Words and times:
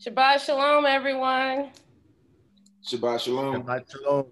Shabbat 0.00 0.40
Shalom, 0.44 0.84
everyone. 0.84 1.70
Shabbat 2.86 3.20
Shalom. 3.20 3.62
Shabbat 3.62 3.90
Shalom. 3.90 4.26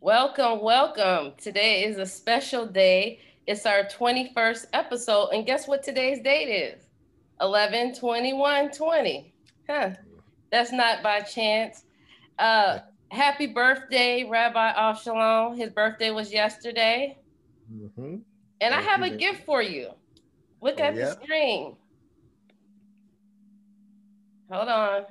Welcome, 0.00 0.62
welcome. 0.62 1.32
Today 1.36 1.84
is 1.84 1.98
a 1.98 2.06
special 2.06 2.64
day. 2.66 3.20
It's 3.46 3.66
our 3.66 3.84
21st 3.84 4.66
episode. 4.72 5.30
And 5.34 5.44
guess 5.44 5.68
what 5.68 5.82
today's 5.82 6.22
date 6.22 6.48
is? 6.48 6.84
11 7.42 7.94
21 7.94 8.70
20. 8.70 9.34
Huh. 9.68 9.90
That's 10.50 10.72
not 10.72 11.02
by 11.02 11.20
chance. 11.20 11.84
Uh, 12.38 12.78
happy 13.10 13.46
birthday, 13.48 14.24
Rabbi 14.24 14.72
Avshalom. 14.72 15.58
His 15.58 15.70
birthday 15.70 16.10
was 16.10 16.32
yesterday. 16.32 17.18
Mm-hmm. 17.70 18.16
And 18.62 18.74
I 18.74 18.80
have 18.80 19.00
you, 19.00 19.12
a 19.12 19.16
gift 19.16 19.44
for 19.44 19.62
you. 19.62 19.90
Look 20.62 20.80
Oh, 20.80 20.84
at 20.84 20.94
yeah? 20.94 21.04
the 21.04 21.10
screen. 21.12 21.76
Hold 24.50 24.68
on. 24.68 25.02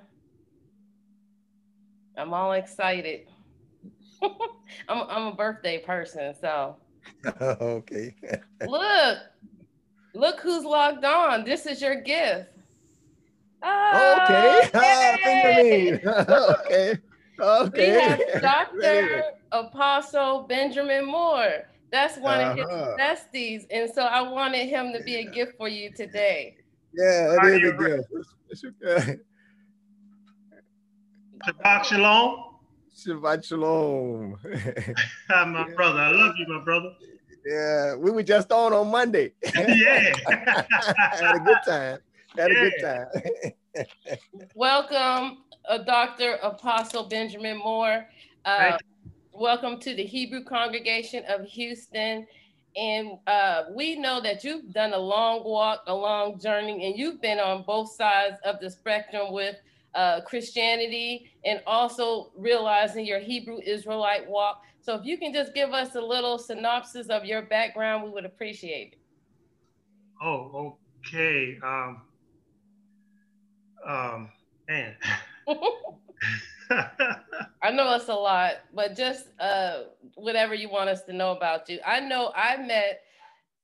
I'm 2.17 2.34
all 2.34 2.52
excited. 2.53 3.21
I'm, 4.89 5.03
I'm 5.09 5.27
a 5.27 5.35
birthday 5.35 5.80
person, 5.80 6.34
so 6.41 6.75
okay. 7.41 8.13
look, 8.67 9.17
look 10.13 10.39
who's 10.41 10.66
logged 10.66 11.05
on. 11.05 11.45
This 11.45 11.66
is 11.66 11.81
your 11.81 12.02
gift. 12.02 12.49
okay. 13.63 14.59
Oh, 14.63 14.70
Ah, 14.73 15.17
yay! 15.23 15.91
Benjamin. 15.91 16.02
okay. 16.30 16.97
We 17.39 17.45
Okay. 17.45 17.89
have 17.91 18.19
Very 18.19 18.41
Dr. 18.41 19.23
Apostle 19.53 20.45
Benjamin 20.49 21.05
Moore. 21.05 21.63
That's 21.91 22.17
one 22.17 22.41
of 22.41 22.58
his 22.58 22.66
Uh-huh. 22.67 22.97
besties. 22.99 23.63
And 23.71 23.89
so 23.89 24.03
I 24.03 24.21
wanted 24.21 24.67
him 24.67 24.91
to 24.94 25.02
be 25.03 25.16
a 25.16 25.31
gift 25.31 25.53
for 25.58 25.69
you 25.69 25.89
today. 25.95 26.55
Yeah, 26.94 27.38
it 27.41 27.63
is 27.63 27.69
a 27.71 28.63
gift. 28.91 29.19
It's 31.39 31.49
okay. 31.49 31.57
Shabbat 31.63 31.85
Shalom. 31.85 32.43
Shabbat 32.95 33.45
Shalom. 33.45 34.37
My 35.29 35.67
Yeah. 35.67 35.75
brother. 35.75 35.99
I 35.99 36.11
love 36.11 36.33
you, 36.37 36.47
my 36.47 36.63
brother. 36.63 36.89
yeah, 37.45 37.95
we 37.95 38.11
were 38.11 38.23
just 38.23 38.51
on 38.51 38.73
on 38.73 38.91
Monday. 38.91 39.33
yeah. 39.55 40.13
Had 41.11 41.35
a 41.35 41.39
good 41.39 41.57
time. 41.65 41.99
Had 42.37 42.51
a 42.51 42.55
good 42.55 42.73
time. 42.81 43.07
Welcome, 44.55 45.43
uh, 45.67 45.77
Dr. 45.79 46.33
Apostle 46.43 47.05
Benjamin 47.07 47.57
Moore. 47.57 48.05
Uh, 48.45 48.77
welcome 49.31 49.79
to 49.79 49.95
the 49.95 50.03
Hebrew 50.03 50.43
congregation 50.43 51.23
of 51.29 51.45
Houston. 51.45 52.27
And 52.75 53.11
uh, 53.27 53.63
we 53.75 53.95
know 53.95 54.21
that 54.21 54.43
you've 54.43 54.71
done 54.73 54.93
a 54.93 54.97
long 54.99 55.43
walk, 55.43 55.83
a 55.87 55.95
long 55.95 56.39
journey, 56.39 56.85
and 56.85 56.97
you've 56.97 57.21
been 57.21 57.39
on 57.39 57.63
both 57.63 57.91
sides 57.91 58.37
of 58.45 58.59
the 58.59 58.69
spectrum 58.69 59.31
with 59.33 59.55
uh, 59.95 60.21
Christianity 60.21 61.31
and 61.45 61.61
also 61.65 62.31
realizing 62.37 63.05
your 63.05 63.19
Hebrew 63.19 63.59
Israelite 63.65 64.27
walk. 64.27 64.61
So, 64.81 64.95
if 64.95 65.05
you 65.05 65.17
can 65.17 65.33
just 65.33 65.53
give 65.53 65.71
us 65.71 65.95
a 65.95 66.01
little 66.01 66.37
synopsis 66.37 67.07
of 67.07 67.25
your 67.25 67.41
background, 67.43 68.03
we 68.03 68.09
would 68.11 68.25
appreciate 68.25 68.93
it. 68.93 68.99
Oh, 70.21 70.77
okay. 71.05 71.57
Um, 71.63 72.01
um, 73.87 74.29
man. 74.67 74.95
I 77.61 77.71
know 77.71 77.95
it's 77.95 78.09
a 78.09 78.13
lot, 78.13 78.55
but 78.73 78.95
just 78.95 79.27
uh, 79.39 79.83
whatever 80.15 80.53
you 80.53 80.69
want 80.69 80.89
us 80.89 81.03
to 81.03 81.13
know 81.13 81.31
about 81.31 81.67
you. 81.69 81.79
I 81.85 81.99
know 81.99 82.31
I 82.35 82.57
met 82.57 83.01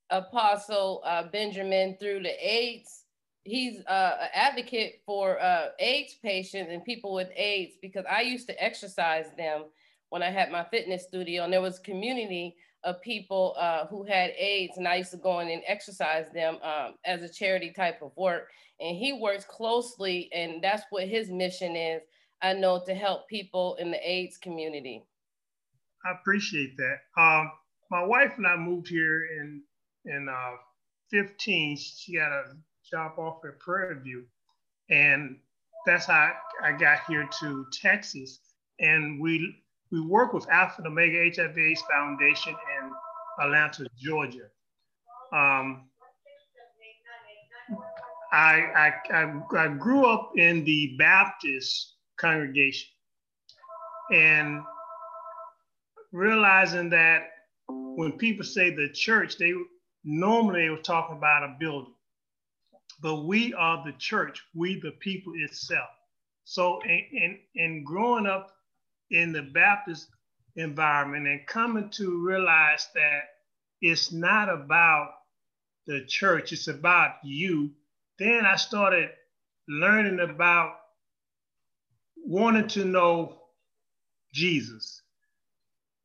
Apostle 0.09 1.01
uh, 1.05 1.23
Benjamin 1.31 1.97
through 1.99 2.23
the 2.23 2.33
AIDS. 2.39 3.04
He's 3.45 3.79
uh, 3.85 4.17
an 4.21 4.29
advocate 4.33 5.01
for 5.05 5.39
uh, 5.39 5.67
AIDS 5.79 6.15
patients 6.15 6.69
and 6.71 6.83
people 6.83 7.13
with 7.13 7.29
AIDS 7.35 7.75
because 7.79 8.03
I 8.11 8.21
used 8.21 8.47
to 8.47 8.63
exercise 8.63 9.27
them 9.37 9.65
when 10.09 10.23
I 10.23 10.31
had 10.31 10.51
my 10.51 10.63
fitness 10.63 11.03
studio, 11.03 11.43
and 11.43 11.53
there 11.53 11.61
was 11.61 11.77
a 11.77 11.83
community 11.83 12.55
of 12.83 13.01
people 13.01 13.55
uh, 13.57 13.85
who 13.85 14.03
had 14.03 14.31
AIDS, 14.37 14.77
and 14.77 14.87
I 14.87 14.95
used 14.95 15.11
to 15.11 15.17
go 15.17 15.39
in 15.39 15.49
and 15.49 15.61
exercise 15.67 16.25
them 16.33 16.57
um, 16.63 16.95
as 17.05 17.21
a 17.21 17.29
charity 17.29 17.71
type 17.71 18.01
of 18.01 18.11
work. 18.15 18.49
And 18.79 18.97
he 18.97 19.13
works 19.13 19.45
closely, 19.45 20.29
and 20.33 20.63
that's 20.63 20.83
what 20.89 21.07
his 21.07 21.29
mission 21.29 21.75
is. 21.75 22.01
I 22.41 22.53
know 22.53 22.83
to 22.85 22.93
help 22.95 23.27
people 23.27 23.75
in 23.75 23.91
the 23.91 24.09
AIDS 24.09 24.37
community. 24.37 25.03
I 26.03 26.11
appreciate 26.19 26.77
that. 26.77 26.97
Um, 27.21 27.51
my 27.91 28.03
wife 28.03 28.33
and 28.37 28.47
I 28.47 28.55
moved 28.55 28.87
here 28.87 29.25
in 29.39 29.61
in 30.05 30.27
uh, 30.29 30.57
15. 31.11 31.77
She 31.77 32.15
got 32.15 32.31
a 32.31 32.43
job 32.89 33.13
offer 33.17 33.49
at 33.49 33.59
Prairie 33.59 33.99
View, 34.01 34.25
and 34.89 35.37
that's 35.85 36.05
how 36.05 36.33
I 36.63 36.71
got 36.71 36.99
here 37.07 37.27
to 37.41 37.65
Texas. 37.71 38.39
And 38.79 39.21
we 39.21 39.55
we 39.91 40.01
work 40.01 40.33
with 40.33 40.49
Alpha 40.49 40.75
and 40.79 40.87
Omega 40.87 41.29
HIV/AIDS 41.35 41.83
Foundation 41.89 42.53
in 42.53 42.91
Atlanta, 43.43 43.85
Georgia. 43.97 44.47
Um, 45.31 45.89
I, 48.31 48.91
I, 49.11 49.13
I, 49.13 49.41
I 49.57 49.67
grew 49.69 50.05
up 50.05 50.33
in 50.35 50.65
the 50.65 50.95
Baptist 50.99 51.93
congregation 52.17 52.89
and 54.11 54.61
realizing 56.11 56.89
that 56.89 57.29
when 57.67 58.13
people 58.13 58.45
say 58.45 58.71
the 58.71 58.89
church, 58.89 59.37
they 59.37 59.53
normally 60.03 60.69
were 60.69 60.77
talking 60.77 61.17
about 61.17 61.43
a 61.43 61.55
building. 61.59 61.94
But 63.01 63.25
we 63.25 63.53
are 63.53 63.83
the 63.85 63.93
church, 63.97 64.41
we 64.53 64.79
the 64.79 64.91
people 64.91 65.33
itself. 65.35 65.89
So 66.45 66.79
in, 66.83 67.03
in, 67.11 67.39
in 67.55 67.83
growing 67.83 68.27
up 68.27 68.51
in 69.11 69.31
the 69.31 69.41
Baptist 69.41 70.07
environment 70.55 71.27
and 71.27 71.45
coming 71.47 71.89
to 71.91 72.25
realize 72.25 72.87
that 72.95 73.21
it's 73.81 74.11
not 74.11 74.49
about 74.49 75.11
the 75.87 76.05
church, 76.07 76.53
it's 76.53 76.67
about 76.67 77.15
you, 77.23 77.71
then 78.17 78.45
I 78.45 78.55
started 78.55 79.09
learning 79.67 80.19
about 80.19 80.75
wanting 82.17 82.67
to 82.69 82.85
know 82.85 83.41
Jesus. 84.33 85.01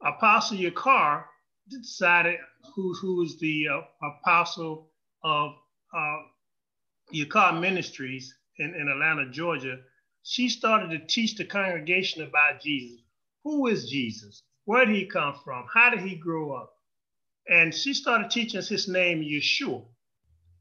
Apostle 0.02 0.58
Yakar 0.58 1.24
decided 1.68 2.38
who, 2.74 2.94
who 2.94 3.22
is 3.22 3.38
the 3.38 3.68
uh, 3.68 3.80
apostle 4.06 4.90
of 5.22 5.52
uh, 5.96 6.16
Yakar 7.12 7.60
Ministries 7.60 8.34
in, 8.58 8.74
in 8.74 8.88
Atlanta, 8.88 9.30
Georgia. 9.30 9.78
She 10.22 10.48
started 10.48 10.90
to 10.90 11.06
teach 11.06 11.36
the 11.36 11.44
congregation 11.44 12.22
about 12.22 12.60
Jesus. 12.60 13.00
Who 13.44 13.66
is 13.66 13.88
Jesus? 13.88 14.42
Where 14.64 14.84
did 14.84 14.94
he 14.94 15.06
come 15.06 15.34
from? 15.44 15.66
How 15.72 15.90
did 15.90 16.00
he 16.00 16.14
grow 16.16 16.52
up? 16.52 16.72
And 17.48 17.74
she 17.74 17.94
started 17.94 18.30
teaching 18.30 18.58
us 18.58 18.68
his 18.68 18.86
name, 18.86 19.22
Yeshua. 19.22 19.84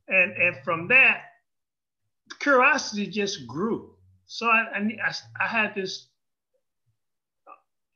And, 0.08 0.32
and 0.32 0.58
from 0.64 0.88
that, 0.88 1.22
curiosity 2.40 3.08
just 3.08 3.46
grew. 3.46 3.96
So 4.26 4.48
I, 4.48 4.66
I, 4.76 5.14
I, 5.40 5.48
had 5.48 5.76
this 5.76 6.08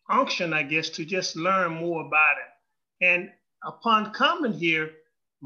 unction, 0.09 0.53
I 0.53 0.64
guess, 0.64 0.90
to 0.90 1.06
just 1.06 1.35
learn 1.35 1.75
more 1.75 2.06
about 2.06 2.35
it. 2.38 3.06
And 3.06 3.31
upon 3.64 4.14
coming 4.14 4.53
here, 4.53 4.91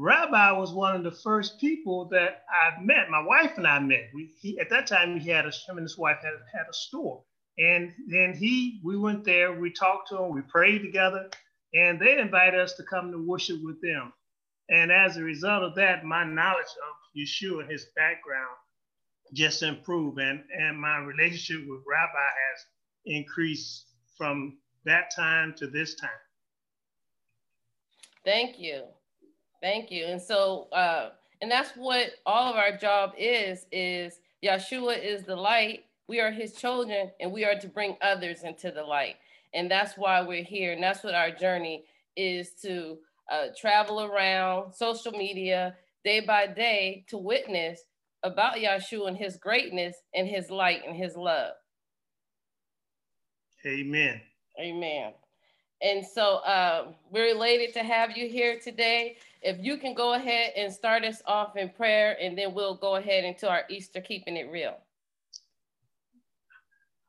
Rabbi 0.00 0.52
was 0.52 0.72
one 0.72 0.94
of 0.94 1.02
the 1.02 1.10
first 1.10 1.58
people 1.58 2.04
that 2.10 2.44
I 2.48 2.80
met. 2.80 3.10
My 3.10 3.20
wife 3.20 3.58
and 3.58 3.66
I 3.66 3.80
met. 3.80 4.10
We, 4.14 4.30
he, 4.40 4.56
at 4.60 4.70
that 4.70 4.86
time, 4.86 5.18
he 5.18 5.28
had 5.28 5.44
a, 5.44 5.50
him 5.50 5.76
and 5.76 5.80
his 5.80 5.98
wife 5.98 6.18
had, 6.22 6.34
had 6.54 6.66
a 6.70 6.72
store. 6.72 7.24
And 7.58 7.92
then 8.06 8.32
he, 8.32 8.80
we 8.84 8.96
went 8.96 9.24
there, 9.24 9.60
we 9.60 9.72
talked 9.72 10.10
to 10.10 10.22
him, 10.22 10.32
we 10.32 10.42
prayed 10.42 10.82
together, 10.82 11.28
and 11.74 11.98
they 11.98 12.16
invited 12.16 12.60
us 12.60 12.74
to 12.74 12.84
come 12.84 13.10
to 13.10 13.26
worship 13.26 13.58
with 13.64 13.82
them. 13.82 14.12
And 14.70 14.92
as 14.92 15.16
a 15.16 15.22
result 15.22 15.64
of 15.64 15.74
that, 15.74 16.04
my 16.04 16.22
knowledge 16.22 16.62
of 16.62 17.20
Yeshua 17.20 17.62
and 17.62 17.70
his 17.70 17.86
background 17.96 18.54
just 19.32 19.64
improved. 19.64 20.20
And, 20.20 20.44
and 20.56 20.80
my 20.80 20.98
relationship 20.98 21.68
with 21.68 21.80
Rabbi 21.88 22.12
has 22.14 22.64
increased 23.04 23.86
from 24.16 24.58
that 24.84 25.10
time 25.16 25.54
to 25.58 25.66
this 25.66 25.96
time. 25.96 26.10
Thank 28.24 28.60
you. 28.60 28.84
Thank 29.60 29.90
you. 29.90 30.06
And 30.06 30.20
so, 30.20 30.68
uh, 30.72 31.10
and 31.40 31.50
that's 31.50 31.72
what 31.76 32.10
all 32.26 32.50
of 32.50 32.56
our 32.56 32.76
job 32.76 33.12
is, 33.18 33.66
is 33.72 34.20
Yeshua 34.42 35.02
is 35.02 35.24
the 35.24 35.36
light. 35.36 35.84
We 36.08 36.20
are 36.20 36.30
his 36.30 36.54
children 36.54 37.10
and 37.20 37.32
we 37.32 37.44
are 37.44 37.58
to 37.58 37.68
bring 37.68 37.96
others 38.00 38.42
into 38.44 38.70
the 38.70 38.82
light. 38.82 39.16
And 39.54 39.70
that's 39.70 39.96
why 39.96 40.22
we're 40.22 40.44
here. 40.44 40.72
And 40.72 40.82
that's 40.82 41.02
what 41.02 41.14
our 41.14 41.30
journey 41.30 41.84
is 42.16 42.50
to 42.62 42.98
uh, 43.30 43.46
travel 43.58 44.02
around 44.02 44.72
social 44.74 45.12
media 45.12 45.76
day 46.04 46.20
by 46.20 46.46
day 46.46 47.04
to 47.08 47.18
witness 47.18 47.82
about 48.22 48.56
Yeshua 48.56 49.08
and 49.08 49.16
his 49.16 49.36
greatness 49.36 49.96
and 50.14 50.26
his 50.26 50.50
light 50.50 50.82
and 50.86 50.96
his 50.96 51.16
love. 51.16 51.52
Amen. 53.66 54.20
Amen. 54.60 55.12
And 55.80 56.04
so 56.04 56.36
uh, 56.38 56.88
we're 57.10 57.28
elated 57.28 57.72
to 57.74 57.84
have 57.84 58.16
you 58.16 58.28
here 58.28 58.58
today. 58.58 59.16
If 59.42 59.58
you 59.60 59.76
can 59.78 59.94
go 59.94 60.14
ahead 60.14 60.52
and 60.56 60.72
start 60.72 61.04
us 61.04 61.22
off 61.26 61.56
in 61.56 61.68
prayer, 61.70 62.16
and 62.20 62.36
then 62.36 62.54
we'll 62.54 62.76
go 62.76 62.96
ahead 62.96 63.24
into 63.24 63.48
our 63.48 63.62
Easter 63.68 64.00
Keeping 64.00 64.36
It 64.36 64.50
Real. 64.50 64.76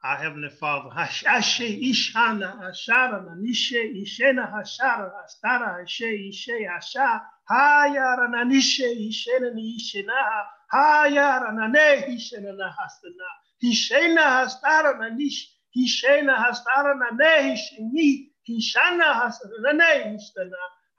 our 0.04 0.16
Heavenly 0.16 0.50
Father. 0.50 0.90
Ashe, 0.96 1.60
Ishana, 1.60 2.62
Ashara, 2.62 3.26
Nanishe, 3.28 4.02
Ishena, 4.02 4.50
Hashara, 4.52 5.12
Astara, 5.26 5.82
Ashe, 5.82 6.02
Ishe, 6.02 6.68
Asha, 6.70 7.22
Hayara, 7.52 8.30
Nanishe, 8.30 9.10
Ishena, 9.10 9.52
Ishena, 9.54 10.44
Hayara, 10.74 11.54
Nane, 11.54 12.16
Ishena, 12.16 12.54
Hastana, 12.56 13.28
Hishena, 13.62 14.46
Hastara, 14.46 14.98
Nanish, 15.00 15.48
Hishena, 15.76 16.38
Hastara, 16.38 16.96
Nane, 16.98 17.58
Hisheni, 17.58 18.28
Hishana, 18.48 19.04
Hastana, 19.04 19.74
Nane, 19.74 20.18
Histana, 20.18 20.54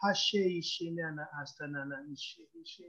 Hashe, 0.05 0.61
Ishena, 0.61 1.27
Hastana, 1.39 1.85
Nanishe, 1.85 2.45
Ishe. 2.57 2.87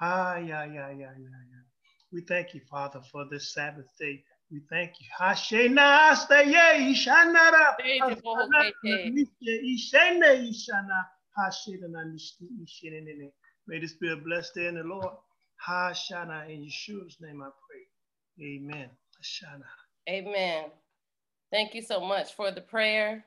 Ah, 0.00 0.36
yeah, 0.36 0.64
yeah, 0.64 0.90
yeah, 0.90 0.96
yeah, 0.98 1.14
yeah. 1.18 1.64
We 2.12 2.22
thank 2.22 2.54
you, 2.54 2.60
Father, 2.70 3.00
for 3.10 3.26
this 3.30 3.52
Sabbath 3.54 3.86
day. 3.98 4.22
We 4.50 4.60
thank 4.68 4.92
you. 5.00 5.06
Hashena 5.18 6.10
astaye 6.10 6.92
ishanara. 6.92 7.76
Ishene 9.64 10.50
ishana. 10.50 11.06
Hashena 11.38 12.04
nishti 12.04 12.46
ishenene. 12.62 13.32
May 13.66 13.78
this 13.78 13.94
be 13.94 14.12
a 14.12 14.16
blessed 14.16 14.54
day 14.54 14.66
in 14.66 14.74
the 14.74 14.82
Lord. 14.82 15.14
Hashana 15.66 16.50
in 16.50 16.64
Yeshua's 16.64 17.16
name 17.20 17.42
I 17.42 17.48
pray. 17.66 18.46
Amen. 18.46 18.90
Hashana. 19.18 19.64
Amen. 20.08 20.64
Thank 21.50 21.74
you 21.74 21.82
so 21.82 22.00
much 22.00 22.34
for 22.34 22.50
the 22.50 22.60
prayer. 22.60 23.24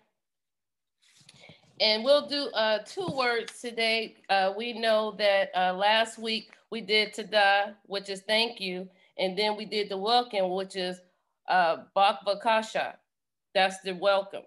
And 1.81 2.05
we'll 2.05 2.27
do 2.27 2.47
uh, 2.53 2.79
two 2.85 3.07
words 3.07 3.59
today. 3.59 4.15
Uh, 4.29 4.53
we 4.57 4.73
know 4.73 5.13
that 5.17 5.49
uh, 5.55 5.73
last 5.73 6.17
week 6.17 6.51
we 6.71 6.79
did 6.79 7.13
tada, 7.13 7.75
which 7.85 8.09
is 8.09 8.21
thank 8.21 8.61
you. 8.61 8.87
And 9.17 9.37
then 9.37 9.57
we 9.57 9.65
did 9.65 9.89
the 9.89 9.97
welcome, 9.97 10.51
which 10.51 10.75
is 10.77 10.99
uh, 11.49 11.77
bakvakasha. 11.95 12.93
That's 13.53 13.79
the 13.81 13.93
welcome. 13.93 14.43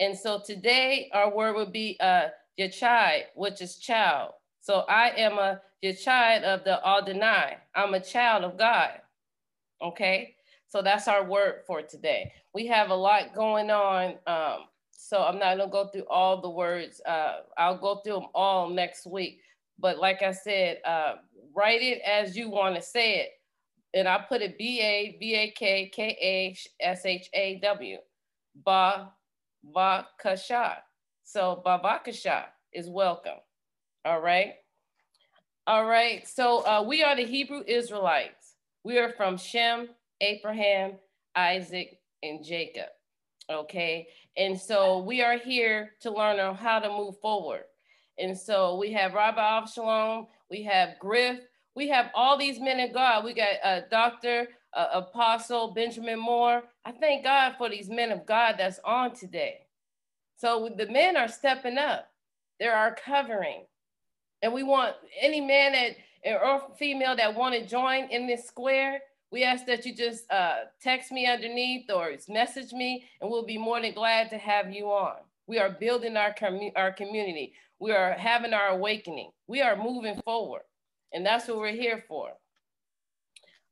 And 0.00 0.18
so 0.18 0.40
today 0.44 1.10
our 1.12 1.34
word 1.34 1.54
would 1.54 1.72
be 1.72 1.96
uh, 2.00 2.28
yachai, 2.58 3.22
which 3.36 3.62
is 3.62 3.76
child. 3.76 4.32
So 4.60 4.80
I 4.88 5.10
am 5.10 5.38
a 5.38 5.60
yachai 5.84 6.42
of 6.42 6.64
the 6.64 6.84
Adonai. 6.86 7.58
I'm 7.76 7.94
a 7.94 8.00
child 8.00 8.42
of 8.42 8.58
God. 8.58 8.90
Okay, 9.80 10.34
so 10.66 10.82
that's 10.82 11.06
our 11.06 11.24
word 11.24 11.62
for 11.66 11.82
today. 11.82 12.32
We 12.52 12.66
have 12.66 12.90
a 12.90 12.94
lot 12.94 13.34
going 13.34 13.70
on. 13.70 14.14
Um, 14.26 14.64
so 15.04 15.22
I'm 15.22 15.38
not 15.38 15.58
gonna 15.58 15.70
go 15.70 15.88
through 15.88 16.06
all 16.08 16.40
the 16.40 16.50
words. 16.50 17.00
Uh, 17.06 17.40
I'll 17.58 17.78
go 17.78 17.96
through 17.96 18.14
them 18.14 18.28
all 18.34 18.70
next 18.70 19.06
week. 19.06 19.40
But 19.78 19.98
like 19.98 20.22
I 20.22 20.32
said, 20.32 20.78
uh, 20.86 21.16
write 21.54 21.82
it 21.82 22.00
as 22.02 22.36
you 22.36 22.50
want 22.50 22.76
to 22.76 22.82
say 22.82 23.20
it 23.20 23.30
and 23.94 24.08
I 24.08 24.18
put 24.28 24.42
it 24.42 24.58
B 24.58 24.80
A 24.80 25.16
V 25.18 25.34
A 25.34 25.50
K 25.50 25.88
K 25.88 26.18
A 26.22 26.56
S 26.84 27.06
H 27.06 27.28
A 27.34 27.58
W. 27.62 27.98
Ba 28.64 29.12
Vakasha. 29.74 30.76
So 31.24 31.62
Bavakasha 31.64 32.44
is 32.72 32.88
welcome. 32.88 33.38
All 34.04 34.20
right. 34.20 34.54
All 35.66 35.86
right. 35.86 36.26
So 36.28 36.66
uh, 36.66 36.84
we 36.86 37.02
are 37.02 37.16
the 37.16 37.24
Hebrew 37.24 37.62
Israelites. 37.66 38.54
We 38.84 38.98
are 38.98 39.10
from 39.10 39.38
Shem, 39.38 39.88
Abraham, 40.20 40.92
Isaac, 41.36 41.98
and 42.22 42.44
Jacob. 42.44 42.88
Okay. 43.50 44.08
And 44.36 44.58
so 44.58 44.98
we 44.98 45.22
are 45.22 45.38
here 45.38 45.92
to 46.00 46.10
learn 46.10 46.40
on 46.40 46.54
how 46.54 46.78
to 46.78 46.88
move 46.88 47.18
forward. 47.20 47.64
And 48.18 48.36
so 48.36 48.76
we 48.76 48.92
have 48.92 49.14
Rabbi 49.14 49.40
Avshalom, 49.40 50.28
we 50.50 50.62
have 50.62 50.98
Griff, 51.00 51.40
we 51.74 51.88
have 51.88 52.10
all 52.14 52.38
these 52.38 52.60
men 52.60 52.80
of 52.80 52.92
God. 52.92 53.24
We 53.24 53.34
got 53.34 53.56
uh, 53.62 53.80
Dr. 53.90 54.48
Uh, 54.72 54.86
Apostle 54.92 55.72
Benjamin 55.74 56.18
Moore. 56.18 56.62
I 56.84 56.92
thank 56.92 57.24
God 57.24 57.54
for 57.58 57.68
these 57.68 57.88
men 57.88 58.12
of 58.12 58.24
God 58.26 58.54
that's 58.58 58.78
on 58.84 59.14
today. 59.14 59.66
So 60.36 60.70
the 60.76 60.86
men 60.86 61.16
are 61.16 61.28
stepping 61.28 61.78
up. 61.78 62.08
They're 62.60 62.76
our 62.76 62.94
covering. 62.94 63.64
And 64.42 64.52
we 64.52 64.62
want 64.62 64.94
any 65.20 65.40
man 65.40 65.72
that 65.72 65.96
or 66.42 66.62
female 66.78 67.16
that 67.16 67.34
want 67.34 67.54
to 67.54 67.66
join 67.66 68.04
in 68.10 68.26
this 68.26 68.46
square, 68.46 69.00
we 69.34 69.42
ask 69.42 69.66
that 69.66 69.84
you 69.84 69.92
just 69.92 70.30
uh, 70.30 70.58
text 70.80 71.10
me 71.10 71.26
underneath 71.26 71.90
or 71.90 72.12
message 72.28 72.72
me, 72.72 73.04
and 73.20 73.28
we'll 73.28 73.44
be 73.44 73.58
more 73.58 73.82
than 73.82 73.92
glad 73.92 74.30
to 74.30 74.38
have 74.38 74.70
you 74.70 74.84
on. 74.84 75.16
We 75.48 75.58
are 75.58 75.70
building 75.70 76.16
our, 76.16 76.32
our 76.76 76.92
community. 76.92 77.52
We 77.80 77.90
are 77.90 78.12
having 78.12 78.54
our 78.54 78.68
awakening. 78.68 79.32
We 79.48 79.60
are 79.60 79.74
moving 79.76 80.22
forward. 80.24 80.62
And 81.12 81.26
that's 81.26 81.48
what 81.48 81.56
we're 81.56 81.72
here 81.72 82.04
for. 82.06 82.30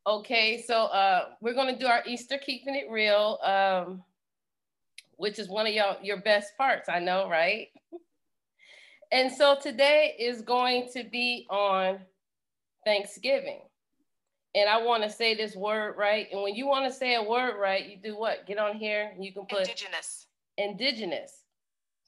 Okay, 0.04 0.64
so 0.66 0.86
uh, 0.86 1.26
we're 1.40 1.54
gonna 1.54 1.78
do 1.78 1.86
our 1.86 2.02
Easter 2.08 2.38
Keeping 2.38 2.74
It 2.74 2.90
Real, 2.90 3.38
um, 3.44 4.02
which 5.14 5.38
is 5.38 5.48
one 5.48 5.68
of 5.68 5.72
your, 5.72 5.94
your 6.02 6.22
best 6.22 6.56
parts, 6.58 6.88
I 6.88 6.98
know, 6.98 7.28
right? 7.28 7.68
and 9.12 9.30
so 9.30 9.56
today 9.62 10.16
is 10.18 10.42
going 10.42 10.88
to 10.94 11.04
be 11.04 11.46
on 11.48 12.00
Thanksgiving. 12.84 13.60
And 14.54 14.68
I 14.68 14.82
wanna 14.82 15.10
say 15.10 15.34
this 15.34 15.56
word 15.56 15.96
right. 15.96 16.28
And 16.30 16.42
when 16.42 16.54
you 16.54 16.66
wanna 16.66 16.92
say 16.92 17.14
a 17.14 17.22
word 17.22 17.58
right, 17.58 17.86
you 17.86 17.96
do 17.96 18.16
what? 18.18 18.46
Get 18.46 18.58
on 18.58 18.76
here 18.76 19.10
and 19.14 19.24
you 19.24 19.32
can 19.32 19.46
put 19.46 19.60
indigenous. 19.60 20.26
Indigenous. 20.58 21.44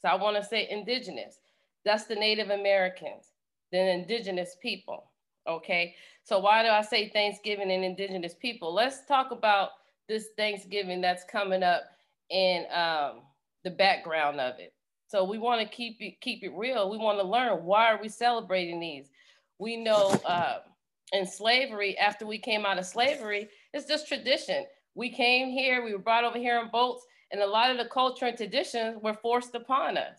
So 0.03 0.09
I 0.09 0.15
wanna 0.17 0.45
say 0.45 0.69
indigenous. 0.71 1.39
That's 1.85 2.05
the 2.05 2.15
Native 2.15 2.51
Americans, 2.51 3.31
the 3.73 3.79
indigenous 3.79 4.57
people. 4.61 5.11
Okay. 5.47 5.95
So 6.23 6.39
why 6.39 6.63
do 6.63 6.69
I 6.69 6.83
say 6.83 7.09
Thanksgiving 7.11 7.71
and 7.71 7.85
indigenous 7.85 8.35
people? 8.35 8.73
Let's 8.73 9.05
talk 9.07 9.31
about 9.31 9.71
this 10.09 10.29
Thanksgiving 10.37 11.01
that's 11.01 11.25
coming 11.25 11.63
up 11.63 11.85
and 12.31 12.67
um, 12.73 13.23
the 13.63 13.71
background 13.71 14.41
of 14.41 14.59
it. 14.59 14.73
So 15.09 15.25
we 15.25 15.39
want 15.39 15.61
to 15.61 15.67
keep 15.67 15.99
it 16.01 16.21
keep 16.21 16.43
it 16.43 16.53
real. 16.57 16.91
We 16.91 16.99
want 16.99 17.19
to 17.21 17.27
learn 17.27 17.65
why 17.65 17.93
are 17.93 18.01
we 18.01 18.09
celebrating 18.09 18.81
these? 18.81 19.11
We 19.59 19.77
know 19.77 20.09
uh, 20.25 20.59
in 21.15 21.27
slavery, 21.27 21.97
after 21.97 22.27
we 22.27 22.39
came 22.39 22.67
out 22.67 22.79
of 22.79 22.85
slavery, 22.85 23.49
it's 23.73 23.87
just 23.87 24.09
tradition. 24.09 24.67
We 24.95 25.11
came 25.11 25.49
here, 25.49 25.85
we 25.85 25.93
were 25.93 25.99
brought 25.99 26.25
over 26.25 26.39
here 26.39 26.61
in 26.61 26.71
boats, 26.71 27.07
and 27.31 27.41
a 27.41 27.47
lot 27.47 27.71
of 27.71 27.79
the 27.79 27.87
culture 27.87 28.27
and 28.27 28.37
traditions 28.37 28.99
were 29.03 29.15
forced 29.15 29.55
upon 29.55 29.97
us. 29.97 30.19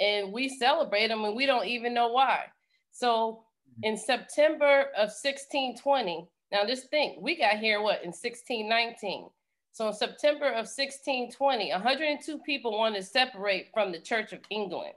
And 0.00 0.32
we 0.32 0.48
celebrate 0.48 1.08
them 1.08 1.24
and 1.24 1.34
we 1.34 1.46
don't 1.46 1.66
even 1.66 1.94
know 1.94 2.08
why. 2.08 2.44
So 2.92 3.44
mm-hmm. 3.70 3.92
in 3.92 3.96
September 3.96 4.86
of 4.96 5.10
1620, 5.10 6.28
now 6.52 6.66
just 6.66 6.90
think, 6.90 7.20
we 7.20 7.36
got 7.36 7.58
here 7.58 7.80
what 7.80 8.02
in 8.02 8.08
1619. 8.08 9.28
So 9.72 9.88
in 9.88 9.94
September 9.94 10.46
of 10.46 10.68
1620, 10.68 11.72
102 11.72 12.38
people 12.46 12.78
wanted 12.78 13.00
to 13.00 13.06
separate 13.06 13.70
from 13.74 13.90
the 13.90 13.98
Church 13.98 14.32
of 14.32 14.40
England, 14.50 14.92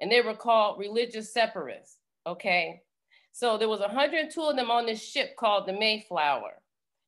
and 0.00 0.12
they 0.12 0.20
were 0.20 0.34
called 0.34 0.78
religious 0.78 1.32
separatists. 1.32 1.96
Okay, 2.24 2.82
so 3.36 3.58
there 3.58 3.68
was 3.68 3.80
102 3.80 4.40
of 4.40 4.56
them 4.56 4.70
on 4.70 4.86
this 4.86 5.06
ship 5.06 5.36
called 5.36 5.66
the 5.66 5.72
Mayflower, 5.74 6.54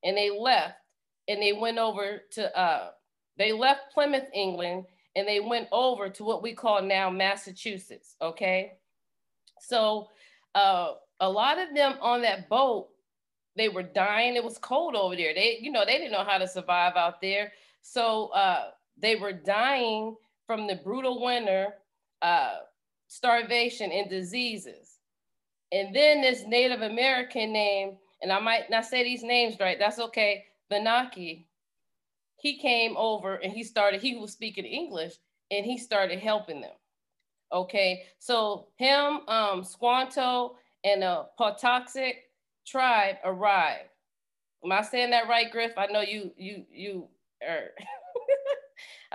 and 0.04 0.14
they 0.14 0.28
left, 0.28 0.74
and 1.26 1.40
they 1.40 1.54
went 1.54 1.78
over 1.78 2.20
to 2.32 2.58
uh, 2.58 2.90
they 3.38 3.52
left 3.52 3.94
Plymouth, 3.94 4.26
England, 4.34 4.84
and 5.16 5.26
they 5.26 5.40
went 5.40 5.68
over 5.72 6.10
to 6.10 6.24
what 6.24 6.42
we 6.42 6.52
call 6.52 6.82
now 6.82 7.08
Massachusetts. 7.08 8.14
Okay, 8.20 8.74
so 9.58 10.08
uh, 10.54 10.96
a 11.18 11.30
lot 11.30 11.58
of 11.58 11.74
them 11.74 11.94
on 12.02 12.20
that 12.20 12.50
boat, 12.50 12.88
they 13.56 13.70
were 13.70 13.82
dying. 13.82 14.36
It 14.36 14.44
was 14.44 14.58
cold 14.58 14.96
over 14.96 15.16
there. 15.16 15.32
They, 15.32 15.56
you 15.62 15.72
know, 15.72 15.86
they 15.86 15.96
didn't 15.96 16.12
know 16.12 16.24
how 16.28 16.36
to 16.36 16.46
survive 16.46 16.94
out 16.94 17.22
there. 17.22 17.52
So 17.80 18.26
uh, 18.34 18.72
they 18.98 19.16
were 19.16 19.32
dying 19.32 20.14
from 20.46 20.66
the 20.66 20.74
brutal 20.74 21.24
winter, 21.24 21.68
uh, 22.20 22.56
starvation, 23.06 23.90
and 23.92 24.10
diseases. 24.10 24.97
And 25.72 25.94
then 25.94 26.22
this 26.22 26.44
Native 26.46 26.82
American 26.82 27.52
name, 27.52 27.96
and 28.22 28.32
I 28.32 28.40
might 28.40 28.70
not 28.70 28.86
say 28.86 29.04
these 29.04 29.22
names 29.22 29.56
right, 29.60 29.78
that's 29.78 29.98
okay, 29.98 30.44
Benaki, 30.70 31.44
he 32.36 32.58
came 32.58 32.96
over 32.96 33.34
and 33.34 33.52
he 33.52 33.64
started, 33.64 34.00
he 34.00 34.16
was 34.16 34.32
speaking 34.32 34.64
English 34.64 35.14
and 35.50 35.64
he 35.64 35.76
started 35.76 36.18
helping 36.18 36.60
them. 36.60 36.72
Okay, 37.52 38.04
so 38.18 38.68
him, 38.76 39.20
um, 39.28 39.64
Squanto, 39.64 40.56
and 40.84 41.02
a 41.02 41.26
Pawtuxet 41.38 42.14
tribe 42.66 43.16
arrived. 43.24 43.88
Am 44.64 44.72
I 44.72 44.82
saying 44.82 45.10
that 45.10 45.28
right, 45.28 45.50
Griff? 45.50 45.72
I 45.76 45.86
know 45.86 46.00
you, 46.00 46.32
you, 46.36 46.64
you 46.70 47.08
are. 47.46 47.70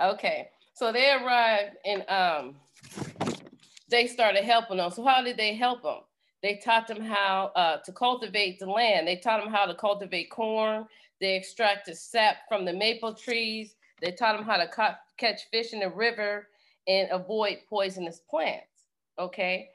okay, 0.14 0.48
so 0.74 0.92
they 0.92 1.12
arrived 1.12 1.76
and 1.84 2.04
um, 2.08 2.56
they 3.88 4.06
started 4.06 4.44
helping 4.44 4.78
them. 4.78 4.90
So 4.90 5.04
how 5.04 5.22
did 5.22 5.36
they 5.36 5.54
help 5.54 5.82
them? 5.82 6.00
They 6.44 6.56
taught 6.56 6.86
them 6.86 7.00
how 7.00 7.52
uh, 7.56 7.78
to 7.78 7.90
cultivate 7.90 8.58
the 8.58 8.66
land. 8.66 9.08
They 9.08 9.16
taught 9.16 9.42
them 9.42 9.50
how 9.50 9.64
to 9.64 9.74
cultivate 9.74 10.28
corn. 10.28 10.84
They 11.18 11.36
extracted 11.38 11.96
sap 11.96 12.36
from 12.50 12.66
the 12.66 12.72
maple 12.74 13.14
trees. 13.14 13.76
They 14.02 14.12
taught 14.12 14.36
them 14.36 14.44
how 14.44 14.58
to 14.58 14.68
ca 14.68 14.98
catch 15.16 15.48
fish 15.50 15.72
in 15.72 15.80
the 15.80 15.88
river 15.88 16.48
and 16.86 17.08
avoid 17.10 17.60
poisonous 17.66 18.20
plants. 18.28 18.84
Okay. 19.18 19.70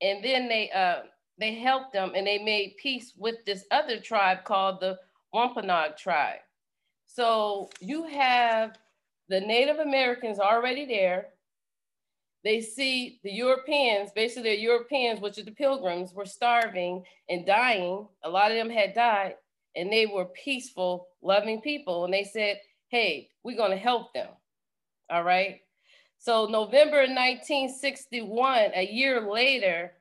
And 0.00 0.24
then 0.24 0.48
they 0.48 0.70
uh, 0.70 1.02
they 1.36 1.56
helped 1.56 1.92
them 1.92 2.12
and 2.16 2.26
they 2.26 2.38
made 2.38 2.78
peace 2.78 3.12
with 3.18 3.44
this 3.44 3.66
other 3.70 4.00
tribe 4.00 4.44
called 4.44 4.80
the 4.80 4.98
Wampanoag 5.34 5.98
tribe. 5.98 6.40
So 7.04 7.68
you 7.80 8.04
have 8.04 8.78
the 9.28 9.40
Native 9.40 9.78
Americans 9.78 10.38
already 10.38 10.86
there. 10.86 11.33
They 12.44 12.60
see 12.60 13.20
the 13.24 13.32
Europeans, 13.32 14.10
basically 14.14 14.50
the 14.50 14.60
Europeans, 14.60 15.20
which 15.20 15.38
are 15.38 15.44
the 15.44 15.50
pilgrims, 15.50 16.12
were 16.12 16.26
starving 16.26 17.04
and 17.30 17.46
dying. 17.46 18.06
A 18.22 18.28
lot 18.28 18.50
of 18.50 18.58
them 18.58 18.68
had 18.68 18.94
died, 18.94 19.36
and 19.74 19.90
they 19.90 20.04
were 20.04 20.26
peaceful, 20.26 21.08
loving 21.22 21.62
people. 21.62 22.04
And 22.04 22.12
they 22.12 22.24
said, 22.24 22.60
hey, 22.88 23.30
we're 23.42 23.56
going 23.56 23.70
to 23.70 23.78
help 23.78 24.12
them. 24.12 24.28
All 25.10 25.24
right. 25.24 25.60
So 26.18 26.46
November 26.46 26.98
1961, 26.98 28.70
a 28.74 28.86
year 28.86 29.20
later, 29.20 29.92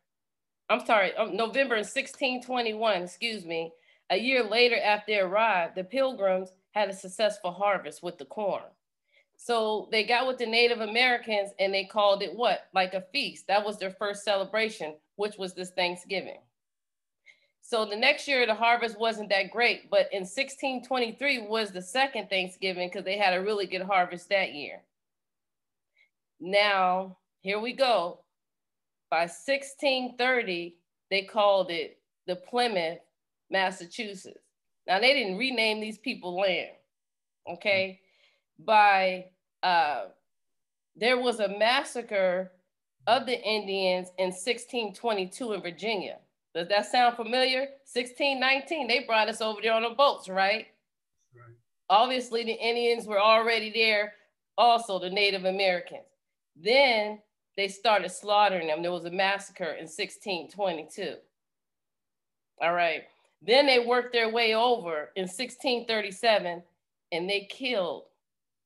I'm 0.70 0.86
sorry, 0.86 1.16
um, 1.16 1.36
November 1.36 1.76
1621, 1.76 3.04
excuse 3.04 3.46
me, 3.46 3.72
a 4.10 4.18
year 4.18 4.44
later 4.44 4.78
after 4.84 5.14
they 5.14 5.20
arrived, 5.20 5.76
the 5.76 5.84
pilgrims 5.84 6.50
had 6.72 6.90
a 6.90 6.94
successful 6.94 7.52
harvest 7.52 8.04
with 8.04 8.18
the 8.18 8.26
corn. 8.26 8.64
So 9.38 9.90
they 9.92 10.04
got 10.04 10.28
with 10.28 10.38
the 10.38 10.46
Native 10.46 10.80
Americans 10.80 11.52
and 11.60 11.74
they 11.74 11.84
called 11.86 12.24
it 12.24 12.36
what? 12.36 12.68
Like 12.74 12.94
a 12.94 13.06
feast. 13.12 13.48
That 13.48 13.66
was 13.66 13.78
their 13.78 13.92
first 13.92 14.24
celebration, 14.24 14.96
which 15.16 15.38
was 15.38 15.54
this 15.54 15.72
Thanksgiving. 15.72 16.40
So 17.62 17.86
the 17.86 17.96
next 17.96 18.28
year, 18.28 18.46
the 18.46 18.54
harvest 18.54 19.00
wasn't 19.00 19.30
that 19.30 19.52
great, 19.52 19.90
but 19.90 20.10
in 20.12 20.22
1623 20.22 21.48
was 21.48 21.72
the 21.72 21.82
second 21.82 22.30
Thanksgiving 22.30 22.90
because 22.90 23.06
they 23.06 23.18
had 23.18 23.34
a 23.34 23.42
really 23.42 23.66
good 23.66 23.82
harvest 23.82 24.30
that 24.30 24.54
year. 24.54 24.82
Now, 26.40 27.18
here 27.40 27.60
we 27.60 27.74
go. 27.74 28.20
By 29.10 29.22
1630, 29.22 30.75
they 31.10 31.22
called 31.24 31.72
it 31.72 32.00
the 32.28 32.36
Plymouth, 32.36 33.00
Massachusetts. 33.50 34.40
Now, 34.86 35.00
they 35.00 35.13
didn't 35.13 35.38
rename 35.38 35.80
these 35.80 35.98
people 35.98 36.38
land, 36.40 36.72
okay? 37.50 38.02
By, 38.60 39.25
uh, 39.62 40.05
there 40.95 41.19
was 41.19 41.39
a 41.39 41.57
massacre 41.57 42.51
of 43.07 43.25
the 43.25 43.41
Indians 43.41 44.10
in 44.17 44.27
1622 44.27 45.53
in 45.53 45.62
Virginia. 45.62 46.17
Does 46.53 46.67
that 46.69 46.86
sound 46.86 47.15
familiar? 47.15 47.62
1619, 47.91 48.88
they 48.88 49.03
brought 49.05 49.27
us 49.27 49.41
over 49.41 49.60
there 49.62 49.74
on 49.74 49.83
the 49.83 49.89
boats, 49.89 50.29
right? 50.29 50.67
right? 51.36 51.55
Obviously, 51.89 52.43
the 52.43 52.53
Indians 52.53 53.07
were 53.07 53.19
already 53.19 53.72
there, 53.72 54.13
also 54.57 55.00
the 55.00 55.10
Native 55.10 55.45
Americans. 55.45 56.03
Then 56.55 57.19
they 57.57 57.67
started 57.67 58.10
slaughtering 58.10 58.67
them. 58.67 58.81
There 58.81 58.91
was 58.91 59.05
a 59.05 59.12
massacre 59.12 59.72
in 59.74 59.88
1622. 59.88 61.15
All 62.62 62.74
right. 62.74 63.03
Then 63.41 63.65
they 63.65 63.79
worked 63.79 64.13
their 64.13 64.29
way 64.29 64.55
over 64.55 65.12
in 65.15 65.24
1637 65.24 66.63
and 67.12 67.29
they 67.29 67.48
killed 67.50 68.03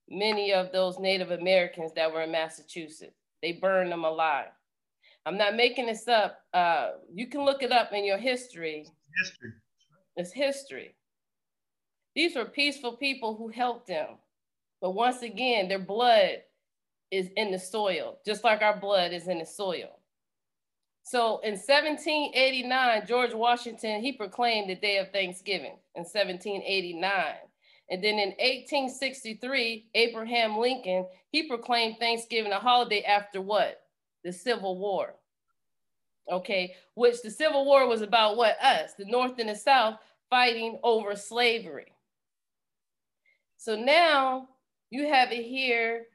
many 0.09 0.53
of 0.53 0.71
those 0.71 0.99
Native 0.99 1.31
Americans 1.31 1.91
that 1.95 2.11
were 2.11 2.21
in 2.21 2.31
Massachusetts. 2.31 3.15
They 3.41 3.53
burned 3.53 3.91
them 3.91 4.03
alive. 4.03 4.49
I'm 5.25 5.37
not 5.37 5.55
making 5.55 5.87
this 5.87 6.07
up. 6.07 6.39
Uh, 6.53 6.91
you 7.13 7.27
can 7.27 7.43
look 7.43 7.61
it 7.61 7.71
up 7.71 7.91
in 7.91 8.05
your 8.05 8.17
history. 8.17 8.87
History. 9.21 9.51
It's 10.15 10.31
history. 10.31 10.95
These 12.15 12.35
were 12.35 12.45
peaceful 12.45 12.97
people 12.97 13.35
who 13.35 13.49
helped 13.49 13.87
them. 13.87 14.17
But 14.81 14.91
once 14.91 15.21
again, 15.21 15.67
their 15.67 15.79
blood 15.79 16.43
is 17.11 17.29
in 17.35 17.51
the 17.51 17.59
soil, 17.59 18.19
just 18.25 18.43
like 18.43 18.61
our 18.61 18.79
blood 18.79 19.11
is 19.11 19.27
in 19.27 19.39
the 19.39 19.45
soil. 19.45 19.99
So 21.03 21.39
in 21.39 21.53
1789, 21.53 23.05
George 23.07 23.33
Washington, 23.33 24.01
he 24.01 24.11
proclaimed 24.11 24.69
the 24.69 24.75
day 24.75 24.97
of 24.97 25.11
Thanksgiving 25.11 25.77
in 25.95 26.03
1789. 26.03 27.35
And 27.89 28.03
then 28.03 28.19
in 28.19 28.29
1863, 28.29 29.87
Abraham 29.95 30.57
Lincoln, 30.57 31.07
he 31.29 31.47
proclaimed 31.47 31.97
Thanksgiving 31.99 32.51
a 32.51 32.59
holiday 32.59 33.03
after 33.03 33.41
what? 33.41 33.81
the 34.27 34.33
Civil 34.33 34.77
War. 34.77 35.15
Okay, 36.29 36.75
which 36.95 37.21
the 37.21 37.31
Civil 37.31 37.65
War 37.65 37.87
was 37.87 38.01
about 38.01 38.35
what? 38.35 38.61
Us, 38.61 38.91
the 38.97 39.05
North 39.05 39.39
and 39.39 39.49
the 39.49 39.55
South, 39.55 39.95
fighting 40.29 40.79
over 40.83 41.15
slavery. 41.15 41.93
So 43.55 43.77
now 43.77 44.49
you 44.89 45.07
have 45.07 45.31
it 45.31 45.45
here 45.45 46.07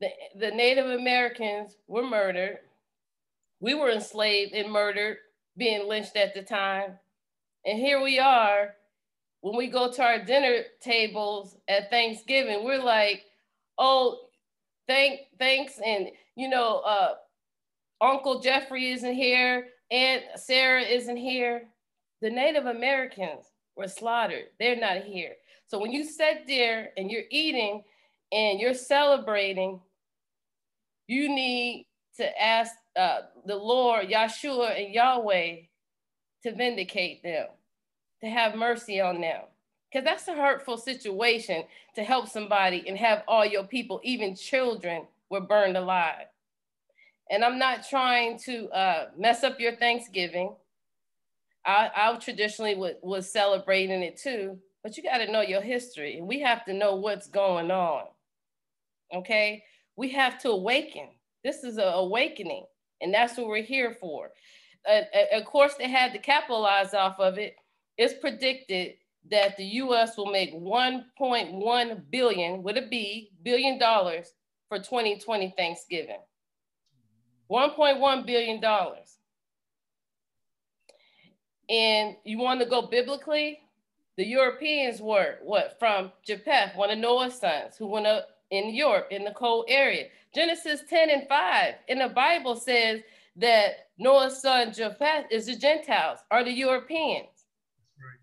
the, 0.00 0.08
the 0.38 0.50
Native 0.50 0.86
Americans 0.86 1.76
were 1.86 2.02
murdered. 2.02 2.58
We 3.60 3.74
were 3.74 3.90
enslaved 3.90 4.52
and 4.52 4.72
murdered, 4.72 5.18
being 5.56 5.88
lynched 5.88 6.16
at 6.16 6.34
the 6.34 6.42
time. 6.42 6.98
And 7.64 7.78
here 7.78 8.02
we 8.02 8.18
are, 8.18 8.74
when 9.44 9.56
we 9.58 9.66
go 9.66 9.92
to 9.92 10.02
our 10.02 10.24
dinner 10.24 10.62
tables 10.80 11.58
at 11.68 11.90
Thanksgiving, 11.90 12.64
we're 12.64 12.82
like, 12.82 13.24
oh, 13.76 14.20
thank, 14.88 15.20
thanks. 15.38 15.78
And, 15.84 16.08
you 16.34 16.48
know, 16.48 16.78
uh, 16.78 17.16
Uncle 18.00 18.40
Jeffrey 18.40 18.90
isn't 18.92 19.12
here, 19.12 19.66
Aunt 19.90 20.22
Sarah 20.36 20.80
isn't 20.80 21.18
here. 21.18 21.64
The 22.22 22.30
Native 22.30 22.64
Americans 22.64 23.44
were 23.76 23.86
slaughtered. 23.86 24.44
They're 24.58 24.80
not 24.80 25.02
here. 25.02 25.32
So 25.66 25.78
when 25.78 25.92
you 25.92 26.04
sit 26.04 26.46
there 26.46 26.88
and 26.96 27.10
you're 27.10 27.28
eating 27.30 27.82
and 28.32 28.58
you're 28.58 28.72
celebrating, 28.72 29.78
you 31.06 31.28
need 31.28 31.86
to 32.16 32.42
ask 32.42 32.72
uh, 32.96 33.18
the 33.44 33.56
Lord, 33.56 34.08
Yahshua 34.08 34.82
and 34.82 34.94
Yahweh 34.94 35.56
to 36.44 36.54
vindicate 36.54 37.22
them, 37.22 37.48
to 38.24 38.30
have 38.30 38.54
mercy 38.54 39.00
on 39.00 39.20
them. 39.20 39.42
Because 39.90 40.04
that's 40.04 40.26
a 40.26 40.34
hurtful 40.34 40.76
situation 40.76 41.64
to 41.94 42.02
help 42.02 42.28
somebody 42.28 42.84
and 42.88 42.98
have 42.98 43.22
all 43.28 43.46
your 43.46 43.64
people, 43.64 44.00
even 44.02 44.34
children, 44.34 45.04
were 45.30 45.40
burned 45.40 45.76
alive. 45.76 46.26
And 47.30 47.44
I'm 47.44 47.58
not 47.58 47.88
trying 47.88 48.38
to 48.40 48.68
uh, 48.70 49.06
mess 49.16 49.44
up 49.44 49.60
your 49.60 49.76
Thanksgiving. 49.76 50.54
I, 51.64 51.90
I 51.94 52.16
traditionally 52.16 52.74
would, 52.74 52.96
was 53.02 53.30
celebrating 53.30 54.02
it 54.02 54.16
too, 54.16 54.58
but 54.82 54.96
you 54.96 55.02
got 55.02 55.18
to 55.18 55.30
know 55.30 55.40
your 55.40 55.62
history. 55.62 56.18
And 56.18 56.26
we 56.26 56.40
have 56.40 56.64
to 56.64 56.74
know 56.74 56.96
what's 56.96 57.28
going 57.28 57.70
on. 57.70 58.04
Okay. 59.14 59.62
We 59.96 60.10
have 60.10 60.40
to 60.42 60.50
awaken. 60.50 61.08
This 61.44 61.62
is 61.62 61.76
an 61.76 61.92
awakening, 61.92 62.64
and 63.00 63.12
that's 63.12 63.36
what 63.36 63.46
we're 63.46 63.62
here 63.62 63.96
for. 64.00 64.30
Uh, 64.88 65.02
uh 65.14 65.38
of 65.38 65.44
course, 65.44 65.74
they 65.74 65.88
had 65.88 66.12
to 66.14 66.18
capitalize 66.18 66.94
off 66.94 67.20
of 67.20 67.38
it. 67.38 67.56
It's 67.96 68.14
predicted 68.20 68.94
that 69.30 69.56
the 69.56 69.64
U.S. 69.64 70.16
will 70.16 70.30
make 70.30 70.54
1.1 70.54 72.02
billion, 72.10 72.62
with 72.62 72.76
a 72.76 72.86
B, 72.88 73.30
billion 73.42 73.78
dollars 73.78 74.34
for 74.68 74.78
2020 74.78 75.54
Thanksgiving. 75.56 76.20
1.1 77.50 78.26
billion 78.26 78.60
dollars. 78.60 79.18
And 81.68 82.16
you 82.24 82.38
want 82.38 82.60
to 82.60 82.66
go 82.66 82.82
biblically? 82.82 83.60
The 84.16 84.26
Europeans 84.26 85.00
were 85.00 85.38
what 85.42 85.76
from 85.78 86.12
Japheth, 86.26 86.76
one 86.76 86.90
of 86.90 86.98
Noah's 86.98 87.34
sons, 87.34 87.76
who 87.76 87.86
went 87.86 88.06
up 88.06 88.28
in 88.50 88.74
Europe 88.74 89.08
in 89.10 89.24
the 89.24 89.32
cold 89.32 89.66
area. 89.68 90.06
Genesis 90.34 90.82
10 90.88 91.10
and 91.10 91.28
5 91.28 91.74
in 91.88 91.98
the 91.98 92.08
Bible 92.08 92.56
says 92.56 93.00
that 93.36 93.88
Noah's 93.98 94.40
son 94.40 94.72
Japheth 94.72 95.26
is 95.30 95.46
the 95.46 95.56
Gentiles, 95.56 96.20
are 96.30 96.44
the 96.44 96.52
Europeans. 96.52 97.46
Right. 97.98 98.18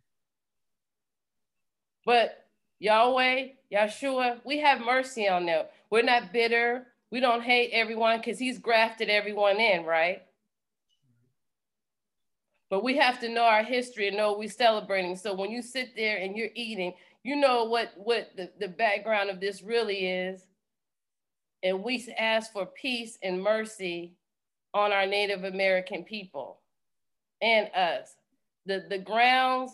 But 2.11 2.45
Yahweh, 2.79 3.47
Yeshua, 3.71 4.41
we 4.43 4.59
have 4.59 4.81
mercy 4.81 5.29
on 5.29 5.45
them. 5.45 5.63
We're 5.89 6.01
not 6.01 6.33
bitter. 6.33 6.87
We 7.09 7.21
don't 7.21 7.41
hate 7.41 7.69
everyone 7.71 8.17
because 8.17 8.37
he's 8.37 8.59
grafted 8.59 9.09
everyone 9.09 9.61
in, 9.61 9.85
right? 9.85 10.21
But 12.69 12.83
we 12.83 12.97
have 12.97 13.21
to 13.21 13.29
know 13.29 13.45
our 13.45 13.63
history 13.63 14.09
and 14.09 14.17
know 14.17 14.37
we're 14.37 14.49
celebrating. 14.49 15.15
So 15.15 15.33
when 15.33 15.51
you 15.51 15.61
sit 15.61 15.95
there 15.95 16.17
and 16.17 16.35
you're 16.35 16.49
eating, 16.53 16.95
you 17.23 17.37
know 17.37 17.63
what, 17.63 17.93
what 17.95 18.31
the, 18.35 18.51
the 18.59 18.67
background 18.67 19.29
of 19.29 19.39
this 19.39 19.61
really 19.61 20.05
is. 20.05 20.45
And 21.63 21.81
we 21.81 22.13
ask 22.19 22.51
for 22.51 22.65
peace 22.65 23.17
and 23.23 23.41
mercy 23.41 24.15
on 24.73 24.91
our 24.91 25.05
Native 25.05 25.45
American 25.45 26.03
people 26.03 26.59
and 27.41 27.73
us. 27.73 28.17
The, 28.65 28.83
the 28.89 28.99
grounds 28.99 29.71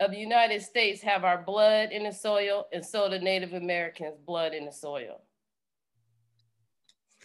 of 0.00 0.10
the 0.10 0.18
United 0.18 0.62
States 0.62 1.00
have 1.02 1.24
our 1.24 1.42
blood 1.42 1.90
in 1.90 2.04
the 2.04 2.12
soil, 2.12 2.66
and 2.72 2.84
so 2.84 3.08
the 3.08 3.18
Native 3.18 3.54
Americans' 3.54 4.18
blood 4.26 4.52
in 4.52 4.66
the 4.66 4.72
soil. 4.72 5.22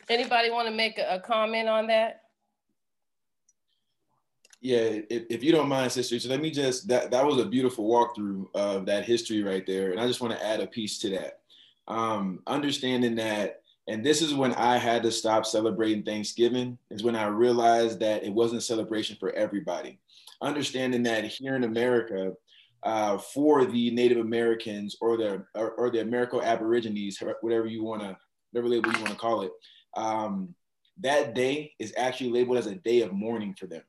Anybody 0.09 0.49
want 0.49 0.67
to 0.67 0.73
make 0.73 0.97
a, 0.97 1.15
a, 1.15 1.19
comment 1.19 1.69
on 1.69 1.87
that? 1.87 2.23
Yeah, 4.61 4.99
if, 5.09 5.23
if 5.29 5.43
you 5.43 5.51
don't 5.51 5.67
mind, 5.67 5.91
sister, 5.91 6.19
so 6.19 6.29
let 6.29 6.41
me 6.41 6.51
just 6.51 6.87
that 6.87 7.11
that 7.11 7.25
was 7.25 7.39
a 7.39 7.45
beautiful 7.45 7.87
walkthrough 7.87 8.47
of 8.55 8.85
that 8.85 9.05
history 9.05 9.43
right 9.43 9.65
there, 9.65 9.91
and 9.91 9.99
I 9.99 10.07
just 10.07 10.21
want 10.21 10.37
to 10.37 10.45
add 10.45 10.59
a 10.59 10.67
piece 10.67 10.99
to 10.99 11.09
that. 11.11 11.39
Um, 11.87 12.39
understanding 12.47 13.15
that, 13.15 13.61
and 13.87 14.05
this 14.05 14.21
is 14.21 14.33
when 14.33 14.53
I 14.53 14.77
had 14.77 15.03
to 15.03 15.11
stop 15.11 15.45
celebrating 15.45 16.03
Thanksgiving. 16.03 16.77
Is 16.89 17.03
when 17.03 17.15
I 17.15 17.25
realized 17.25 17.99
that 17.99 18.23
it 18.23 18.33
wasn't 18.33 18.59
a 18.59 18.65
celebration 18.65 19.17
for 19.19 19.31
everybody. 19.33 19.99
Understanding 20.41 21.03
that 21.03 21.25
here 21.25 21.55
in 21.55 21.63
America, 21.63 22.33
uh, 22.83 23.17
for 23.17 23.65
the 23.65 23.91
Native 23.91 24.17
Americans 24.17 24.95
or 25.01 25.17
the 25.17 25.45
or, 25.55 25.71
or 25.71 25.89
the 25.89 26.01
American 26.01 26.41
Aborigines, 26.41 27.21
whatever 27.41 27.67
you 27.67 27.83
want 27.83 28.01
to, 28.01 28.17
whatever 28.51 28.69
label 28.69 28.91
you 28.91 28.99
want 28.99 29.13
to 29.13 29.19
call 29.19 29.41
it. 29.41 29.51
Um, 29.95 30.55
that 30.99 31.33
day 31.33 31.73
is 31.79 31.93
actually 31.97 32.31
labeled 32.31 32.57
as 32.57 32.67
a 32.67 32.75
day 32.75 33.01
of 33.01 33.13
mourning 33.13 33.55
for 33.57 33.67
them. 33.67 33.83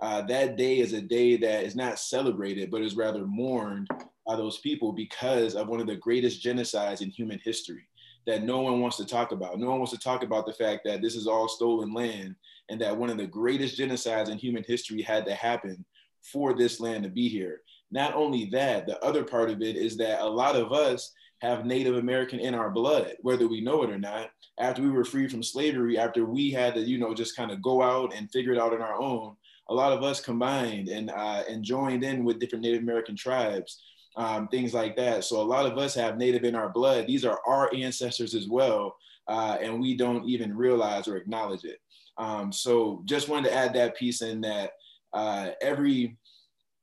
Uh, 0.00 0.22
that 0.22 0.56
day 0.56 0.78
is 0.78 0.92
a 0.92 1.00
day 1.00 1.36
that 1.36 1.64
is 1.64 1.76
not 1.76 1.98
celebrated, 1.98 2.70
but 2.70 2.82
is 2.82 2.96
rather 2.96 3.26
mourned 3.26 3.88
by 4.26 4.36
those 4.36 4.58
people 4.58 4.92
because 4.92 5.54
of 5.54 5.68
one 5.68 5.80
of 5.80 5.86
the 5.86 5.96
greatest 5.96 6.42
genocides 6.44 7.02
in 7.02 7.10
human 7.10 7.40
history 7.44 7.86
that 8.26 8.42
no 8.42 8.60
one 8.60 8.80
wants 8.80 8.96
to 8.96 9.04
talk 9.04 9.32
about. 9.32 9.58
No 9.58 9.70
one 9.70 9.78
wants 9.78 9.92
to 9.92 9.98
talk 9.98 10.22
about 10.22 10.46
the 10.46 10.52
fact 10.52 10.82
that 10.84 11.02
this 11.02 11.16
is 11.16 11.26
all 11.26 11.48
stolen 11.48 11.92
land 11.92 12.34
and 12.68 12.80
that 12.80 12.96
one 12.96 13.10
of 13.10 13.16
the 13.16 13.26
greatest 13.26 13.78
genocides 13.78 14.30
in 14.30 14.38
human 14.38 14.64
history 14.66 15.02
had 15.02 15.24
to 15.26 15.34
happen 15.34 15.84
for 16.22 16.54
this 16.54 16.80
land 16.80 17.02
to 17.04 17.10
be 17.10 17.28
here. 17.28 17.62
Not 17.90 18.14
only 18.14 18.46
that, 18.52 18.86
the 18.86 19.02
other 19.04 19.24
part 19.24 19.50
of 19.50 19.62
it 19.62 19.76
is 19.76 19.96
that 19.96 20.20
a 20.20 20.28
lot 20.28 20.56
of 20.56 20.72
us 20.72 21.12
have 21.40 21.64
Native 21.64 21.96
American 21.96 22.38
in 22.38 22.54
our 22.54 22.70
blood, 22.70 23.14
whether 23.20 23.48
we 23.48 23.60
know 23.60 23.82
it 23.82 23.90
or 23.90 23.98
not. 23.98 24.30
After 24.58 24.82
we 24.82 24.90
were 24.90 25.04
freed 25.04 25.30
from 25.30 25.42
slavery, 25.42 25.98
after 25.98 26.26
we 26.26 26.50
had 26.50 26.74
to, 26.74 26.80
you 26.80 26.98
know, 26.98 27.14
just 27.14 27.36
kind 27.36 27.50
of 27.50 27.62
go 27.62 27.82
out 27.82 28.14
and 28.14 28.30
figure 28.30 28.52
it 28.52 28.58
out 28.58 28.74
on 28.74 28.82
our 28.82 29.00
own, 29.00 29.34
a 29.70 29.74
lot 29.74 29.92
of 29.92 30.02
us 30.02 30.20
combined 30.20 30.88
and 30.88 31.10
uh, 31.10 31.42
and 31.48 31.64
joined 31.64 32.04
in 32.04 32.24
with 32.24 32.40
different 32.40 32.64
Native 32.64 32.82
American 32.82 33.16
tribes, 33.16 33.82
um, 34.16 34.48
things 34.48 34.74
like 34.74 34.96
that. 34.96 35.24
So 35.24 35.40
a 35.40 35.42
lot 35.42 35.64
of 35.64 35.78
us 35.78 35.94
have 35.94 36.18
Native 36.18 36.44
in 36.44 36.54
our 36.54 36.68
blood. 36.68 37.06
These 37.06 37.24
are 37.24 37.40
our 37.46 37.72
ancestors 37.74 38.34
as 38.34 38.48
well, 38.48 38.96
uh, 39.28 39.56
and 39.62 39.80
we 39.80 39.96
don't 39.96 40.28
even 40.28 40.56
realize 40.56 41.08
or 41.08 41.16
acknowledge 41.16 41.64
it. 41.64 41.78
Um, 42.18 42.52
so 42.52 43.02
just 43.06 43.28
wanted 43.28 43.48
to 43.48 43.54
add 43.54 43.72
that 43.74 43.96
piece 43.96 44.20
in 44.20 44.42
that 44.42 44.72
uh, 45.14 45.50
every 45.62 46.18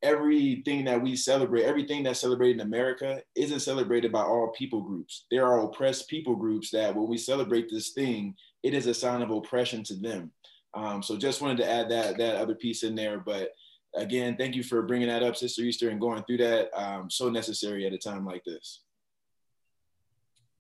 everything 0.03 0.85
that 0.85 1.01
we 1.01 1.15
celebrate, 1.15 1.63
everything 1.63 2.03
that's 2.03 2.19
celebrated 2.19 2.61
in 2.61 2.67
America 2.67 3.21
isn't 3.35 3.61
celebrated 3.61 4.11
by 4.11 4.21
all 4.21 4.53
people 4.57 4.81
groups. 4.81 5.25
There 5.31 5.45
are 5.45 5.65
oppressed 5.65 6.07
people 6.07 6.35
groups 6.35 6.69
that 6.71 6.95
when 6.95 7.07
we 7.07 7.17
celebrate 7.17 7.69
this 7.69 7.91
thing, 7.91 8.35
it 8.63 8.73
is 8.73 8.87
a 8.87 8.93
sign 8.93 9.21
of 9.21 9.31
oppression 9.31 9.83
to 9.85 9.95
them. 9.95 10.31
Um, 10.73 11.01
so 11.01 11.17
just 11.17 11.41
wanted 11.41 11.57
to 11.57 11.69
add 11.69 11.89
that 11.89 12.17
that 12.17 12.35
other 12.35 12.53
piece 12.53 12.83
in 12.83 12.93
there. 12.93 13.19
But 13.19 13.49
again, 13.95 14.35
thank 14.37 14.55
you 14.55 14.63
for 14.63 14.83
bringing 14.83 15.07
that 15.07 15.23
up, 15.23 15.35
Sister 15.35 15.63
Easter, 15.63 15.89
and 15.89 15.99
going 15.99 16.23
through 16.23 16.37
that. 16.37 16.69
Um, 16.79 17.09
so 17.09 17.29
necessary 17.29 17.87
at 17.87 17.93
a 17.93 17.97
time 17.97 18.25
like 18.25 18.43
this. 18.43 18.81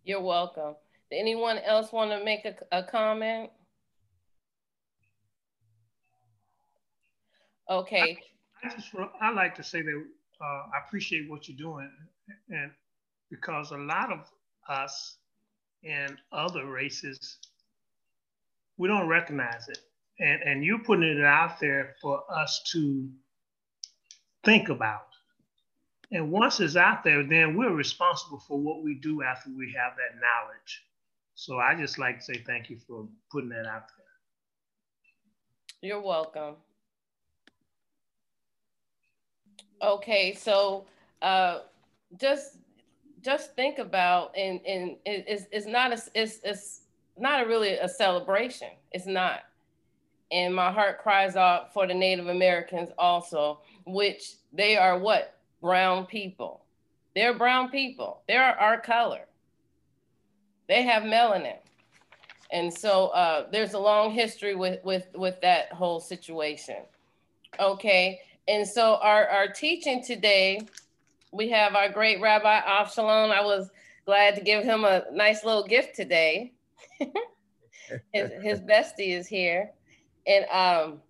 You're 0.03 0.21
welcome. 0.21 0.75
Anyone 1.11 1.59
else 1.59 1.91
want 1.91 2.11
to 2.11 2.23
make 2.23 2.45
a, 2.45 2.55
a 2.71 2.83
comment? 2.83 3.51
Okay. 7.69 8.17
I, 8.67 8.75
just 8.75 8.89
I 9.21 9.31
like 9.31 9.55
to 9.55 9.63
say 9.63 9.81
that 9.81 10.05
uh, 10.41 10.45
I 10.45 10.85
appreciate 10.85 11.29
what 11.29 11.47
you're 11.47 11.57
doing, 11.57 11.89
and 12.49 12.71
because 13.29 13.71
a 13.71 13.77
lot 13.77 14.11
of 14.11 14.19
us 14.69 15.17
and 15.83 16.17
other 16.31 16.65
races 16.65 17.37
we 18.77 18.87
don't 18.87 19.07
recognize 19.07 19.67
it 19.69 19.79
and, 20.19 20.41
and 20.43 20.63
you're 20.63 20.79
putting 20.79 21.17
it 21.17 21.23
out 21.23 21.59
there 21.59 21.95
for 22.01 22.23
us 22.29 22.61
to 22.71 23.09
think 24.43 24.69
about. 24.69 25.07
And 26.11 26.31
once 26.31 26.59
it's 26.59 26.75
out 26.75 27.03
there, 27.03 27.23
then 27.23 27.57
we're 27.57 27.73
responsible 27.73 28.39
for 28.39 28.57
what 28.57 28.83
we 28.83 28.95
do 28.95 29.21
after 29.23 29.49
we 29.49 29.73
have 29.77 29.93
that 29.97 30.19
knowledge. 30.19 30.83
So 31.35 31.57
I 31.57 31.75
just 31.75 31.99
like 31.99 32.19
to 32.19 32.23
say 32.23 32.43
thank 32.45 32.69
you 32.69 32.77
for 32.87 33.07
putting 33.31 33.49
that 33.49 33.65
out 33.65 33.87
there. 33.87 34.05
You're 35.81 36.01
welcome. 36.01 36.55
Okay, 39.81 40.33
so 40.33 40.85
uh, 41.21 41.59
just 42.19 42.57
just 43.21 43.55
think 43.55 43.79
about 43.79 44.35
and 44.37 44.59
and 44.65 44.95
it's, 45.05 45.45
it's 45.51 45.65
not 45.65 45.91
a, 45.91 46.01
it's, 46.15 46.39
it's 46.43 46.81
not 47.17 47.43
a 47.43 47.47
really 47.47 47.73
a 47.73 47.89
celebration. 47.89 48.69
It's 48.91 49.05
not 49.05 49.41
and 50.31 50.53
my 50.53 50.71
heart 50.71 50.99
cries 50.99 51.35
out 51.35 51.73
for 51.73 51.87
the 51.87 51.93
Native 51.93 52.27
Americans 52.27 52.89
also, 52.97 53.61
which 53.85 54.35
they 54.51 54.75
are 54.75 54.99
what? 54.99 55.37
Brown 55.61 56.05
people. 56.05 56.65
They're 57.15 57.33
brown 57.33 57.69
people. 57.69 58.21
They're 58.27 58.43
our 58.43 58.79
color. 58.79 59.21
They 60.67 60.83
have 60.83 61.03
melanin. 61.03 61.57
And 62.51 62.73
so 62.73 63.07
uh, 63.07 63.47
there's 63.51 63.73
a 63.73 63.79
long 63.79 64.11
history 64.11 64.55
with, 64.55 64.83
with, 64.83 65.07
with 65.15 65.39
that 65.41 65.71
whole 65.71 65.99
situation. 65.99 66.77
Okay. 67.59 68.19
And 68.47 68.67
so 68.67 68.97
our, 69.01 69.27
our 69.27 69.47
teaching 69.47 70.03
today, 70.03 70.61
we 71.31 71.49
have 71.49 71.75
our 71.75 71.89
great 71.89 72.21
Rabbi 72.21 72.61
Avshalom. 72.61 73.31
I 73.31 73.41
was 73.43 73.69
glad 74.05 74.35
to 74.35 74.41
give 74.41 74.63
him 74.63 74.85
a 74.85 75.03
nice 75.11 75.43
little 75.43 75.65
gift 75.65 75.95
today. 75.95 76.53
his, 78.13 78.31
his 78.41 78.61
bestie 78.61 79.17
is 79.17 79.27
here 79.27 79.71
and 80.27 80.45
um, 80.51 81.01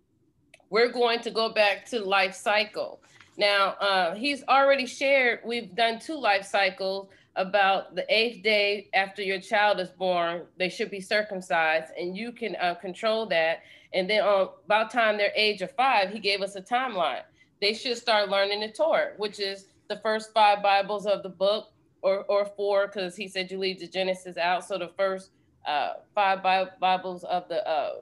we're 0.70 0.92
going 0.92 1.20
to 1.22 1.32
go 1.32 1.50
back 1.50 1.86
to 1.88 2.00
life 2.00 2.36
cycle. 2.36 3.02
Now, 3.38 3.76
uh, 3.80 4.16
he's 4.16 4.44
already 4.48 4.86
shared, 4.86 5.40
we've 5.46 5.76
done 5.76 6.00
two 6.00 6.18
life 6.18 6.46
cycles 6.46 7.10
about 7.36 7.96
the 7.96 8.06
eighth 8.14 8.44
day 8.44 8.90
after 8.94 9.22
your 9.22 9.40
child 9.40 9.80
is 9.80 9.90
born, 9.90 10.44
they 10.58 10.70
should 10.70 10.90
be 10.90 11.00
circumcised, 11.00 11.92
and 11.98 12.18
you 12.18 12.32
can 12.32 12.56
uh, 12.56 12.74
control 12.76 13.28
that. 13.28 13.60
And 13.94 14.10
then 14.10 14.24
on 14.24 14.50
about 14.66 14.92
time 14.92 15.18
they're 15.18 15.32
age 15.36 15.62
of 15.62 15.72
five, 15.72 16.10
he 16.10 16.20
gave 16.20 16.42
us 16.42 16.56
a 16.56 16.62
timeline. 16.62 17.22
They 17.62 17.74
should 17.74 17.98
start 17.98 18.30
learning 18.30 18.62
the 18.62 18.70
Torah, 18.70 19.14
which 19.18 19.40
is 19.40 19.66
the 19.90 19.98
first 19.98 20.34
five 20.34 20.62
Bibles 20.62 21.06
of 21.06 21.24
the 21.24 21.30
book, 21.30 21.72
or, 22.02 22.24
or 22.26 22.46
four, 22.46 22.88
because 22.88 23.16
he 23.16 23.28
said 23.28 23.50
you 23.50 23.58
leave 23.58 23.80
the 23.80 23.88
Genesis 23.88 24.38
out. 24.38 24.64
So 24.64 24.78
the 24.78 24.92
first 24.96 25.32
uh, 25.66 25.94
five 26.14 26.44
Bibles 26.80 27.24
of 27.24 27.48
the 27.50 27.68
uh, 27.68 27.96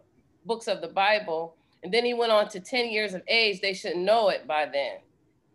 books 0.45 0.67
of 0.67 0.81
the 0.81 0.87
Bible. 0.87 1.55
And 1.83 1.93
then 1.93 2.03
he 2.03 2.13
went 2.13 2.31
on 2.31 2.49
to 2.49 2.59
10 2.59 2.89
years 2.89 3.13
of 3.13 3.21
age. 3.27 3.61
They 3.61 3.73
should 3.73 3.95
know 3.95 4.29
it 4.29 4.47
by 4.47 4.65
then. 4.65 4.97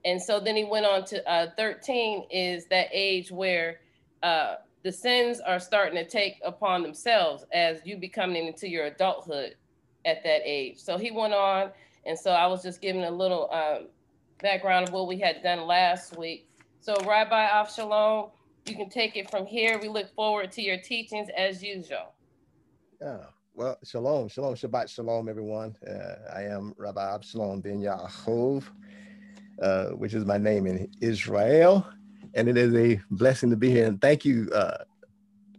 And 0.05 0.21
so 0.21 0.41
then 0.41 0.57
he 0.57 0.65
went 0.65 0.87
on 0.87 1.05
to 1.07 1.31
uh, 1.31 1.49
13 1.57 2.27
is 2.31 2.67
that 2.67 2.89
age 2.93 3.31
where 3.31 3.81
uh, 4.23 4.57
the 4.83 4.93
sins 4.93 5.41
are 5.41 5.61
starting 5.61 6.03
to 6.03 6.09
take 6.09 6.41
upon 6.43 6.83
themselves 6.83 7.45
as 7.53 7.81
you 7.85 7.99
becoming 7.99 8.47
into 8.47 8.69
your 8.69 8.87
adulthood 8.87 9.57
at 10.07 10.23
that 10.25 10.41
age. 10.45 10.79
So 10.79 10.97
he 10.97 11.11
went 11.11 11.35
on. 11.35 11.71
And 12.07 12.19
so 12.19 12.31
I 12.31 12.47
was 12.47 12.63
just 12.63 12.81
giving 12.81 13.05
a 13.05 13.11
little 13.11 13.51
um, 13.53 13.89
background 14.43 14.89
of 14.89 14.95
what 14.95 15.07
we 15.07 15.19
had 15.19 15.43
done 15.43 15.67
last 15.67 16.17
week. 16.17 16.49
So 16.81 16.97
Rabbi 17.07 17.49
Avshalom, 17.49 18.31
you 18.67 18.75
can 18.75 18.89
take 18.89 19.17
it 19.17 19.31
from 19.31 19.47
here. 19.47 19.79
We 19.79 19.89
look 19.89 20.15
forward 20.15 20.51
to 20.53 20.63
your 20.63 20.79
teachings 20.79 21.29
as 21.37 21.63
usual. 21.63 22.15
Yeah. 23.01 23.19
Well, 23.55 23.77
shalom, 23.85 24.29
shalom, 24.29 24.55
Shabbat 24.55 24.89
shalom, 24.89 25.29
everyone. 25.29 25.77
Uh, 25.87 26.33
I 26.35 26.43
am 26.43 26.75
Rabbi 26.79 27.01
Avshalom 27.01 27.63
ben 27.63 27.81
Yaakov, 27.83 28.65
uh, 29.61 29.87
which 29.89 30.15
is 30.15 30.25
my 30.25 30.39
name 30.39 30.67
in 30.67 30.89
Israel. 31.01 31.87
And 32.35 32.49
it 32.49 32.57
is 32.57 32.75
a 32.75 33.01
blessing 33.11 33.51
to 33.51 33.57
be 33.57 33.71
here. 33.71 33.87
And 33.87 34.01
thank 34.01 34.25
you, 34.25 34.49
uh, 34.55 34.85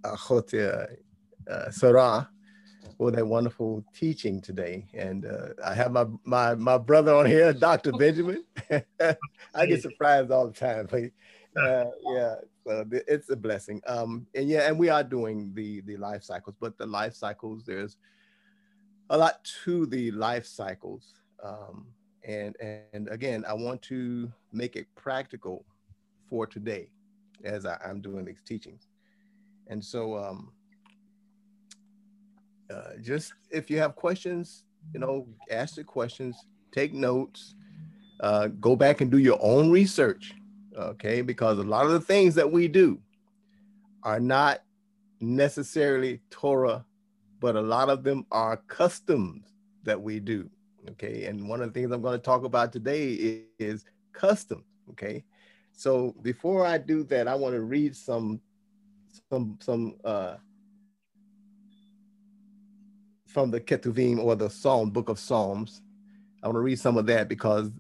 uh, 0.04 1.70
Sarah, 1.70 2.30
for 3.02 3.10
that 3.10 3.26
wonderful 3.26 3.84
teaching 3.96 4.40
today. 4.40 4.86
And 4.94 5.26
uh, 5.26 5.48
I 5.66 5.74
have 5.74 5.92
my, 5.92 6.06
my, 6.24 6.54
my 6.54 6.78
brother 6.78 7.16
on 7.16 7.26
here, 7.26 7.52
Dr. 7.52 7.94
Benjamin. 7.94 8.44
I 8.70 9.66
get 9.66 9.82
surprised 9.82 10.30
all 10.30 10.46
the 10.46 10.54
time. 10.54 10.88
Uh, 11.58 11.86
yeah, 12.14 12.36
so 12.64 12.86
it's 12.92 13.32
a 13.32 13.36
blessing. 13.36 13.82
Um, 13.88 14.28
and 14.36 14.48
yeah, 14.48 14.68
and 14.70 14.78
we 14.78 14.90
are 14.90 15.04
doing 15.04 15.52
the 15.56 15.82
the 15.82 15.98
life 15.98 16.24
cycles, 16.24 16.56
but 16.60 16.78
the 16.78 16.86
life 16.86 17.16
cycles 17.16 17.66
there's 17.66 17.98
a 19.10 19.18
lot 19.18 19.44
to 19.64 19.88
the 19.88 20.12
life 20.12 20.46
cycles. 20.46 21.16
Um, 21.44 21.88
and 22.24 22.56
and 22.94 23.10
again, 23.10 23.44
I 23.50 23.54
want 23.54 23.82
to 23.94 24.32
make 24.54 24.76
it 24.76 24.86
practical 24.94 25.66
for 26.30 26.46
today 26.46 26.92
as 27.44 27.66
I, 27.66 27.80
am 27.84 28.00
doing 28.00 28.26
these 28.26 28.44
teachings. 28.46 28.90
And 29.66 29.84
so, 29.84 30.16
um, 30.20 30.52
uh, 32.74 32.98
just 33.02 33.34
if 33.50 33.70
you 33.70 33.78
have 33.80 33.96
questions, 33.96 34.64
you 34.94 35.00
know, 35.00 35.28
ask 35.50 35.76
the 35.76 35.84
questions, 35.84 36.36
take 36.72 36.94
notes, 36.94 37.56
uh, 38.20 38.48
go 38.48 38.76
back 38.76 39.02
and 39.02 39.12
do 39.12 39.18
your 39.18 39.40
own 39.42 39.70
research 39.72 40.34
okay? 40.78 41.22
Because 41.22 41.60
a 41.60 41.64
lot 41.64 41.86
of 41.86 41.92
the 41.92 42.00
things 42.00 42.36
that 42.36 42.52
we 42.52 42.68
do 42.68 43.00
are 44.04 44.20
not 44.20 44.62
necessarily 45.20 46.22
Torah, 46.30 46.86
but 47.40 47.56
a 47.56 47.62
lot 47.62 47.90
of 47.90 48.04
them 48.04 48.26
are 48.32 48.58
customs 48.58 49.54
that 49.84 50.02
we 50.02 50.20
do, 50.20 50.50
okay? 50.92 51.26
And 51.26 51.48
one 51.48 51.62
of 51.62 51.74
the 51.74 51.80
things 51.80 51.92
I'm 51.92 52.02
going 52.02 52.18
to 52.18 52.24
talk 52.24 52.44
about 52.44 52.72
today 52.72 53.10
is, 53.14 53.44
is 53.60 53.86
customs, 54.14 54.66
okay? 54.92 55.24
So 55.74 56.16
before 56.22 56.66
I 56.66 56.78
do 56.78 57.04
that, 57.06 57.28
I 57.28 57.36
want 57.36 57.56
to 57.56 57.62
read 57.62 57.96
some 57.96 58.42
some 59.30 59.58
some 59.62 59.96
uh 60.06 60.36
from 63.32 63.50
the 63.50 63.62
Ketuvim 63.62 64.20
or 64.20 64.36
the 64.36 64.50
Psalm 64.50 64.90
book 64.90 65.10
of 65.10 65.18
Psalms. 65.18 65.82
I 66.44 66.48
want 66.48 66.58
to 66.58 66.62
read 66.62 66.80
some 66.80 66.98
of 66.98 67.06
that 67.08 67.30
because 67.30 67.72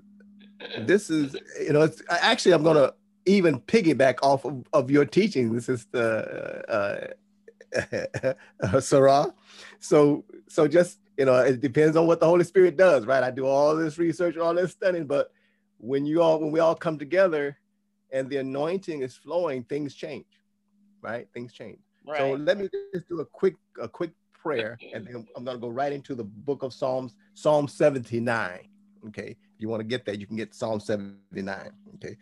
this 0.79 1.09
is, 1.09 1.35
you 1.59 1.73
know, 1.73 1.81
it's 1.81 2.01
actually, 2.09 2.53
I'm 2.53 2.63
going 2.63 2.77
to 2.77 2.93
even 3.25 3.59
piggyback 3.59 4.17
off 4.21 4.45
of, 4.45 4.63
of 4.73 4.89
your 4.89 5.05
teaching. 5.05 5.53
This 5.53 5.67
is 5.67 5.85
the 5.91 7.13
uh, 7.73 8.33
uh, 8.63 8.79
Sarah. 8.79 9.33
So, 9.79 10.23
so 10.47 10.67
just, 10.67 10.99
you 11.17 11.25
know, 11.25 11.35
it 11.35 11.59
depends 11.59 11.97
on 11.97 12.07
what 12.07 12.19
the 12.19 12.25
Holy 12.25 12.43
Spirit 12.43 12.77
does, 12.77 13.05
right? 13.05 13.23
I 13.23 13.31
do 13.31 13.45
all 13.45 13.75
this 13.75 13.97
research, 13.97 14.37
all 14.37 14.53
this 14.53 14.71
studying, 14.71 15.05
but 15.05 15.31
when 15.77 16.05
you 16.05 16.21
all, 16.21 16.39
when 16.39 16.51
we 16.51 16.59
all 16.59 16.75
come 16.75 16.97
together 16.97 17.57
and 18.11 18.29
the 18.29 18.37
anointing 18.37 19.01
is 19.01 19.15
flowing, 19.15 19.63
things 19.63 19.95
change, 19.95 20.25
right? 21.01 21.27
Things 21.33 21.51
change. 21.51 21.79
Right. 22.07 22.17
So 22.17 22.33
let 22.33 22.57
me 22.57 22.69
just 22.93 23.07
do 23.09 23.19
a 23.19 23.25
quick, 23.25 23.55
a 23.79 23.87
quick 23.87 24.11
prayer, 24.41 24.77
and 24.93 25.05
then 25.05 25.27
I'm 25.35 25.43
going 25.43 25.57
to 25.57 25.61
go 25.61 25.69
right 25.69 25.91
into 25.91 26.15
the 26.15 26.23
book 26.23 26.63
of 26.63 26.73
Psalms, 26.73 27.15
Psalm 27.33 27.67
79. 27.67 28.59
Okay. 29.07 29.35
If 29.55 29.61
you 29.61 29.69
want 29.69 29.81
to 29.81 29.87
get 29.87 30.05
that, 30.05 30.19
you 30.19 30.27
can 30.27 30.35
get 30.35 30.53
Psalm 30.53 30.79
79. 30.79 31.71
Okay. 31.95 32.17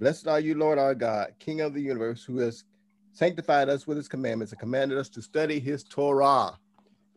Blessed 0.00 0.28
are 0.28 0.40
you, 0.40 0.54
Lord 0.54 0.78
our 0.78 0.94
God, 0.94 1.34
King 1.38 1.60
of 1.60 1.74
the 1.74 1.80
universe, 1.80 2.22
who 2.22 2.38
has 2.38 2.64
sanctified 3.12 3.68
us 3.68 3.86
with 3.86 3.96
his 3.96 4.08
commandments 4.08 4.52
and 4.52 4.60
commanded 4.60 4.96
us 4.96 5.08
to 5.10 5.20
study 5.22 5.58
his 5.58 5.82
Torah. 5.82 6.56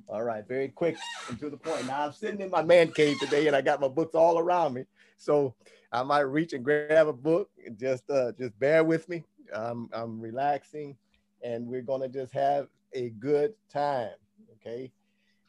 All 0.10 0.24
right, 0.24 0.46
very 0.48 0.70
quick 0.70 0.98
and 1.30 1.40
to 1.40 1.50
the 1.50 1.58
point. 1.58 1.86
Now 1.88 2.08
I'm 2.08 2.12
sitting 2.12 2.42
in 2.42 2.50
my 2.50 2.64
man 2.64 2.92
cave 2.92 3.18
today 3.20 3.48
and 3.48 3.56
I 3.56 3.62
got 3.62 3.80
my 3.80 3.88
books 3.88 4.16
all 4.16 4.40
around 4.40 4.74
me. 4.74 4.84
So 5.22 5.54
I 5.92 6.02
might 6.02 6.22
reach 6.22 6.54
and 6.54 6.66
grab 6.66 7.08
a 7.08 7.14
book. 7.14 7.50
Just 7.78 8.10
uh, 8.10 8.32
just 8.32 8.58
bear 8.60 8.84
with 8.84 9.08
me. 9.08 9.24
I'm, 9.54 9.90
I'm 9.94 10.20
relaxing 10.20 10.96
and 11.44 11.68
we're 11.68 11.82
gonna 11.82 12.08
just 12.08 12.34
have 12.34 12.68
a 12.94 13.10
good 13.10 13.54
time. 13.72 14.16
Okay. 14.56 14.92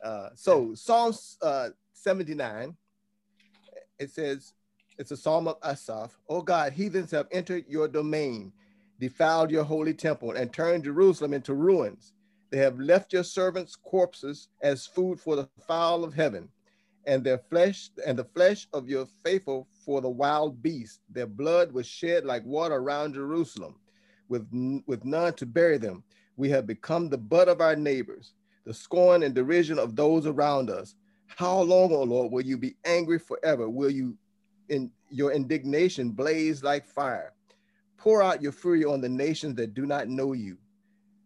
Uh, 0.04 0.28
so 0.34 0.74
Psalms 0.74 1.38
uh, 1.42 1.70
79, 1.92 2.76
it 3.98 4.10
says, 4.10 4.54
it's 4.98 5.10
a 5.10 5.16
psalm 5.16 5.48
of 5.48 5.56
Asaph. 5.62 6.18
Oh 6.28 6.42
God, 6.42 6.72
heathens 6.72 7.10
have 7.12 7.28
entered 7.30 7.64
your 7.66 7.88
domain, 7.88 8.52
defiled 9.00 9.50
your 9.50 9.64
holy 9.64 9.94
temple, 9.94 10.32
and 10.32 10.52
turned 10.52 10.84
Jerusalem 10.84 11.32
into 11.32 11.54
ruins. 11.54 12.12
They 12.50 12.58
have 12.58 12.78
left 12.78 13.12
your 13.12 13.24
servants' 13.24 13.76
corpses 13.76 14.48
as 14.60 14.86
food 14.86 15.18
for 15.18 15.36
the 15.36 15.48
fowl 15.66 16.04
of 16.04 16.12
heaven, 16.12 16.50
and 17.06 17.24
their 17.24 17.38
flesh 17.38 17.90
and 18.06 18.18
the 18.18 18.24
flesh 18.24 18.68
of 18.72 18.88
your 18.88 19.06
faithful 19.24 19.66
for 19.84 20.00
the 20.00 20.08
wild 20.08 20.62
beasts. 20.62 21.00
Their 21.10 21.26
blood 21.26 21.72
was 21.72 21.86
shed 21.86 22.24
like 22.24 22.44
water 22.44 22.76
around 22.76 23.14
Jerusalem, 23.14 23.76
with, 24.28 24.46
with 24.86 25.04
none 25.04 25.34
to 25.34 25.46
bury 25.46 25.78
them. 25.78 26.04
We 26.36 26.48
have 26.50 26.66
become 26.66 27.08
the 27.08 27.18
butt 27.18 27.48
of 27.48 27.60
our 27.60 27.76
neighbors, 27.76 28.34
the 28.64 28.74
scorn 28.74 29.22
and 29.22 29.34
derision 29.34 29.78
of 29.78 29.96
those 29.96 30.26
around 30.26 30.70
us. 30.70 30.94
How 31.26 31.60
long, 31.60 31.92
O 31.92 31.96
oh 31.96 32.02
Lord, 32.04 32.32
will 32.32 32.44
you 32.44 32.56
be 32.56 32.76
angry 32.84 33.18
forever? 33.18 33.68
Will 33.68 33.90
you 33.90 34.16
in 34.68 34.90
your 35.10 35.32
indignation 35.32 36.10
blaze 36.10 36.62
like 36.62 36.86
fire? 36.86 37.32
Pour 37.96 38.22
out 38.22 38.42
your 38.42 38.52
fury 38.52 38.84
on 38.84 39.00
the 39.00 39.08
nations 39.08 39.54
that 39.56 39.74
do 39.74 39.86
not 39.86 40.08
know 40.08 40.32
you, 40.32 40.58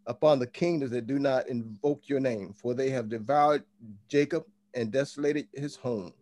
upon 0.06 0.38
the 0.38 0.46
kingdoms 0.46 0.90
that 0.92 1.06
do 1.06 1.18
not 1.18 1.48
invoke 1.48 2.08
your 2.08 2.20
name, 2.20 2.52
for 2.52 2.74
they 2.74 2.90
have 2.90 3.08
devoured 3.08 3.64
Jacob 4.08 4.44
and 4.76 4.92
desolated 4.92 5.48
his 5.54 5.74
home. 5.74 6.12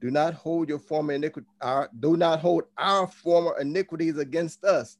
Do 0.00 0.10
not 0.10 0.34
hold 0.34 0.68
your 0.68 0.78
former 0.78 1.14
iniquity, 1.14 1.48
our, 1.62 1.90
do 1.98 2.16
not 2.16 2.38
hold 2.40 2.64
our 2.76 3.06
former 3.06 3.58
iniquities 3.58 4.18
against 4.18 4.62
us. 4.62 4.98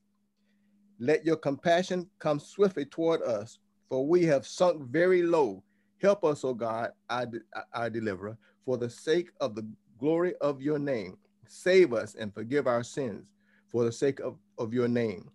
Let 0.99 1.25
your 1.25 1.37
compassion 1.37 2.09
come 2.19 2.41
swiftly 2.41 2.87
toward 2.87 3.23
us, 3.23 3.59
for 3.89 4.07
we 4.07 4.25
have 4.25 4.47
sunk 4.47 4.83
very 4.89 5.23
low. 5.23 5.63
Help 6.01 6.25
us, 6.25 6.43
O 6.45 6.55
God, 6.55 6.91
our, 7.11 7.27
our 7.75 7.91
deliverer, 7.91 8.39
for 8.65 8.79
the 8.79 8.89
sake 8.89 9.31
of 9.41 9.55
the 9.55 9.69
glory 9.99 10.35
of 10.41 10.63
your 10.63 10.79
name. 10.79 11.19
Save 11.47 11.93
us 11.93 12.15
and 12.15 12.35
forgive 12.35 12.67
our 12.67 12.83
sins 12.83 13.27
for 13.69 13.85
the 13.85 13.93
sake 13.93 14.21
of, 14.21 14.39
of 14.59 14.73
your 14.73 14.89
name. 14.89 15.31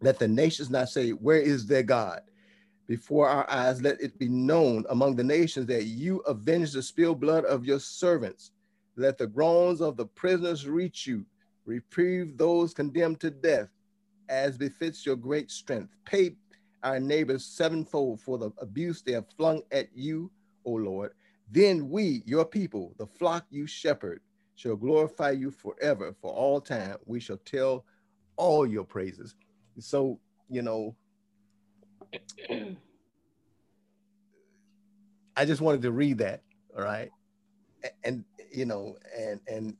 Let 0.00 0.18
the 0.18 0.28
nations 0.28 0.70
not 0.70 0.88
say, 0.88 1.10
Where 1.10 1.40
is 1.40 1.66
their 1.66 1.82
God? 1.82 2.22
Before 2.88 3.28
our 3.28 3.48
eyes, 3.50 3.82
let 3.82 4.00
it 4.00 4.18
be 4.18 4.30
known 4.30 4.86
among 4.88 5.14
the 5.14 5.22
nations 5.22 5.66
that 5.66 5.84
you 5.84 6.20
avenge 6.20 6.72
the 6.72 6.82
spilled 6.82 7.20
blood 7.20 7.44
of 7.44 7.66
your 7.66 7.78
servants. 7.78 8.52
Let 8.96 9.18
the 9.18 9.26
groans 9.26 9.82
of 9.82 9.98
the 9.98 10.06
prisoners 10.06 10.66
reach 10.66 11.06
you. 11.06 11.26
Reprieve 11.66 12.38
those 12.38 12.72
condemned 12.72 13.20
to 13.20 13.30
death 13.30 13.68
as 14.30 14.56
befits 14.56 15.04
your 15.04 15.16
great 15.16 15.50
strength. 15.50 15.94
Pay 16.06 16.36
our 16.82 16.98
neighbors 16.98 17.44
sevenfold 17.44 18.22
for 18.22 18.38
the 18.38 18.50
abuse 18.58 19.02
they 19.02 19.12
have 19.12 19.26
flung 19.36 19.60
at 19.70 19.88
you, 19.94 20.30
O 20.64 20.70
Lord. 20.70 21.12
Then 21.50 21.90
we, 21.90 22.22
your 22.24 22.46
people, 22.46 22.94
the 22.96 23.06
flock 23.06 23.44
you 23.50 23.66
shepherd, 23.66 24.20
shall 24.54 24.76
glorify 24.76 25.32
you 25.32 25.50
forever. 25.50 26.14
For 26.22 26.32
all 26.32 26.58
time, 26.58 26.96
we 27.04 27.20
shall 27.20 27.38
tell 27.44 27.84
all 28.36 28.66
your 28.66 28.84
praises. 28.84 29.34
So, 29.78 30.18
you 30.48 30.62
know, 30.62 30.96
I 35.36 35.44
just 35.44 35.60
wanted 35.60 35.82
to 35.82 35.92
read 35.92 36.18
that, 36.18 36.42
all 36.76 36.82
right? 36.82 37.10
And, 38.02 38.24
you 38.52 38.64
know, 38.64 38.96
and 39.16 39.40
and 39.46 39.76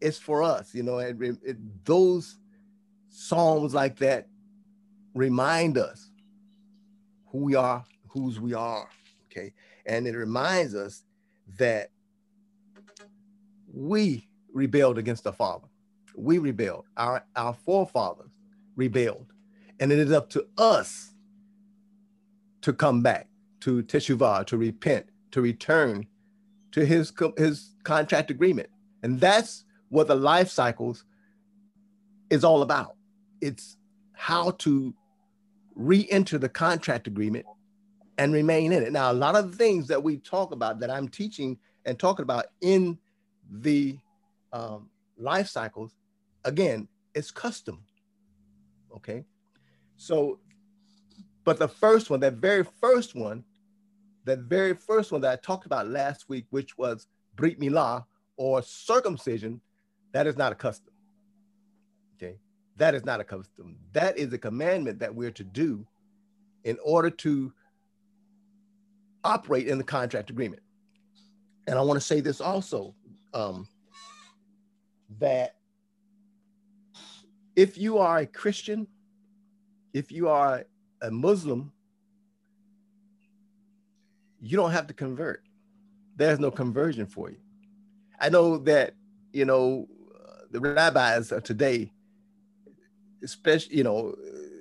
it's 0.00 0.18
for 0.18 0.42
us, 0.42 0.74
you 0.74 0.82
know, 0.82 0.98
it, 0.98 1.16
it, 1.20 1.84
those 1.84 2.38
psalms 3.08 3.72
like 3.72 3.96
that 3.98 4.26
remind 5.14 5.78
us 5.78 6.10
who 7.26 7.38
we 7.38 7.54
are, 7.54 7.84
whose 8.08 8.40
we 8.40 8.52
are, 8.52 8.88
okay? 9.26 9.52
And 9.86 10.06
it 10.06 10.16
reminds 10.16 10.74
us 10.74 11.04
that 11.58 11.90
we 13.72 14.28
rebelled 14.52 14.98
against 14.98 15.24
the 15.24 15.32
Father. 15.32 15.68
We 16.14 16.38
rebelled. 16.38 16.84
Our, 16.96 17.24
our 17.36 17.54
forefathers 17.54 18.30
rebelled. 18.76 19.32
And 19.80 19.90
it 19.90 19.98
is 19.98 20.12
up 20.12 20.28
to 20.30 20.46
us 20.58 21.11
to 22.62 22.72
come 22.72 23.02
back, 23.02 23.28
to 23.60 23.82
teshuvah, 23.82 24.46
to 24.46 24.56
repent, 24.56 25.06
to 25.32 25.40
return 25.40 26.06
to 26.72 26.84
his, 26.84 27.12
his 27.36 27.74
contract 27.84 28.30
agreement. 28.30 28.68
And 29.02 29.20
that's 29.20 29.64
what 29.88 30.08
the 30.08 30.14
life 30.14 30.48
cycles 30.48 31.04
is 32.30 32.44
all 32.44 32.62
about. 32.62 32.96
It's 33.40 33.76
how 34.12 34.52
to 34.52 34.94
re-enter 35.74 36.38
the 36.38 36.48
contract 36.48 37.06
agreement 37.06 37.46
and 38.18 38.32
remain 38.32 38.72
in 38.72 38.82
it. 38.82 38.92
Now, 38.92 39.10
a 39.10 39.14
lot 39.14 39.36
of 39.36 39.50
the 39.50 39.56
things 39.56 39.88
that 39.88 40.02
we 40.02 40.18
talk 40.18 40.52
about 40.52 40.80
that 40.80 40.90
I'm 40.90 41.08
teaching 41.08 41.58
and 41.84 41.98
talking 41.98 42.22
about 42.22 42.46
in 42.60 42.98
the 43.50 43.98
um, 44.52 44.88
life 45.18 45.48
cycles, 45.48 45.96
again, 46.44 46.88
it's 47.14 47.30
custom. 47.30 47.82
Okay. 48.94 49.24
So, 49.96 50.38
but 51.44 51.58
the 51.58 51.68
first 51.68 52.10
one, 52.10 52.20
that 52.20 52.34
very 52.34 52.64
first 52.64 53.14
one, 53.14 53.44
that 54.24 54.40
very 54.40 54.74
first 54.74 55.10
one 55.10 55.20
that 55.22 55.32
I 55.32 55.36
talked 55.36 55.66
about 55.66 55.88
last 55.88 56.28
week, 56.28 56.46
which 56.50 56.78
was 56.78 57.08
Brit 57.34 57.58
Milah 57.58 58.04
or 58.36 58.62
circumcision, 58.62 59.60
that 60.12 60.26
is 60.26 60.36
not 60.36 60.52
a 60.52 60.54
custom. 60.54 60.92
Okay. 62.16 62.36
That 62.76 62.94
is 62.94 63.04
not 63.04 63.20
a 63.20 63.24
custom. 63.24 63.76
That 63.92 64.16
is 64.16 64.32
a 64.32 64.38
commandment 64.38 65.00
that 65.00 65.14
we're 65.14 65.32
to 65.32 65.44
do 65.44 65.86
in 66.64 66.78
order 66.84 67.10
to 67.10 67.52
operate 69.24 69.66
in 69.68 69.78
the 69.78 69.84
contract 69.84 70.30
agreement. 70.30 70.62
And 71.66 71.78
I 71.78 71.82
want 71.82 72.00
to 72.00 72.06
say 72.06 72.20
this 72.20 72.40
also 72.40 72.94
um, 73.34 73.66
that 75.18 75.56
if 77.56 77.76
you 77.78 77.98
are 77.98 78.18
a 78.18 78.26
Christian, 78.26 78.86
if 79.92 80.10
you 80.10 80.28
are 80.28 80.64
a 81.02 81.10
Muslim, 81.10 81.72
you 84.40 84.56
don't 84.56 84.70
have 84.70 84.86
to 84.86 84.94
convert. 84.94 85.42
There's 86.16 86.38
no 86.38 86.50
conversion 86.50 87.06
for 87.06 87.30
you. 87.30 87.38
I 88.20 88.28
know 88.28 88.58
that, 88.58 88.94
you 89.32 89.44
know, 89.44 89.88
the 90.50 90.60
rabbis 90.60 91.32
of 91.32 91.42
today, 91.42 91.90
especially, 93.22 93.76
you 93.76 93.84
know, 93.84 94.16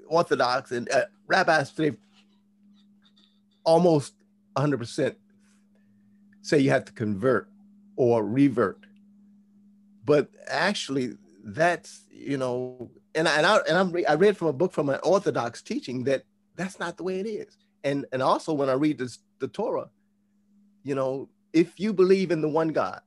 Orthodox 0.07 0.71
and 0.71 0.89
uh, 0.91 1.03
rabbis 1.27 1.71
today 1.71 1.97
almost 3.63 4.13
100% 4.55 5.15
say 6.41 6.59
you 6.59 6.71
have 6.71 6.85
to 6.85 6.91
convert 6.91 7.47
or 7.95 8.25
revert. 8.25 8.79
But 10.03 10.29
actually, 10.47 11.17
that's 11.43 12.01
you 12.11 12.37
know, 12.37 12.89
and 13.15 13.27
I, 13.27 13.37
and, 13.37 13.45
I, 13.45 13.57
and 13.67 13.77
I'm, 13.77 13.95
I 14.07 14.13
read 14.13 14.37
from 14.37 14.47
a 14.47 14.53
book 14.53 14.73
from 14.73 14.89
an 14.89 14.99
Orthodox 15.03 15.61
teaching 15.61 16.03
that 16.05 16.23
that's 16.55 16.79
not 16.79 16.97
the 16.97 17.03
way 17.03 17.19
it 17.19 17.27
is. 17.27 17.57
And 17.83 18.05
and 18.11 18.21
also 18.21 18.53
when 18.53 18.69
I 18.69 18.73
read 18.73 18.97
this, 18.97 19.19
the 19.39 19.47
Torah, 19.47 19.89
you 20.83 20.95
know, 20.95 21.29
if 21.53 21.79
you 21.79 21.93
believe 21.93 22.31
in 22.31 22.41
the 22.41 22.49
one 22.49 22.69
God, 22.69 23.01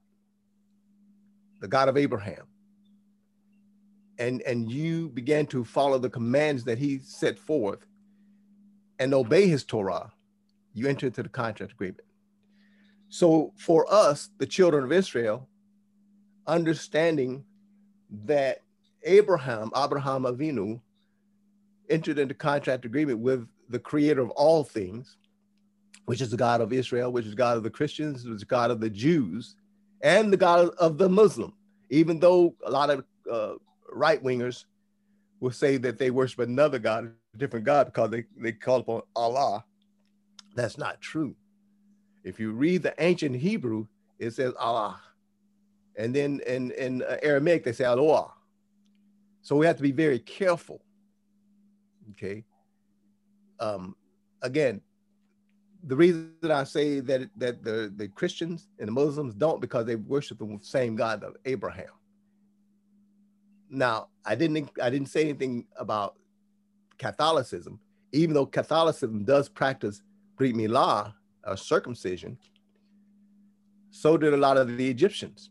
the 1.61 1.69
God 1.69 1.89
of 1.89 1.97
Abraham, 1.97 2.47
and 4.19 4.43
and 4.43 4.71
you 4.71 5.09
began 5.11 5.47
to 5.47 5.65
follow 5.65 5.99
the 5.99 6.11
commands 6.11 6.65
that 6.65 6.79
He 6.79 6.99
set 6.99 7.39
forth, 7.39 7.87
and 8.99 9.15
obey 9.15 9.47
His 9.47 9.65
Torah, 9.65 10.13
you 10.73 10.89
enter 10.89 11.07
into 11.07 11.23
the 11.23 11.29
contract 11.29 11.73
agreement. 11.73 12.05
So 13.09 13.53
for 13.57 13.87
us, 13.93 14.31
the 14.39 14.47
children 14.47 14.83
of 14.83 14.91
Israel, 14.91 15.49
understanding 16.47 17.45
that 18.25 18.59
Abraham, 19.05 19.71
Abraham 19.77 20.25
Avinu, 20.25 20.81
entered 21.91 22.19
into 22.19 22.35
contract 22.35 22.85
agreement 22.85 23.19
with 23.19 23.47
the 23.69 23.79
creator 23.79 24.23
of 24.23 24.31
all 24.31 24.65
things, 24.65 25.17
which 26.07 26.21
is 26.21 26.31
the 26.31 26.37
God 26.37 26.61
of 26.61 26.73
Israel, 26.73 27.13
which 27.13 27.27
is 27.27 27.35
God 27.35 27.57
of 27.57 27.63
the 27.63 27.71
Christians, 27.71 28.25
which 28.25 28.37
is 28.37 28.45
God 28.45 28.71
of 28.71 28.81
the 28.81 28.91
Jews, 28.91 29.57
and 30.03 30.33
the 30.33 30.37
God 30.37 30.69
of 30.79 30.99
the 30.99 31.09
Muslim. 31.09 31.53
Even 31.91 32.19
though 32.19 32.55
a 32.65 32.71
lot 32.71 32.91
of 32.91 33.05
uh, 33.31 33.55
right 33.93 34.23
wingers 34.23 34.65
will 35.41 35.51
say 35.51 35.77
that 35.79 35.99
they 35.99 36.11
worship 36.11 36.41
another 36.41 36.79
God, 36.79 37.13
a 37.35 37.39
different 37.39 37.65
God, 37.65 37.87
because 37.87 38.11
they, 38.11 38.25
they 38.37 38.53
call 38.53 38.81
upon 38.81 39.03
Allah. 39.17 39.65
That's 40.55 40.79
not 40.79 41.01
true. 41.01 41.35
If 42.23 42.39
you 42.41 42.53
read 42.53 42.83
the 42.83 42.95
ancient 42.99 43.37
Hebrew, 43.37 43.87
it 44.19 44.33
says 44.33 44.53
Allah. 44.59 45.01
And 45.97 46.15
then 46.15 46.41
in, 46.47 46.71
in 46.73 47.03
Aramaic, 47.23 47.65
they 47.65 47.73
say 47.73 47.85
Allah. 47.85 48.33
So 49.43 49.57
we 49.57 49.67
have 49.67 49.77
to 49.77 49.83
be 49.83 49.93
very 49.93 50.19
careful. 50.19 50.81
Okay. 52.13 52.45
Um, 53.61 53.97
again, 54.43 54.81
the 55.87 55.97
reason 55.97 56.33
that 56.41 56.51
I 56.51 56.65
say 56.65 57.01
that 57.01 57.29
that 57.37 57.63
the, 57.63 57.93
the 57.95 58.09
Christians 58.09 58.69
and 58.79 58.89
the 58.89 58.93
Muslims 58.93 59.35
don't 59.35 59.61
because 59.61 59.87
they 59.87 59.97
worship 59.97 60.39
the 60.39 60.59
same 60.63 60.97
God 60.97 61.23
of 61.23 61.37
Abraham. 61.45 61.93
Now, 63.69 64.09
I 64.25 64.35
didn't 64.35 64.71
I 64.83 64.91
didn't 64.91 65.09
say 65.09 65.23
anything 65.23 65.67
about 65.77 66.17
Catholicism, 66.99 67.79
even 68.13 68.35
though 68.35 68.47
Catholicism 68.47 69.25
does 69.25 69.49
practice 69.49 70.03
Brit 70.37 70.55
Milah, 70.55 71.13
or 71.47 71.57
circumcision. 71.57 72.39
So 73.91 74.17
did 74.17 74.35
a 74.35 74.37
lot 74.37 74.57
of 74.57 74.77
the 74.77 74.89
Egyptians. 74.89 75.51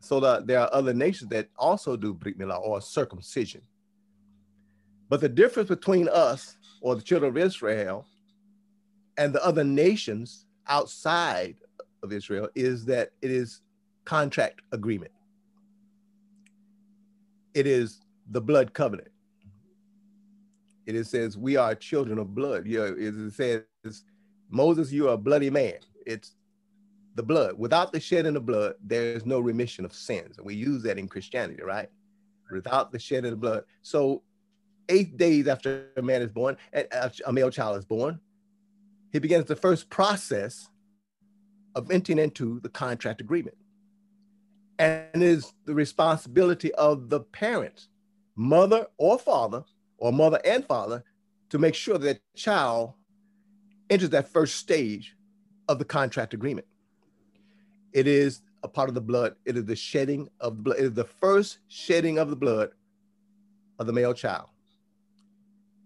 So 0.00 0.20
that 0.20 0.46
there 0.46 0.60
are 0.60 0.68
other 0.72 0.92
nations 0.92 1.30
that 1.30 1.48
also 1.56 1.96
do 1.96 2.12
Brit 2.12 2.38
Milah 2.38 2.60
or 2.60 2.80
circumcision. 2.80 3.62
But 5.08 5.20
the 5.20 5.28
difference 5.28 5.68
between 5.68 6.08
us 6.08 6.56
or 6.80 6.94
the 6.96 7.02
children 7.02 7.30
of 7.30 7.36
Israel 7.36 8.06
and 9.16 9.34
the 9.34 9.44
other 9.44 9.64
nations 9.64 10.46
outside 10.66 11.56
of 12.02 12.12
Israel 12.12 12.48
is 12.54 12.84
that 12.86 13.10
it 13.22 13.30
is 13.30 13.60
contract 14.04 14.62
agreement. 14.72 15.12
It 17.54 17.66
is 17.66 18.00
the 18.30 18.40
blood 18.40 18.74
covenant. 18.74 19.08
It 20.86 21.02
says 21.04 21.38
we 21.38 21.56
are 21.56 21.74
children 21.74 22.18
of 22.18 22.34
blood. 22.34 22.64
It 22.66 23.32
says 23.32 23.62
Moses, 24.50 24.92
you 24.92 25.08
are 25.08 25.14
a 25.14 25.18
bloody 25.18 25.50
man. 25.50 25.74
It's 26.06 26.34
the 27.14 27.22
blood. 27.22 27.58
Without 27.58 27.92
the 27.92 28.00
shedding 28.00 28.36
of 28.36 28.44
blood, 28.44 28.74
there 28.84 29.04
is 29.14 29.24
no 29.24 29.40
remission 29.40 29.84
of 29.84 29.94
sins. 29.94 30.36
And 30.36 30.46
we 30.46 30.54
use 30.54 30.82
that 30.82 30.98
in 30.98 31.08
Christianity, 31.08 31.62
right? 31.62 31.88
Without 32.50 32.92
the 32.92 32.98
shedding 32.98 33.32
of 33.32 33.40
blood. 33.40 33.64
So 33.82 34.22
eight 34.88 35.16
days 35.16 35.48
after 35.48 35.88
a 35.96 36.02
man 36.02 36.22
is 36.22 36.30
born, 36.30 36.56
a 36.72 37.32
male 37.32 37.50
child 37.50 37.78
is 37.78 37.84
born, 37.84 38.20
he 39.12 39.18
begins 39.18 39.46
the 39.46 39.56
first 39.56 39.90
process 39.90 40.68
of 41.74 41.90
entering 41.90 42.18
into 42.18 42.60
the 42.60 42.68
contract 42.68 43.20
agreement. 43.20 43.56
And 44.78 45.06
it 45.14 45.22
is 45.22 45.52
the 45.66 45.74
responsibility 45.74 46.72
of 46.74 47.08
the 47.08 47.20
parents, 47.20 47.88
mother 48.36 48.86
or 48.98 49.18
father, 49.18 49.64
or 49.98 50.12
mother 50.12 50.40
and 50.44 50.64
father, 50.64 51.04
to 51.50 51.58
make 51.58 51.74
sure 51.74 51.98
that 51.98 52.20
child 52.34 52.94
enters 53.88 54.10
that 54.10 54.28
first 54.28 54.56
stage 54.56 55.16
of 55.68 55.78
the 55.78 55.84
contract 55.84 56.34
agreement. 56.34 56.66
It 57.92 58.08
is 58.08 58.42
a 58.64 58.68
part 58.68 58.88
of 58.88 58.94
the 58.94 59.00
blood. 59.00 59.36
It 59.44 59.56
is 59.56 59.64
the 59.64 59.76
shedding 59.76 60.28
of 60.40 60.56
the 60.56 60.62
blood. 60.62 60.78
It 60.78 60.84
is 60.84 60.94
the 60.94 61.04
first 61.04 61.58
shedding 61.68 62.18
of 62.18 62.30
the 62.30 62.36
blood 62.36 62.70
of 63.78 63.86
the 63.86 63.92
male 63.92 64.14
child, 64.14 64.48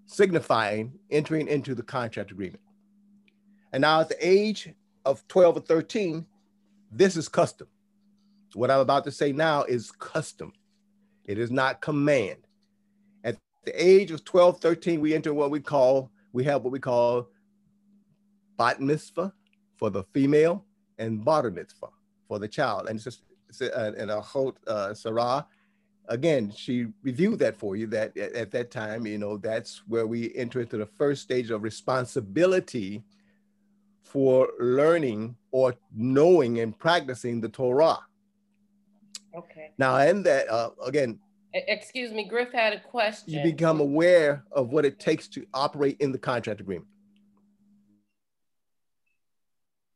signifying 0.08 0.98
entering 1.10 1.46
into 1.46 1.74
the 1.74 1.82
contract 1.82 2.30
agreement. 2.30 2.62
And 3.72 3.82
now 3.82 4.00
at 4.00 4.08
the 4.08 4.16
age 4.26 4.70
of 5.04 5.26
12 5.28 5.58
or 5.58 5.60
13, 5.60 6.26
this 6.90 7.16
is 7.16 7.28
custom. 7.28 7.68
What 8.54 8.70
I'm 8.70 8.80
about 8.80 9.04
to 9.04 9.12
say 9.12 9.32
now 9.32 9.64
is 9.64 9.90
custom. 9.90 10.54
It 11.26 11.38
is 11.38 11.50
not 11.50 11.82
command. 11.82 12.38
At 13.22 13.36
the 13.64 13.72
age 13.74 14.10
of 14.10 14.24
12, 14.24 14.60
13, 14.60 15.00
we 15.00 15.14
enter 15.14 15.34
what 15.34 15.50
we 15.50 15.60
call, 15.60 16.10
we 16.32 16.42
have 16.44 16.64
what 16.64 16.72
we 16.72 16.80
call 16.80 17.28
bat 18.56 18.80
mitzvah 18.80 19.32
for 19.76 19.90
the 19.90 20.04
female 20.14 20.64
and 20.96 21.22
bar 21.22 21.50
mitzvah 21.50 21.88
for 22.26 22.38
the 22.38 22.48
child. 22.48 22.88
And 22.88 22.96
it's 22.96 23.04
just, 23.04 23.22
and 23.60 24.10
a 24.10 24.22
hot 24.22 24.56
uh, 24.66 24.94
Sarah, 24.94 25.46
again, 26.08 26.52
she 26.54 26.86
reviewed 27.02 27.38
that 27.38 27.56
for 27.56 27.76
you 27.76 27.86
that 27.88 28.16
at, 28.16 28.32
at 28.32 28.50
that 28.52 28.70
time, 28.70 29.06
you 29.06 29.18
know, 29.18 29.36
that's 29.36 29.82
where 29.86 30.06
we 30.06 30.34
enter 30.34 30.60
into 30.60 30.76
the 30.76 30.86
first 30.86 31.22
stage 31.22 31.50
of 31.50 31.62
responsibility 31.62 33.04
for 34.02 34.48
learning 34.58 35.36
or 35.50 35.74
knowing 35.94 36.60
and 36.60 36.78
practicing 36.78 37.40
the 37.40 37.48
Torah. 37.48 37.98
Okay. 39.36 39.70
Now, 39.78 39.96
and 39.96 40.24
that 40.24 40.48
uh, 40.50 40.70
again. 40.84 41.18
Excuse 41.54 42.12
me, 42.12 42.24
Griff 42.28 42.52
had 42.52 42.72
a 42.72 42.80
question. 42.80 43.32
You 43.32 43.42
become 43.42 43.80
aware 43.80 44.44
of 44.52 44.70
what 44.70 44.84
it 44.84 44.98
takes 44.98 45.28
to 45.28 45.46
operate 45.54 45.96
in 46.00 46.12
the 46.12 46.18
contract 46.18 46.60
agreement. 46.60 46.88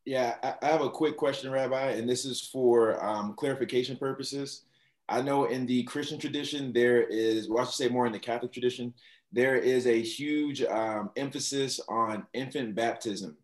Yeah, 0.04 0.34
I 0.42 0.66
have 0.66 0.80
a 0.80 0.90
quick 0.90 1.16
question, 1.16 1.52
Rabbi, 1.52 1.90
and 1.92 2.08
this 2.08 2.24
is 2.24 2.40
for 2.40 3.02
um, 3.04 3.34
clarification 3.34 3.96
purposes. 3.96 4.62
I 5.08 5.20
know 5.22 5.44
in 5.44 5.66
the 5.66 5.82
Christian 5.84 6.18
tradition, 6.18 6.72
there 6.72 7.02
is, 7.02 7.48
well, 7.48 7.62
I 7.62 7.64
should 7.64 7.74
say 7.74 7.88
more 7.88 8.06
in 8.06 8.12
the 8.12 8.18
Catholic 8.18 8.52
tradition, 8.52 8.94
there 9.32 9.56
is 9.56 9.86
a 9.86 10.00
huge 10.00 10.62
um, 10.62 11.10
emphasis 11.16 11.80
on 11.88 12.26
infant 12.34 12.74
baptism. 12.74 13.36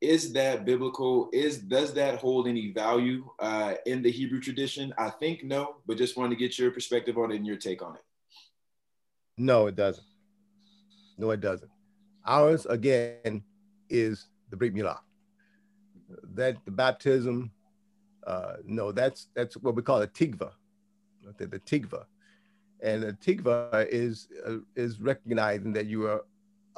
Is 0.00 0.32
that 0.34 0.64
biblical? 0.64 1.28
Is 1.32 1.58
does 1.58 1.92
that 1.94 2.20
hold 2.20 2.46
any 2.46 2.72
value 2.72 3.28
uh, 3.40 3.74
in 3.84 4.00
the 4.00 4.10
hebrew 4.10 4.40
tradition? 4.40 4.94
I 4.96 5.10
think 5.10 5.42
no 5.42 5.76
but 5.86 5.98
just 5.98 6.16
wanted 6.16 6.30
to 6.30 6.36
get 6.36 6.56
your 6.56 6.70
perspective 6.70 7.18
on 7.18 7.32
it 7.32 7.36
and 7.36 7.46
your 7.46 7.56
take 7.56 7.82
on 7.82 7.96
it. 7.96 8.02
No 9.36 9.66
it 9.66 9.74
doesn't. 9.74 10.06
No 11.16 11.30
it 11.32 11.40
doesn't. 11.40 11.70
Ours 12.24 12.64
again 12.66 13.42
is 13.90 14.28
the 14.50 14.56
brit 14.56 14.72
milah 14.72 14.98
that 16.34 16.56
the 16.64 16.70
baptism 16.70 17.50
uh, 18.26 18.54
no 18.64 18.92
that's 18.92 19.28
that's 19.34 19.56
what 19.56 19.74
we 19.74 19.82
call 19.82 20.02
a 20.02 20.06
tigva 20.06 20.52
the, 21.36 21.46
the 21.46 21.60
tigva 21.60 22.04
and 22.80 23.02
the 23.02 23.12
tigva 23.12 23.86
is 23.90 24.28
uh, 24.46 24.56
is 24.76 25.00
recognizing 25.00 25.72
that 25.72 25.86
you 25.86 26.06
are 26.06 26.24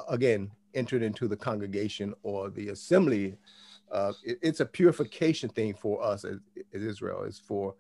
again 0.09 0.51
entered 0.75 1.03
into 1.03 1.29
the 1.29 1.37
congregation 1.37 2.15
or 2.23 2.49
the 2.51 2.69
assembly, 2.69 3.37
uh, 3.91 4.13
it, 4.25 4.39
it's 4.41 4.61
a 4.61 4.67
purification 4.67 5.49
thing 5.49 5.75
for 5.75 6.03
us 6.03 6.25
as, 6.25 6.39
as 6.73 6.83
Israel. 6.83 7.25
It's 7.25 7.39
for, 7.39 7.75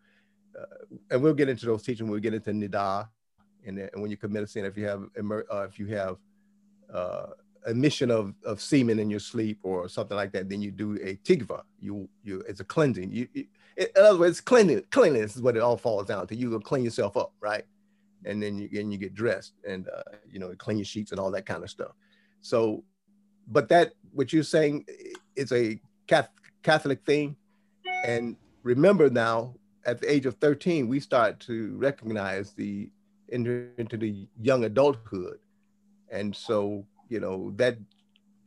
uh, 0.58 0.96
and 1.10 1.22
we'll 1.22 1.34
get 1.34 1.48
into 1.48 1.66
those 1.66 1.82
teachings 1.82 2.02
when 2.02 2.12
we 2.12 2.20
get 2.20 2.34
into 2.34 2.50
Niddah, 2.50 3.08
and, 3.66 3.78
and 3.78 4.02
when 4.02 4.10
you 4.10 4.16
commit 4.16 4.42
a 4.42 4.46
sin, 4.46 4.64
if 4.64 4.76
you 4.76 4.86
have 4.86 5.04
uh, 5.18 5.62
if 5.62 5.78
you 5.78 5.86
have 5.86 6.16
uh, 6.92 7.26
emission 7.66 8.10
of, 8.10 8.34
of 8.44 8.60
semen 8.60 8.98
in 8.98 9.10
your 9.10 9.20
sleep 9.20 9.58
or 9.62 9.88
something 9.88 10.16
like 10.16 10.32
that, 10.32 10.48
then 10.48 10.60
you 10.60 10.70
do 10.70 10.94
a 11.02 11.16
tigva. 11.16 11.62
You 11.78 12.08
you 12.24 12.42
it's 12.48 12.60
a 12.60 12.64
cleansing. 12.64 13.12
You, 13.12 13.28
you 13.32 13.46
in 13.80 14.02
other 14.04 14.18
words, 14.18 14.40
cleanliness, 14.40 14.84
cleanliness 14.90 15.36
is 15.36 15.42
what 15.42 15.56
it 15.56 15.62
all 15.62 15.76
falls 15.76 16.06
down 16.06 16.26
to. 16.26 16.36
You 16.36 16.50
will 16.50 16.60
clean 16.60 16.84
yourself 16.84 17.16
up, 17.16 17.32
right? 17.40 17.64
And 18.26 18.42
then 18.42 18.58
you 18.58 18.68
and 18.78 18.92
you 18.92 18.98
get 18.98 19.14
dressed 19.14 19.54
and 19.66 19.88
uh, 19.88 20.16
you 20.30 20.38
know 20.38 20.54
clean 20.58 20.76
your 20.76 20.84
sheets 20.84 21.10
and 21.10 21.18
all 21.18 21.30
that 21.30 21.46
kind 21.46 21.64
of 21.64 21.70
stuff. 21.70 21.92
So, 22.42 22.84
but 23.48 23.68
that 23.70 23.92
what 24.12 24.32
you're 24.32 24.42
saying 24.42 24.84
is 25.34 25.52
a 25.52 25.80
Catholic 26.62 27.04
thing. 27.06 27.36
And 28.04 28.36
remember 28.62 29.08
now, 29.08 29.54
at 29.86 30.00
the 30.00 30.12
age 30.12 30.26
of 30.26 30.34
13, 30.36 30.88
we 30.88 31.00
start 31.00 31.40
to 31.40 31.74
recognize 31.76 32.52
the 32.52 32.90
enter 33.32 33.70
into 33.78 33.96
the 33.96 34.26
young 34.40 34.64
adulthood. 34.64 35.38
And 36.10 36.34
so, 36.34 36.84
you 37.08 37.20
know, 37.20 37.52
that 37.56 37.78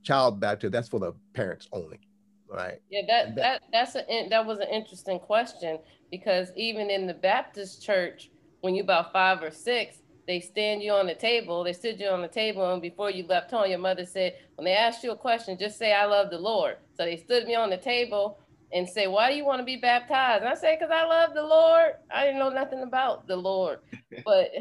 child 0.04 0.40
baptism, 0.40 0.72
that's 0.72 0.90
for 0.90 1.00
the 1.00 1.14
parents 1.34 1.68
only. 1.72 2.00
Right. 2.54 2.80
Yeah, 2.90 3.02
that, 3.08 3.36
that 3.36 3.62
that's 3.72 3.96
a 3.96 4.28
that 4.30 4.46
was 4.46 4.60
an 4.60 4.68
interesting 4.72 5.20
question 5.20 5.80
because 6.12 6.50
even 6.56 6.92
in 6.92 7.08
the 7.08 7.14
Baptist 7.16 7.84
church, 7.84 8.30
when 8.62 8.76
you're 8.76 8.84
about 8.84 9.12
five 9.12 9.42
or 9.42 9.50
six, 9.50 9.98
they 10.28 10.40
stand 10.40 10.84
you 10.84 10.92
on 10.92 11.08
the 11.08 11.16
table, 11.16 11.64
they 11.64 11.74
stood 11.74 12.00
you 12.00 12.08
on 12.08 12.22
the 12.22 12.28
table, 12.28 12.72
and 12.72 12.82
before 12.82 13.10
you 13.10 13.26
left 13.26 13.52
home, 13.52 13.70
your 13.70 13.80
mother 13.80 14.06
said, 14.06 14.36
when 14.56 14.66
they 14.66 14.76
asked 14.76 15.04
you 15.04 15.12
a 15.12 15.18
question, 15.18 15.58
just 15.58 15.78
say, 15.78 15.94
I 15.94 16.06
love 16.06 16.30
the 16.30 16.38
Lord. 16.38 16.78
So 16.96 17.04
they 17.04 17.18
stood 17.18 17.46
me 17.46 17.56
on 17.56 17.72
the 17.72 17.78
table 17.78 18.40
and 18.72 18.88
say, 18.88 19.08
Why 19.08 19.32
do 19.32 19.36
you 19.36 19.46
want 19.46 19.60
to 19.60 19.66
be 19.66 19.78
baptized? 19.78 20.44
And 20.44 20.50
I 20.50 20.56
say, 20.56 20.76
Because 20.76 20.94
I 20.94 21.06
love 21.06 21.34
the 21.34 21.44
Lord. 21.44 21.94
I 22.14 22.26
didn't 22.26 22.40
know 22.40 22.50
nothing 22.50 22.84
about 22.84 23.28
the 23.28 23.36
Lord. 23.36 23.80
But 24.24 24.52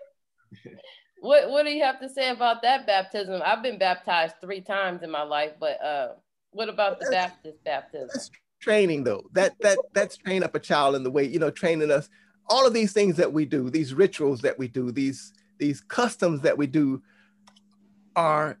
what 1.20 1.50
what 1.50 1.64
do 1.64 1.70
you 1.70 1.84
have 1.84 2.00
to 2.00 2.08
say 2.08 2.30
about 2.30 2.62
that 2.62 2.86
baptism? 2.86 3.42
I've 3.44 3.62
been 3.62 3.78
baptized 3.78 4.36
three 4.40 4.62
times 4.62 5.02
in 5.02 5.10
my 5.10 5.22
life, 5.22 5.52
but 5.60 5.82
uh, 5.82 6.08
what 6.52 6.68
about 6.68 7.00
the 7.00 7.08
Baptist 7.10 7.62
baptism? 7.64 8.08
That's 8.12 8.30
training 8.60 9.04
though. 9.04 9.24
That 9.32 9.54
that 9.60 9.78
that's 9.92 10.16
training 10.16 10.44
up 10.44 10.54
a 10.54 10.60
child 10.60 10.94
in 10.94 11.02
the 11.02 11.10
way 11.10 11.24
you 11.24 11.38
know, 11.38 11.50
training 11.50 11.90
us. 11.90 12.08
All 12.50 12.66
of 12.66 12.72
these 12.72 12.92
things 12.92 13.16
that 13.16 13.32
we 13.32 13.44
do, 13.44 13.70
these 13.70 13.94
rituals 13.94 14.40
that 14.40 14.58
we 14.58 14.68
do, 14.68 14.90
these 14.90 15.32
these 15.58 15.80
customs 15.80 16.40
that 16.42 16.56
we 16.56 16.66
do, 16.66 17.02
are 18.16 18.58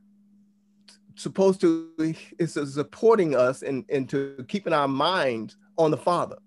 supposed 1.14 1.60
to 1.60 1.90
is 2.38 2.52
supporting 2.52 3.34
us 3.34 3.62
in, 3.62 3.84
into 3.88 4.44
keeping 4.48 4.72
our 4.72 4.88
minds 4.88 5.56
on 5.76 5.90
the 5.90 5.96
Father, 5.96 6.38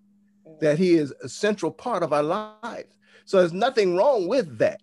mm. 0.48 0.60
that 0.60 0.78
He 0.78 0.94
is 0.94 1.14
a 1.24 1.30
central 1.30 1.72
part 1.72 2.04
of 2.04 2.14
our 2.14 2.24
lives. 2.24 2.98
So 3.26 3.38
there's 3.38 3.54
nothing 3.54 3.96
wrong 3.96 4.28
with 4.28 4.58
that. 4.60 4.82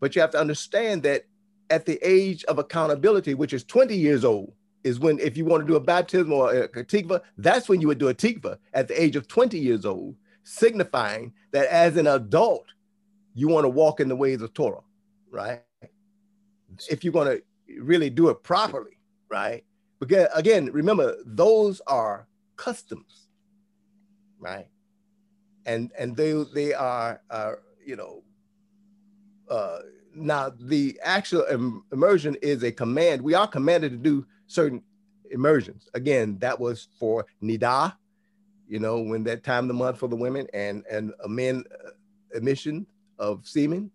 But 0.00 0.14
you 0.14 0.20
have 0.20 0.30
to 0.30 0.40
understand 0.40 1.02
that 1.04 1.24
at 1.70 1.86
the 1.86 1.98
age 2.02 2.44
of 2.44 2.58
accountability, 2.58 3.34
which 3.34 3.52
is 3.52 3.64
20 3.64 3.96
years 3.96 4.24
old, 4.24 4.52
is 4.84 5.00
when 5.00 5.18
if 5.18 5.36
you 5.36 5.44
want 5.44 5.62
to 5.62 5.66
do 5.66 5.76
a 5.76 5.80
baptism 5.80 6.32
or 6.32 6.52
a, 6.52 6.68
mikvah, 6.68 7.20
that's 7.38 7.68
when 7.68 7.80
you 7.80 7.88
would 7.88 7.98
do 7.98 8.08
a 8.08 8.14
mikvah 8.14 8.58
at 8.74 8.86
the 8.86 9.02
age 9.02 9.16
of 9.16 9.26
20 9.26 9.58
years 9.58 9.84
old, 9.84 10.14
signifying 10.44 11.32
that 11.52 11.66
as 11.68 11.96
an 11.96 12.06
adult, 12.06 12.66
you 13.34 13.48
want 13.48 13.64
to 13.64 13.68
walk 13.68 13.98
in 13.98 14.08
the 14.08 14.14
ways 14.14 14.42
of 14.42 14.52
Torah, 14.52 14.82
right? 15.30 15.62
If 16.88 17.02
you're 17.02 17.12
going 17.12 17.38
to 17.38 17.42
really 17.82 18.10
do 18.10 18.28
it 18.28 18.42
properly, 18.42 18.98
right? 19.28 19.64
Because 19.98 20.28
again, 20.34 20.70
remember, 20.72 21.16
those 21.24 21.80
are 21.86 22.28
customs, 22.56 23.28
right? 24.38 24.68
And 25.66 25.90
and 25.98 26.14
they 26.14 26.44
they 26.54 26.74
are 26.74 27.22
uh, 27.30 27.52
you 27.84 27.96
know 27.96 28.22
uh, 29.48 29.78
now 30.14 30.52
the 30.60 30.98
actual 31.02 31.44
Im- 31.50 31.84
immersion 31.92 32.36
is 32.42 32.62
a 32.62 32.72
command. 32.72 33.22
We 33.22 33.34
are 33.34 33.46
commanded 33.46 33.90
to 33.92 33.96
do 33.96 34.26
certain 34.46 34.82
immersions. 35.30 35.88
Again, 35.94 36.38
that 36.40 36.58
was 36.58 36.88
for 36.98 37.26
Nida, 37.42 37.96
you 38.68 38.78
know, 38.78 39.00
when 39.00 39.24
that 39.24 39.44
time 39.44 39.64
of 39.64 39.68
the 39.68 39.74
month 39.74 39.98
for 39.98 40.08
the 40.08 40.16
women 40.16 40.46
and 40.54 40.84
and 40.90 41.12
a 41.22 41.28
men 41.28 41.64
uh, 41.84 41.90
emission 42.34 42.86
of 43.18 43.46
semen. 43.46 43.90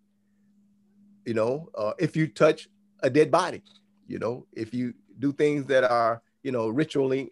You 1.26 1.34
know, 1.34 1.70
uh, 1.78 1.94
if 2.00 2.16
you 2.16 2.28
touch 2.28 2.70
a 3.02 3.10
dead 3.10 3.30
body, 3.30 3.62
you 4.08 4.20
know, 4.20 4.46
if 4.54 4.74
you 4.74 4.94
do 5.20 5.32
things 5.32 5.66
that 5.68 5.84
are, 5.84 6.22
you 6.44 6.52
know, 6.52 6.70
ritually 6.70 7.32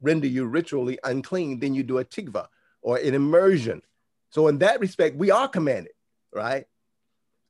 render 0.00 0.26
you 0.26 0.46
ritually 0.46 0.98
unclean, 1.04 1.58
then 1.58 1.74
you 1.74 1.82
do 1.82 1.98
a 1.98 2.04
mikvah 2.04 2.46
or 2.82 2.98
an 2.98 3.14
immersion. 3.14 3.82
So 4.30 4.48
in 4.48 4.58
that 4.58 4.80
respect, 4.80 5.16
we 5.16 5.30
are 5.30 5.48
commanded, 5.48 5.92
right? 6.32 6.66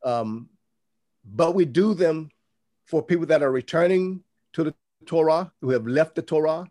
Um, 0.04 0.48
but 1.24 1.54
we 1.54 1.64
do 1.64 1.94
them 1.94 2.30
for 2.86 3.02
people 3.02 3.26
that 3.26 3.42
are 3.42 3.50
returning 3.50 4.24
to 4.54 4.64
the 4.64 4.74
Torah, 5.02 5.52
who 5.60 5.70
have 5.70 5.86
left 5.86 6.14
the 6.14 6.22
Torah. 6.22 6.66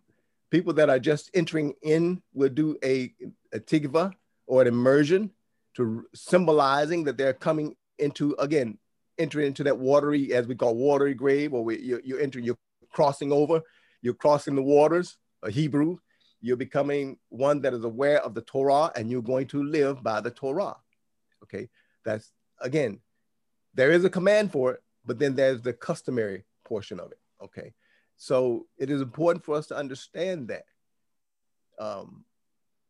People 0.49 0.73
that 0.73 0.89
are 0.89 0.99
just 0.99 1.29
entering 1.33 1.73
in 1.81 2.21
will 2.33 2.49
do 2.49 2.77
a, 2.83 3.13
a 3.53 3.59
mikvah 3.59 4.11
or 4.47 4.61
an 4.61 4.67
immersion 4.67 5.31
to 5.75 6.05
symbolizing 6.13 7.05
that 7.05 7.17
they're 7.17 7.33
coming 7.33 7.75
into, 7.99 8.35
again, 8.39 8.77
entering 9.17 9.47
into 9.47 9.63
that 9.63 9.77
watery, 9.77 10.33
as 10.33 10.47
we 10.47 10.55
call 10.55 10.75
watery 10.75 11.13
grave, 11.13 11.53
or 11.53 11.63
we, 11.63 11.79
you, 11.79 12.01
you 12.03 12.17
enter, 12.17 12.39
you're 12.39 12.57
crossing 12.91 13.31
over, 13.31 13.61
you're 14.01 14.13
crossing 14.13 14.55
the 14.55 14.61
waters, 14.61 15.17
a 15.43 15.51
Hebrew, 15.51 15.97
you're 16.41 16.57
becoming 16.57 17.17
one 17.29 17.61
that 17.61 17.73
is 17.73 17.83
aware 17.83 18.19
of 18.23 18.33
the 18.33 18.41
Torah 18.41 18.91
and 18.95 19.09
you're 19.09 19.21
going 19.21 19.47
to 19.47 19.63
live 19.63 20.03
by 20.03 20.21
the 20.21 20.31
Torah. 20.31 20.75
Okay, 21.43 21.69
that's 22.03 22.31
again, 22.59 22.99
there 23.73 23.91
is 23.91 24.03
a 24.03 24.09
command 24.09 24.51
for 24.51 24.73
it, 24.73 24.83
but 25.05 25.19
then 25.19 25.35
there's 25.35 25.61
the 25.61 25.73
customary 25.73 26.43
portion 26.65 26.99
of 26.99 27.11
it. 27.11 27.19
Okay, 27.41 27.73
so 28.21 28.67
it 28.77 28.91
is 28.91 29.01
important 29.01 29.43
for 29.43 29.55
us 29.55 29.65
to 29.65 29.75
understand 29.75 30.49
that 30.49 30.65
um, 31.79 32.23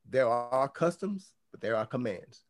there 0.10 0.28
are 0.28 0.68
customs, 0.68 1.32
but 1.52 1.62
there 1.62 1.78
are 1.78 1.86
commands. 1.86 2.44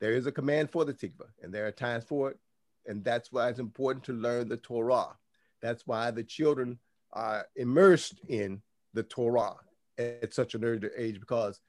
There 0.00 0.14
is 0.14 0.24
a 0.24 0.32
command 0.32 0.70
for 0.70 0.86
the 0.86 0.94
mikvah, 0.94 1.28
and 1.42 1.52
there 1.52 1.66
are 1.66 1.72
times 1.72 2.04
for 2.04 2.30
it, 2.30 2.38
and 2.86 3.04
that's 3.04 3.30
why 3.30 3.50
it's 3.50 3.58
important 3.58 4.02
to 4.06 4.14
learn 4.14 4.48
the 4.48 4.56
Torah. 4.56 5.14
That's 5.60 5.86
why 5.86 6.10
the 6.10 6.24
children 6.24 6.78
are 7.12 7.48
immersed 7.54 8.18
in 8.28 8.62
the 8.94 9.02
Torah 9.02 9.56
at 9.98 10.32
such 10.32 10.54
an 10.54 10.64
early 10.64 10.88
age 10.96 11.20
because 11.20 11.60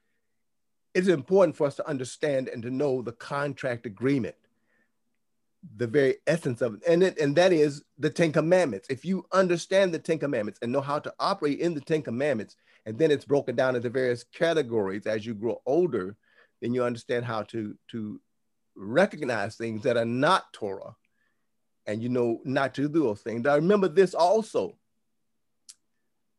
it's 0.94 1.08
important 1.08 1.56
for 1.56 1.66
us 1.66 1.76
to 1.76 1.86
understand 1.86 2.48
and 2.48 2.62
to 2.62 2.70
know 2.70 3.02
the 3.02 3.12
contract 3.12 3.84
agreement 3.84 4.36
the 5.76 5.86
very 5.86 6.16
essence 6.26 6.60
of 6.60 6.74
it. 6.74 6.82
And, 6.86 7.02
it, 7.02 7.18
and 7.18 7.34
that 7.36 7.52
is 7.52 7.82
the 7.98 8.10
Ten 8.10 8.32
Commandments. 8.32 8.88
If 8.90 9.04
you 9.04 9.26
understand 9.32 9.92
the 9.92 9.98
Ten 9.98 10.18
Commandments 10.18 10.60
and 10.62 10.72
know 10.72 10.80
how 10.80 10.98
to 10.98 11.12
operate 11.18 11.60
in 11.60 11.74
the 11.74 11.80
Ten 11.80 12.02
Commandments, 12.02 12.56
and 12.86 12.98
then 12.98 13.10
it's 13.10 13.24
broken 13.24 13.56
down 13.56 13.76
into 13.76 13.90
various 13.90 14.24
categories 14.24 15.06
as 15.06 15.24
you 15.24 15.34
grow 15.34 15.60
older, 15.66 16.16
then 16.60 16.74
you 16.74 16.84
understand 16.84 17.24
how 17.24 17.42
to, 17.44 17.76
to 17.90 18.20
recognize 18.76 19.56
things 19.56 19.82
that 19.82 19.96
are 19.96 20.04
not 20.04 20.52
Torah 20.52 20.94
and 21.86 22.02
you 22.02 22.08
know 22.08 22.40
not 22.44 22.74
to 22.74 22.88
do 22.88 23.00
those 23.00 23.20
things. 23.20 23.46
I 23.46 23.56
remember 23.56 23.88
this 23.88 24.14
also. 24.14 24.76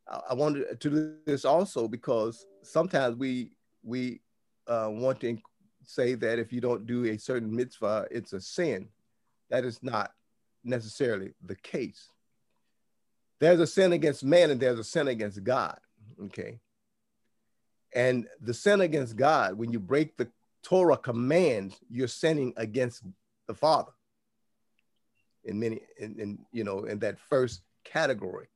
I 0.08 0.36
wanted 0.36 0.80
to 0.80 0.90
do 0.90 1.16
this 1.26 1.46
also 1.46 1.88
because 1.88 2.46
sometimes 2.62 3.16
we 3.16 3.52
we 3.84 4.22
uh, 4.68 4.90
want 4.92 5.20
to 5.22 5.38
say 5.84 6.16
that 6.16 6.40
if 6.40 6.54
you 6.54 6.62
don't 6.62 6.86
do 6.86 7.06
a 7.06 7.18
certain 7.18 7.56
mitzvah, 7.56 8.08
it's 8.12 8.34
a 8.34 8.42
sin. 8.42 8.88
That 9.50 9.66
is 9.66 9.82
not 9.82 10.12
necessarily 10.64 11.34
the 11.44 11.56
case. 11.56 12.10
There's 13.40 13.60
a 13.60 13.68
sin 13.68 13.94
against 13.94 14.24
man 14.24 14.52
and 14.52 14.60
there's 14.60 14.80
a 14.80 14.84
sin 14.84 15.08
against 15.08 15.44
God. 15.44 15.78
Okay. 16.26 16.60
And 17.94 18.28
the 18.42 18.54
sin 18.54 18.82
against 18.82 19.16
God, 19.16 19.58
when 19.58 19.72
you 19.72 19.80
break 19.80 20.18
the 20.18 20.30
Torah 20.64 20.98
commands, 20.98 21.76
you're 21.90 22.08
sinning 22.08 22.54
against 22.58 23.04
the 23.48 23.54
Father. 23.54 23.92
In 25.44 25.60
many, 25.60 25.82
in, 26.00 26.20
in 26.20 26.40
you 26.52 26.64
know, 26.64 26.86
in 26.86 27.00
that 27.00 27.20
first 27.20 27.62
category, 27.84 28.48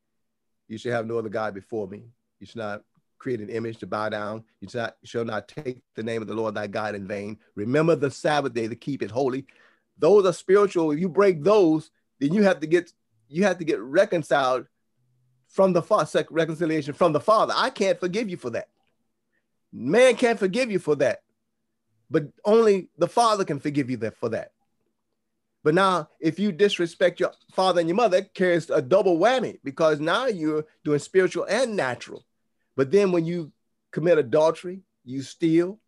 you 0.67 0.77
should 0.77 0.91
have 0.91 1.05
no 1.05 1.17
other 1.17 1.29
God 1.29 1.53
before 1.53 1.87
me. 1.87 2.03
You 2.39 2.47
should 2.47 2.57
not 2.57 2.83
create 3.19 3.41
an 3.41 3.49
image 3.49 3.77
to 3.77 3.87
bow 3.87 4.09
down. 4.09 4.43
You 4.61 4.69
shall 4.69 4.81
not, 4.81 4.95
shall 5.03 5.25
not 5.25 5.47
take 5.47 5.81
the 5.95 6.03
name 6.03 6.21
of 6.21 6.27
the 6.27 6.33
Lord 6.33 6.55
thy 6.55 6.67
God 6.67 6.95
in 6.95 7.07
vain. 7.07 7.37
Remember 7.55 7.95
the 7.95 8.09
Sabbath 8.09 8.53
day 8.53 8.67
to 8.67 8.75
keep 8.75 9.03
it 9.03 9.11
holy. 9.11 9.45
Those 9.99 10.25
are 10.25 10.33
spiritual. 10.33 10.91
If 10.91 10.99
you 10.99 11.09
break 11.09 11.43
those, 11.43 11.91
then 12.19 12.33
you 12.33 12.43
have 12.43 12.59
to 12.61 12.67
get 12.67 12.91
you 13.27 13.43
have 13.43 13.59
to 13.59 13.65
get 13.65 13.79
reconciled 13.79 14.65
from 15.47 15.73
the 15.73 15.81
Father, 15.81 16.25
reconciliation 16.31 16.93
from 16.93 17.13
the 17.13 17.19
Father. 17.19 17.53
I 17.55 17.69
can't 17.69 17.99
forgive 17.99 18.29
you 18.29 18.37
for 18.37 18.49
that. 18.51 18.69
Man 19.71 20.15
can't 20.15 20.39
forgive 20.39 20.71
you 20.71 20.79
for 20.79 20.95
that, 20.95 21.21
but 22.09 22.23
only 22.43 22.89
the 22.97 23.07
Father 23.07 23.45
can 23.45 23.59
forgive 23.59 23.89
you 23.89 23.97
that 23.97 24.17
for 24.17 24.29
that. 24.29 24.51
But 25.63 25.75
now, 25.75 26.09
if 26.19 26.39
you 26.39 26.51
disrespect 26.51 27.19
your 27.19 27.33
father 27.51 27.81
and 27.81 27.89
your 27.89 27.95
mother, 27.95 28.21
carries 28.21 28.69
a 28.69 28.81
double 28.81 29.19
whammy 29.19 29.59
because 29.63 29.99
now 29.99 30.27
you're 30.27 30.65
doing 30.85 30.99
spiritual 30.99 31.45
and 31.49 31.75
natural. 31.75 32.25
But 32.77 32.91
then 32.91 33.11
when 33.11 33.25
you 33.25 33.51
commit 33.91 34.17
adultery, 34.17 34.81
you 35.03 35.21
steal, 35.21 35.79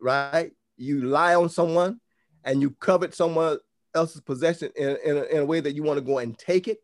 right? 0.00 0.52
You 0.76 1.02
lie 1.02 1.34
on 1.34 1.48
someone, 1.48 2.00
and 2.48 2.62
you 2.62 2.70
covet 2.70 3.14
someone 3.14 3.58
else's 3.94 4.22
possession 4.22 4.72
in, 4.74 4.96
in, 5.04 5.16
a, 5.18 5.22
in 5.24 5.38
a 5.38 5.44
way 5.44 5.60
that 5.60 5.74
you 5.74 5.82
want 5.82 5.98
to 5.98 6.04
go 6.04 6.18
and 6.18 6.36
take 6.38 6.66
it, 6.66 6.78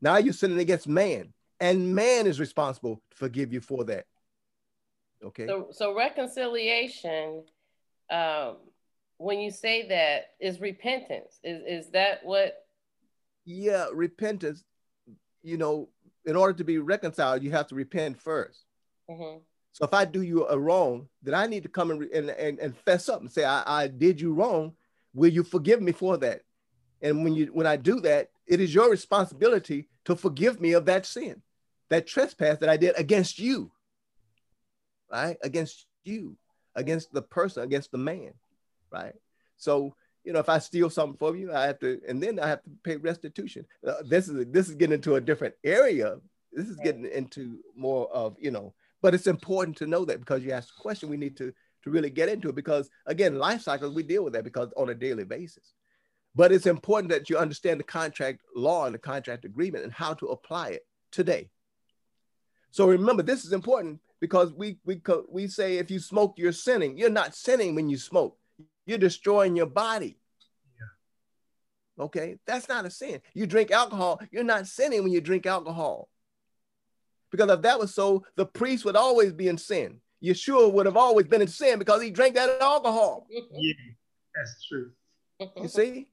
now 0.00 0.16
you're 0.16 0.32
sinning 0.32 0.60
against 0.60 0.86
man, 0.86 1.32
and 1.60 1.94
man 1.94 2.26
is 2.26 2.38
responsible 2.38 3.02
to 3.10 3.16
forgive 3.16 3.52
you 3.52 3.60
for 3.60 3.84
that. 3.84 4.06
Okay. 5.24 5.46
So, 5.46 5.68
so 5.72 5.96
reconciliation, 5.96 7.42
um, 8.10 8.56
when 9.16 9.40
you 9.40 9.50
say 9.50 9.88
that, 9.88 10.26
is 10.40 10.60
repentance. 10.60 11.40
Is 11.42 11.86
is 11.86 11.90
that 11.92 12.20
what? 12.22 12.54
Yeah, 13.44 13.86
repentance. 13.92 14.62
You 15.42 15.56
know, 15.56 15.88
in 16.24 16.36
order 16.36 16.52
to 16.54 16.64
be 16.64 16.78
reconciled, 16.78 17.42
you 17.42 17.50
have 17.50 17.66
to 17.68 17.74
repent 17.74 18.22
1st 18.22 18.58
mm-hmm. 19.10 19.38
So 19.74 19.84
if 19.84 19.92
I 19.92 20.04
do 20.04 20.22
you 20.22 20.46
a 20.46 20.56
wrong, 20.56 21.08
then 21.20 21.34
I 21.34 21.48
need 21.48 21.64
to 21.64 21.68
come 21.68 21.90
and, 21.90 22.04
and, 22.04 22.30
and, 22.30 22.60
and 22.60 22.76
fess 22.76 23.08
up 23.08 23.20
and 23.20 23.30
say, 23.30 23.44
I, 23.44 23.82
I 23.82 23.88
did 23.88 24.20
you 24.20 24.32
wrong. 24.32 24.74
Will 25.12 25.32
you 25.32 25.42
forgive 25.42 25.82
me 25.82 25.90
for 25.90 26.16
that? 26.18 26.42
And 27.02 27.24
when 27.24 27.34
you 27.34 27.46
when 27.46 27.66
I 27.66 27.74
do 27.76 27.98
that, 28.02 28.30
it 28.46 28.60
is 28.60 28.72
your 28.72 28.88
responsibility 28.88 29.88
to 30.04 30.14
forgive 30.14 30.60
me 30.60 30.74
of 30.74 30.86
that 30.86 31.06
sin, 31.06 31.42
that 31.88 32.06
trespass 32.06 32.58
that 32.58 32.68
I 32.68 32.76
did 32.76 32.94
against 32.96 33.40
you, 33.40 33.72
right? 35.10 35.36
Against 35.42 35.86
you, 36.04 36.36
against 36.76 37.12
the 37.12 37.22
person, 37.22 37.64
against 37.64 37.90
the 37.90 37.98
man, 37.98 38.32
right? 38.92 39.14
So 39.56 39.96
you 40.22 40.32
know, 40.32 40.38
if 40.38 40.48
I 40.48 40.60
steal 40.60 40.88
something 40.88 41.18
from 41.18 41.36
you, 41.36 41.52
I 41.52 41.66
have 41.66 41.80
to, 41.80 42.00
and 42.08 42.22
then 42.22 42.38
I 42.38 42.46
have 42.46 42.62
to 42.62 42.70
pay 42.84 42.94
restitution. 42.94 43.66
Uh, 43.84 43.94
this 44.04 44.28
is 44.28 44.46
this 44.52 44.68
is 44.68 44.76
getting 44.76 44.94
into 44.94 45.16
a 45.16 45.20
different 45.20 45.56
area. 45.64 46.18
This 46.52 46.68
is 46.68 46.76
getting 46.76 47.06
into 47.06 47.58
more 47.76 48.08
of 48.12 48.36
you 48.38 48.52
know 48.52 48.72
but 49.04 49.14
it's 49.14 49.26
important 49.26 49.76
to 49.76 49.86
know 49.86 50.02
that 50.06 50.18
because 50.18 50.42
you 50.42 50.50
asked 50.50 50.68
the 50.74 50.80
question, 50.80 51.10
we 51.10 51.18
need 51.18 51.36
to, 51.36 51.52
to 51.82 51.90
really 51.90 52.08
get 52.08 52.30
into 52.30 52.48
it 52.48 52.54
because 52.54 52.88
again, 53.04 53.38
life 53.38 53.60
cycles, 53.60 53.94
we 53.94 54.02
deal 54.02 54.24
with 54.24 54.32
that 54.32 54.44
because 54.44 54.72
on 54.78 54.88
a 54.88 54.94
daily 54.94 55.24
basis. 55.24 55.74
But 56.34 56.52
it's 56.52 56.64
important 56.64 57.10
that 57.10 57.28
you 57.28 57.36
understand 57.36 57.78
the 57.78 57.84
contract 57.84 58.40
law 58.56 58.86
and 58.86 58.94
the 58.94 58.98
contract 58.98 59.44
agreement 59.44 59.84
and 59.84 59.92
how 59.92 60.14
to 60.14 60.28
apply 60.28 60.70
it 60.70 60.86
today. 61.12 61.50
So 62.70 62.88
remember, 62.88 63.22
this 63.22 63.44
is 63.44 63.52
important 63.52 64.00
because 64.22 64.54
we 64.54 64.78
we 64.86 65.02
we 65.28 65.48
say 65.48 65.76
if 65.76 65.90
you 65.90 65.98
smoke, 65.98 66.38
you're 66.38 66.52
sinning. 66.52 66.96
You're 66.96 67.10
not 67.10 67.34
sinning 67.34 67.74
when 67.74 67.90
you 67.90 67.98
smoke. 67.98 68.38
You're 68.86 68.96
destroying 68.96 69.54
your 69.54 69.66
body. 69.66 70.16
Yeah. 70.78 72.04
Okay, 72.06 72.38
that's 72.46 72.70
not 72.70 72.86
a 72.86 72.90
sin. 72.90 73.20
You 73.34 73.46
drink 73.46 73.70
alcohol. 73.70 74.22
You're 74.30 74.44
not 74.44 74.66
sinning 74.66 75.02
when 75.02 75.12
you 75.12 75.20
drink 75.20 75.44
alcohol. 75.44 76.08
Because 77.34 77.50
if 77.50 77.62
that 77.62 77.80
was 77.80 77.92
so, 77.92 78.24
the 78.36 78.46
priest 78.46 78.84
would 78.84 78.94
always 78.94 79.32
be 79.32 79.48
in 79.48 79.58
sin. 79.58 79.98
Yeshua 80.22 80.72
would 80.72 80.86
have 80.86 80.96
always 80.96 81.26
been 81.26 81.42
in 81.42 81.48
sin 81.48 81.80
because 81.80 82.00
he 82.00 82.08
drank 82.08 82.36
that 82.36 82.60
alcohol. 82.60 83.26
Yeah, 83.52 83.72
that's 84.36 84.68
true. 84.68 84.92
You 85.56 85.66
see? 85.66 86.06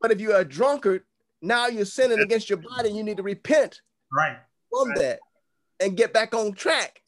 But 0.00 0.12
if 0.12 0.18
you're 0.18 0.38
a 0.38 0.44
drunkard, 0.46 1.02
now 1.42 1.66
you're 1.66 1.84
sinning 1.84 2.20
against 2.20 2.48
your 2.48 2.58
body 2.58 2.88
and 2.88 2.96
you 2.96 3.04
need 3.04 3.18
to 3.18 3.22
repent 3.22 3.82
right. 4.16 4.38
from 4.70 4.88
right. 4.88 4.98
that 4.98 5.20
and 5.78 5.94
get 5.94 6.14
back 6.14 6.34
on 6.34 6.54
track. 6.54 7.02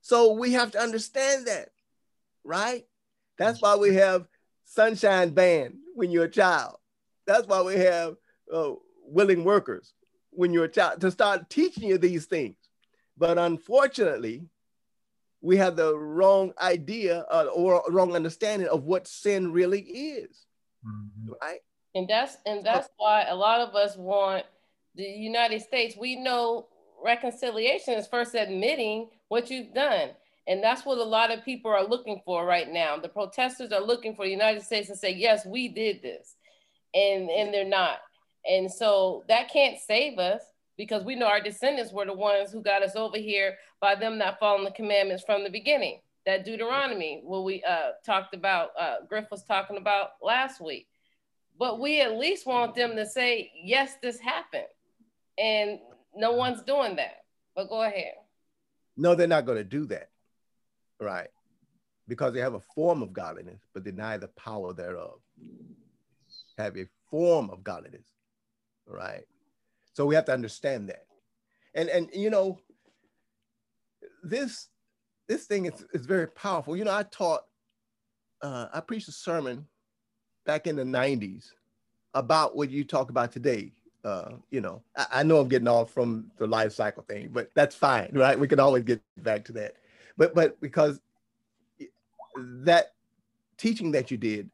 So 0.00 0.34
we 0.34 0.52
have 0.52 0.70
to 0.72 0.78
understand 0.78 1.48
that, 1.48 1.70
right? 2.44 2.86
That's 3.36 3.60
why 3.60 3.74
we 3.74 3.96
have 3.96 4.28
sunshine 4.64 5.30
band 5.30 5.74
when 5.96 6.12
you're 6.12 6.26
a 6.26 6.30
child. 6.30 6.76
That's 7.26 7.48
why 7.48 7.62
we 7.62 7.74
have 7.78 8.14
uh, 8.54 8.74
willing 9.02 9.42
workers 9.42 9.92
when 10.30 10.52
you're 10.52 10.64
a 10.64 10.70
child 10.70 11.00
to 11.00 11.10
start 11.10 11.50
teaching 11.50 11.88
you 11.88 11.98
these 11.98 12.26
things. 12.26 12.56
But 13.16 13.38
unfortunately, 13.38 14.46
we 15.40 15.56
have 15.56 15.76
the 15.76 15.96
wrong 15.96 16.52
idea 16.60 17.24
uh, 17.30 17.46
or 17.54 17.82
wrong 17.88 18.14
understanding 18.14 18.68
of 18.68 18.84
what 18.84 19.06
sin 19.06 19.52
really 19.52 19.80
is, 19.80 20.46
mm-hmm. 20.86 21.32
right? 21.40 21.60
And 21.94 22.08
that's 22.08 22.36
and 22.46 22.64
that's 22.64 22.88
why 22.96 23.24
a 23.24 23.34
lot 23.34 23.60
of 23.60 23.74
us 23.74 23.96
want 23.96 24.44
the 24.94 25.04
United 25.04 25.62
States. 25.62 25.96
We 25.96 26.16
know 26.16 26.68
reconciliation 27.02 27.94
is 27.94 28.06
first 28.06 28.34
admitting 28.34 29.08
what 29.28 29.50
you've 29.50 29.74
done. 29.74 30.10
And 30.46 30.62
that's 30.62 30.86
what 30.86 30.98
a 30.98 31.04
lot 31.04 31.30
of 31.30 31.44
people 31.44 31.70
are 31.70 31.84
looking 31.84 32.22
for 32.24 32.46
right 32.46 32.70
now. 32.70 32.96
The 32.96 33.08
protesters 33.08 33.70
are 33.70 33.82
looking 33.82 34.14
for 34.14 34.24
the 34.24 34.30
United 34.30 34.62
States 34.62 34.88
to 34.88 34.96
say, 34.96 35.12
yes, 35.12 35.44
we 35.44 35.68
did 35.68 36.00
this. 36.02 36.36
And, 36.94 37.28
and 37.28 37.52
they're 37.52 37.66
not. 37.66 37.98
And 38.48 38.72
so 38.72 39.24
that 39.28 39.52
can't 39.52 39.78
save 39.78 40.18
us 40.18 40.42
because 40.78 41.04
we 41.04 41.14
know 41.14 41.26
our 41.26 41.40
descendants 41.40 41.92
were 41.92 42.06
the 42.06 42.14
ones 42.14 42.50
who 42.50 42.62
got 42.62 42.82
us 42.82 42.96
over 42.96 43.18
here 43.18 43.56
by 43.80 43.94
them 43.94 44.16
not 44.16 44.38
following 44.38 44.64
the 44.64 44.70
commandments 44.70 45.24
from 45.24 45.44
the 45.44 45.50
beginning. 45.50 46.00
That 46.24 46.44
Deuteronomy, 46.44 47.20
what 47.24 47.44
we 47.44 47.62
uh, 47.64 47.90
talked 48.04 48.34
about, 48.34 48.70
uh, 48.78 48.96
Griff 49.08 49.26
was 49.30 49.44
talking 49.44 49.76
about 49.76 50.10
last 50.22 50.60
week. 50.60 50.86
But 51.58 51.80
we 51.80 52.00
at 52.00 52.16
least 52.16 52.46
want 52.46 52.74
them 52.74 52.96
to 52.96 53.04
say, 53.04 53.50
yes, 53.62 53.94
this 54.02 54.18
happened. 54.20 54.66
And 55.36 55.80
no 56.14 56.32
one's 56.32 56.62
doing 56.62 56.96
that. 56.96 57.24
But 57.54 57.68
go 57.68 57.82
ahead. 57.82 58.14
No, 58.96 59.14
they're 59.14 59.26
not 59.26 59.46
going 59.46 59.58
to 59.58 59.64
do 59.64 59.86
that. 59.86 60.10
Right. 61.00 61.28
Because 62.06 62.32
they 62.32 62.40
have 62.40 62.54
a 62.54 62.62
form 62.74 63.02
of 63.02 63.12
godliness, 63.12 63.60
but 63.74 63.84
deny 63.84 64.16
the 64.16 64.28
power 64.28 64.72
thereof. 64.72 65.20
Have 66.56 66.76
a 66.76 66.86
form 67.10 67.50
of 67.50 67.64
godliness. 67.64 68.06
Right. 68.88 69.24
So 69.92 70.06
we 70.06 70.14
have 70.14 70.24
to 70.26 70.32
understand 70.32 70.88
that. 70.88 71.04
And 71.74 71.88
and 71.88 72.08
you 72.12 72.30
know, 72.30 72.58
this 74.22 74.68
this 75.28 75.44
thing 75.44 75.66
is, 75.66 75.84
is 75.92 76.06
very 76.06 76.26
powerful. 76.26 76.76
You 76.76 76.84
know, 76.84 76.94
I 76.94 77.02
taught 77.04 77.42
uh, 78.42 78.68
I 78.72 78.80
preached 78.80 79.08
a 79.08 79.12
sermon 79.12 79.66
back 80.46 80.66
in 80.66 80.76
the 80.76 80.84
90s 80.84 81.50
about 82.14 82.56
what 82.56 82.70
you 82.70 82.84
talk 82.84 83.10
about 83.10 83.32
today. 83.32 83.72
Uh, 84.04 84.32
you 84.50 84.60
know, 84.60 84.82
I, 84.96 85.06
I, 85.12 85.22
know 85.22 85.38
I'm 85.38 85.48
getting 85.48 85.68
off 85.68 85.92
from 85.92 86.30
the 86.38 86.46
life 86.46 86.72
cycle 86.72 87.02
thing, 87.02 87.30
but 87.32 87.50
that's 87.54 87.74
fine, 87.74 88.10
right? 88.12 88.38
We 88.38 88.48
can 88.48 88.60
always 88.60 88.84
get 88.84 89.02
back 89.18 89.44
to 89.46 89.52
that. 89.52 89.74
But 90.16 90.34
but 90.34 90.58
because 90.60 91.00
that 92.36 92.92
teaching 93.56 93.90
that 93.92 94.10
you 94.10 94.16
did 94.16 94.50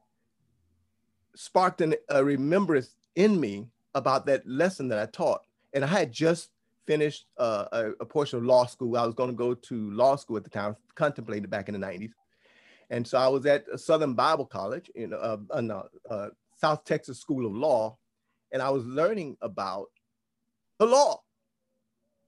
sparked 1.36 1.82
an, 1.82 1.94
a 2.08 2.24
remembrance 2.24 2.96
in 3.14 3.38
me 3.38 3.68
about 3.94 4.26
that 4.26 4.46
lesson 4.46 4.88
that 4.88 4.98
I 4.98 5.06
taught. 5.06 5.42
And 5.72 5.84
I 5.84 5.88
had 5.88 6.12
just 6.12 6.50
finished 6.86 7.26
uh, 7.38 7.66
a, 7.72 7.90
a, 8.00 8.04
portion 8.04 8.38
of 8.38 8.44
law 8.44 8.66
school. 8.66 8.96
I 8.96 9.06
was 9.06 9.14
going 9.14 9.30
to 9.30 9.36
go 9.36 9.54
to 9.54 9.90
law 9.90 10.16
school 10.16 10.36
at 10.36 10.44
the 10.44 10.50
time, 10.50 10.76
contemplated 10.94 11.50
back 11.50 11.68
in 11.68 11.78
the 11.78 11.84
90s. 11.84 12.12
And 12.90 13.06
so 13.06 13.18
I 13.18 13.28
was 13.28 13.46
at 13.46 13.64
Southern 13.80 14.14
Bible 14.14 14.44
College 14.44 14.90
in 14.94 15.14
uh, 15.14 15.38
uh, 15.50 15.82
uh, 16.10 16.28
South 16.60 16.84
Texas 16.84 17.18
School 17.18 17.46
of 17.46 17.54
Law, 17.54 17.96
and 18.52 18.62
I 18.62 18.70
was 18.70 18.84
learning 18.84 19.36
about 19.40 19.86
the 20.78 20.86
law, 20.86 21.20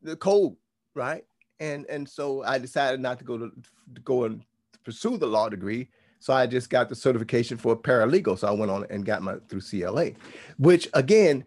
the 0.02 0.16
code, 0.16 0.56
right? 0.94 1.24
And 1.60 1.86
and 1.86 2.08
so 2.08 2.42
I 2.42 2.58
decided 2.58 3.00
not 3.00 3.18
to 3.18 3.24
go 3.24 3.38
to, 3.38 3.50
to 3.94 4.00
go 4.00 4.24
and 4.24 4.42
pursue 4.84 5.16
the 5.16 5.26
law 5.26 5.48
degree. 5.48 5.88
So 6.18 6.32
I 6.32 6.46
just 6.46 6.70
got 6.70 6.88
the 6.88 6.94
certification 6.94 7.58
for 7.58 7.76
paralegal. 7.76 8.38
So 8.38 8.48
I 8.48 8.50
went 8.50 8.70
on 8.70 8.86
and 8.90 9.04
got 9.04 9.22
my 9.22 9.36
through 9.48 9.60
CLA, 9.60 10.12
which 10.58 10.88
again 10.94 11.44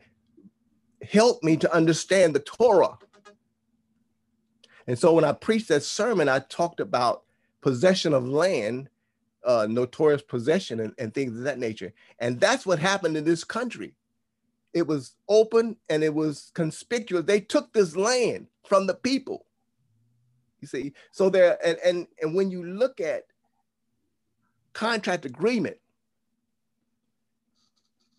helped 1.02 1.44
me 1.44 1.58
to 1.58 1.74
understand 1.74 2.34
the 2.34 2.40
Torah. 2.40 2.98
And 4.88 4.98
so 4.98 5.14
when 5.14 5.24
I 5.24 5.34
preached 5.34 5.68
that 5.70 5.84
sermon, 5.84 6.28
I 6.28 6.40
talked 6.40 6.80
about 6.80 7.24
possession 7.62 8.14
of 8.14 8.28
land, 8.28 8.90
uh, 9.44 9.68
notorious 9.70 10.22
possession, 10.22 10.80
and, 10.80 10.94
and 10.98 11.14
things 11.14 11.38
of 11.38 11.44
that 11.44 11.60
nature. 11.60 11.94
And 12.20 12.40
that's 12.40 12.66
what 12.66 12.80
happened 12.80 13.16
in 13.16 13.24
this 13.24 13.44
country. 13.44 13.94
It 14.74 14.88
was 14.88 15.16
open 15.28 15.78
and 15.90 16.04
it 16.04 16.14
was 16.14 16.52
conspicuous. 16.54 17.26
They 17.26 17.40
took 17.40 17.74
this 17.74 17.96
land 17.96 18.48
from 18.68 18.88
the 18.88 18.94
people. 18.94 19.46
You 20.62 20.68
see, 20.68 20.94
so 21.12 21.30
there, 21.30 21.58
and 21.66 21.78
and 21.86 22.08
and 22.22 22.36
when 22.36 22.52
you 22.52 22.64
look 22.64 23.00
at 23.00 23.24
contract 24.74 25.26
agreement 25.26 25.78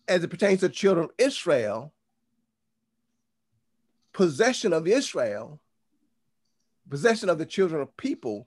as 0.07 0.23
it 0.23 0.29
pertains 0.29 0.61
to 0.61 0.69
children 0.69 1.05
of 1.05 1.11
Israel, 1.17 1.93
possession 4.13 4.73
of 4.73 4.87
Israel, 4.87 5.59
possession 6.89 7.29
of 7.29 7.37
the 7.37 7.45
children 7.45 7.81
of 7.81 7.95
people 7.97 8.45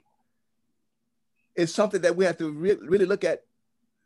is 1.57 1.73
something 1.75 2.03
that 2.03 2.17
we 2.17 2.25
have 2.25 2.39
to 2.39 2.51
re- 2.51 2.77
really 2.81 3.07
look 3.07 3.25
at 3.25 3.43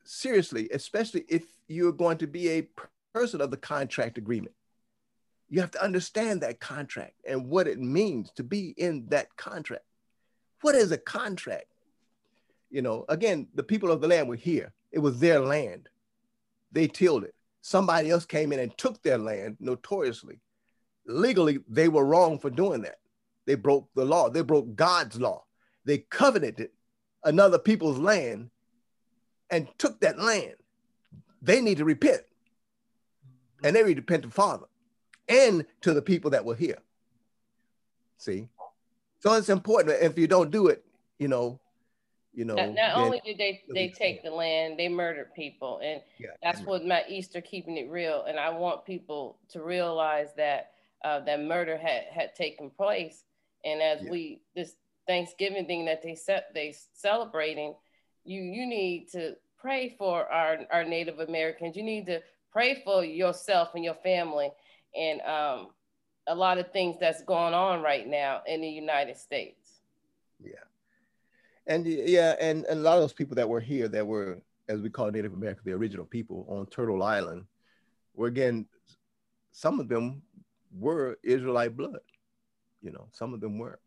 seriously, 0.04 0.68
especially 0.72 1.24
if 1.28 1.44
you're 1.66 1.92
going 1.92 2.18
to 2.18 2.26
be 2.26 2.48
a 2.50 2.68
person 3.12 3.40
of 3.40 3.50
the 3.50 3.56
contract 3.56 4.18
agreement. 4.18 4.54
You 5.48 5.60
have 5.60 5.70
to 5.72 5.82
understand 5.82 6.42
that 6.42 6.60
contract 6.60 7.14
and 7.26 7.48
what 7.48 7.66
it 7.66 7.78
means 7.78 8.30
to 8.32 8.44
be 8.44 8.74
in 8.76 9.06
that 9.08 9.34
contract. 9.36 9.84
What 10.60 10.74
is 10.74 10.92
a 10.92 10.98
contract? 10.98 11.66
You 12.70 12.82
know, 12.82 13.06
again, 13.08 13.48
the 13.54 13.62
people 13.62 13.90
of 13.90 14.00
the 14.00 14.08
land 14.08 14.28
were 14.28 14.36
here. 14.36 14.72
It 14.92 14.98
was 14.98 15.18
their 15.18 15.40
land. 15.40 15.88
They 16.70 16.86
tilled 16.86 17.24
it. 17.24 17.34
Somebody 17.62 18.10
else 18.10 18.26
came 18.26 18.52
in 18.52 18.60
and 18.60 18.76
took 18.76 19.02
their 19.02 19.18
land 19.18 19.56
notoriously. 19.58 20.40
Legally, 21.08 21.58
they 21.68 21.88
were 21.88 22.04
wrong 22.04 22.38
for 22.38 22.50
doing 22.50 22.82
that. 22.82 22.98
They 23.46 23.54
broke 23.54 23.88
the 23.94 24.04
law. 24.04 24.28
They 24.28 24.42
broke 24.42 24.76
God's 24.76 25.18
law. 25.18 25.44
They 25.84 25.98
covenanted 25.98 26.70
another 27.24 27.58
people's 27.58 27.98
land 27.98 28.50
and 29.50 29.66
took 29.78 30.00
that 30.00 30.18
land. 30.18 30.54
They 31.40 31.62
need 31.62 31.78
to 31.78 31.86
repent. 31.86 32.20
And 33.64 33.74
they 33.74 33.82
need 33.82 33.94
to 33.94 34.00
repent 34.02 34.24
to 34.24 34.30
Father 34.30 34.66
and 35.28 35.64
to 35.80 35.94
the 35.94 36.02
people 36.02 36.30
that 36.32 36.44
were 36.44 36.54
here. 36.54 36.78
See? 38.18 38.48
So 39.20 39.32
it's 39.32 39.48
important. 39.48 39.96
If 40.02 40.18
you 40.18 40.26
don't 40.26 40.50
do 40.50 40.68
it, 40.68 40.84
you 41.18 41.28
know, 41.28 41.58
you 42.34 42.44
know. 42.44 42.54
Not, 42.54 42.74
not 42.74 42.96
only 42.96 43.20
did 43.24 43.38
they 43.38 43.62
they 43.72 43.88
take 43.88 44.22
the 44.22 44.30
land, 44.30 44.78
they 44.78 44.88
murdered 44.88 45.34
people, 45.34 45.80
and 45.82 46.00
yeah, 46.18 46.28
that's 46.42 46.60
what 46.60 46.84
my 46.84 47.02
Easter 47.08 47.40
keeping 47.40 47.76
it 47.78 47.90
real. 47.90 48.24
And 48.28 48.38
I 48.38 48.50
want 48.50 48.84
people 48.84 49.38
to 49.50 49.62
realize 49.62 50.28
that 50.36 50.70
uh, 51.04 51.20
that 51.20 51.40
murder 51.40 51.76
had 51.76 52.04
had 52.10 52.34
taken 52.34 52.70
place. 52.70 53.24
And 53.64 53.82
as 53.82 54.02
yeah. 54.02 54.10
we 54.10 54.42
this 54.54 54.74
Thanksgiving 55.06 55.66
thing 55.66 55.84
that 55.86 56.02
they 56.02 56.14
set 56.14 56.54
they 56.54 56.74
celebrating, 56.94 57.74
you 58.24 58.42
you 58.42 58.66
need 58.66 59.08
to 59.12 59.36
pray 59.58 59.94
for 59.98 60.30
our 60.30 60.58
our 60.70 60.84
Native 60.84 61.18
Americans. 61.20 61.76
You 61.76 61.82
need 61.82 62.06
to 62.06 62.20
pray 62.52 62.82
for 62.84 63.04
yourself 63.04 63.70
and 63.74 63.84
your 63.84 63.94
family, 63.94 64.50
and 64.96 65.20
um, 65.22 65.68
a 66.26 66.34
lot 66.34 66.58
of 66.58 66.70
things 66.72 66.96
that's 67.00 67.22
going 67.22 67.54
on 67.54 67.82
right 67.82 68.06
now 68.06 68.42
in 68.46 68.60
the 68.60 68.68
United 68.68 69.16
States. 69.16 69.80
Yeah. 70.38 70.52
And 71.66 71.86
yeah, 71.86 72.34
and, 72.40 72.64
and 72.64 72.80
a 72.80 72.82
lot 72.82 72.94
of 72.94 73.02
those 73.02 73.12
people 73.12 73.34
that 73.36 73.48
were 73.48 73.60
here 73.60 73.88
that 73.88 74.06
were, 74.06 74.40
as 74.68 74.80
we 74.80 74.88
call 74.88 75.10
Native 75.10 75.34
American, 75.34 75.62
the 75.64 75.72
original 75.72 76.06
people 76.06 76.46
on 76.48 76.66
Turtle 76.66 77.02
Island, 77.02 77.44
were 78.14 78.28
again, 78.28 78.66
some 79.52 79.80
of 79.80 79.88
them 79.88 80.22
were 80.76 81.18
Israelite 81.22 81.76
blood. 81.76 82.00
You 82.82 82.92
know, 82.92 83.08
some 83.12 83.34
of 83.34 83.40
them 83.40 83.58
were. 83.58 83.78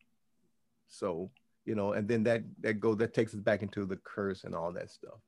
So, 0.88 1.32
you 1.66 1.76
know, 1.76 1.94
and 1.94 2.08
then 2.08 2.24
that 2.24 2.44
that 2.62 2.80
goes 2.80 2.98
that 2.98 3.14
takes 3.14 3.34
us 3.34 3.40
back 3.40 3.62
into 3.62 3.86
the 3.86 3.98
curse 3.98 4.44
and 4.44 4.56
all 4.56 4.72
that 4.74 4.90
stuff. 4.90 5.20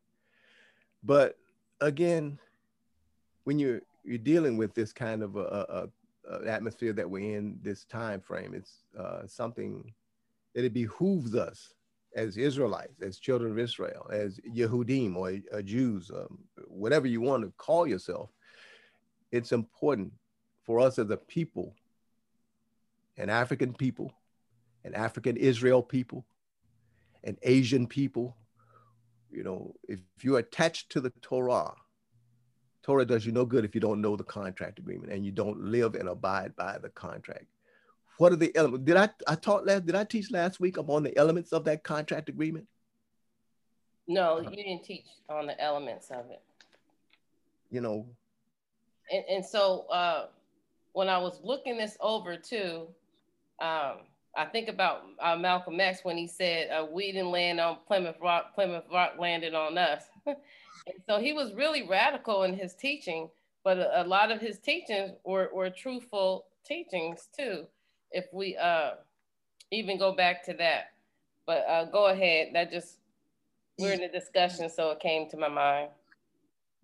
But 1.04 1.38
again, 1.82 2.40
when 3.44 3.60
you're 3.60 3.82
you're 4.04 4.18
dealing 4.18 4.58
with 4.58 4.74
this 4.74 4.92
kind 4.92 5.24
of 5.24 5.36
a, 5.38 5.90
a, 6.30 6.34
a 6.34 6.48
atmosphere 6.50 6.94
that 6.94 7.10
we're 7.10 7.38
in 7.38 7.58
this 7.62 7.86
time 7.86 8.20
frame, 8.20 8.54
it's 8.54 8.84
uh, 9.00 9.26
something 9.28 9.94
that 10.54 10.66
it 10.66 10.74
behooves 10.74 11.36
us 11.36 11.74
as 12.16 12.38
Israelites, 12.38 13.02
as 13.02 13.18
children 13.18 13.52
of 13.52 13.60
Israel, 13.60 14.08
as 14.12 14.40
Yehudim 14.48 15.16
or 15.16 15.40
uh, 15.58 15.62
Jews, 15.62 16.12
um, 16.14 16.38
whatever 16.68 17.08
you 17.08 17.22
want 17.22 17.44
to 17.44 17.52
call 17.58 17.88
yourself, 17.88 18.30
it's 19.32 19.52
important 19.52 20.12
for 20.64 20.80
us 20.80 20.98
as 21.00 21.10
a 21.10 21.18
people, 21.18 21.76
an 23.18 23.30
African 23.30 23.74
people, 23.74 24.14
an 24.84 24.94
African 24.96 25.38
Israel 25.38 25.84
people, 25.84 26.26
an 27.24 27.38
Asian 27.44 27.88
people. 27.88 28.36
You 29.32 29.44
know, 29.44 29.76
if, 29.88 30.00
you're 30.22 30.40
attached 30.40 30.92
to 30.92 31.02
the 31.02 31.10
Torah, 31.22 31.74
Torah 32.82 33.06
does 33.06 33.26
you 33.26 33.32
no 33.32 33.46
good 33.46 33.66
if 33.66 33.74
you 33.74 33.82
don't 33.82 34.02
know 34.02 34.16
the 34.16 34.24
contract 34.24 34.80
agreement 34.80 35.12
and 35.12 35.26
you 35.26 35.32
don't 35.32 35.60
live 35.60 35.96
and 35.96 36.10
abide 36.10 36.56
by 36.56 36.78
the 36.78 36.90
contract. 36.90 37.46
What 38.18 38.32
are 38.32 38.38
the 38.38 38.56
elements? 38.56 38.86
Did 38.86 38.98
I 38.98 39.10
I 39.28 39.36
taught 39.36 39.66
last? 39.66 39.86
Did 39.86 39.96
I 39.96 40.04
teach 40.04 40.32
last 40.32 40.60
week 40.60 40.78
upon 40.78 41.02
the 41.02 41.18
elements 41.18 41.52
of 41.52 41.66
that 41.66 41.84
contract 41.84 42.30
agreement? 42.30 42.68
No, 44.08 44.40
you 44.40 44.50
didn't 44.50 44.84
teach 44.84 45.06
on 45.30 45.48
the 45.48 45.60
elements 45.60 46.12
of 46.12 46.30
it. 46.30 46.42
You 47.72 47.82
know. 47.82 48.06
And, 49.12 49.24
and 49.30 49.46
so 49.46 49.86
uh, 49.92 50.28
when 50.94 51.10
I 51.10 51.18
was 51.18 51.40
looking 51.44 51.78
this 51.78 51.98
over 52.00 52.38
too, 52.38 52.88
um, 53.60 53.98
I 54.36 54.46
think 54.52 54.68
about 54.68 55.04
uh, 55.22 55.36
Malcolm 55.36 55.80
X 55.80 56.00
when 56.04 56.18
he 56.18 56.28
said, 56.28 56.70
uh, 56.72 56.86
"We 56.92 57.12
didn't 57.12 57.32
land 57.32 57.60
on 57.60 57.78
Plymouth 57.86 58.16
Rock. 58.22 58.56
Plymouth 58.56 58.86
Rock 58.92 59.14
landed 59.20 59.54
on 59.54 59.78
us." 59.78 60.04
so 61.08 61.20
he 61.20 61.34
was 61.34 61.54
really 61.54 61.88
radical 61.88 62.44
in 62.44 62.54
his 62.56 62.74
teaching, 62.74 63.30
but 63.64 63.78
a, 63.78 64.04
a 64.04 64.06
lot 64.06 64.32
of 64.32 64.40
his 64.40 64.60
teachings 64.60 65.12
were, 65.24 65.50
were 65.54 65.70
truthful 65.70 66.46
teachings 66.66 67.28
too. 67.38 67.66
If 68.12 68.26
we 68.32 68.56
uh, 68.58 68.92
even 69.72 70.00
go 70.00 70.16
back 70.16 70.44
to 70.46 70.54
that, 70.54 70.94
but 71.46 71.66
uh, 71.68 71.86
go 71.86 72.08
ahead. 72.08 72.50
That 72.54 72.72
just 72.72 72.98
we're 73.78 73.94
in 73.94 74.04
a 74.04 74.12
discussion, 74.12 74.70
so 74.70 74.92
it 74.92 75.00
came 75.00 75.30
to 75.30 75.38
my 75.38 75.50
mind. 75.50 75.90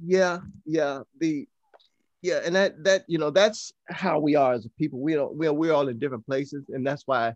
Yeah, 0.04 0.40
yeah. 0.66 1.02
The 1.20 1.48
yeah 2.22 2.42
and 2.44 2.56
that 2.56 2.84
that 2.84 3.04
you 3.08 3.18
know 3.18 3.30
that's 3.30 3.74
how 3.88 4.20
we 4.20 4.36
are 4.36 4.54
as 4.54 4.66
a 4.66 4.70
people. 4.70 5.00
We 5.00 5.14
don't 5.14 5.36
we're, 5.36 5.54
we're 5.54 5.74
all 5.74 5.88
in 5.88 6.00
different 6.00 6.26
places 6.26 6.66
and 6.70 6.86
that's 6.86 7.04
why 7.06 7.36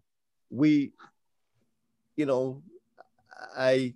we 0.49 0.91
you 2.15 2.25
know 2.25 2.61
i 3.57 3.93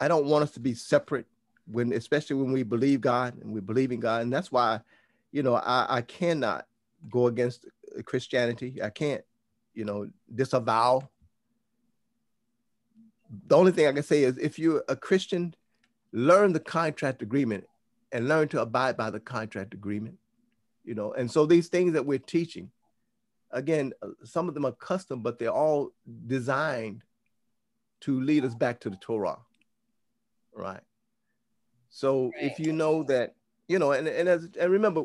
i 0.00 0.08
don't 0.08 0.26
want 0.26 0.42
us 0.42 0.50
to 0.52 0.60
be 0.60 0.74
separate 0.74 1.26
when 1.66 1.92
especially 1.92 2.36
when 2.36 2.52
we 2.52 2.62
believe 2.62 3.00
god 3.00 3.34
and 3.40 3.52
we 3.52 3.60
believe 3.60 3.92
in 3.92 4.00
god. 4.00 4.22
And 4.22 4.32
that's 4.32 4.50
why 4.50 4.80
you 5.32 5.42
know 5.42 5.54
i 5.54 5.86
i 5.88 6.02
cannot 6.02 6.66
go 7.08 7.26
against 7.28 7.66
christianity. 8.04 8.82
I 8.82 8.90
can't 8.90 9.22
you 9.74 9.84
know 9.84 10.08
disavow. 10.34 11.08
The 13.46 13.56
only 13.56 13.72
thing 13.72 13.86
i 13.86 13.92
can 13.92 14.02
say 14.02 14.24
is 14.24 14.36
if 14.38 14.58
you're 14.58 14.84
a 14.88 14.96
christian 14.96 15.54
learn 16.12 16.52
the 16.52 16.60
contract 16.60 17.22
agreement 17.22 17.64
and 18.12 18.28
learn 18.28 18.48
to 18.48 18.60
abide 18.60 18.96
by 18.96 19.10
the 19.10 19.20
contract 19.20 19.74
agreement 19.74 20.18
you 20.84 20.94
know? 20.94 21.12
And 21.12 21.30
so 21.30 21.44
these 21.44 21.68
things 21.68 21.92
that 21.94 22.06
we're 22.06 22.18
teaching 22.18 22.70
again 23.50 23.92
uh, 24.02 24.08
some 24.24 24.48
of 24.48 24.54
them 24.54 24.64
are 24.64 24.72
custom 24.72 25.22
but 25.22 25.38
they're 25.38 25.50
all 25.50 25.92
designed 26.26 27.02
to 28.00 28.20
lead 28.20 28.44
us 28.44 28.54
back 28.54 28.80
to 28.80 28.90
the 28.90 28.96
torah 28.96 29.38
right? 30.52 30.80
So 31.88 32.32
right. 32.34 32.50
if 32.50 32.58
you 32.58 32.72
know 32.72 33.04
that 33.04 33.34
you 33.68 33.78
know 33.78 33.92
and, 33.92 34.08
and 34.08 34.28
as 34.28 34.48
and 34.58 34.72
remember 34.72 35.04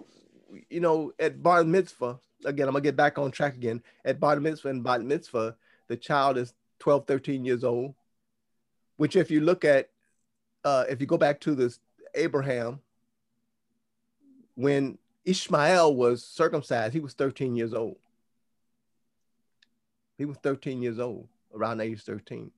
you 0.69 0.79
know 0.79 1.11
at 1.19 1.41
bar 1.41 1.63
mitzvah 1.63 2.19
again 2.45 2.67
i'm 2.67 2.73
gonna 2.73 2.83
get 2.83 2.95
back 2.95 3.17
on 3.17 3.31
track 3.31 3.55
again. 3.55 3.81
At 4.03 4.19
bar 4.19 4.39
mitzvah 4.39 4.69
and 4.69 4.83
bar 4.83 4.99
mitzvah 4.99 5.55
the 5.87 5.97
child 5.97 6.37
is 6.37 6.53
12 6.79 7.05
13 7.05 7.45
years 7.45 7.63
old 7.63 7.93
which 8.97 9.15
if 9.15 9.29
you 9.29 9.41
look 9.41 9.63
at 9.65 9.89
uh, 10.63 10.85
if 10.89 11.01
you 11.01 11.07
go 11.07 11.17
back 11.17 11.39
to 11.41 11.55
this 11.55 11.79
abraham 12.15 12.79
when 14.55 14.97
Ishmael 15.25 15.95
was 15.95 16.23
circumcised, 16.23 16.93
he 16.93 16.99
was 16.99 17.13
13 17.13 17.55
years 17.55 17.73
old. 17.73 17.97
He 20.17 20.25
was 20.25 20.37
13 20.37 20.81
years 20.81 20.99
old, 20.99 21.27
around 21.53 21.81
age 21.81 22.01
13. 22.03 22.51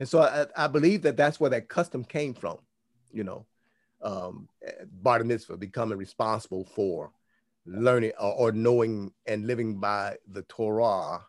And 0.00 0.08
so 0.08 0.22
I, 0.22 0.46
I 0.56 0.66
believe 0.68 1.02
that 1.02 1.16
that's 1.16 1.40
where 1.40 1.50
that 1.50 1.68
custom 1.68 2.04
came 2.04 2.34
from, 2.34 2.58
you 3.12 3.24
know, 3.24 3.46
um, 4.02 4.48
bar 5.02 5.24
mitzvah, 5.24 5.56
becoming 5.56 5.98
responsible 5.98 6.64
for 6.64 7.10
learning 7.66 8.12
or, 8.20 8.32
or, 8.34 8.52
knowing 8.52 9.12
and 9.26 9.46
living 9.46 9.78
by 9.80 10.16
the 10.28 10.42
Torah. 10.42 11.20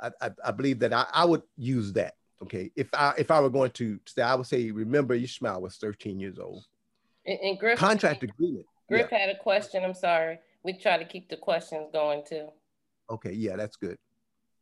I, 0.00 0.10
I, 0.20 0.30
I 0.44 0.50
believe 0.52 0.78
that 0.80 0.92
I, 0.92 1.06
I, 1.12 1.24
would 1.24 1.42
use 1.56 1.92
that. 1.94 2.14
Okay, 2.42 2.70
if 2.76 2.88
I 2.92 3.14
if 3.18 3.30
I 3.30 3.40
were 3.40 3.50
going 3.50 3.70
to 3.72 3.98
say, 4.06 4.22
I 4.22 4.34
would 4.34 4.46
say, 4.46 4.70
remember 4.70 5.14
Ishmael 5.14 5.60
was 5.60 5.76
13 5.76 6.20
years 6.20 6.38
old. 6.38 6.64
And, 7.26 7.38
and 7.40 7.58
Griff, 7.58 7.78
contract 7.78 8.22
agreement. 8.22 8.66
Griff 8.88 9.08
yeah. 9.10 9.18
had 9.18 9.30
a 9.30 9.38
question. 9.38 9.84
I'm 9.84 9.94
sorry. 9.94 10.38
We 10.62 10.74
try 10.74 10.98
to 10.98 11.04
keep 11.04 11.28
the 11.28 11.36
questions 11.36 11.88
going 11.92 12.22
too. 12.28 12.48
Okay, 13.10 13.32
yeah, 13.32 13.56
that's 13.56 13.76
good. 13.76 13.96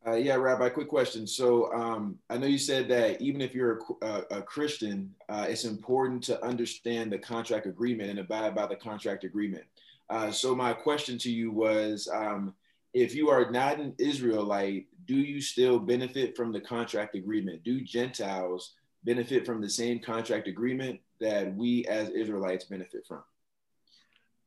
Uh, 0.05 0.15
yeah, 0.15 0.35
Rabbi, 0.35 0.67
quick 0.67 0.89
question. 0.89 1.25
So 1.25 1.71
um, 1.73 2.17
I 2.29 2.37
know 2.37 2.47
you 2.47 2.57
said 2.57 2.89
that 2.89 3.21
even 3.21 3.39
if 3.39 3.55
you're 3.55 3.79
a, 4.01 4.05
a, 4.05 4.23
a 4.31 4.41
Christian, 4.41 5.13
uh, 5.29 5.45
it's 5.47 5.63
important 5.63 6.23
to 6.23 6.43
understand 6.43 7.11
the 7.11 7.17
contract 7.17 7.67
agreement 7.67 8.09
and 8.09 8.19
abide 8.19 8.53
by 8.53 8.65
the 8.65 8.75
contract 8.75 9.23
agreement. 9.23 9.63
Uh, 10.09 10.29
so 10.29 10.53
my 10.53 10.73
question 10.73 11.17
to 11.19 11.31
you 11.31 11.51
was, 11.51 12.09
um, 12.13 12.53
if 12.93 13.15
you 13.15 13.29
are 13.29 13.49
not 13.49 13.79
an 13.79 13.93
Israelite, 13.97 14.87
do 15.05 15.15
you 15.15 15.41
still 15.41 15.79
benefit 15.79 16.35
from 16.35 16.51
the 16.51 16.61
contract 16.61 17.15
agreement? 17.15 17.63
Do 17.63 17.79
Gentiles 17.81 18.73
benefit 19.05 19.45
from 19.45 19.61
the 19.61 19.69
same 19.69 19.99
contract 19.99 20.49
agreement 20.49 20.99
that 21.21 21.55
we 21.55 21.85
as 21.85 22.09
Israelites 22.09 22.65
benefit 22.65 23.05
from? 23.07 23.23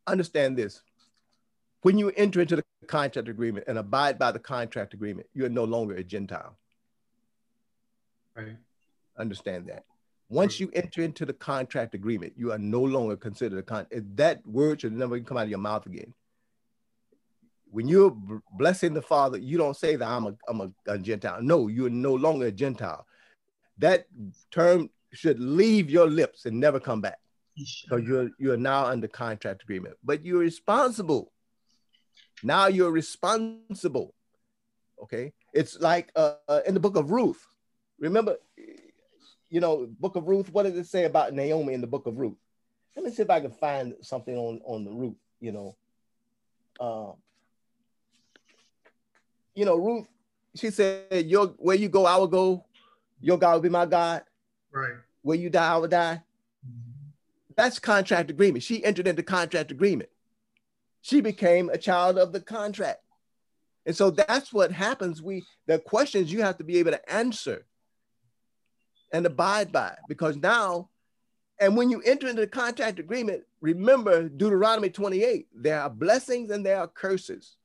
Understand 0.06 0.56
this. 0.56 0.82
When 1.82 1.98
you 1.98 2.10
enter 2.16 2.40
into 2.40 2.56
the 2.56 2.64
contract 2.88 3.28
agreement 3.28 3.66
and 3.68 3.78
abide 3.78 4.18
by 4.18 4.32
the 4.32 4.38
contract 4.38 4.94
agreement, 4.94 5.28
you're 5.34 5.48
no 5.48 5.64
longer 5.64 5.94
a 5.94 6.04
Gentile. 6.04 6.56
Right. 8.36 8.56
Understand 9.18 9.66
that. 9.68 9.84
Once 10.28 10.58
you 10.58 10.70
enter 10.74 11.02
into 11.02 11.24
the 11.24 11.32
contract 11.32 11.94
agreement, 11.94 12.32
you 12.36 12.50
are 12.50 12.58
no 12.58 12.82
longer 12.82 13.16
considered 13.16 13.58
a 13.58 13.62
con. 13.62 13.86
That 14.16 14.44
word 14.44 14.80
should 14.80 14.92
never 14.92 15.20
come 15.20 15.36
out 15.36 15.44
of 15.44 15.50
your 15.50 15.60
mouth 15.60 15.86
again. 15.86 16.12
When 17.70 17.86
you're 17.86 18.16
blessing 18.52 18.94
the 18.94 19.02
Father, 19.02 19.38
you 19.38 19.56
don't 19.56 19.76
say 19.76 19.96
that 19.96 20.08
I'm 20.08 20.26
a, 20.26 20.34
I'm 20.48 20.60
a, 20.60 20.70
a 20.86 20.98
Gentile. 20.98 21.40
No, 21.42 21.68
you're 21.68 21.90
no 21.90 22.14
longer 22.14 22.46
a 22.46 22.52
Gentile. 22.52 23.06
That 23.78 24.06
term 24.50 24.90
should 25.12 25.38
leave 25.38 25.90
your 25.90 26.08
lips 26.08 26.46
and 26.46 26.58
never 26.58 26.80
come 26.80 27.00
back. 27.00 27.18
So 27.64 27.96
you're 27.96 28.30
you're 28.38 28.56
now 28.56 28.86
under 28.86 29.08
contract 29.08 29.62
agreement, 29.62 29.96
but 30.04 30.24
you're 30.24 30.40
responsible. 30.40 31.32
Now 32.42 32.66
you're 32.66 32.90
responsible. 32.90 34.14
Okay, 35.02 35.32
it's 35.54 35.78
like 35.80 36.10
uh, 36.16 36.34
uh, 36.48 36.60
in 36.66 36.74
the 36.74 36.80
book 36.80 36.96
of 36.96 37.10
Ruth. 37.10 37.42
Remember, 37.98 38.36
you 39.48 39.60
know, 39.60 39.86
book 39.98 40.16
of 40.16 40.26
Ruth. 40.26 40.52
What 40.52 40.64
does 40.64 40.76
it 40.76 40.86
say 40.86 41.04
about 41.04 41.32
Naomi 41.32 41.72
in 41.72 41.80
the 41.80 41.86
book 41.86 42.06
of 42.06 42.18
Ruth? 42.18 42.36
Let 42.94 43.04
me 43.04 43.10
see 43.10 43.22
if 43.22 43.30
I 43.30 43.40
can 43.40 43.52
find 43.52 43.94
something 44.02 44.36
on 44.36 44.60
on 44.64 44.84
the 44.84 44.90
Ruth. 44.90 45.16
You 45.40 45.52
know, 45.52 45.76
uh, 46.78 47.12
you 49.54 49.64
know, 49.64 49.76
Ruth. 49.76 50.08
She 50.54 50.70
said, 50.70 51.26
"Your 51.26 51.48
where 51.56 51.76
you 51.76 51.88
go, 51.88 52.04
I 52.04 52.16
will 52.16 52.26
go. 52.26 52.66
Your 53.20 53.38
God 53.38 53.54
will 53.54 53.60
be 53.60 53.70
my 53.70 53.86
God. 53.86 54.24
Right. 54.70 54.94
Where 55.22 55.38
you 55.38 55.48
die, 55.48 55.72
I 55.72 55.76
will 55.78 55.88
die." 55.88 56.22
That's 57.56 57.78
contract 57.78 58.30
agreement. 58.30 58.62
She 58.62 58.84
entered 58.84 59.08
into 59.08 59.22
contract 59.22 59.70
agreement. 59.70 60.10
She 61.00 61.20
became 61.20 61.70
a 61.70 61.78
child 61.78 62.18
of 62.18 62.32
the 62.32 62.40
contract. 62.40 63.00
And 63.86 63.96
so 63.96 64.10
that's 64.10 64.52
what 64.52 64.72
happens. 64.72 65.22
We 65.22 65.44
the 65.66 65.78
questions 65.78 66.32
you 66.32 66.42
have 66.42 66.58
to 66.58 66.64
be 66.64 66.78
able 66.78 66.90
to 66.90 67.12
answer 67.12 67.64
and 69.12 69.24
abide 69.24 69.70
by 69.72 69.96
because 70.08 70.36
now, 70.36 70.90
and 71.60 71.76
when 71.76 71.90
you 71.90 72.02
enter 72.04 72.28
into 72.28 72.40
the 72.40 72.48
contract 72.48 72.98
agreement, 72.98 73.44
remember 73.60 74.28
Deuteronomy 74.28 74.90
28, 74.90 75.46
there 75.54 75.80
are 75.80 75.88
blessings 75.88 76.50
and 76.50 76.66
there 76.66 76.80
are 76.80 76.88
curses. 76.88 77.56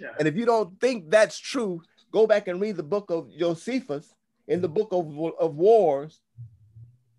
Yeah. 0.00 0.10
And 0.18 0.28
if 0.28 0.36
you 0.36 0.44
don't 0.44 0.78
think 0.80 1.10
that's 1.10 1.38
true, 1.38 1.80
go 2.12 2.26
back 2.26 2.48
and 2.48 2.60
read 2.60 2.76
the 2.76 2.82
book 2.82 3.10
of 3.10 3.30
Josephus 3.38 4.12
in 4.48 4.60
the 4.60 4.68
book 4.68 4.88
of, 4.90 5.06
of 5.38 5.54
wars 5.54 6.20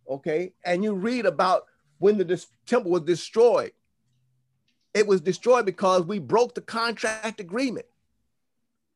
okay? 0.10 0.54
And 0.64 0.84
you 0.84 0.94
read 0.94 1.26
about 1.26 1.66
when 2.00 2.18
the 2.18 2.46
temple 2.66 2.92
was 2.92 3.02
destroyed. 3.02 3.72
It 4.94 5.08
was 5.08 5.22
destroyed 5.22 5.66
because 5.66 6.06
we 6.06 6.20
broke 6.20 6.56
the 6.56 6.62
contract 6.62 7.40
agreement. 7.40 7.86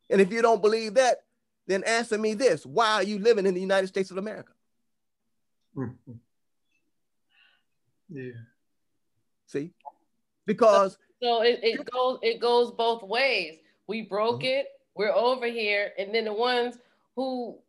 And 0.10 0.22
if 0.22 0.32
you 0.32 0.42
don't 0.42 0.62
believe 0.62 0.96
that, 0.96 1.24
then 1.68 1.84
answer 1.84 2.18
me 2.18 2.34
this 2.34 2.66
why 2.66 2.94
are 2.94 3.04
you 3.04 3.20
living 3.20 3.46
in 3.46 3.54
the 3.54 3.62
United 3.62 3.88
States 3.88 4.10
of 4.12 4.18
America? 4.18 4.54
Yeah. 8.10 8.32
See? 9.46 9.72
Because 10.46 10.98
So 11.22 11.42
it, 11.42 11.60
it 11.62 11.86
goes 11.92 12.20
it 12.22 12.40
goes 12.40 12.72
both 12.72 13.04
ways. 13.04 13.60
We 13.88 14.02
broke 14.04 14.42
Mhm. 14.42 14.60
it, 14.60 14.68
we're 14.96 15.14
over 15.14 15.48
here, 15.48 15.94
and 15.98 16.14
then 16.14 16.26
the 16.26 16.34
ones 16.34 16.78
who 17.16 17.60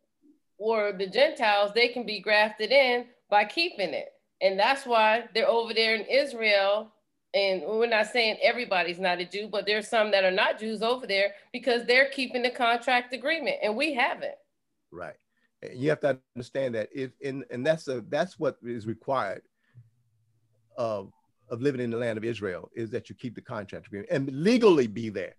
were 0.57 0.91
the 0.93 1.07
Gentiles, 1.07 1.71
they 1.73 1.89
can 1.89 2.05
be 2.05 2.19
grafted 2.19 2.71
in 2.71 3.07
by 3.31 3.45
keeping 3.45 3.95
it. 3.95 4.09
And 4.41 4.59
that's 4.59 4.85
why 4.85 5.23
they're 5.33 5.49
over 5.49 5.73
there 5.73 5.95
in 5.95 6.05
Israel. 6.05 6.91
And 7.33 7.63
we're 7.65 7.87
not 7.87 8.07
saying 8.07 8.37
everybody's 8.43 8.99
not 8.99 9.19
a 9.19 9.25
Jew, 9.25 9.47
but 9.49 9.65
there's 9.65 9.87
some 9.87 10.11
that 10.11 10.25
are 10.25 10.31
not 10.31 10.59
Jews 10.59 10.81
over 10.81 11.07
there 11.07 11.31
because 11.53 11.85
they're 11.85 12.09
keeping 12.09 12.43
the 12.43 12.49
contract 12.49 13.13
agreement 13.13 13.57
and 13.63 13.75
we 13.75 13.93
haven't. 13.93 14.35
Right. 14.91 15.15
And 15.63 15.79
you 15.79 15.89
have 15.89 16.01
to 16.01 16.19
understand 16.35 16.75
that 16.75 16.89
if 16.93 17.11
in 17.21 17.45
and 17.49 17.65
that's 17.65 17.87
a 17.87 18.01
that's 18.09 18.37
what 18.37 18.57
is 18.63 18.85
required 18.85 19.43
of 20.75 21.13
of 21.49 21.61
living 21.61 21.79
in 21.79 21.91
the 21.91 21.97
land 21.97 22.17
of 22.17 22.25
Israel 22.25 22.69
is 22.73 22.89
that 22.89 23.09
you 23.09 23.15
keep 23.15 23.35
the 23.35 23.41
contract 23.41 23.87
agreement 23.87 24.09
and 24.11 24.29
legally 24.31 24.87
be 24.87 25.09
there. 25.09 25.35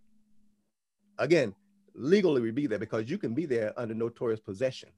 Again, 1.18 1.55
legally 1.95 2.51
be 2.53 2.66
there 2.66 2.78
because 2.78 3.11
you 3.11 3.18
can 3.18 3.34
be 3.34 3.45
there 3.45 3.72
under 3.76 3.95
notorious 3.95 4.40
possession. 4.40 4.88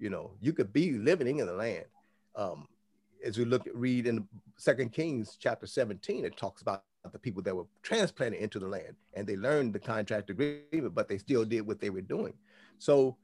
You 0.00 0.10
know, 0.10 0.32
you 0.40 0.52
could 0.52 0.72
be 0.72 0.92
living 0.92 1.38
in 1.38 1.46
the 1.46 1.52
land. 1.52 1.84
Um, 2.34 2.66
as 3.24 3.36
we 3.38 3.44
look 3.44 3.66
at 3.66 3.76
read 3.76 4.06
in 4.06 4.26
Second 4.56 4.92
Kings 4.92 5.36
chapter 5.38 5.66
17, 5.66 6.24
it 6.24 6.36
talks 6.36 6.62
about 6.62 6.84
the 7.12 7.18
people 7.18 7.42
that 7.42 7.54
were 7.54 7.66
transplanted 7.82 8.40
into 8.40 8.58
the 8.58 8.66
land 8.66 8.96
and 9.14 9.26
they 9.26 9.36
learned 9.36 9.72
the 9.72 9.78
contract 9.78 10.30
agreement, 10.30 10.94
but 10.94 11.06
they 11.06 11.18
still 11.18 11.44
did 11.44 11.66
what 11.66 11.80
they 11.80 11.90
were 11.90 12.00
doing. 12.00 12.32
So 12.78 13.16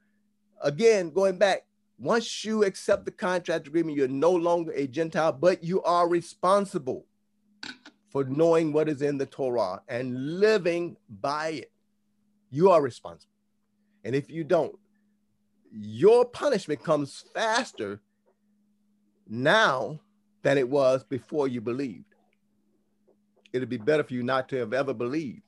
again, 0.63 1.09
going 1.09 1.37
back, 1.37 1.65
once 1.99 2.45
you 2.45 2.63
accept 2.63 3.05
the 3.05 3.11
contract 3.11 3.67
agreement, 3.67 3.97
you're 3.97 4.07
no 4.07 4.31
longer 4.31 4.71
a 4.73 4.85
Gentile, 4.85 5.31
but 5.31 5.63
you 5.63 5.81
are 5.81 6.07
responsible 6.07 7.05
for 8.09 8.23
knowing 8.25 8.71
what 8.71 8.87
is 8.87 9.01
in 9.01 9.17
the 9.17 9.25
Torah 9.25 9.81
and 9.87 10.39
living 10.39 10.95
by 11.09 11.49
it. 11.49 11.71
You 12.51 12.69
are 12.69 12.81
responsible. 12.81 13.33
And 14.03 14.15
if 14.15 14.29
you 14.29 14.43
don't, 14.43 14.77
your 15.71 16.25
punishment 16.25 16.83
comes 16.83 17.25
faster 17.33 17.99
now 19.27 19.99
than 20.43 20.57
it 20.57 20.69
was 20.69 21.03
before 21.03 21.47
you 21.47 21.61
believed. 21.61 22.05
It'd 23.53 23.69
be 23.69 23.77
better 23.77 24.03
for 24.03 24.13
you 24.13 24.23
not 24.23 24.49
to 24.49 24.57
have 24.57 24.73
ever 24.73 24.93
believed 24.93 25.41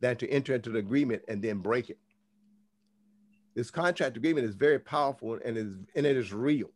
than 0.00 0.16
to 0.16 0.28
enter 0.30 0.54
into 0.54 0.70
the 0.70 0.78
agreement 0.78 1.22
and 1.28 1.42
then 1.42 1.58
break 1.58 1.90
it. 1.90 1.98
This 3.54 3.70
contract 3.70 4.16
agreement 4.16 4.46
is 4.46 4.54
very 4.54 4.78
powerful 4.78 5.38
and 5.44 5.56
is 5.56 5.74
and 5.96 6.06
it 6.06 6.16
is 6.16 6.32
real. 6.32 6.70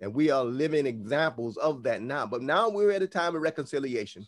And 0.00 0.14
we 0.14 0.30
are 0.30 0.44
living 0.44 0.86
examples 0.86 1.56
of 1.56 1.82
that 1.84 2.02
now. 2.02 2.26
But 2.26 2.42
now 2.42 2.68
we're 2.68 2.92
at 2.92 3.02
a 3.02 3.06
time 3.06 3.34
of 3.34 3.42
reconciliation. 3.42 4.26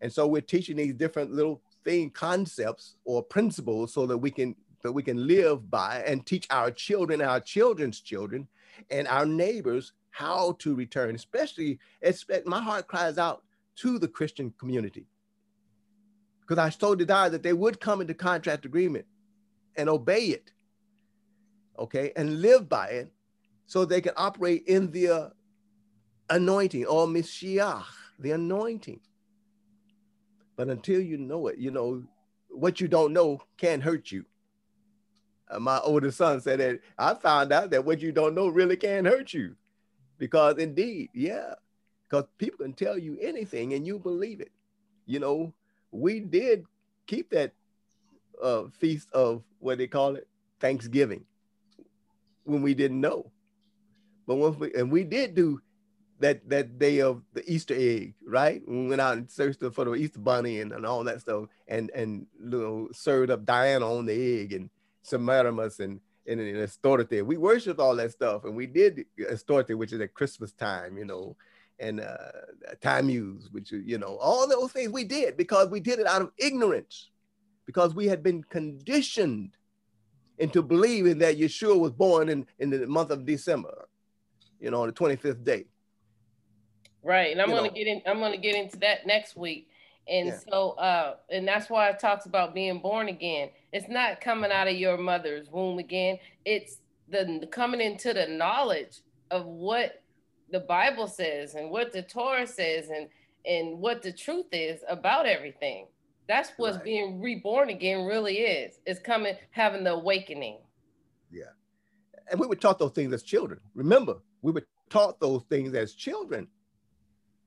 And 0.00 0.12
so 0.12 0.26
we're 0.26 0.40
teaching 0.40 0.76
these 0.76 0.94
different 0.94 1.32
little 1.32 1.62
thing 1.84 2.10
concepts 2.10 2.96
or 3.04 3.22
principles 3.22 3.92
so 3.92 4.06
that 4.06 4.18
we 4.18 4.30
can 4.30 4.54
that 4.82 4.92
we 4.92 5.02
can 5.02 5.26
live 5.26 5.70
by 5.70 6.02
and 6.06 6.24
teach 6.24 6.46
our 6.50 6.70
children 6.70 7.20
our 7.20 7.40
children's 7.40 8.00
children 8.00 8.46
and 8.90 9.08
our 9.08 9.26
neighbors 9.26 9.92
how 10.10 10.56
to 10.58 10.74
return 10.74 11.14
especially 11.14 11.78
expect 12.02 12.46
my 12.46 12.60
heart 12.60 12.86
cries 12.86 13.18
out 13.18 13.42
to 13.76 13.98
the 13.98 14.08
christian 14.08 14.52
community 14.58 15.06
because 16.40 16.58
i 16.58 16.68
so 16.68 16.94
desire 16.94 17.30
that 17.30 17.42
they 17.42 17.52
would 17.52 17.80
come 17.80 18.00
into 18.00 18.14
contract 18.14 18.64
agreement 18.64 19.04
and 19.76 19.88
obey 19.88 20.26
it 20.26 20.52
okay, 21.78 22.12
and 22.16 22.42
live 22.42 22.68
by 22.68 22.88
it 22.88 23.12
so 23.66 23.84
they 23.84 24.00
can 24.00 24.12
operate 24.16 24.64
in 24.66 24.90
the 24.90 25.32
anointing 26.30 26.84
or 26.86 27.06
Mashiach, 27.06 27.84
the 28.18 28.32
anointing. 28.32 29.00
But 30.56 30.68
until 30.68 31.00
you 31.00 31.18
know 31.18 31.46
it, 31.48 31.58
you 31.58 31.70
know, 31.70 32.02
what 32.48 32.80
you 32.80 32.88
don't 32.88 33.12
know 33.12 33.40
can 33.56 33.80
hurt 33.80 34.10
you. 34.10 34.24
Uh, 35.50 35.58
my 35.58 35.78
oldest 35.80 36.18
son 36.18 36.40
said 36.40 36.60
that 36.60 36.80
I 36.98 37.14
found 37.14 37.52
out 37.52 37.70
that 37.70 37.84
what 37.84 38.00
you 38.00 38.12
don't 38.12 38.34
know 38.34 38.48
really 38.48 38.76
can 38.76 39.04
hurt 39.04 39.32
you. 39.32 39.56
Because 40.18 40.58
indeed, 40.58 41.10
yeah, 41.14 41.54
because 42.08 42.26
people 42.38 42.64
can 42.64 42.72
tell 42.72 42.98
you 42.98 43.16
anything 43.20 43.74
and 43.74 43.86
you 43.86 43.98
believe 43.98 44.40
it. 44.40 44.52
You 45.06 45.20
know, 45.20 45.52
we 45.90 46.20
did 46.20 46.64
keep 47.06 47.30
that 47.30 47.52
uh, 48.42 48.64
feast 48.72 49.10
of 49.12 49.42
what 49.58 49.78
they 49.78 49.86
call 49.86 50.16
it, 50.16 50.26
Thanksgiving 50.60 51.24
when 52.44 52.62
we 52.62 52.74
didn't 52.74 53.00
know. 53.00 53.30
But 54.26 54.36
once 54.36 54.58
we 54.58 54.74
and 54.74 54.90
we 54.90 55.04
did 55.04 55.34
do 55.34 55.60
that 56.20 56.48
that 56.48 56.78
day 56.78 57.00
of 57.00 57.22
the 57.32 57.48
Easter 57.50 57.74
egg, 57.76 58.14
right? 58.26 58.62
We 58.66 58.88
went 58.88 59.00
out 59.00 59.16
and 59.16 59.30
searched 59.30 59.62
for 59.72 59.84
the 59.84 59.94
Easter 59.94 60.18
bunny 60.18 60.60
and, 60.60 60.72
and 60.72 60.84
all 60.84 61.04
that 61.04 61.20
stuff, 61.20 61.48
and 61.66 61.90
and 61.94 62.26
you 62.38 62.50
know 62.50 62.88
served 62.92 63.30
up 63.30 63.44
Diana 63.44 63.90
on 63.90 64.06
the 64.06 64.40
egg 64.40 64.52
and 64.52 64.68
Semiramis 65.02 65.80
and 65.80 66.00
and, 66.26 66.40
and 66.40 66.58
Astarte. 66.58 67.24
We 67.24 67.36
worshipped 67.38 67.80
all 67.80 67.96
that 67.96 68.12
stuff, 68.12 68.44
and 68.44 68.54
we 68.54 68.66
did 68.66 69.06
Astarte, 69.30 69.76
which 69.76 69.92
is 69.92 70.00
at 70.00 70.14
Christmas 70.14 70.52
time, 70.52 70.98
you 70.98 71.06
know, 71.06 71.36
and 71.78 72.00
uh, 72.00 72.16
Tammuz, 72.80 73.48
which 73.50 73.72
you 73.72 73.98
know 73.98 74.16
all 74.20 74.46
those 74.48 74.72
things 74.72 74.92
we 74.92 75.04
did 75.04 75.36
because 75.36 75.68
we 75.68 75.80
did 75.80 75.98
it 75.98 76.06
out 76.06 76.22
of 76.22 76.30
ignorance, 76.38 77.10
because 77.66 77.94
we 77.94 78.06
had 78.06 78.22
been 78.22 78.42
conditioned 78.44 79.52
into 80.38 80.62
believing 80.62 81.18
that 81.18 81.38
Yeshua 81.38 81.78
was 81.78 81.92
born 81.92 82.28
in, 82.28 82.46
in 82.58 82.70
the 82.70 82.86
month 82.86 83.10
of 83.10 83.24
December, 83.24 83.88
you 84.60 84.70
know, 84.70 84.82
on 84.82 84.86
the 84.86 84.92
25th 84.92 85.42
day. 85.44 85.64
Right. 87.02 87.32
And 87.32 87.40
I'm 87.40 87.48
You 87.50 87.56
gonna 87.56 87.68
know. 87.68 87.74
get 87.74 87.86
in, 87.86 88.02
I'm 88.06 88.20
gonna 88.20 88.36
get 88.38 88.54
into 88.54 88.76
that 88.78 89.06
next 89.06 89.36
week. 89.36 89.67
And 90.08 90.28
Yeah. 90.28 90.38
so 90.50 90.70
uh 90.72 91.16
and 91.30 91.46
that's 91.46 91.68
why 91.68 91.88
it 91.90 91.98
talks 91.98 92.26
about 92.26 92.54
being 92.54 92.80
born 92.80 93.08
again. 93.08 93.50
It's 93.72 93.88
not 93.88 94.20
coming 94.20 94.50
out 94.50 94.68
of 94.68 94.74
your 94.76 94.96
mother's 94.96 95.50
womb 95.50 95.78
again. 95.78 96.18
It's 96.44 96.80
the 97.08 97.46
coming 97.50 97.80
into 97.80 98.12
the 98.14 98.26
knowledge 98.26 99.00
of 99.30 99.44
what 99.46 100.02
the 100.50 100.60
Bible 100.60 101.06
says 101.06 101.54
and 101.54 101.70
what 101.70 101.92
the 101.92 102.02
Torah 102.02 102.46
says 102.46 102.88
and 102.88 103.08
and 103.46 103.78
what 103.80 104.02
the 104.02 104.12
truth 104.12 104.46
is 104.52 104.80
about 104.88 105.26
everything. 105.26 105.86
That's 106.26 106.50
what's 106.58 106.76
Right. 106.76 106.84
being 106.84 107.20
reborn 107.20 107.70
again 107.70 108.04
really 108.04 108.38
is. 108.38 108.80
It's 108.86 109.00
coming 109.00 109.36
having 109.50 109.84
the 109.84 109.92
awakening. 109.92 110.58
Yeah. 111.30 111.52
And 112.30 112.38
we 112.38 112.46
were 112.46 112.56
taught 112.56 112.78
those 112.78 112.92
things 112.92 113.12
as 113.14 113.22
children. 113.22 113.60
Remember, 113.74 114.18
we 114.42 114.52
were 114.52 114.66
taught 114.90 115.18
those 115.20 115.44
things 115.44 115.74
as 115.74 115.94
children, 115.94 116.48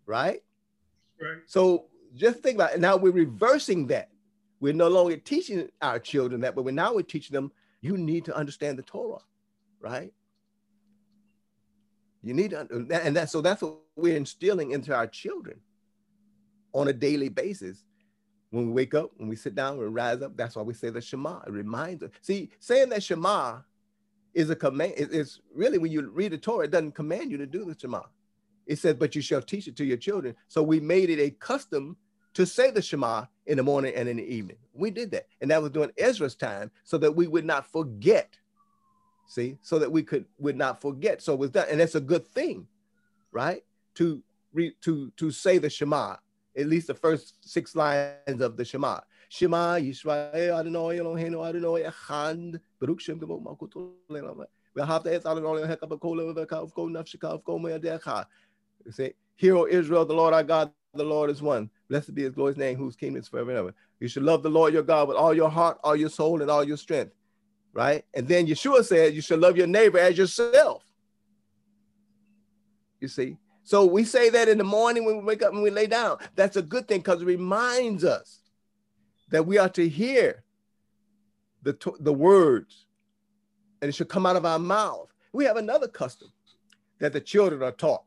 right? 0.08 0.42
Right. 1.20 1.42
So 1.46 1.91
just 2.16 2.40
think 2.40 2.56
about 2.56 2.74
it. 2.74 2.80
Now 2.80 2.98
we're 2.98 3.12
reversing 3.12 3.88
that. 3.88 4.10
We're 4.60 4.74
no 4.74 4.88
longer 4.90 5.18
teaching 5.18 5.70
our 5.82 6.00
children 6.00 6.42
that, 6.42 6.56
but 6.56 6.64
we're 6.64 6.72
now 6.72 6.94
we're 6.94 7.02
teaching 7.02 7.34
them 7.34 7.52
you 7.82 7.98
need 7.98 8.26
to 8.26 8.36
understand 8.36 8.78
the 8.78 8.84
Torah, 8.84 9.22
right? 9.80 10.14
You 12.22 12.36
need 12.36 12.52
to, 12.52 12.68
and 12.70 13.16
that 13.16 13.30
so 13.32 13.42
that's 13.42 13.64
what 13.64 13.78
we're 13.96 14.16
instilling 14.16 14.72
into 14.72 14.96
our 14.96 15.08
children 15.08 15.60
on 16.74 16.88
a 16.88 16.94
daily 16.94 17.30
basis. 17.30 17.84
When 18.52 18.68
we 18.68 18.74
wake 18.74 18.94
up, 18.94 19.12
when 19.16 19.30
we 19.30 19.36
sit 19.36 19.56
down, 19.56 19.78
we 19.78 19.86
rise 19.86 20.22
up. 20.22 20.36
That's 20.36 20.56
why 20.56 20.62
we 20.62 20.74
say 20.74 20.90
the 20.90 21.02
Shema. 21.02 21.40
It 21.48 21.52
reminds 21.52 22.04
us. 22.04 22.10
See, 22.22 22.52
saying 22.60 22.90
that 22.90 23.02
Shema 23.02 23.60
is 24.34 24.50
a 24.50 24.56
command. 24.56 24.94
It's 24.98 25.40
really 25.56 25.78
when 25.78 25.92
you 25.92 26.08
read 26.10 26.34
the 26.34 26.38
Torah, 26.38 26.66
it 26.66 26.72
doesn't 26.72 26.94
command 26.94 27.32
you 27.32 27.38
to 27.38 27.46
do 27.46 27.66
the 27.66 27.76
Shema. 27.80 28.02
It 28.68 28.80
says, 28.80 28.96
but 28.96 29.16
you 29.16 29.22
shall 29.22 29.42
teach 29.42 29.68
it 29.68 29.76
to 29.78 29.86
your 29.86 29.98
children. 29.98 30.36
So 30.48 30.64
we 30.64 30.80
made 30.80 31.10
it 31.10 31.20
a 31.20 31.32
custom 31.32 31.98
to 32.34 32.46
say 32.46 32.72
the 32.72 32.82
Shema 32.82 33.26
in 33.46 33.58
the 33.58 33.64
morning 33.64 33.94
and 33.96 34.08
in 34.08 34.18
the 34.18 34.24
evening. 34.24 34.58
We 34.74 34.92
did 34.92 35.12
that. 35.12 35.28
And 35.42 35.52
that 35.52 35.62
was 35.62 35.72
during 35.72 35.92
Ezra's 35.98 36.36
time 36.36 36.72
so 36.84 36.98
that 37.00 37.16
we 37.16 37.28
would 37.28 37.46
not 37.46 37.66
forget. 37.66 38.38
See, 39.28 39.58
so 39.62 39.80
that 39.80 39.92
we 39.92 40.04
could 40.04 40.26
would 40.40 40.58
not 40.58 40.82
forget. 40.82 41.22
So 41.22 41.34
it 41.34 41.40
was 41.40 41.52
done. 41.52 41.68
And 41.70 41.80
that's 41.80 41.96
a 41.96 42.02
good 42.02 42.28
thing, 42.28 42.68
right? 43.32 43.64
To 43.96 44.22
re, 44.52 44.74
to 44.82 45.10
to 45.16 45.32
say 45.32 45.58
the 45.58 45.70
Shema, 45.70 46.18
at 46.58 46.68
least 46.68 46.88
the 46.88 46.94
first 46.94 47.36
six 47.40 47.74
lines 47.74 48.42
of 48.42 48.58
the 48.58 48.66
Shema. 48.66 49.00
Shema 49.30 49.76
Yisrael 49.76 50.60
Adonai 50.60 51.00
Eloheinu 51.00 51.48
Adonai 51.48 51.90
Echad 51.90 52.60
Baruch 52.78 53.00
Shem 53.00 53.20
Kamo 53.22 53.40
Malkuto 53.40 53.92
Le'olam. 54.10 54.44
V'ahavta 54.76 55.08
et 55.08 55.26
Adonai 55.26 55.62
Elohecha 55.62 55.88
b'kol 55.88 56.36
levav 56.36 56.70
v'kol 56.70 56.92
nafsheka 56.92 57.42
v'kol 57.42 57.62
me'adecha. 57.62 58.26
You 58.26 58.51
say, 58.90 59.14
Hear, 59.36 59.58
O 59.58 59.66
Israel, 59.66 60.06
the 60.06 60.14
Lord 60.14 60.34
our 60.34 60.44
God, 60.44 60.72
the 60.94 61.04
Lord 61.04 61.30
is 61.30 61.42
one. 61.42 61.70
Blessed 61.90 62.14
be 62.14 62.24
his 62.24 62.34
glorious 62.34 62.58
name, 62.58 62.78
whose 62.78 62.96
kingdom 62.96 63.22
is 63.22 63.28
forever 63.28 63.50
and 63.50 63.60
ever. 63.60 63.74
You 64.00 64.08
should 64.08 64.24
love 64.24 64.44
the 64.44 64.50
Lord 64.50 64.74
your 64.74 64.84
God 64.84 65.08
with 65.08 65.18
all 65.18 65.34
your 65.34 65.50
heart, 65.50 65.80
all 65.84 65.96
your 65.96 66.10
soul, 66.10 66.42
and 66.42 66.52
all 66.52 66.64
your 66.64 66.78
strength. 66.78 67.14
Right? 67.74 68.04
And 68.14 68.28
then 68.28 68.48
Yeshua 68.48 68.84
said, 68.84 69.14
You 69.14 69.22
should 69.22 69.40
love 69.40 69.58
your 69.58 69.68
neighbor 69.68 69.98
as 69.98 70.18
yourself. 70.18 70.84
You 73.00 73.08
see? 73.08 73.38
So 73.64 73.86
we 73.86 74.04
say 74.04 74.30
that 74.30 74.50
in 74.50 74.58
the 74.58 74.64
morning 74.64 75.06
when 75.06 75.18
we 75.18 75.24
wake 75.24 75.44
up 75.44 75.54
and 75.54 75.64
we 75.64 75.70
lay 75.70 75.88
down. 75.88 76.18
That's 76.36 76.58
a 76.58 76.62
good 76.62 76.88
thing 76.88 77.00
because 77.00 77.22
it 77.22 77.26
reminds 77.26 78.04
us 78.04 78.42
that 79.30 79.46
we 79.46 79.58
are 79.58 79.70
to 79.70 79.88
hear 79.88 80.44
the, 81.64 81.78
the 82.00 82.14
words 82.14 82.86
and 83.82 83.90
it 83.90 83.94
should 83.94 84.10
come 84.10 84.26
out 84.26 84.36
of 84.36 84.46
our 84.46 84.60
mouth. 84.60 85.14
We 85.32 85.46
have 85.46 85.58
another 85.58 85.88
custom 85.88 86.32
that 87.00 87.14
the 87.14 87.22
children 87.22 87.64
are 87.64 87.72
taught 87.72 88.04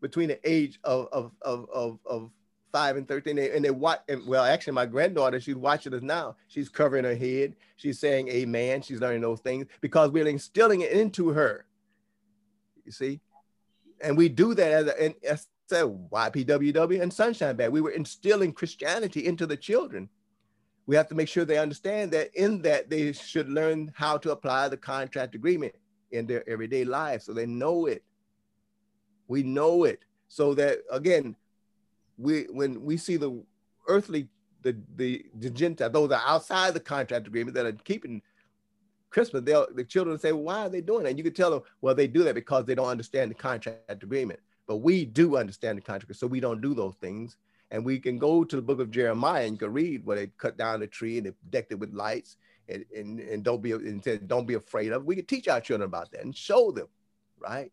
between 0.00 0.28
the 0.28 0.48
age 0.48 0.78
of 0.84 1.08
of 1.12 1.32
of 1.42 1.68
of, 1.70 1.98
of 2.06 2.30
five 2.70 2.96
and 2.96 3.08
13 3.08 3.38
and 3.38 3.64
they 3.64 3.70
watch 3.70 4.00
and 4.08 4.26
well 4.26 4.44
actually 4.44 4.74
my 4.74 4.84
granddaughter 4.84 5.40
she's 5.40 5.56
watching 5.56 5.94
us 5.94 6.02
now. 6.02 6.36
She's 6.48 6.68
covering 6.68 7.04
her 7.04 7.14
head. 7.14 7.56
She's 7.76 7.98
saying 7.98 8.28
amen. 8.28 8.82
She's 8.82 9.00
learning 9.00 9.22
those 9.22 9.40
things 9.40 9.66
because 9.80 10.10
we're 10.10 10.26
instilling 10.26 10.82
it 10.82 10.92
into 10.92 11.30
her. 11.30 11.66
You 12.84 12.92
see? 12.92 13.20
And 14.02 14.16
we 14.16 14.28
do 14.28 14.54
that 14.54 14.72
as 14.72 14.86
a 14.86 15.02
and 15.02 15.14
as 15.24 15.48
YPWW 15.70 17.02
and 17.02 17.12
Sunshine 17.12 17.56
Band. 17.56 17.72
We 17.72 17.80
were 17.80 17.90
instilling 17.90 18.52
Christianity 18.52 19.26
into 19.26 19.46
the 19.46 19.56
children. 19.56 20.08
We 20.86 20.96
have 20.96 21.08
to 21.08 21.14
make 21.14 21.28
sure 21.28 21.44
they 21.44 21.58
understand 21.58 22.10
that 22.12 22.34
in 22.34 22.62
that 22.62 22.88
they 22.88 23.12
should 23.12 23.48
learn 23.50 23.92
how 23.94 24.16
to 24.18 24.30
apply 24.30 24.68
the 24.68 24.76
contract 24.78 25.34
agreement 25.34 25.74
in 26.12 26.26
their 26.26 26.48
everyday 26.48 26.84
life 26.84 27.22
so 27.22 27.34
they 27.34 27.44
know 27.44 27.84
it 27.86 28.02
we 29.28 29.42
know 29.42 29.84
it 29.84 30.00
so 30.26 30.54
that 30.54 30.78
again 30.90 31.36
we 32.16 32.42
when 32.50 32.82
we 32.82 32.96
see 32.96 33.16
the 33.16 33.42
earthly 33.86 34.28
the 34.62 34.76
the, 34.96 35.24
the 35.38 35.88
those 35.92 36.10
are 36.10 36.22
outside 36.26 36.74
the 36.74 36.80
contract 36.80 37.26
agreement 37.26 37.54
that 37.54 37.66
are 37.66 37.72
keeping 37.72 38.20
Christmas, 39.10 39.42
they'll 39.44 39.66
the 39.74 39.84
children 39.84 40.18
say, 40.18 40.32
why 40.32 40.66
are 40.66 40.68
they 40.68 40.80
doing 40.80 41.04
that? 41.04 41.10
And 41.10 41.18
you 41.18 41.24
can 41.24 41.32
tell 41.32 41.50
them, 41.50 41.62
well, 41.80 41.94
they 41.94 42.06
do 42.06 42.24
that 42.24 42.34
because 42.34 42.64
they 42.64 42.74
don't 42.74 42.88
understand 42.88 43.30
the 43.30 43.34
contract 43.34 44.02
agreement. 44.02 44.40
But 44.66 44.76
we 44.76 45.04
do 45.04 45.36
understand 45.36 45.78
the 45.78 45.82
contract, 45.82 46.14
so 46.16 46.26
we 46.26 46.40
don't 46.40 46.60
do 46.60 46.74
those 46.74 46.94
things. 46.96 47.36
And 47.70 47.84
we 47.84 47.98
can 47.98 48.18
go 48.18 48.44
to 48.44 48.56
the 48.56 48.62
book 48.62 48.80
of 48.80 48.90
Jeremiah 48.90 49.44
and 49.44 49.52
you 49.52 49.58
can 49.58 49.72
read 49.72 50.04
where 50.04 50.16
they 50.16 50.28
cut 50.38 50.56
down 50.56 50.80
the 50.80 50.86
tree 50.86 51.18
and 51.18 51.26
they 51.26 51.32
decked 51.50 51.70
it 51.70 51.78
with 51.78 51.92
lights 51.92 52.36
and, 52.68 52.84
and, 52.96 53.20
and 53.20 53.42
don't 53.42 53.62
be 53.62 53.72
and 53.72 54.02
don't 54.26 54.46
be 54.46 54.54
afraid 54.54 54.92
of 54.92 55.02
it. 55.02 55.06
We 55.06 55.16
can 55.16 55.26
teach 55.26 55.48
our 55.48 55.60
children 55.60 55.86
about 55.86 56.10
that 56.12 56.22
and 56.22 56.34
show 56.34 56.70
them, 56.70 56.88
right? 57.38 57.70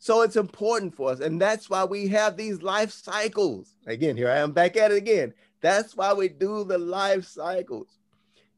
So 0.00 0.22
it's 0.22 0.36
important 0.36 0.94
for 0.94 1.10
us. 1.10 1.20
And 1.20 1.40
that's 1.40 1.68
why 1.68 1.84
we 1.84 2.08
have 2.08 2.36
these 2.36 2.62
life 2.62 2.90
cycles. 2.90 3.76
Again, 3.86 4.16
here 4.16 4.30
I 4.30 4.38
am 4.38 4.50
back 4.50 4.78
at 4.78 4.90
it 4.90 4.96
again. 4.96 5.34
That's 5.60 5.94
why 5.94 6.14
we 6.14 6.28
do 6.28 6.64
the 6.64 6.78
life 6.78 7.26
cycles. 7.26 7.98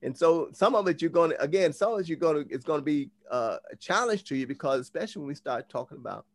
And 0.03 0.17
so 0.17 0.51
some 0.53 0.77
of 0.77 0.87
it 0.87 1.03
you're 1.03 1.11
going 1.11 1.31
to, 1.31 1.43
again, 1.43 1.73
some 1.73 1.95
of 1.95 2.01
it 2.01 2.09
you're 2.09 2.17
going 2.17 2.45
to, 2.45 2.55
it's 2.55 2.65
going 2.65 2.79
to 2.79 2.85
be 2.85 3.11
uh, 3.29 3.57
a 3.73 3.77
challenge 3.77 4.23
to 4.25 4.37
you 4.37 4.47
because 4.47 4.81
especially 4.81 5.21
when 5.21 5.29
we 5.29 5.35
start 5.35 5.69
talking 5.69 5.99
about 5.99 6.27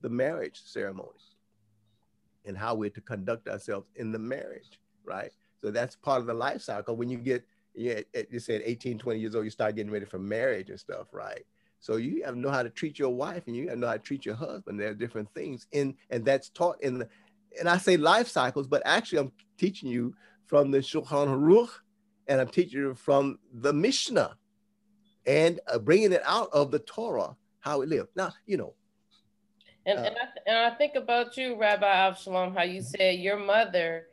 the 0.00 0.08
marriage 0.08 0.62
ceremony 0.64 1.10
and 2.46 2.56
how 2.56 2.74
we're 2.74 2.88
to 2.88 3.02
conduct 3.02 3.48
ourselves 3.48 3.86
in 3.96 4.12
the 4.12 4.18
marriage, 4.18 4.80
right? 5.04 5.30
So 5.60 5.70
that's 5.70 5.94
part 5.94 6.22
of 6.22 6.26
the 6.26 6.34
life 6.34 6.62
cycle. 6.62 6.96
When 6.96 7.10
you 7.10 7.18
get, 7.18 7.44
yeah, 7.74 8.00
you 8.30 8.38
said 8.40 8.62
18, 8.64 8.98
20 8.98 9.20
years 9.20 9.34
old, 9.34 9.44
you 9.44 9.50
start 9.50 9.76
getting 9.76 9.92
ready 9.92 10.06
for 10.06 10.18
marriage 10.18 10.70
and 10.70 10.80
stuff, 10.80 11.08
right? 11.12 11.44
So 11.80 11.96
you 11.96 12.24
have 12.24 12.34
to 12.34 12.40
know 12.40 12.50
how 12.50 12.62
to 12.62 12.70
treat 12.70 12.98
your 12.98 13.10
wife 13.10 13.44
and 13.46 13.56
you 13.56 13.68
have 13.68 13.74
to 13.74 13.80
know 13.80 13.86
how 13.86 13.92
to 13.94 13.98
treat 13.98 14.26
your 14.26 14.34
husband. 14.34 14.80
There 14.80 14.90
are 14.90 14.94
different 14.94 15.32
things 15.34 15.66
in, 15.72 15.94
and 16.10 16.24
that's 16.24 16.48
taught 16.50 16.82
in 16.82 16.98
the, 16.98 17.08
and 17.58 17.68
I 17.68 17.78
say 17.78 17.96
life 17.96 18.28
cycles, 18.28 18.66
but 18.66 18.82
actually 18.84 19.18
I'm 19.18 19.32
teaching 19.56 19.88
you 19.88 20.14
from 20.46 20.70
the 20.70 20.78
Shulchan 20.78 21.28
Aruch 21.28 21.70
and 22.26 22.40
I'm 22.40 22.48
teaching 22.48 22.80
you 22.80 22.94
from 22.94 23.38
the 23.52 23.72
Mishnah 23.72 24.36
and 25.26 25.60
uh, 25.66 25.78
bringing 25.78 26.12
it 26.12 26.22
out 26.24 26.48
of 26.52 26.70
the 26.70 26.78
Torah, 26.80 27.36
how 27.60 27.82
it 27.82 27.88
lived. 27.88 28.08
Now, 28.16 28.32
you 28.46 28.56
know. 28.56 28.74
And, 29.86 29.98
and, 29.98 30.16
I, 30.16 30.50
and 30.50 30.58
I 30.58 30.76
think 30.76 30.96
about 30.96 31.36
you, 31.36 31.56
Rabbi 31.56 31.86
Avshalom, 31.86 32.54
how 32.54 32.64
you 32.64 32.82
said 32.82 33.18
your 33.18 33.38
mother, 33.38 34.06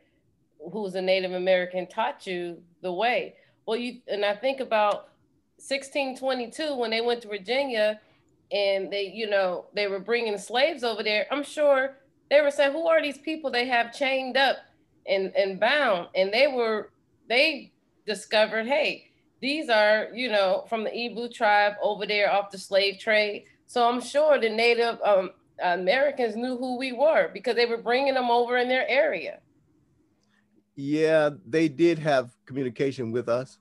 who's 0.72 0.96
a 0.96 1.02
Native 1.02 1.34
American, 1.34 1.88
taught 1.88 2.26
you 2.28 2.62
the 2.82 2.94
way. 2.94 3.36
Well, 3.66 3.78
you, 3.78 4.02
and 4.08 4.24
I 4.24 4.36
think 4.36 4.60
about 4.60 5.10
1622 5.58 6.76
when 6.76 6.92
they 6.92 7.02
went 7.02 7.22
to 7.22 7.28
Virginia 7.28 8.00
and 8.52 8.92
they, 8.92 9.12
you 9.14 9.30
know, 9.30 9.66
they 9.74 9.88
were 9.88 10.00
bringing 10.00 10.38
slaves 10.38 10.84
over 10.84 11.02
there. 11.02 11.26
I'm 11.32 11.44
sure 11.44 11.98
they 12.30 12.42
were 12.42 12.52
saying, 12.52 12.74
who 12.74 12.88
are 12.88 13.02
these 13.02 13.18
people 13.18 13.52
they 13.52 13.66
have 13.68 13.94
chained 13.94 14.38
up 14.38 14.58
and, 15.08 15.36
and 15.36 15.60
bound? 15.60 16.10
And 16.16 16.34
they 16.34 16.48
were, 16.48 16.92
they 17.28 17.72
discovered, 18.06 18.68
hey, 18.68 19.10
these 19.42 19.70
are, 19.70 20.10
you 20.14 20.30
know, 20.30 20.66
from 20.70 20.84
the 20.84 21.06
Ibo 21.06 21.30
tribe 21.30 21.74
over 21.82 22.06
there 22.06 22.32
off 22.32 22.52
the 22.52 22.58
slave 22.58 23.00
trade. 23.00 23.46
So 23.68 23.88
I'm 23.88 24.02
sure 24.02 24.40
the 24.40 24.50
Native 24.50 25.00
um, 25.04 25.32
Americans 25.64 26.36
knew 26.36 26.58
who 26.58 26.78
we 26.78 26.92
were 26.92 27.30
because 27.34 27.56
they 27.56 27.66
were 27.66 27.78
bringing 27.78 28.14
them 28.14 28.30
over 28.30 28.58
in 28.58 28.68
their 28.68 28.88
area. 28.88 29.40
Yeah, 30.76 31.30
they 31.48 31.70
did 31.70 32.00
have 32.00 32.32
communication 32.46 33.12
with 33.12 33.30
us 33.30 33.58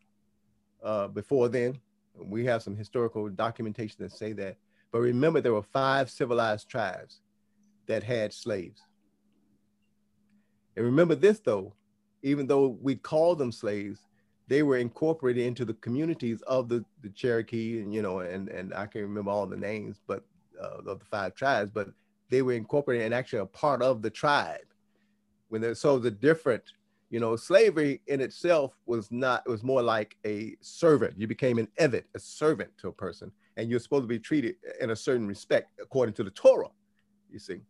uh, 0.82 1.08
before 1.08 1.48
then. 1.48 1.78
We 2.16 2.44
have 2.46 2.62
some 2.62 2.76
historical 2.76 3.28
documentation 3.28 3.96
that 4.00 4.12
say 4.12 4.32
that. 4.34 4.56
But 4.92 5.00
remember, 5.00 5.40
there 5.40 5.52
were 5.52 5.62
five 5.62 6.10
civilized 6.10 6.68
tribes 6.68 7.20
that 7.86 8.02
had 8.02 8.32
slaves. 8.32 8.82
And 10.76 10.84
remember 10.84 11.14
this, 11.14 11.40
though, 11.40 11.74
even 12.22 12.46
though 12.46 12.78
we 12.80 12.96
call 12.96 13.34
them 13.34 13.52
slaves, 13.52 14.00
they 14.48 14.62
were 14.62 14.76
incorporated 14.76 15.46
into 15.46 15.64
the 15.64 15.74
communities 15.74 16.42
of 16.42 16.68
the, 16.68 16.84
the 17.02 17.08
Cherokee, 17.10 17.80
and 17.80 17.94
you 17.94 18.02
know, 18.02 18.20
and, 18.20 18.48
and 18.48 18.74
I 18.74 18.86
can't 18.86 19.06
remember 19.06 19.30
all 19.30 19.46
the 19.46 19.56
names, 19.56 20.00
but 20.06 20.24
uh, 20.60 20.78
of 20.86 20.98
the 20.98 21.04
five 21.04 21.34
tribes, 21.34 21.70
but 21.70 21.88
they 22.30 22.42
were 22.42 22.52
incorporated 22.52 23.06
and 23.06 23.14
actually 23.14 23.40
a 23.40 23.46
part 23.46 23.82
of 23.82 24.02
the 24.02 24.10
tribe. 24.10 24.60
When 25.48 25.60
they're 25.60 25.74
so 25.74 25.98
the 25.98 26.10
different 26.10 26.64
you 27.14 27.20
know, 27.20 27.36
slavery 27.36 28.00
in 28.08 28.20
itself 28.20 28.76
was 28.86 29.08
not, 29.12 29.44
it 29.46 29.48
was 29.48 29.62
more 29.62 29.80
like 29.80 30.16
a 30.26 30.56
servant. 30.60 31.14
You 31.16 31.28
became 31.28 31.58
an 31.58 31.68
eved, 31.78 32.02
a 32.16 32.18
servant 32.18 32.70
to 32.78 32.88
a 32.88 32.92
person, 32.92 33.30
and 33.56 33.70
you're 33.70 33.78
supposed 33.78 34.02
to 34.02 34.08
be 34.08 34.18
treated 34.18 34.56
in 34.80 34.90
a 34.90 34.96
certain 34.96 35.28
respect 35.28 35.78
according 35.80 36.14
to 36.14 36.24
the 36.24 36.30
Torah, 36.30 36.70
you 37.30 37.38
see. 37.38 37.60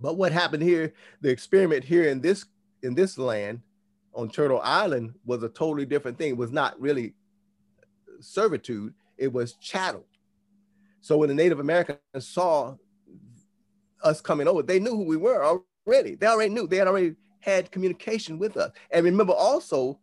But 0.00 0.16
what 0.16 0.32
happened 0.32 0.64
here, 0.64 0.92
the 1.20 1.30
experiment 1.30 1.84
here 1.84 2.08
in 2.08 2.20
this 2.20 2.44
in 2.82 2.96
this 2.96 3.16
land 3.18 3.60
on 4.12 4.28
Turtle 4.28 4.60
Island 4.64 5.14
was 5.24 5.44
a 5.44 5.48
totally 5.48 5.86
different 5.86 6.18
thing. 6.18 6.30
It 6.30 6.36
was 6.36 6.50
not 6.50 6.78
really 6.80 7.14
servitude, 8.18 8.94
it 9.16 9.32
was 9.32 9.54
chattel. 9.54 10.06
So 11.02 11.18
when 11.18 11.28
the 11.28 11.36
Native 11.36 11.60
Americans 11.60 12.00
saw 12.18 12.74
us 14.02 14.20
coming 14.20 14.48
over, 14.48 14.64
they 14.64 14.80
knew 14.80 14.96
who 14.96 15.04
we 15.04 15.16
were 15.16 15.44
already. 15.86 16.16
They 16.16 16.26
already 16.26 16.52
knew. 16.52 16.66
They 16.66 16.78
had 16.78 16.88
already 16.88 17.14
had 17.46 17.70
communication 17.70 18.38
with 18.38 18.56
us. 18.56 18.72
And 18.90 19.04
remember 19.04 19.32
also 19.32 20.00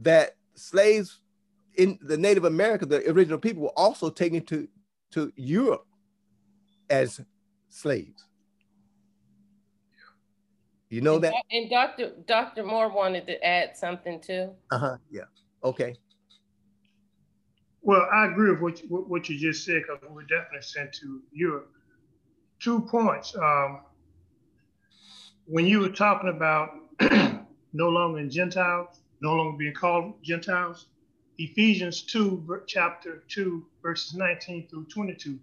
that 0.00 0.36
slaves 0.54 1.20
in 1.74 1.98
the 2.00 2.16
Native 2.16 2.44
America, 2.44 2.86
the 2.86 3.08
original 3.10 3.38
people, 3.38 3.62
were 3.62 3.78
also 3.78 4.08
taken 4.08 4.42
to, 4.46 4.66
to 5.12 5.32
Europe 5.36 5.86
as 6.88 7.20
slaves. 7.68 8.26
You 10.88 11.02
know 11.02 11.14
and, 11.16 11.24
that? 11.24 11.34
And 11.50 11.70
Dr. 11.70 12.12
Dr. 12.26 12.64
Moore 12.64 12.90
wanted 12.90 13.26
to 13.26 13.42
add 13.46 13.76
something 13.76 14.20
too. 14.20 14.50
Uh-huh. 14.70 14.96
Yeah. 15.10 15.22
Okay. 15.62 15.94
Well, 17.82 18.06
I 18.12 18.26
agree 18.26 18.50
with 18.50 18.60
what 18.60 18.82
you, 18.82 18.88
what 18.88 19.28
you 19.28 19.38
just 19.38 19.64
said 19.64 19.82
because 19.82 20.02
we 20.02 20.14
were 20.14 20.22
definitely 20.22 20.62
sent 20.62 20.92
to 20.94 21.20
Europe. 21.32 21.70
Two 22.60 22.80
points. 22.80 23.34
Um, 23.36 23.80
when 25.46 25.66
you 25.66 25.80
were 25.80 25.88
talking 25.88 26.30
about 26.30 26.70
no 27.72 27.88
longer 27.88 28.20
in 28.20 28.30
Gentiles, 28.30 29.00
no 29.20 29.34
longer 29.34 29.56
being 29.56 29.74
called 29.74 30.14
Gentiles, 30.22 30.86
Ephesians 31.38 32.02
2, 32.02 32.62
chapter 32.66 33.22
2, 33.28 33.64
verses 33.82 34.14
19 34.14 34.68
through 34.68 34.84
22. 34.84 35.38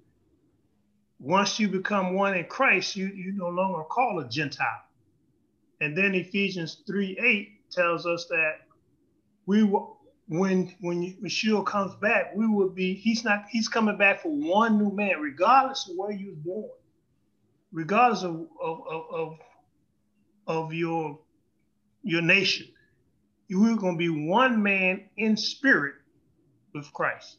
Once 1.20 1.60
you 1.60 1.68
become 1.68 2.14
one 2.14 2.38
in 2.38 2.45
Christ, 2.45 2.95
you, 2.95 3.08
you 3.08 3.34
no 3.34 3.50
longer 3.50 3.84
call 3.84 4.20
a 4.20 4.30
Gentile. 4.30 4.84
And 5.82 5.97
then 5.97 6.16
Ephesians 6.16 6.82
3 6.88 7.20
8 7.22 7.72
tells 7.72 8.06
us 8.06 8.26
that 8.30 8.62
we 9.45 9.64
will, 9.64 9.97
when 10.28 10.74
when 10.80 11.16
Yeshua 11.24 11.66
comes 11.66 11.95
back, 11.95 12.36
we 12.36 12.47
will 12.47 12.70
be, 12.70 12.93
he's 12.93 13.24
not, 13.24 13.45
he's 13.50 13.68
coming 13.68 13.97
back 13.97 14.22
for 14.22 14.30
one 14.30 14.78
new 14.78 14.91
man, 14.91 15.20
regardless 15.20 15.89
of 15.89 15.95
where 15.97 16.12
you 16.12 16.30
was 16.30 16.38
born, 16.38 16.70
regardless 17.72 18.24
of, 18.24 18.47
of, 18.62 18.82
of, 18.88 19.04
of 19.12 19.39
of 20.50 20.74
your 20.74 21.20
your 22.04 22.22
nation. 22.22 22.68
You 23.47 23.64
are 23.72 23.78
going 23.78 23.95
to 23.95 23.97
be 23.97 24.10
one 24.10 24.62
man 24.62 25.06
in 25.18 25.38
spirit 25.38 25.95
with 26.74 26.91
Christ. 26.91 27.38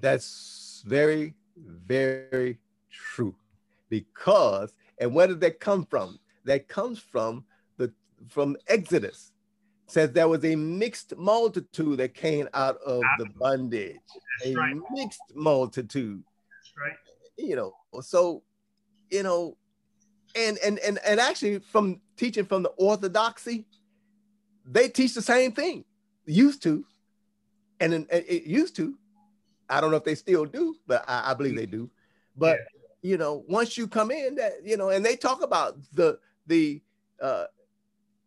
That's 0.00 0.82
very, 0.86 1.34
very 1.56 2.58
true. 2.90 3.34
Because, 3.88 4.74
and 4.98 5.14
where 5.14 5.26
did 5.26 5.40
that 5.40 5.60
come 5.60 5.86
from? 5.86 6.18
That 6.44 6.68
comes 6.68 6.98
from 6.98 7.44
the 7.76 7.92
from 8.28 8.56
Exodus. 8.66 9.32
It 9.86 9.92
says 9.92 10.12
there 10.12 10.28
was 10.28 10.44
a 10.44 10.56
mixed 10.56 11.16
multitude 11.16 11.98
that 11.98 12.14
came 12.14 12.48
out 12.52 12.76
of 12.84 13.02
the 13.18 13.26
bondage. 13.38 13.96
That's 14.40 14.50
a 14.50 14.54
right. 14.54 14.76
mixed 14.92 15.20
multitude. 15.34 16.22
That's 16.22 16.72
right. 16.76 16.96
You 17.38 17.56
know, 17.56 17.72
so 18.02 18.42
you 19.10 19.22
know, 19.22 19.56
and 20.36 20.58
and 20.58 20.78
and 20.80 20.98
and 21.04 21.20
actually 21.20 21.58
from 21.60 22.00
teaching 22.16 22.44
from 22.44 22.62
the 22.62 22.70
orthodoxy, 22.70 23.66
they 24.64 24.88
teach 24.88 25.14
the 25.14 25.22
same 25.22 25.52
thing. 25.52 25.84
Used 26.26 26.62
to, 26.64 26.84
and, 27.80 27.94
and 27.94 28.06
it 28.10 28.44
used 28.44 28.76
to. 28.76 28.98
I 29.70 29.80
don't 29.80 29.90
know 29.90 29.96
if 29.96 30.04
they 30.04 30.14
still 30.14 30.44
do, 30.44 30.76
but 30.86 31.04
I, 31.08 31.30
I 31.30 31.34
believe 31.34 31.56
they 31.56 31.66
do. 31.66 31.90
But 32.36 32.60
you 33.02 33.16
know, 33.16 33.44
once 33.48 33.76
you 33.76 33.86
come 33.86 34.10
in, 34.10 34.34
that 34.36 34.64
you 34.64 34.76
know, 34.76 34.90
and 34.90 35.04
they 35.04 35.16
talk 35.16 35.42
about 35.42 35.78
the 35.92 36.18
the 36.46 36.82
uh, 37.22 37.44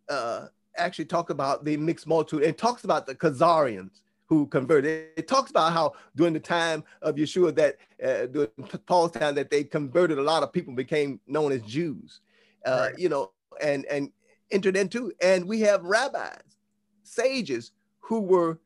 uh, 0.10 0.48
actually 0.76 1.06
talk 1.06 1.30
about 1.30 1.64
the 1.66 1.78
mixed 1.78 2.08
multitude 2.08 2.44
and 2.44 2.58
talks 2.58 2.84
about 2.84 3.06
the 3.06 3.16
Khazarians 3.16 4.02
who 4.32 4.48
converted. 4.48 5.10
It 5.18 5.28
talks 5.28 5.50
about 5.50 5.74
how 5.74 5.92
during 6.16 6.32
the 6.32 6.40
time 6.40 6.86
of 7.02 7.16
Yeshua 7.16 7.54
that 7.56 7.76
uh, 8.02 8.28
during 8.28 8.48
Paul's 8.86 9.12
time 9.12 9.36
that 9.36 9.50
they 9.50 9.66
converted 9.66 10.18
a 10.18 10.22
lot 10.22 10.42
of 10.42 10.54
people 10.54 10.74
became 10.74 11.20
known 11.28 11.52
as 11.52 11.62
Jews, 11.64 12.22
uh, 12.66 12.88
right. 12.88 12.98
you 12.98 13.10
know, 13.10 13.34
and 13.62 13.86
and 13.88 14.10
entered 14.50 14.78
into. 14.78 15.12
And 15.22 15.46
we 15.46 15.60
have 15.62 15.84
rabbis, 15.84 16.40
sages 17.04 17.74
who 18.00 18.22
were, 18.22 18.58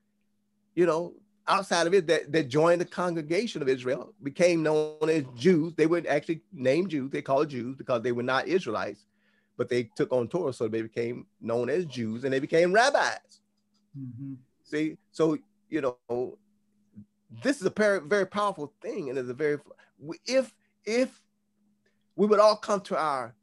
you 0.76 0.86
know, 0.86 1.16
outside 1.48 1.88
of 1.88 1.96
it 1.96 2.06
that, 2.06 2.32
that 2.32 2.48
joined 2.48 2.80
the 2.80 2.86
congregation 2.86 3.64
of 3.64 3.68
Israel, 3.68 4.14
became 4.22 4.62
known 4.62 5.10
as 5.10 5.24
Jews. 5.36 5.74
They 5.76 5.88
weren't 5.88 6.06
actually 6.06 6.42
named 6.54 6.92
Jews. 6.92 7.10
They 7.10 7.24
called 7.24 7.50
Jews 7.50 7.76
because 7.76 8.04
they 8.04 8.12
were 8.12 8.22
not 8.22 8.48
Israelites, 8.48 9.08
but 9.58 9.70
they 9.70 9.90
took 9.96 10.14
on 10.14 10.28
Torah, 10.28 10.54
so 10.54 10.68
they 10.68 10.84
became 10.84 11.26
known 11.42 11.72
as 11.72 11.88
Jews 11.88 12.24
and 12.24 12.32
they 12.32 12.40
became 12.40 12.72
rabbis. 12.72 13.42
Mm-hmm. 14.00 14.34
See, 14.64 14.98
so 15.12 15.38
you 15.70 15.82
know, 15.82 16.38
this 17.44 17.60
is 17.60 17.66
a 17.66 17.70
very, 17.70 18.00
very 18.02 18.26
powerful 18.26 18.74
thing, 18.82 19.10
and 19.10 19.18
it's 19.18 19.30
a 19.30 19.34
very 19.34 19.58
if 20.26 20.54
if 20.86 21.22
we 22.16 22.28
would 22.28 22.40
all 22.40 22.56
come 22.56 22.82
to 22.82 22.98
our 22.98 23.36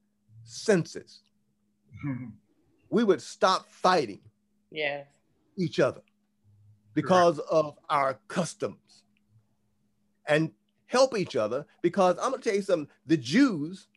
senses, 0.44 1.20
mm-hmm. 2.04 2.26
we 2.90 3.04
would 3.04 3.22
stop 3.22 3.68
fighting. 3.68 4.20
Yeah. 4.70 5.02
Each 5.56 5.80
other 5.80 6.00
because 6.94 7.36
Correct. 7.36 7.52
of 7.52 7.78
our 7.90 8.18
customs 8.28 9.02
and 10.26 10.50
help 10.86 11.16
each 11.16 11.36
other 11.36 11.66
because 11.82 12.16
I'm 12.18 12.30
gonna 12.30 12.42
tell 12.42 12.54
you 12.54 12.62
something 12.62 12.88
the 13.06 13.16
Jews, 13.16 13.88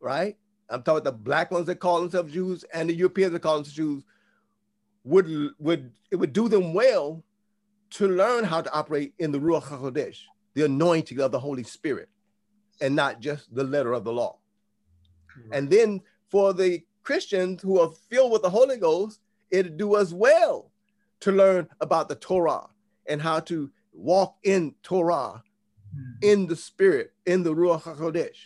right? 0.00 0.36
I'm 0.68 0.82
talking 0.82 0.98
about 0.98 1.04
the 1.04 1.18
black 1.18 1.50
ones 1.50 1.66
that 1.66 1.76
call 1.76 2.00
themselves 2.00 2.32
Jews 2.32 2.64
and 2.72 2.88
the 2.88 2.94
Europeans 2.94 3.32
that 3.32 3.40
call 3.40 3.56
themselves 3.56 3.76
Jews 3.76 4.04
would 5.04 5.50
would 5.58 5.92
it 6.10 6.16
would 6.16 6.32
do 6.32 6.48
them 6.48 6.74
well 6.74 7.22
to 7.90 8.08
learn 8.08 8.44
how 8.44 8.60
to 8.60 8.72
operate 8.72 9.14
in 9.18 9.30
the 9.30 9.38
Ruach 9.38 9.64
HaKodesh, 9.64 10.18
the 10.54 10.64
anointing 10.64 11.20
of 11.20 11.30
the 11.30 11.38
Holy 11.38 11.62
Spirit, 11.62 12.08
and 12.80 12.96
not 12.96 13.20
just 13.20 13.54
the 13.54 13.64
letter 13.64 13.92
of 13.92 14.04
the 14.04 14.12
law. 14.12 14.38
And 15.52 15.68
then 15.70 16.00
for 16.28 16.52
the 16.52 16.82
Christians 17.02 17.62
who 17.62 17.78
are 17.80 17.92
filled 18.10 18.32
with 18.32 18.42
the 18.42 18.50
Holy 18.50 18.76
Ghost, 18.76 19.20
it'd 19.50 19.76
do 19.76 19.94
us 19.94 20.12
well 20.12 20.70
to 21.20 21.32
learn 21.32 21.68
about 21.80 22.08
the 22.08 22.14
Torah 22.16 22.66
and 23.06 23.20
how 23.20 23.40
to 23.40 23.70
walk 23.92 24.36
in 24.42 24.74
Torah, 24.82 25.42
mm-hmm. 25.94 26.12
in 26.22 26.46
the 26.46 26.56
Spirit, 26.56 27.12
in 27.26 27.42
the 27.42 27.54
Ruach 27.54 27.82
HaKodesh, 27.82 28.36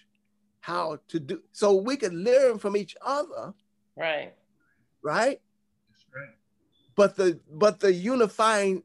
how 0.61 0.99
to 1.09 1.21
do 1.21 1.43
so 1.53 1.75
we 1.75 1.97
can 1.97 2.25
learn 2.25 2.59
from 2.59 2.77
each 2.77 2.97
other. 3.01 3.55
Right. 3.97 4.35
Right. 5.03 5.41
But 6.99 7.15
the 7.15 7.39
but 7.49 7.79
the 7.79 7.93
unifying 7.93 8.83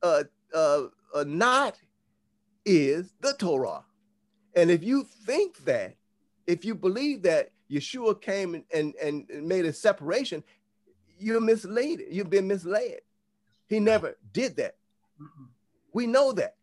uh, 0.00 0.22
uh, 0.54 0.82
uh, 1.12 1.24
knot 1.26 1.76
is 2.64 3.12
the 3.20 3.32
Torah. 3.32 3.82
And 4.54 4.70
if 4.70 4.84
you 4.84 5.02
think 5.26 5.64
that, 5.64 5.96
if 6.46 6.64
you 6.64 6.76
believe 6.76 7.22
that 7.22 7.50
Yeshua 7.68 8.22
came 8.22 8.54
and, 8.54 8.94
and, 9.02 9.28
and 9.28 9.48
made 9.48 9.64
a 9.64 9.72
separation, 9.72 10.44
you're 11.18 11.40
misled. 11.40 11.98
You've 12.08 12.30
been 12.30 12.46
misled. 12.46 13.00
He 13.66 13.80
never 13.80 14.16
did 14.32 14.54
that. 14.58 14.76
We 15.92 16.06
know 16.06 16.30
that. 16.34 16.54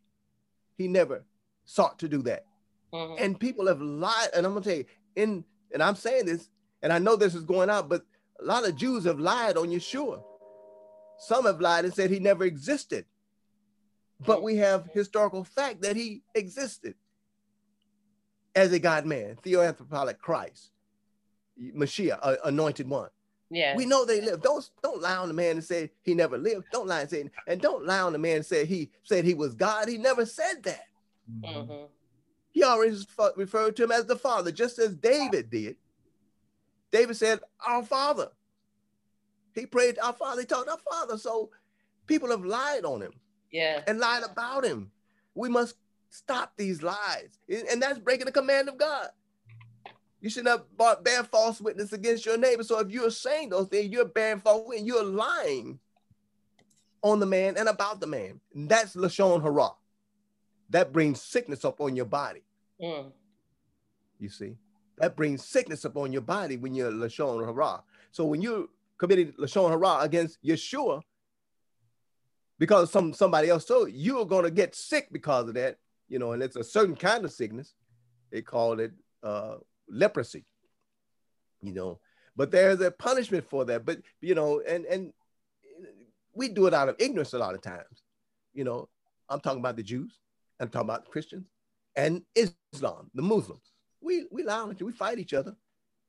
He 0.78 0.88
never 0.88 1.26
sought 1.66 2.00
to 2.00 2.08
do 2.08 2.22
that. 2.22 2.46
Mm-hmm. 2.94 3.22
And 3.22 3.38
people 3.38 3.68
have 3.68 3.82
lied. 3.82 4.30
And 4.34 4.46
I'm 4.46 4.54
gonna 4.54 4.64
tell 4.64 4.78
you, 4.78 4.86
in 5.14 5.44
and 5.74 5.84
I'm 5.84 5.96
saying 5.96 6.28
this, 6.28 6.48
and 6.82 6.94
I 6.94 7.00
know 7.00 7.18
this 7.18 7.36
is 7.36 7.44
going 7.44 7.70
out, 7.70 7.90
but 7.90 8.06
a 8.42 8.46
lot 8.46 8.68
of 8.68 8.76
Jews 8.76 9.06
have 9.06 9.20
lied 9.20 9.58
on 9.58 9.68
Yeshua. 9.68 10.22
Some 11.20 11.46
have 11.46 11.62
lied 11.62 11.86
and 11.86 11.94
said 11.94 12.10
he 12.10 12.20
never 12.20 12.44
existed. 12.44 13.06
But 14.26 14.44
we 14.44 14.58
have 14.58 14.90
historical 14.94 15.44
fact 15.44 15.82
that 15.82 15.96
he 15.96 16.24
existed 16.36 16.96
as 18.56 18.72
a 18.72 18.80
God 18.80 19.06
man, 19.06 19.38
theoanthroponic 19.44 20.20
Christ, 20.20 20.72
Mashiach, 21.60 22.38
anointed 22.44 22.90
one. 22.90 23.10
Yeah. 23.50 23.76
We 23.76 23.86
know 23.86 24.06
they 24.06 24.22
live. 24.22 24.42
Don't 24.42 24.68
don't 24.82 25.02
lie 25.02 25.18
on 25.18 25.28
the 25.28 25.34
man 25.34 25.58
and 25.58 25.64
say 25.64 25.92
he 26.04 26.14
never 26.14 26.38
lived. 26.38 26.66
Don't 26.72 26.88
lie 26.88 27.02
and 27.02 27.10
say 27.10 27.30
and 27.48 27.60
don't 27.60 27.86
lie 27.86 28.00
on 28.00 28.14
the 28.14 28.20
man 28.20 28.38
and 28.38 28.46
say 28.46 28.66
he 28.66 28.90
said 29.04 29.26
he 29.26 29.34
was 29.34 29.54
God. 29.54 29.90
He 29.90 29.98
never 29.98 30.26
said 30.26 30.64
that. 30.64 30.86
Mm-hmm. 31.44 31.86
He 32.52 32.64
always 32.64 33.06
referred 33.36 33.76
to 33.76 33.84
him 33.84 33.92
as 33.92 34.06
the 34.06 34.16
Father, 34.16 34.52
just 34.52 34.80
as 34.80 34.96
David 34.96 35.50
did. 35.50 35.76
David 36.92 37.16
said, 37.16 37.40
"Our 37.66 37.84
Father." 37.84 38.32
He 39.54 39.66
prayed, 39.66 40.00
"Our 40.00 40.14
Father." 40.14 40.42
He 40.42 40.48
talked, 40.48 40.70
"Our 40.70 40.78
Father." 40.78 41.18
So 41.18 41.52
people 42.08 42.30
have 42.30 42.46
lied 42.46 42.86
on 42.86 43.02
him. 43.02 43.14
Yeah. 43.52 43.84
And 43.88 44.00
lied 44.00 44.24
about 44.24 44.64
him. 44.64 44.92
We 45.36 45.50
must 45.50 45.76
stop 46.10 46.54
these 46.58 46.84
lies, 46.84 47.40
and 47.50 47.82
that's 47.82 48.00
breaking 48.00 48.26
the 48.26 48.32
command 48.32 48.70
of 48.70 48.78
God. 48.78 49.10
You 50.20 50.30
should 50.30 50.46
not 50.46 50.68
bear 51.04 51.24
false 51.24 51.60
witness 51.60 51.94
against 51.94 52.26
your 52.26 52.38
neighbor. 52.38 52.64
So 52.64 52.80
if 52.80 52.92
you're 52.92 53.10
saying 53.10 53.50
those 53.50 53.68
things, 53.70 53.92
you're 53.92 54.06
bearing 54.06 54.40
false 54.40 54.68
witness. 54.68 54.88
You're 54.88 55.04
lying 55.04 55.80
on 57.02 57.20
the 57.20 57.26
man 57.26 57.58
and 57.58 57.68
about 57.68 58.00
the 58.00 58.08
man. 58.08 58.40
And 58.54 58.70
that's 58.70 58.96
lashon 58.96 59.42
hara. 59.42 59.70
That 60.70 60.94
brings 60.94 61.22
sickness 61.22 61.64
upon 61.64 61.96
your 61.96 62.06
body. 62.06 62.44
Mm. 62.80 63.12
You 64.20 64.30
see, 64.30 64.58
that 65.02 65.16
brings 65.16 65.44
sickness 65.44 65.84
upon 65.84 66.14
your 66.14 66.22
body 66.22 66.58
when 66.58 66.76
you're 66.76 66.92
lashon 66.92 67.44
hara. 67.44 67.84
So 68.12 68.24
when 68.24 68.40
you 68.42 68.70
committed 69.00 69.36
lashon 69.38 69.70
hara 69.70 70.04
against 70.04 70.42
Yeshua, 70.44 71.02
because 72.60 72.92
some 72.92 73.12
somebody 73.12 73.50
else 73.50 73.66
told 73.66 73.92
you, 73.92 74.16
you're 74.30 74.44
to 74.44 74.52
get 74.52 74.76
sick 74.76 75.08
because 75.12 75.48
of 75.50 75.56
that. 75.56 75.78
You 76.08 76.20
know, 76.20 76.34
and 76.34 76.44
it's 76.44 76.56
a 76.56 76.64
certain 76.64 76.96
kind 76.96 77.26
of 77.26 77.32
sickness. 77.32 77.74
They 78.32 78.44
called 78.44 78.80
it 78.80 78.92
uh, 79.24 79.56
leprosy, 79.90 80.46
you 81.62 81.74
know. 81.74 82.00
But 82.36 82.52
there's 82.52 82.80
a 82.82 82.92
punishment 82.92 83.50
for 83.50 83.66
that. 83.66 83.86
But 83.86 84.02
you 84.22 84.36
know, 84.36 84.62
and 84.62 84.86
and 84.86 85.14
we 86.36 86.48
do 86.48 86.68
it 86.68 86.76
out 86.76 86.90
of 86.90 86.96
ignorance 87.00 87.34
a 87.34 87.40
lot 87.40 87.56
of 87.56 87.62
times. 87.62 88.04
You 88.54 88.66
know, 88.66 88.88
I'm 89.30 89.40
talking 89.40 89.62
about 89.62 89.78
the 89.78 89.84
Jews, 89.84 90.20
I'm 90.60 90.70
talking 90.70 90.90
about 90.90 91.06
the 91.06 91.12
Christians 91.12 91.48
and 91.96 92.22
Islam, 92.36 93.10
the 93.16 93.24
Muslims. 93.24 93.72
We 94.02 94.26
we 94.32 94.44
lie 94.44 94.60
on 94.60 94.72
each 94.72 94.78
other, 94.78 94.86
we 94.86 94.92
fight 94.94 95.20
each 95.20 95.34
other, 95.34 95.56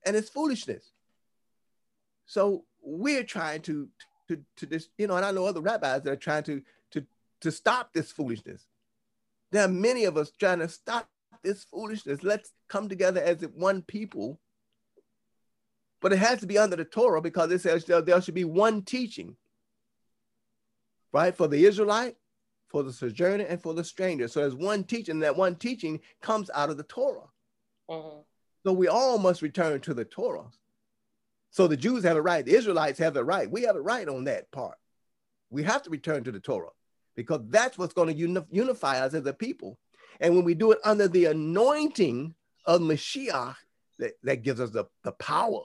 and 0.05 0.17
it's 0.17 0.31
foolishness. 0.31 0.93
So 2.27 2.65
we're 2.81 3.25
trying 3.25 3.63
to 3.63 3.89
to 4.29 4.43
to 4.57 4.67
this, 4.67 4.89
you 4.99 5.07
know, 5.07 5.17
and 5.17 5.25
I 5.25 5.31
know 5.31 5.47
other 5.47 5.61
rabbis 5.61 6.03
that 6.03 6.13
are 6.13 6.17
trying 6.17 6.45
to 6.45 6.63
to 6.93 7.05
to 7.43 7.51
stop 7.51 7.93
this 7.93 8.11
foolishness. 8.13 8.67
There 9.51 9.65
are 9.65 9.69
many 9.69 10.05
of 10.05 10.17
us 10.17 10.33
trying 10.39 10.61
to 10.61 10.69
stop 10.69 11.09
this 11.43 11.65
foolishness. 11.65 12.23
Let's 12.23 12.53
come 12.69 12.89
together 12.89 13.23
as 13.23 13.43
one 13.55 13.83
people. 13.83 14.41
But 16.01 16.13
it 16.13 16.19
has 16.19 16.41
to 16.41 16.47
be 16.47 16.59
under 16.59 16.75
the 16.75 16.85
Torah 16.85 17.21
because 17.21 17.53
it 17.53 17.61
says 17.61 17.85
there 17.85 18.21
should 18.23 18.35
be 18.35 18.45
one 18.45 18.83
teaching, 18.83 19.37
right? 21.13 21.37
For 21.37 21.47
the 21.47 21.65
Israelite, 21.65 22.17
for 22.69 22.83
the 22.83 22.93
sojourner, 22.93 23.45
and 23.45 23.63
for 23.63 23.73
the 23.73 23.85
stranger. 23.85 24.27
So 24.27 24.41
there's 24.41 24.55
one 24.55 24.83
teaching. 24.83 25.21
That 25.21 25.37
one 25.37 25.55
teaching 25.55 26.01
comes 26.21 26.51
out 26.55 26.71
of 26.71 26.77
the 26.77 26.83
Torah. 26.85 27.29
Uh-huh. 27.89 28.23
So 28.65 28.73
we 28.73 28.89
all 28.89 29.19
must 29.19 29.43
return 29.43 29.81
to 29.81 29.95
the 29.95 30.05
Torah. 30.05 30.47
So 31.51 31.67
the 31.67 31.77
Jews 31.77 32.05
have 32.05 32.17
a 32.17 32.23
right, 32.23 32.45
the 32.45 32.55
Israelites 32.55 32.99
have 32.99 33.17
a 33.17 33.25
right. 33.25 33.51
We 33.51 33.63
have 33.63 33.77
a 33.77 33.81
right 33.81 34.09
on 34.09 34.25
that 34.25 34.51
part. 34.53 34.79
We 35.51 35.63
have 35.65 35.83
to 35.83 35.91
return 35.91 36.25
to 36.25 36.33
the 36.33 36.41
Torah 36.41 36.71
because 37.15 37.41
that's 37.49 37.77
what's 37.77 37.93
going 37.93 38.17
to 38.17 38.47
unify 38.51 39.01
us 39.01 39.15
as 39.15 39.27
a 39.27 39.35
people. 39.35 39.79
And 40.21 40.35
when 40.35 40.45
we 40.45 40.55
do 40.55 40.73
it 40.73 40.79
under 40.85 41.09
the 41.09 41.27
anointing 41.27 42.35
of 42.65 42.81
Mashiach, 42.81 43.57
that, 43.99 44.13
that 44.23 44.43
gives 44.43 44.61
us 44.61 44.71
the, 44.71 44.87
the 45.05 45.13
power 45.13 45.61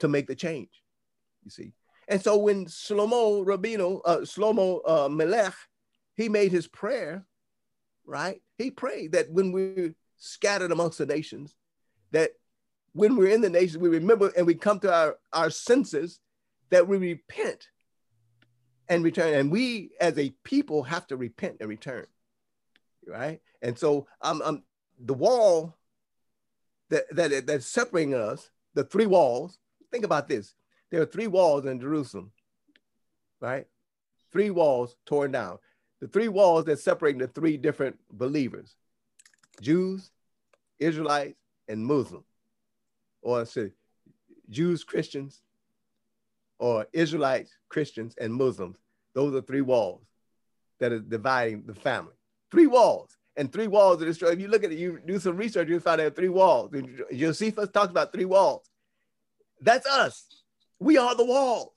to 0.00 0.08
make 0.08 0.26
the 0.26 0.34
change, 0.34 0.82
you 1.44 1.50
see. 1.50 1.72
And 2.08 2.20
so 2.20 2.36
when 2.36 2.66
Shlomo 2.66 3.44
Rabino, 3.44 4.00
uh, 4.04 4.18
Shlomo 4.18 4.80
uh, 4.86 5.08
Melech, 5.08 5.54
he 6.16 6.28
made 6.28 6.52
his 6.52 6.66
prayer, 6.66 7.24
right? 8.04 8.42
He 8.58 8.70
prayed 8.70 9.12
that 9.12 9.30
when 9.30 9.52
we're 9.52 9.94
scattered 10.16 10.72
amongst 10.72 10.98
the 10.98 11.06
nations, 11.06 11.54
that 12.12 12.32
when 12.92 13.16
we're 13.16 13.30
in 13.30 13.40
the 13.40 13.50
nations, 13.50 13.78
we 13.78 13.88
remember 13.88 14.32
and 14.36 14.46
we 14.46 14.54
come 14.54 14.78
to 14.80 14.92
our, 14.92 15.16
our 15.32 15.50
senses 15.50 16.20
that 16.70 16.86
we 16.86 16.96
repent 16.96 17.68
and 18.88 19.02
return. 19.04 19.34
And 19.34 19.50
we 19.50 19.90
as 20.00 20.18
a 20.18 20.30
people 20.44 20.84
have 20.84 21.06
to 21.08 21.16
repent 21.16 21.56
and 21.60 21.68
return, 21.68 22.06
right? 23.06 23.40
And 23.62 23.78
so 23.78 24.06
I'm, 24.20 24.40
I'm 24.42 24.62
the 24.98 25.14
wall 25.14 25.76
that, 26.90 27.04
that 27.12 27.46
that's 27.46 27.66
separating 27.66 28.14
us, 28.14 28.50
the 28.74 28.84
three 28.84 29.06
walls. 29.06 29.58
Think 29.90 30.04
about 30.04 30.28
this. 30.28 30.54
There 30.90 31.00
are 31.02 31.06
three 31.06 31.26
walls 31.26 31.66
in 31.66 31.80
Jerusalem, 31.80 32.30
right? 33.40 33.66
Three 34.32 34.50
walls 34.50 34.96
torn 35.06 35.32
down. 35.32 35.58
The 36.00 36.08
three 36.08 36.28
walls 36.28 36.66
that 36.66 36.78
separate 36.78 37.18
the 37.18 37.28
three 37.28 37.56
different 37.56 37.98
believers. 38.10 38.76
Jews, 39.60 40.10
Israelites, 40.78 41.38
and 41.68 41.84
Muslims, 41.84 42.26
or 43.22 43.44
say 43.46 43.70
Jews, 44.50 44.84
Christians, 44.84 45.40
or 46.58 46.86
Israelites, 46.92 47.50
Christians, 47.68 48.14
and 48.20 48.32
Muslims. 48.32 48.78
Those 49.14 49.34
are 49.34 49.42
three 49.42 49.60
walls 49.60 50.02
that 50.80 50.92
are 50.92 51.00
dividing 51.00 51.64
the 51.66 51.74
family. 51.74 52.14
Three 52.50 52.66
walls. 52.66 53.16
And 53.36 53.52
three 53.52 53.66
walls 53.66 54.00
are 54.00 54.06
destroyed. 54.06 54.34
If 54.34 54.40
you 54.40 54.48
look 54.48 54.62
at 54.62 54.70
it, 54.70 54.78
you 54.78 55.00
do 55.04 55.18
some 55.18 55.36
research, 55.36 55.68
you'll 55.68 55.80
find 55.80 56.00
are 56.00 56.10
three 56.10 56.28
walls. 56.28 56.70
Josephus 57.12 57.68
talks 57.70 57.90
about 57.90 58.12
three 58.12 58.24
walls. 58.24 58.68
That's 59.60 59.86
us. 59.86 60.26
We 60.78 60.98
are 60.98 61.14
the 61.16 61.24
walls. 61.24 61.72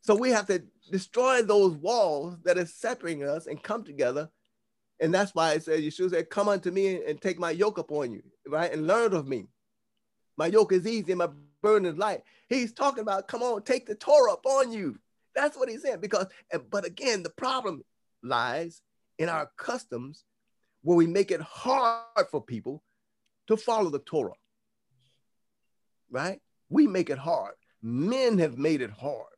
So 0.00 0.14
we 0.14 0.30
have 0.30 0.46
to 0.46 0.62
destroy 0.90 1.42
those 1.42 1.74
walls 1.74 2.38
that 2.44 2.58
are 2.58 2.66
separating 2.66 3.24
us 3.24 3.46
and 3.46 3.62
come 3.62 3.84
together. 3.84 4.30
And 5.02 5.12
that's 5.12 5.34
why 5.34 5.54
it 5.54 5.64
says, 5.64 5.80
Yeshua 5.80 6.10
said, 6.10 6.30
Come 6.30 6.48
unto 6.48 6.70
me 6.70 7.02
and 7.04 7.20
take 7.20 7.36
my 7.36 7.50
yoke 7.50 7.76
upon 7.76 8.12
you, 8.12 8.22
right? 8.46 8.72
And 8.72 8.86
learn 8.86 9.12
of 9.14 9.26
me. 9.26 9.48
My 10.36 10.46
yoke 10.46 10.72
is 10.72 10.86
easy 10.86 11.10
and 11.10 11.18
my 11.18 11.28
burden 11.60 11.86
is 11.86 11.98
light. 11.98 12.22
He's 12.48 12.72
talking 12.72 13.02
about, 13.02 13.26
come 13.26 13.42
on, 13.42 13.62
take 13.62 13.84
the 13.84 13.96
Torah 13.96 14.34
upon 14.34 14.70
you. 14.70 14.98
That's 15.34 15.56
what 15.56 15.68
he 15.68 15.76
said. 15.76 16.00
Because, 16.00 16.26
but 16.70 16.86
again, 16.86 17.24
the 17.24 17.30
problem 17.30 17.82
lies 18.22 18.80
in 19.18 19.28
our 19.28 19.50
customs 19.56 20.24
where 20.82 20.96
we 20.96 21.08
make 21.08 21.32
it 21.32 21.40
hard 21.40 22.28
for 22.30 22.40
people 22.40 22.84
to 23.48 23.56
follow 23.56 23.90
the 23.90 23.98
Torah. 23.98 24.34
Right? 26.10 26.40
We 26.68 26.86
make 26.86 27.10
it 27.10 27.18
hard. 27.18 27.54
Men 27.82 28.38
have 28.38 28.56
made 28.56 28.80
it 28.80 28.90
hard. 28.90 29.34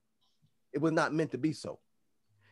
It 0.75 0.83
was 0.83 0.93
not 0.93 1.15
meant 1.15 1.31
to 1.31 1.39
be 1.39 1.55
so. 1.55 1.79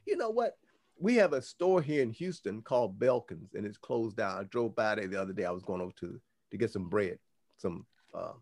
You 0.06 0.16
know 0.16 0.30
what? 0.30 0.56
We 1.02 1.16
have 1.16 1.32
a 1.32 1.42
store 1.42 1.82
here 1.82 2.00
in 2.00 2.12
Houston 2.12 2.62
called 2.62 2.96
Belkins, 2.96 3.54
and 3.54 3.66
it's 3.66 3.76
closed 3.76 4.16
down. 4.16 4.38
I 4.38 4.44
drove 4.44 4.76
by 4.76 4.94
there 4.94 5.08
the 5.08 5.20
other 5.20 5.32
day. 5.32 5.44
I 5.44 5.50
was 5.50 5.64
going 5.64 5.80
over 5.80 5.92
to 5.98 6.20
to 6.52 6.56
get 6.56 6.70
some 6.70 6.88
bread, 6.88 7.18
some 7.56 7.84
uh, 8.14 8.34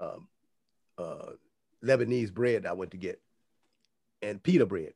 uh, 0.00 0.16
uh, 0.98 1.30
Lebanese 1.84 2.34
bread 2.34 2.66
I 2.66 2.72
went 2.72 2.90
to 2.90 2.96
get, 2.96 3.20
and 4.22 4.42
pita 4.42 4.66
bread 4.66 4.94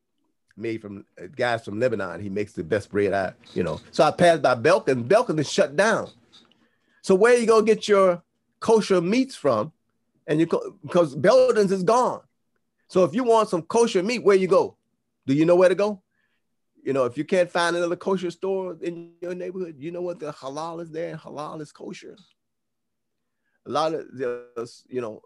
made 0.56 0.82
from 0.82 1.04
uh, 1.22 1.28
guys 1.36 1.64
from 1.64 1.78
Lebanon. 1.78 2.20
He 2.20 2.28
makes 2.28 2.52
the 2.52 2.64
best 2.64 2.90
bread 2.90 3.12
I, 3.12 3.32
you 3.54 3.62
know. 3.62 3.80
So 3.92 4.02
I 4.02 4.10
passed 4.10 4.42
by 4.42 4.56
Belkin. 4.56 5.06
Belkins 5.06 5.38
is 5.38 5.52
shut 5.52 5.76
down. 5.76 6.10
So 7.02 7.14
where 7.14 7.38
you 7.38 7.46
gonna 7.46 7.64
get 7.64 7.86
your 7.86 8.24
kosher 8.58 9.00
meats 9.00 9.36
from? 9.36 9.70
And 10.26 10.40
you 10.40 10.46
because 10.82 11.14
Belkins 11.14 11.70
is 11.70 11.84
gone. 11.84 12.22
So 12.88 13.04
if 13.04 13.14
you 13.14 13.22
want 13.22 13.50
some 13.50 13.62
kosher 13.62 14.02
meat, 14.02 14.24
where 14.24 14.34
you 14.34 14.48
go? 14.48 14.77
Do 15.28 15.34
you 15.34 15.44
know 15.44 15.56
where 15.56 15.68
to 15.68 15.74
go? 15.74 16.02
You 16.82 16.94
know, 16.94 17.04
if 17.04 17.18
you 17.18 17.24
can't 17.24 17.50
find 17.50 17.76
another 17.76 17.96
kosher 17.96 18.30
store 18.30 18.78
in 18.80 19.12
your 19.20 19.34
neighborhood, 19.34 19.76
you 19.78 19.90
know 19.90 20.00
what 20.00 20.18
the 20.18 20.32
halal 20.32 20.80
is 20.80 20.90
there. 20.90 21.10
and 21.10 21.20
Halal 21.20 21.60
is 21.60 21.70
kosher. 21.70 22.16
A 23.66 23.70
lot 23.70 23.92
of 23.92 24.06
the 24.16 24.46
you 24.88 25.02
know, 25.02 25.20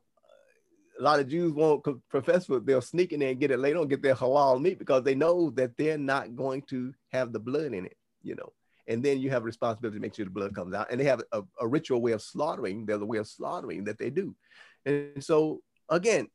a 0.98 1.02
lot 1.02 1.20
of 1.20 1.28
Jews 1.28 1.52
won't 1.52 1.86
profess 2.08 2.46
but 2.46 2.66
they'll 2.66 2.80
sneak 2.80 3.12
in 3.12 3.20
there 3.20 3.30
and 3.30 3.38
get 3.38 3.52
it. 3.52 3.62
They 3.62 3.72
don't 3.72 3.86
get 3.86 4.02
their 4.02 4.16
halal 4.16 4.60
meat 4.60 4.80
because 4.80 5.04
they 5.04 5.14
know 5.14 5.50
that 5.50 5.76
they're 5.76 5.98
not 5.98 6.34
going 6.34 6.62
to 6.70 6.92
have 7.12 7.32
the 7.32 7.38
blood 7.38 7.72
in 7.72 7.86
it, 7.86 7.96
you 8.24 8.34
know. 8.34 8.52
And 8.88 9.04
then 9.04 9.20
you 9.20 9.30
have 9.30 9.42
a 9.42 9.46
responsibility 9.46 9.98
to 9.98 10.02
make 10.02 10.16
sure 10.16 10.24
the 10.24 10.32
blood 10.32 10.52
comes 10.52 10.74
out. 10.74 10.90
And 10.90 10.98
they 10.98 11.04
have 11.04 11.22
a, 11.30 11.42
a 11.60 11.68
ritual 11.68 12.02
way 12.02 12.10
of 12.10 12.22
slaughtering. 12.22 12.86
There's 12.86 13.00
a 13.00 13.06
way 13.06 13.18
of 13.18 13.28
slaughtering 13.28 13.84
that 13.84 13.98
they 13.98 14.10
do. 14.10 14.34
And 14.84 15.22
so 15.22 15.60
again, 15.88 16.26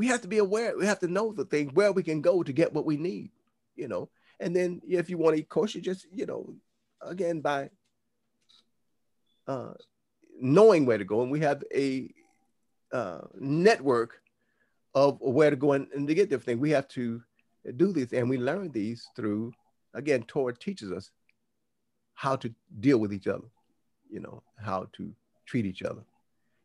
we 0.00 0.06
have 0.06 0.22
to 0.22 0.28
be 0.28 0.38
aware. 0.38 0.78
We 0.78 0.86
have 0.86 1.00
to 1.00 1.08
know 1.08 1.30
the 1.30 1.44
thing 1.44 1.68
where 1.74 1.92
we 1.92 2.02
can 2.02 2.22
go 2.22 2.42
to 2.42 2.52
get 2.54 2.72
what 2.72 2.86
we 2.86 2.96
need, 2.96 3.32
you 3.76 3.86
know. 3.86 4.08
And 4.42 4.56
then 4.56 4.80
if 4.88 5.10
you 5.10 5.18
want 5.18 5.36
to 5.36 5.42
eat 5.42 5.50
kosher, 5.50 5.78
just 5.78 6.06
you 6.10 6.24
know, 6.24 6.54
again 7.02 7.42
by 7.42 7.68
uh, 9.46 9.74
knowing 10.40 10.86
where 10.86 10.96
to 10.96 11.04
go. 11.04 11.20
And 11.20 11.30
we 11.30 11.40
have 11.40 11.62
a 11.74 12.08
uh, 12.90 13.26
network 13.38 14.22
of 14.94 15.18
where 15.20 15.50
to 15.50 15.56
go 15.56 15.72
and, 15.72 15.86
and 15.94 16.08
to 16.08 16.14
get 16.14 16.30
different 16.30 16.46
things. 16.46 16.60
We 16.60 16.70
have 16.70 16.88
to 16.88 17.20
do 17.76 17.92
these, 17.92 18.14
and 18.14 18.30
we 18.30 18.38
learn 18.38 18.70
these 18.70 19.06
through 19.14 19.52
again. 19.92 20.22
Torah 20.22 20.56
teaches 20.56 20.90
us 20.92 21.10
how 22.14 22.36
to 22.36 22.50
deal 22.80 22.96
with 22.96 23.12
each 23.12 23.26
other, 23.26 23.48
you 24.08 24.20
know, 24.20 24.42
how 24.56 24.88
to 24.94 25.12
treat 25.44 25.66
each 25.66 25.82
other, 25.82 26.04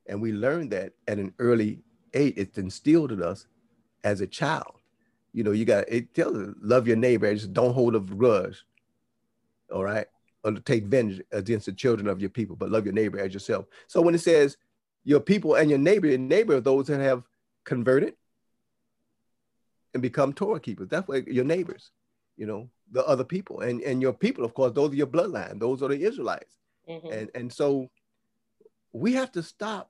and 0.08 0.22
we 0.22 0.32
learn 0.32 0.70
that 0.70 0.94
at 1.10 1.18
an 1.18 1.34
early 1.40 1.84
eight, 2.16 2.34
it's 2.38 2.58
instilled 2.58 3.12
in 3.12 3.22
us 3.22 3.46
as 4.04 4.22
a 4.22 4.28
child. 4.28 4.80
You 5.34 5.44
know, 5.44 5.52
you 5.52 5.66
got 5.66 5.86
it 5.90 6.14
tells 6.14 6.38
us 6.38 6.56
love 6.62 6.88
your 6.88 6.98
neighbor, 6.98 7.34
just 7.34 7.54
don't 7.54 7.74
hold 7.74 7.96
a 7.96 8.00
grudge. 8.00 8.64
All 9.72 9.84
right. 9.84 10.08
Or 10.44 10.54
take 10.54 10.86
vengeance 10.86 11.28
against 11.32 11.66
the 11.66 11.74
children 11.74 12.08
of 12.08 12.22
your 12.22 12.30
people, 12.30 12.56
but 12.56 12.70
love 12.70 12.86
your 12.86 12.94
neighbor 12.94 13.20
as 13.20 13.34
yourself. 13.34 13.66
So 13.88 14.02
when 14.02 14.16
it 14.16 14.20
says 14.20 14.58
your 15.04 15.20
people 15.20 15.56
and 15.56 15.70
your 15.70 15.80
neighbor, 15.80 16.08
your 16.08 16.18
neighbor 16.18 16.56
are 16.56 16.62
those 16.62 16.88
that 16.88 17.00
have 17.00 17.24
converted 17.64 18.16
and 19.94 20.02
become 20.02 20.34
Torah 20.34 20.60
keepers. 20.60 20.90
That's 20.90 21.08
what 21.08 21.28
your 21.28 21.46
neighbors, 21.46 21.92
you 22.38 22.46
know, 22.46 22.70
the 22.92 23.06
other 23.06 23.24
people. 23.24 23.62
And 23.62 23.82
and 23.82 24.02
your 24.02 24.14
people, 24.14 24.46
of 24.46 24.54
course, 24.54 24.74
those 24.74 24.92
are 24.92 24.96
your 24.96 25.08
bloodline, 25.08 25.60
those 25.60 25.82
are 25.82 25.90
the 25.90 26.02
Israelites. 26.02 26.58
Mm-hmm. 26.88 27.12
And 27.12 27.32
and 27.34 27.52
so 27.52 27.90
we 28.94 29.14
have 29.14 29.32
to 29.34 29.44
stop 29.44 29.90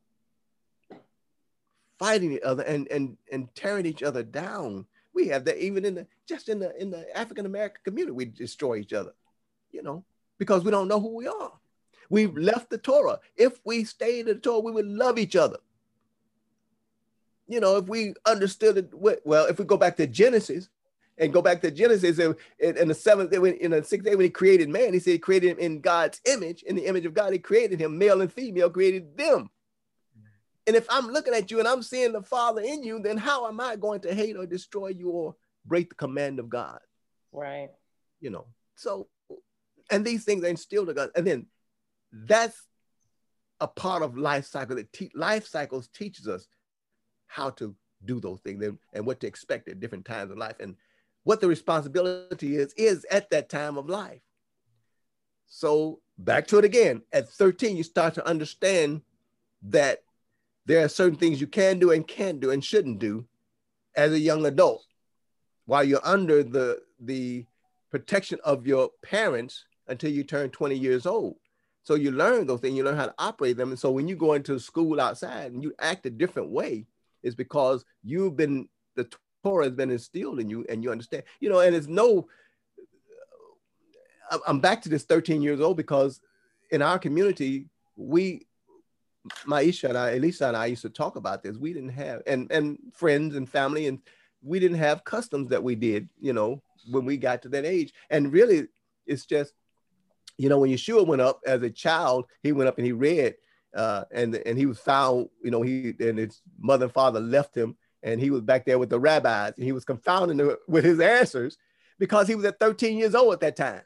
fighting 1.97 2.33
each 2.33 2.41
other 2.41 2.63
and 2.63 2.87
and 2.89 3.17
and 3.31 3.53
tearing 3.55 3.85
each 3.85 4.03
other 4.03 4.23
down. 4.23 4.85
We 5.13 5.27
have 5.29 5.45
that 5.45 5.63
even 5.63 5.85
in 5.85 5.95
the 5.95 6.07
just 6.27 6.49
in 6.49 6.59
the 6.59 6.79
in 6.81 6.91
the 6.91 7.05
African 7.17 7.45
American 7.45 7.81
community, 7.83 8.11
we 8.11 8.25
destroy 8.25 8.77
each 8.77 8.93
other, 8.93 9.13
you 9.71 9.81
know, 9.81 10.03
because 10.37 10.63
we 10.63 10.71
don't 10.71 10.87
know 10.87 10.99
who 10.99 11.15
we 11.15 11.27
are. 11.27 11.53
We've 12.09 12.35
left 12.35 12.69
the 12.69 12.77
Torah. 12.77 13.19
If 13.35 13.59
we 13.65 13.83
stayed 13.83 14.21
in 14.21 14.25
the 14.27 14.35
Torah, 14.35 14.59
we 14.59 14.71
would 14.71 14.87
love 14.87 15.17
each 15.17 15.35
other. 15.35 15.57
You 17.47 17.59
know, 17.59 17.77
if 17.77 17.87
we 17.87 18.13
understood 18.25 18.77
it, 18.77 18.89
well, 18.93 19.45
if 19.45 19.59
we 19.59 19.65
go 19.65 19.77
back 19.77 19.97
to 19.97 20.07
Genesis 20.07 20.69
and 21.17 21.31
go 21.31 21.41
back 21.41 21.61
to 21.61 21.71
Genesis 21.71 22.19
in, 22.19 22.35
in 22.59 22.87
the 22.87 22.93
seventh 22.93 23.31
day, 23.31 23.37
in 23.37 23.71
the 23.71 23.83
sixth 23.83 24.05
day 24.05 24.15
when 24.15 24.25
he 24.25 24.29
created 24.29 24.69
man, 24.69 24.93
he 24.93 24.99
said 24.99 25.13
he 25.13 25.19
created 25.19 25.51
him 25.51 25.59
in 25.59 25.79
God's 25.79 26.21
image, 26.25 26.63
in 26.63 26.75
the 26.75 26.85
image 26.85 27.05
of 27.05 27.13
God, 27.13 27.33
he 27.33 27.39
created 27.39 27.79
him, 27.79 27.97
male 27.97 28.21
and 28.21 28.31
female, 28.31 28.69
created 28.69 29.15
them. 29.17 29.49
And 30.67 30.75
if 30.75 30.87
I'm 30.89 31.07
looking 31.07 31.33
at 31.33 31.51
you 31.51 31.59
and 31.59 31.67
I'm 31.67 31.83
seeing 31.83 32.11
the 32.11 32.23
Father 32.23 32.61
in 32.61 32.83
you, 32.83 32.99
then 32.99 33.17
how 33.17 33.47
am 33.47 33.59
I 33.59 33.75
going 33.75 34.01
to 34.01 34.13
hate 34.13 34.35
or 34.35 34.45
destroy 34.45 34.87
you 34.89 35.09
or 35.09 35.35
break 35.65 35.89
the 35.89 35.95
command 35.95 36.39
of 36.39 36.49
God? 36.49 36.79
Right. 37.31 37.69
You 38.19 38.31
know, 38.31 38.47
so, 38.75 39.07
and 39.91 40.03
these 40.03 40.23
things 40.23 40.43
are 40.43 40.47
instilled 40.47 40.89
in 40.89 40.95
God. 40.95 41.11
And 41.15 41.27
then 41.27 41.45
that's 42.11 42.59
a 43.59 43.67
part 43.67 44.01
of 44.03 44.17
life 44.17 44.45
cycle 44.45 44.75
that 44.75 44.91
te- 44.91 45.11
life 45.15 45.47
cycles 45.47 45.87
teaches 45.89 46.27
us 46.27 46.47
how 47.27 47.49
to 47.51 47.75
do 48.03 48.19
those 48.19 48.39
things 48.41 48.63
and, 48.63 48.77
and 48.93 49.05
what 49.05 49.19
to 49.19 49.27
expect 49.27 49.67
at 49.67 49.79
different 49.79 50.05
times 50.05 50.31
of 50.31 50.37
life 50.37 50.55
and 50.59 50.75
what 51.23 51.41
the 51.41 51.47
responsibility 51.47 52.55
is 52.55 52.73
is 52.73 53.05
at 53.09 53.29
that 53.29 53.49
time 53.49 53.77
of 53.77 53.89
life 53.89 54.21
so 55.47 55.99
back 56.17 56.45
to 56.47 56.57
it 56.57 56.65
again 56.65 57.01
at 57.11 57.29
13 57.29 57.75
you 57.75 57.83
start 57.83 58.13
to 58.13 58.27
understand 58.27 59.01
that 59.63 60.03
there 60.65 60.83
are 60.83 60.89
certain 60.89 61.17
things 61.17 61.39
you 61.39 61.47
can 61.47 61.79
do 61.79 61.91
and 61.91 62.07
can't 62.07 62.39
do 62.39 62.51
and 62.51 62.63
shouldn't 62.63 62.99
do 62.99 63.25
as 63.95 64.11
a 64.11 64.19
young 64.19 64.45
adult 64.45 64.85
while 65.65 65.83
you're 65.83 66.05
under 66.05 66.43
the 66.43 66.79
the 67.01 67.45
protection 67.91 68.39
of 68.43 68.67
your 68.67 68.89
parents 69.03 69.65
until 69.87 70.11
you 70.11 70.23
turn 70.23 70.49
20 70.49 70.75
years 70.75 71.05
old 71.05 71.35
so 71.85 71.93
you 71.93 72.11
learn 72.11 72.47
those 72.47 72.61
things, 72.61 72.75
you 72.75 72.83
learn 72.83 72.97
how 72.97 73.05
to 73.05 73.13
operate 73.19 73.57
them. 73.57 73.69
And 73.69 73.77
so 73.77 73.91
when 73.91 74.07
you 74.07 74.15
go 74.15 74.33
into 74.33 74.59
school 74.59 74.99
outside 74.99 75.51
and 75.51 75.61
you 75.61 75.71
act 75.77 76.07
a 76.07 76.09
different 76.09 76.49
way, 76.49 76.87
it's 77.21 77.35
because 77.35 77.85
you've 78.03 78.35
been, 78.35 78.67
the 78.95 79.07
Torah 79.43 79.65
has 79.65 79.73
been 79.73 79.91
instilled 79.91 80.39
in 80.39 80.49
you 80.49 80.65
and 80.67 80.83
you 80.83 80.91
understand, 80.91 81.21
you 81.39 81.47
know, 81.47 81.59
and 81.59 81.75
it's 81.75 81.85
no, 81.85 82.27
I'm 84.47 84.59
back 84.59 84.81
to 84.81 84.89
this 84.89 85.03
13 85.03 85.43
years 85.43 85.61
old 85.61 85.77
because 85.77 86.21
in 86.71 86.81
our 86.81 86.97
community, 86.97 87.69
we, 87.95 88.47
Maisha 89.45 89.89
and 89.89 89.97
I, 89.97 90.11
Elisa 90.11 90.47
and 90.47 90.57
I 90.57 90.67
used 90.67 90.83
to 90.83 90.89
talk 90.89 91.15
about 91.15 91.43
this. 91.43 91.57
We 91.57 91.73
didn't 91.73 91.89
have, 91.89 92.21
and, 92.27 92.51
and 92.51 92.77
friends 92.93 93.35
and 93.35 93.49
family, 93.49 93.87
and 93.87 93.99
we 94.43 94.59
didn't 94.59 94.77
have 94.77 95.03
customs 95.03 95.49
that 95.49 95.63
we 95.63 95.75
did, 95.75 96.09
you 96.19 96.33
know, 96.33 96.61
when 96.91 97.05
we 97.05 97.17
got 97.17 97.41
to 97.43 97.49
that 97.49 97.65
age. 97.65 97.93
And 98.09 98.31
really, 98.31 98.67
it's 99.07 99.25
just 99.25 99.53
you 100.37 100.49
know, 100.49 100.59
when 100.59 100.71
Yeshua 100.71 101.05
went 101.05 101.21
up 101.21 101.41
as 101.45 101.61
a 101.63 101.69
child, 101.69 102.25
he 102.43 102.51
went 102.51 102.67
up 102.67 102.77
and 102.77 102.85
he 102.85 102.91
read, 102.91 103.35
uh, 103.75 104.03
and 104.11 104.35
and 104.35 104.57
he 104.57 104.65
was 104.65 104.79
found, 104.79 105.29
you 105.43 105.51
know, 105.51 105.61
he 105.61 105.93
and 105.99 106.17
his 106.17 106.41
mother 106.59 106.85
and 106.85 106.93
father 106.93 107.19
left 107.19 107.55
him, 107.55 107.75
and 108.03 108.19
he 108.19 108.29
was 108.29 108.41
back 108.41 108.65
there 108.65 108.79
with 108.79 108.89
the 108.89 108.99
rabbis, 108.99 109.53
and 109.55 109.63
he 109.63 109.71
was 109.71 109.85
confounded 109.85 110.57
with 110.67 110.83
his 110.83 110.99
answers 110.99 111.57
because 111.99 112.27
he 112.27 112.35
was 112.35 112.45
at 112.45 112.59
13 112.59 112.97
years 112.97 113.15
old 113.15 113.33
at 113.33 113.39
that 113.41 113.55
time. 113.55 113.81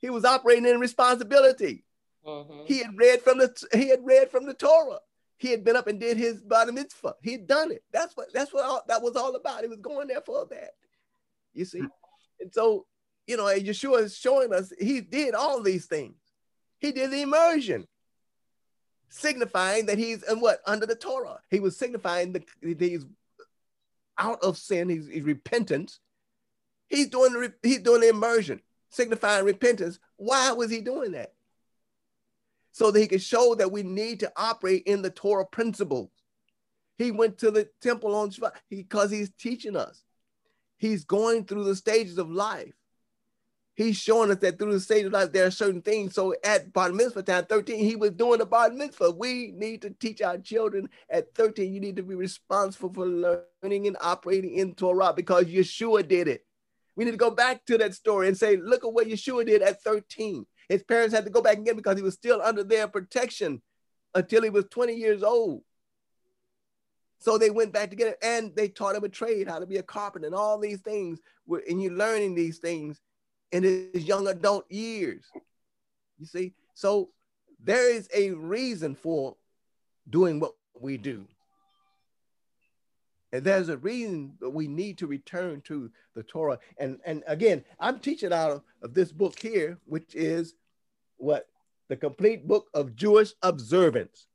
He 0.00 0.10
was 0.10 0.24
operating 0.24 0.66
in 0.66 0.80
responsibility. 0.80 1.84
Mm-hmm. 2.26 2.64
He 2.66 2.78
had 2.78 2.96
read 2.96 3.20
from 3.22 3.38
the 3.38 3.66
he 3.72 3.88
had 3.88 4.04
read 4.04 4.30
from 4.30 4.46
the 4.46 4.54
Torah. 4.54 5.00
He 5.36 5.50
had 5.50 5.64
been 5.64 5.74
up 5.74 5.88
and 5.88 5.98
did 5.98 6.16
his 6.16 6.40
bar 6.40 6.70
mitzvah. 6.70 7.16
He 7.20 7.32
had 7.32 7.46
done 7.48 7.72
it. 7.72 7.82
That's 7.92 8.16
what 8.16 8.32
that's 8.32 8.52
what 8.52 8.64
all, 8.64 8.82
that 8.86 9.02
was 9.02 9.16
all 9.16 9.34
about. 9.34 9.62
He 9.62 9.68
was 9.68 9.80
going 9.80 10.06
there 10.06 10.20
for 10.20 10.46
that. 10.50 10.70
You 11.52 11.64
see, 11.64 11.82
and 12.40 12.52
so 12.52 12.86
you 13.26 13.36
know, 13.36 13.44
Yeshua 13.44 14.02
is 14.02 14.16
showing 14.16 14.52
us 14.52 14.72
he 14.78 15.00
did 15.00 15.34
all 15.34 15.62
these 15.62 15.86
things. 15.86 16.14
He 16.78 16.92
did 16.92 17.10
the 17.10 17.22
immersion, 17.22 17.86
signifying 19.08 19.86
that 19.86 19.98
he's 19.98 20.22
in 20.22 20.40
what 20.40 20.60
under 20.66 20.86
the 20.86 20.96
Torah. 20.96 21.40
He 21.50 21.60
was 21.60 21.76
signifying 21.76 22.32
that 22.32 22.44
he's 22.60 23.04
out 24.18 24.42
of 24.42 24.58
sin. 24.58 24.88
He's, 24.88 25.08
he's 25.08 25.24
repentance. 25.24 26.00
He's 26.88 27.08
doing 27.08 27.52
he's 27.62 27.80
doing 27.80 28.02
the 28.02 28.08
immersion, 28.08 28.60
signifying 28.90 29.44
repentance. 29.44 29.98
Why 30.16 30.52
was 30.52 30.70
he 30.70 30.80
doing 30.80 31.12
that? 31.12 31.32
So 32.72 32.90
that 32.90 33.00
he 33.00 33.06
could 33.06 33.22
show 33.22 33.54
that 33.54 33.70
we 33.70 33.82
need 33.82 34.20
to 34.20 34.32
operate 34.36 34.84
in 34.86 35.02
the 35.02 35.10
Torah 35.10 35.46
principles. 35.46 36.10
He 36.96 37.10
went 37.10 37.38
to 37.38 37.50
the 37.50 37.68
temple 37.80 38.14
on 38.14 38.30
Shabbat 38.30 38.52
because 38.70 39.10
he's 39.10 39.30
teaching 39.38 39.76
us. 39.76 40.02
He's 40.78 41.04
going 41.04 41.44
through 41.44 41.64
the 41.64 41.76
stages 41.76 42.18
of 42.18 42.30
life. 42.30 42.74
He's 43.74 43.96
showing 43.96 44.30
us 44.30 44.38
that 44.38 44.58
through 44.58 44.72
the 44.72 44.80
stage 44.80 45.06
of 45.06 45.12
life, 45.12 45.32
there 45.32 45.46
are 45.46 45.50
certain 45.50 45.80
things. 45.80 46.14
So 46.14 46.34
at 46.44 46.72
bar 46.72 46.92
mitzvah 46.92 47.22
time, 47.22 47.46
13, 47.46 47.78
he 47.78 47.96
was 47.96 48.10
doing 48.10 48.38
the 48.38 48.46
bar 48.46 48.70
mitzvah. 48.70 49.12
We 49.12 49.52
need 49.56 49.80
to 49.82 49.90
teach 49.90 50.20
our 50.20 50.36
children 50.38 50.90
at 51.08 51.34
13. 51.34 51.72
You 51.72 51.80
need 51.80 51.96
to 51.96 52.02
be 52.02 52.14
responsible 52.14 52.92
for 52.92 53.06
learning 53.06 53.86
and 53.86 53.96
operating 54.00 54.56
in 54.56 54.74
Torah 54.74 55.14
because 55.14 55.46
Yeshua 55.46 56.06
did 56.06 56.28
it. 56.28 56.44
We 56.96 57.06
need 57.06 57.12
to 57.12 57.16
go 57.16 57.30
back 57.30 57.64
to 57.66 57.78
that 57.78 57.94
story 57.94 58.28
and 58.28 58.36
say, 58.36 58.56
look 58.56 58.84
at 58.84 58.92
what 58.92 59.08
Yeshua 59.08 59.46
did 59.46 59.62
at 59.62 59.82
13. 59.82 60.44
His 60.72 60.82
parents 60.82 61.14
had 61.14 61.24
to 61.24 61.30
go 61.30 61.42
back 61.42 61.58
again 61.58 61.76
because 61.76 61.98
he 61.98 62.02
was 62.02 62.14
still 62.14 62.40
under 62.40 62.64
their 62.64 62.88
protection 62.88 63.60
until 64.14 64.42
he 64.42 64.48
was 64.48 64.64
20 64.70 64.94
years 64.94 65.22
old. 65.22 65.60
So 67.18 67.36
they 67.36 67.50
went 67.50 67.74
back 67.74 67.90
together 67.90 68.16
and 68.22 68.56
they 68.56 68.68
taught 68.68 68.96
him 68.96 69.04
a 69.04 69.10
trade, 69.10 69.48
how 69.48 69.58
to 69.58 69.66
be 69.66 69.76
a 69.76 69.82
carpenter 69.82 70.26
and 70.26 70.34
all 70.34 70.58
these 70.58 70.80
things. 70.80 71.20
And 71.68 71.82
you're 71.82 71.92
learning 71.92 72.34
these 72.34 72.56
things 72.56 73.02
in 73.52 73.64
his 73.64 74.04
young 74.04 74.28
adult 74.28 74.64
years. 74.72 75.26
You 76.18 76.24
see? 76.24 76.54
So 76.72 77.10
there 77.62 77.92
is 77.92 78.08
a 78.14 78.30
reason 78.30 78.94
for 78.94 79.36
doing 80.08 80.40
what 80.40 80.54
we 80.80 80.96
do. 80.96 81.26
And 83.30 83.44
there's 83.44 83.68
a 83.68 83.76
reason 83.76 84.38
that 84.40 84.50
we 84.50 84.68
need 84.68 84.96
to 84.98 85.06
return 85.06 85.60
to 85.66 85.90
the 86.14 86.22
Torah. 86.22 86.58
And, 86.78 86.98
and 87.04 87.22
again, 87.26 87.62
I'm 87.78 87.98
teaching 87.98 88.32
out 88.32 88.52
of, 88.52 88.62
of 88.82 88.94
this 88.94 89.12
book 89.12 89.38
here, 89.38 89.78
which 89.84 90.14
is 90.14 90.54
what? 91.22 91.46
The 91.88 91.96
complete 91.96 92.46
book 92.46 92.68
of 92.74 92.96
Jewish 92.96 93.32
observance. 93.42 94.26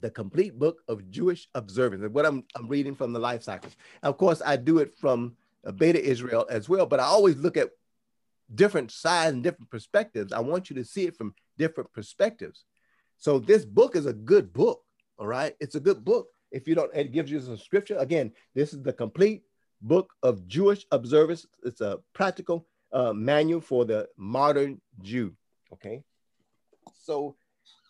The 0.00 0.10
complete 0.10 0.58
book 0.58 0.82
of 0.88 1.10
Jewish 1.10 1.48
observance. 1.54 2.02
What 2.10 2.26
I'm, 2.26 2.44
I'm 2.56 2.68
reading 2.68 2.94
from 2.94 3.12
the 3.12 3.18
life 3.18 3.42
cycles. 3.42 3.76
Of 4.02 4.18
course, 4.18 4.42
I 4.44 4.56
do 4.56 4.78
it 4.78 4.94
from 4.94 5.36
a 5.64 5.72
Beta 5.72 6.02
Israel 6.02 6.46
as 6.50 6.68
well, 6.68 6.86
but 6.86 7.00
I 7.00 7.04
always 7.04 7.36
look 7.36 7.56
at 7.56 7.70
different 8.54 8.90
sides 8.90 9.32
and 9.32 9.42
different 9.42 9.70
perspectives. 9.70 10.32
I 10.32 10.40
want 10.40 10.68
you 10.68 10.76
to 10.76 10.84
see 10.84 11.04
it 11.06 11.16
from 11.16 11.34
different 11.56 11.92
perspectives. 11.92 12.64
So 13.16 13.38
this 13.38 13.64
book 13.64 13.96
is 13.96 14.06
a 14.06 14.12
good 14.12 14.52
book. 14.52 14.82
All 15.18 15.26
right. 15.26 15.54
It's 15.60 15.76
a 15.76 15.80
good 15.80 16.04
book. 16.04 16.26
If 16.50 16.68
you 16.68 16.74
don't, 16.74 16.94
it 16.94 17.12
gives 17.12 17.30
you 17.30 17.40
some 17.40 17.56
scripture. 17.56 17.96
Again, 17.98 18.32
this 18.54 18.72
is 18.74 18.82
the 18.82 18.92
complete 18.92 19.42
book 19.80 20.12
of 20.22 20.46
Jewish 20.46 20.84
observance. 20.90 21.46
It's 21.64 21.80
a 21.80 21.98
practical 22.12 22.66
uh, 22.92 23.12
manual 23.12 23.60
for 23.60 23.84
the 23.84 24.08
modern 24.16 24.80
Jew. 25.02 25.34
Okay. 25.74 26.02
So 27.02 27.36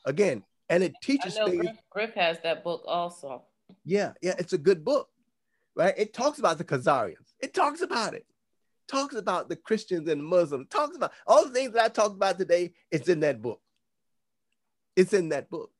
again, 0.04 0.44
and 0.68 0.82
it 0.82 0.94
teaches 1.02 1.36
know 1.36 1.48
Griff, 1.48 1.76
Griff 1.90 2.14
has 2.14 2.38
that 2.42 2.64
book 2.64 2.82
also. 2.86 3.42
Yeah, 3.84 4.12
yeah, 4.20 4.34
it's 4.38 4.52
a 4.52 4.58
good 4.58 4.84
book, 4.84 5.08
right? 5.74 5.94
It 5.96 6.12
talks 6.12 6.38
about 6.38 6.58
the 6.58 6.64
Khazarians. 6.64 7.32
It 7.40 7.54
talks 7.54 7.80
about 7.80 8.14
it 8.14 8.26
talks 8.88 9.14
about 9.14 9.48
the 9.48 9.56
Christians 9.56 10.08
and 10.08 10.24
Muslims, 10.24 10.68
talks 10.68 10.96
about 10.96 11.12
all 11.26 11.44
the 11.44 11.50
things 11.50 11.72
that 11.72 11.84
I 11.84 11.88
talked 11.88 12.14
about 12.14 12.38
today. 12.38 12.72
It's 12.90 13.08
in 13.08 13.20
that 13.20 13.40
book. 13.40 13.60
It's 14.96 15.12
in 15.12 15.30
that 15.30 15.50
book. 15.50 15.70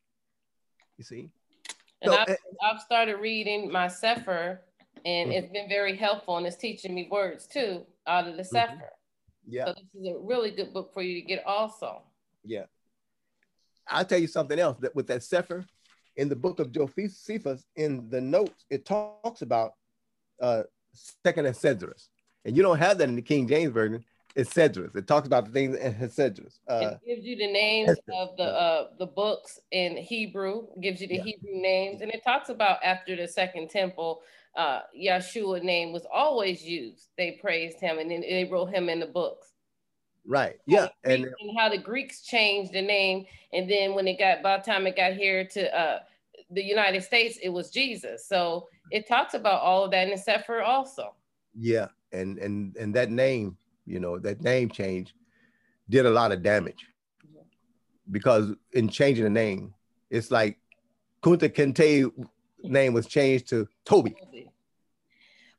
You 0.99 1.05
see? 1.05 1.31
And 2.03 2.13
so, 2.13 2.19
I've, 2.19 2.29
uh, 2.29 2.35
I've, 2.63 2.81
started 2.81 3.17
reading 3.17 3.71
my 3.71 3.89
Sefer, 3.89 4.61
and 5.05 5.31
mm-hmm. 5.31 5.39
it's 5.39 5.53
been 5.53 5.69
very 5.69 5.97
helpful, 5.97 6.37
and 6.37 6.47
it's 6.47 6.57
teaching 6.57 6.95
me 6.95 7.09
words 7.11 7.47
too 7.47 7.85
out 8.07 8.29
of 8.29 8.37
the 8.37 8.43
mm-hmm. 8.43 8.57
Sefer. 8.57 8.73
Mm-hmm. 8.73 9.04
Yeah. 9.47 9.67
So 9.67 9.75
this 9.75 10.03
is 10.03 10.09
a 10.09 10.19
really 10.19 10.51
good 10.51 10.73
book 10.73 10.93
for 10.93 11.03
you 11.03 11.21
to 11.21 11.27
get 11.27 11.45
also. 11.47 12.03
Yeah. 12.45 12.65
I'll 13.89 14.05
tell 14.05 14.19
you 14.19 14.27
something 14.27 14.59
else 14.59 14.79
that 14.81 14.95
with 14.95 15.07
that 15.09 15.23
Sefer, 15.23 15.65
in 16.17 16.29
the 16.29 16.37
book 16.37 16.61
of 16.61 16.73
Josephus, 16.73 17.65
in 17.77 18.09
the 18.09 18.21
notes, 18.21 18.65
it 18.71 18.85
talks 18.87 19.43
about 19.43 19.75
uh, 20.41 20.63
second 21.23 21.47
Esdras 21.47 22.09
and 22.45 22.57
you 22.57 22.63
don't 22.63 22.79
have 22.79 22.99
that 22.99 23.09
in 23.09 23.17
the 23.17 23.23
King 23.23 23.49
James 23.49 23.73
version. 23.73 24.05
It's 24.37 24.57
Esdras. 24.57 24.95
It 24.97 25.07
talks 25.07 25.27
about 25.29 25.47
the 25.47 25.53
things 25.53 25.77
in 25.77 25.95
Esdras. 25.95 26.59
Uh, 26.69 26.95
it 26.95 27.01
gives 27.07 27.25
you 27.25 27.37
the 27.37 27.53
names 27.53 27.97
of 28.13 28.37
the 28.37 28.45
uh, 28.45 28.89
the 28.99 29.07
books 29.07 29.61
in 29.71 29.97
Hebrew. 29.97 30.67
Gives 30.81 31.01
you 31.01 31.07
the 31.07 31.17
yeah. 31.17 31.23
Hebrew 31.23 31.55
names, 31.55 32.01
and 32.01 32.11
it 32.11 32.25
talks 32.25 32.49
about 32.49 32.79
after 32.83 33.15
the 33.15 33.29
Second 33.29 33.71
Temple, 33.71 34.23
uh, 34.57 34.81
Yeshua 34.99 35.63
name 35.63 35.93
was 35.93 36.07
always 36.13 36.63
used. 36.63 37.09
They 37.19 37.39
praised 37.41 37.81
him, 37.81 37.99
and 37.99 38.11
then 38.11 38.21
they 38.21 38.49
wrote 38.51 38.67
him 38.67 38.89
in 38.89 39.01
the 39.01 39.07
books. 39.07 39.53
Right. 40.27 40.57
Yeah. 40.67 40.89
And, 41.05 41.25
and, 41.25 41.59
how 41.59 41.69
the 41.69 41.79
Greeks 41.79 42.23
changed 42.23 42.73
the 42.73 42.83
name, 42.83 43.27
and 43.53 43.71
then 43.71 43.95
when 43.95 44.09
it 44.09 44.19
got 44.19 44.43
by 44.43 44.57
the 44.57 44.63
time 44.63 44.87
it 44.87 44.97
got 44.97 45.15
here 45.15 45.47
to 45.49 45.79
uh, 45.79 45.99
the 46.51 46.63
United 46.63 47.03
States, 47.03 47.39
it 47.43 47.51
was 47.51 47.71
Jesus. 47.71 48.27
So 48.27 48.69
it 48.91 49.07
talks 49.07 49.35
about 49.35 49.61
all 49.61 49.85
of 49.85 49.91
that 49.91 50.05
in 50.05 50.11
the 50.11 50.19
Sefer 50.19 50.63
also. 50.63 51.15
Yeah, 51.59 51.89
and 52.13 52.39
and 52.39 52.77
and 52.77 52.95
that 52.95 53.11
name, 53.11 53.57
you 53.87 54.01
know, 54.01 54.19
that 54.21 54.41
name 54.41 54.71
change 54.71 55.15
did 55.91 56.07
a 56.07 56.11
lot 56.11 56.33
of 56.33 56.43
damage 56.43 56.87
because 58.11 58.53
in 58.73 58.89
changing 58.89 59.25
the 59.25 59.31
name, 59.31 59.75
it's 60.11 60.31
like 60.31 60.59
Kunta 61.23 61.49
Kinte 61.49 62.11
name 62.63 62.93
was 62.93 63.07
changed 63.07 63.49
to 63.49 63.69
Toby. 63.85 64.15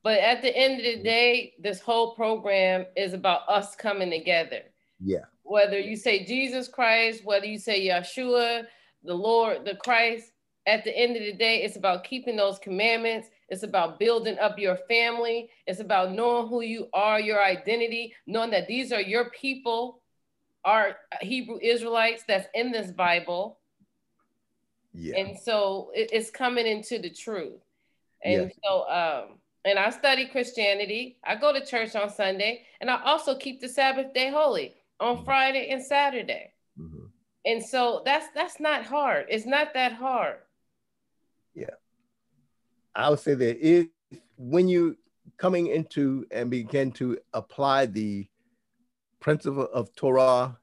But 0.06 0.20
at 0.20 0.42
the 0.42 0.56
end 0.56 0.78
of 0.78 0.86
the 0.86 1.04
day, 1.04 1.56
this 1.60 1.82
whole 1.82 2.16
program 2.16 2.86
is 2.96 3.12
about 3.14 3.42
us 3.50 3.76
coming 3.76 4.12
together. 4.12 4.62
Yeah. 5.04 5.26
Whether 5.44 5.80
you 5.80 5.98
say 5.98 6.24
Jesus 6.24 6.70
Christ, 6.70 7.26
whether 7.26 7.46
you 7.46 7.60
say 7.60 7.86
Yeshua, 7.86 8.66
the 9.04 9.14
Lord, 9.14 9.66
the 9.66 9.76
Christ, 9.76 10.32
at 10.66 10.86
the 10.86 10.98
end 10.98 11.18
of 11.18 11.24
the 11.24 11.34
day, 11.34 11.64
it's 11.64 11.76
about 11.76 12.06
keeping 12.06 12.38
those 12.38 12.58
commandments 12.60 13.28
it's 13.50 13.64
about 13.64 14.00
building 14.00 14.40
up 14.40 14.58
your 14.58 14.78
family. 14.90 15.50
It's 15.68 15.80
about 15.80 16.14
knowing 16.14 16.48
who 16.48 16.62
you 16.62 16.88
are, 16.94 17.20
your 17.20 17.44
identity, 17.44 18.14
knowing 18.26 18.52
that 18.52 18.68
these 18.68 18.92
are 18.92 19.02
your 19.02 19.30
people, 19.30 20.02
are 20.64 20.98
Hebrew 21.22 21.60
Israelites 21.62 22.24
that's 22.28 22.48
in 22.56 22.72
this 22.72 22.92
Bible. 22.92 23.60
Yeah. 24.94 25.18
And 25.18 25.38
so 25.38 25.92
it, 25.94 26.10
it's 26.12 26.32
coming 26.32 26.66
into 26.66 26.98
the 26.98 27.10
truth. 27.10 27.62
And 28.24 28.44
yeah. 28.44 28.50
so, 28.64 28.90
um, 28.90 29.38
and 29.66 29.80
I 29.80 29.90
study 29.90 30.28
Christianity. 30.28 31.18
I 31.24 31.36
go 31.36 31.52
to 31.52 31.66
church 31.66 31.96
on 31.96 32.10
Sunday, 32.10 32.62
and 32.80 32.90
I 32.90 33.02
also 33.04 33.36
keep 33.36 33.60
the 33.60 33.68
Sabbath 33.68 34.14
day 34.14 34.30
holy 34.30 34.76
on 35.00 35.18
mm-hmm. 35.18 35.26
Friday 35.26 35.70
and 35.70 35.84
Saturday. 35.84 36.54
Mm-hmm. 36.80 37.06
And 37.46 37.64
so 37.64 38.02
that's 38.06 38.28
that's 38.34 38.60
not 38.60 38.86
hard. 38.86 39.26
It's 39.30 39.46
not 39.46 39.74
that 39.74 39.94
hard. 39.94 40.38
Yeah. 41.54 41.76
I 42.96 43.10
would 43.10 43.20
say 43.20 43.34
that 43.34 43.60
if 43.60 43.88
when 44.38 44.68
you 44.68 44.98
coming 45.38 45.68
into 45.68 46.26
and 46.32 46.50
begin 46.50 46.92
to 46.94 47.18
apply 47.34 47.88
the 47.88 48.28
principle 49.20 49.68
of 49.74 49.94
Torah, 49.96 50.58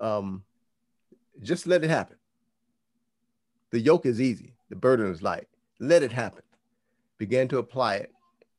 um, 0.00 0.44
just 1.42 1.66
let 1.66 1.84
it 1.84 1.90
happen. 1.90 2.16
The 3.70 3.80
yoke 3.80 4.06
is 4.06 4.20
easy, 4.20 4.54
the 4.68 4.76
burden 4.76 5.10
is 5.10 5.22
light. 5.22 5.48
Let 5.80 6.02
it 6.02 6.12
happen. 6.12 6.42
Begin 7.18 7.48
to 7.48 7.58
apply 7.58 7.96
it, 7.96 8.12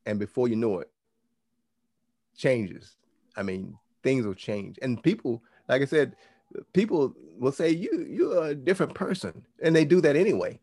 and 0.06 0.18
before 0.18 0.48
you 0.48 0.56
know 0.56 0.78
it, 0.78 0.90
changes. 2.36 2.96
I 3.36 3.42
mean, 3.42 3.76
things 4.02 4.24
will 4.26 4.34
change, 4.34 4.78
and 4.80 5.02
people, 5.02 5.42
like 5.68 5.82
I 5.82 5.86
said, 5.86 6.16
people 6.72 7.14
will 7.38 7.52
say 7.52 7.70
you 7.70 8.06
you're 8.08 8.46
a 8.46 8.54
different 8.54 8.94
person, 8.94 9.44
and 9.62 9.74
they 9.74 9.84
do 9.84 10.00
that 10.00 10.16
anyway. 10.16 10.60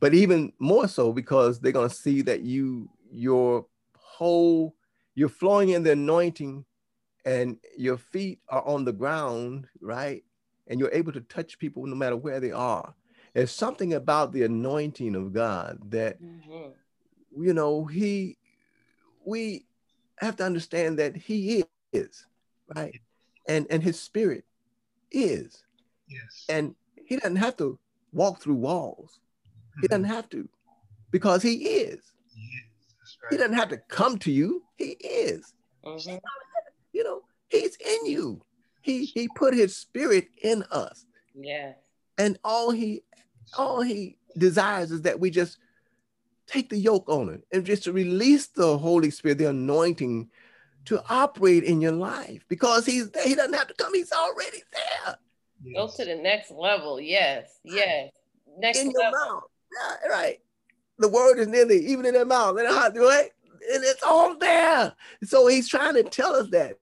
But 0.00 0.14
even 0.14 0.52
more 0.58 0.88
so 0.88 1.12
because 1.12 1.60
they're 1.60 1.72
going 1.72 1.88
to 1.88 1.94
see 1.94 2.22
that 2.22 2.42
you 2.42 2.90
your 3.10 3.66
whole 3.96 4.74
you're 5.14 5.28
flowing 5.28 5.70
in 5.70 5.82
the 5.82 5.92
anointing 5.92 6.64
and 7.24 7.56
your 7.76 7.96
feet 7.96 8.40
are 8.48 8.64
on 8.66 8.84
the 8.84 8.92
ground 8.92 9.66
right? 9.80 10.22
And 10.68 10.80
you're 10.80 10.92
able 10.92 11.12
to 11.12 11.20
touch 11.22 11.58
people 11.58 11.86
no 11.86 11.94
matter 11.94 12.16
where 12.16 12.40
they 12.40 12.52
are. 12.52 12.94
There's 13.34 13.52
something 13.52 13.94
about 13.94 14.32
the 14.32 14.42
anointing 14.44 15.14
of 15.14 15.32
god 15.32 15.78
that 15.90 16.20
mm-hmm. 16.22 17.42
you 17.42 17.54
know 17.54 17.84
he 17.84 18.38
we 19.26 19.66
have 20.18 20.36
to 20.36 20.44
understand 20.44 20.98
that 20.98 21.14
he 21.14 21.64
is 21.92 22.26
right 22.74 23.00
and 23.48 23.66
and 23.70 23.82
his 23.82 24.00
spirit 24.00 24.44
is 25.10 25.62
yes 26.08 26.46
and 26.48 26.74
he 26.94 27.16
doesn't 27.16 27.36
have 27.36 27.56
to 27.56 27.78
walk 28.12 28.40
through 28.40 28.54
walls 28.54 29.20
he 29.80 29.88
doesn't 29.88 30.04
have 30.04 30.28
to 30.30 30.48
because 31.10 31.42
he 31.42 31.54
is. 31.54 32.12
He, 32.34 32.40
is. 32.42 33.18
Right. 33.22 33.32
he 33.32 33.36
doesn't 33.36 33.54
have 33.54 33.68
to 33.70 33.78
come 33.88 34.18
to 34.18 34.30
you. 34.30 34.62
He 34.76 34.90
is. 34.90 35.54
Mm-hmm. 35.84 36.16
He's 37.48 37.76
in 37.76 38.06
you. 38.06 38.42
He 38.82 39.04
he 39.04 39.28
put 39.28 39.54
his 39.54 39.76
spirit 39.76 40.28
in 40.42 40.64
us. 40.70 41.06
Yeah. 41.34 41.72
And 42.18 42.38
all 42.44 42.70
he 42.70 43.02
all 43.56 43.80
he 43.80 44.18
desires 44.36 44.90
is 44.90 45.02
that 45.02 45.20
we 45.20 45.30
just 45.30 45.58
take 46.46 46.68
the 46.68 46.78
yoke 46.78 47.08
on 47.08 47.28
it 47.28 47.42
and 47.52 47.64
just 47.64 47.84
to 47.84 47.92
release 47.92 48.46
the 48.48 48.78
Holy 48.78 49.10
Spirit, 49.10 49.38
the 49.38 49.50
anointing 49.50 50.28
to 50.86 51.02
operate 51.10 51.64
in 51.64 51.80
your 51.80 51.92
life 51.92 52.44
because 52.48 52.86
he's 52.86 53.10
there. 53.10 53.24
He 53.24 53.34
doesn't 53.34 53.54
have 53.54 53.68
to 53.68 53.74
come, 53.74 53.94
he's 53.94 54.12
already 54.12 54.62
there. 54.72 55.16
Go 55.74 55.88
to 55.88 56.04
the 56.04 56.14
next 56.14 56.50
level. 56.50 57.00
Yes. 57.00 57.58
Yes. 57.64 58.10
Next 58.58 58.78
in 58.78 58.86
level. 58.88 59.02
your 59.02 59.10
mouth. 59.10 59.42
Yeah, 59.72 60.08
right. 60.08 60.40
The 60.98 61.08
word 61.08 61.38
is 61.38 61.48
nearly 61.48 61.84
even 61.86 62.06
in 62.06 62.14
their 62.14 62.24
mouth. 62.24 62.56
And 62.58 62.68
it? 62.68 63.32
And 63.72 63.84
it's 63.84 64.02
all 64.02 64.36
there. 64.38 64.94
So 65.24 65.46
he's 65.48 65.68
trying 65.68 65.94
to 65.94 66.04
tell 66.04 66.34
us 66.34 66.48
that, 66.50 66.78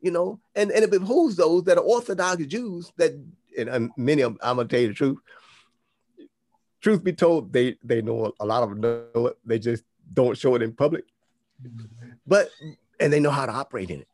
you 0.00 0.12
know, 0.12 0.38
and, 0.54 0.70
and 0.70 0.84
it 0.84 0.90
behooves 0.90 1.36
those 1.36 1.64
that 1.64 1.78
are 1.78 1.84
Orthodox 1.84 2.46
Jews 2.46 2.92
that, 2.96 3.12
and, 3.58 3.68
and 3.68 3.90
many 3.96 4.22
of 4.22 4.32
them, 4.32 4.38
I'm 4.42 4.56
gonna 4.56 4.68
tell 4.68 4.80
you 4.80 4.88
the 4.88 4.94
truth. 4.94 5.18
Truth 6.88 7.04
be 7.04 7.12
told, 7.12 7.52
they 7.52 7.76
they 7.84 8.00
know 8.00 8.32
a 8.40 8.46
lot 8.46 8.62
of 8.62 8.70
them 8.70 8.80
know 8.80 9.26
it. 9.26 9.36
They 9.44 9.58
just 9.58 9.84
don't 10.14 10.38
show 10.38 10.54
it 10.54 10.62
in 10.62 10.72
public. 10.72 11.04
But 12.26 12.48
and 12.98 13.12
they 13.12 13.20
know 13.20 13.30
how 13.30 13.44
to 13.44 13.52
operate 13.52 13.90
in 13.90 14.00
it. 14.00 14.08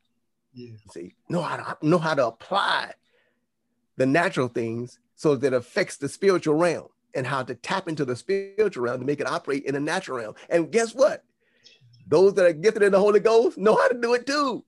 Yeah. 0.53 0.71
See, 0.91 1.15
know 1.29 1.41
how 1.41 1.57
to 1.57 1.87
know 1.87 1.99
how 1.99 2.15
to 2.15 2.27
apply 2.27 2.95
the 3.97 4.07
natural 4.07 4.49
things 4.49 4.99
so 5.15 5.37
that 5.37 5.47
it 5.47 5.53
affects 5.53 5.99
the 5.99 6.09
spiritual 6.09 6.57
realm 6.57 6.89
and 7.15 7.25
how 7.25 7.45
to 7.45 7.55
tap 7.55 7.87
into 7.87 8.05
the 8.05 8.17
spiritual 8.17 8.83
realm 8.83 8.99
to 8.99 9.07
make 9.07 9.21
it 9.21 9.29
operate 9.29 9.67
in 9.67 9.75
the 9.75 9.81
natural 9.81 10.19
realm. 10.19 10.35
And 10.51 10.73
guess 10.73 10.97
what? 10.97 11.23
Those 12.09 12.35
that 12.35 12.45
are 12.45 12.53
gifted 12.53 12.83
in 12.83 12.91
the 12.91 12.99
Holy 12.99 13.21
Ghost 13.21 13.57
know 13.57 13.77
how 13.77 13.87
to 13.87 13.97
do 13.97 14.15
it 14.15 14.27
too. 14.27 14.65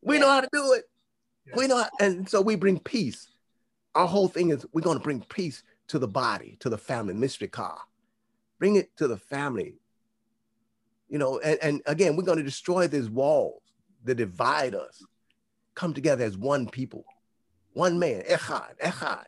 We 0.00 0.18
know 0.18 0.30
how 0.30 0.40
to 0.40 0.48
do 0.54 0.72
it. 0.72 0.84
We 1.54 1.66
know, 1.66 1.82
how- 1.82 1.90
and 2.00 2.26
so 2.26 2.40
we 2.40 2.56
bring 2.56 2.78
peace. 2.78 3.28
Our 3.94 4.06
whole 4.06 4.28
thing 4.28 4.48
is 4.48 4.64
we're 4.72 4.80
going 4.80 4.96
to 4.96 5.04
bring 5.04 5.20
peace 5.20 5.62
to 5.92 5.98
the 5.98 6.08
body, 6.08 6.56
to 6.60 6.70
the 6.70 6.78
family, 6.78 7.12
mystery 7.12 7.48
car. 7.48 7.78
Bring 8.58 8.76
it 8.76 8.96
to 8.96 9.06
the 9.06 9.18
family. 9.18 9.74
You 11.10 11.18
know, 11.18 11.38
and, 11.40 11.58
and 11.60 11.82
again, 11.84 12.16
we're 12.16 12.22
going 12.22 12.38
to 12.38 12.44
destroy 12.44 12.86
these 12.86 13.10
walls 13.10 13.60
that 14.04 14.14
divide 14.14 14.74
us. 14.74 15.04
Come 15.74 15.92
together 15.92 16.24
as 16.24 16.34
one 16.34 16.66
people, 16.66 17.04
one 17.74 17.98
man, 17.98 18.22
echad, 18.22 18.78
echad. 18.82 19.26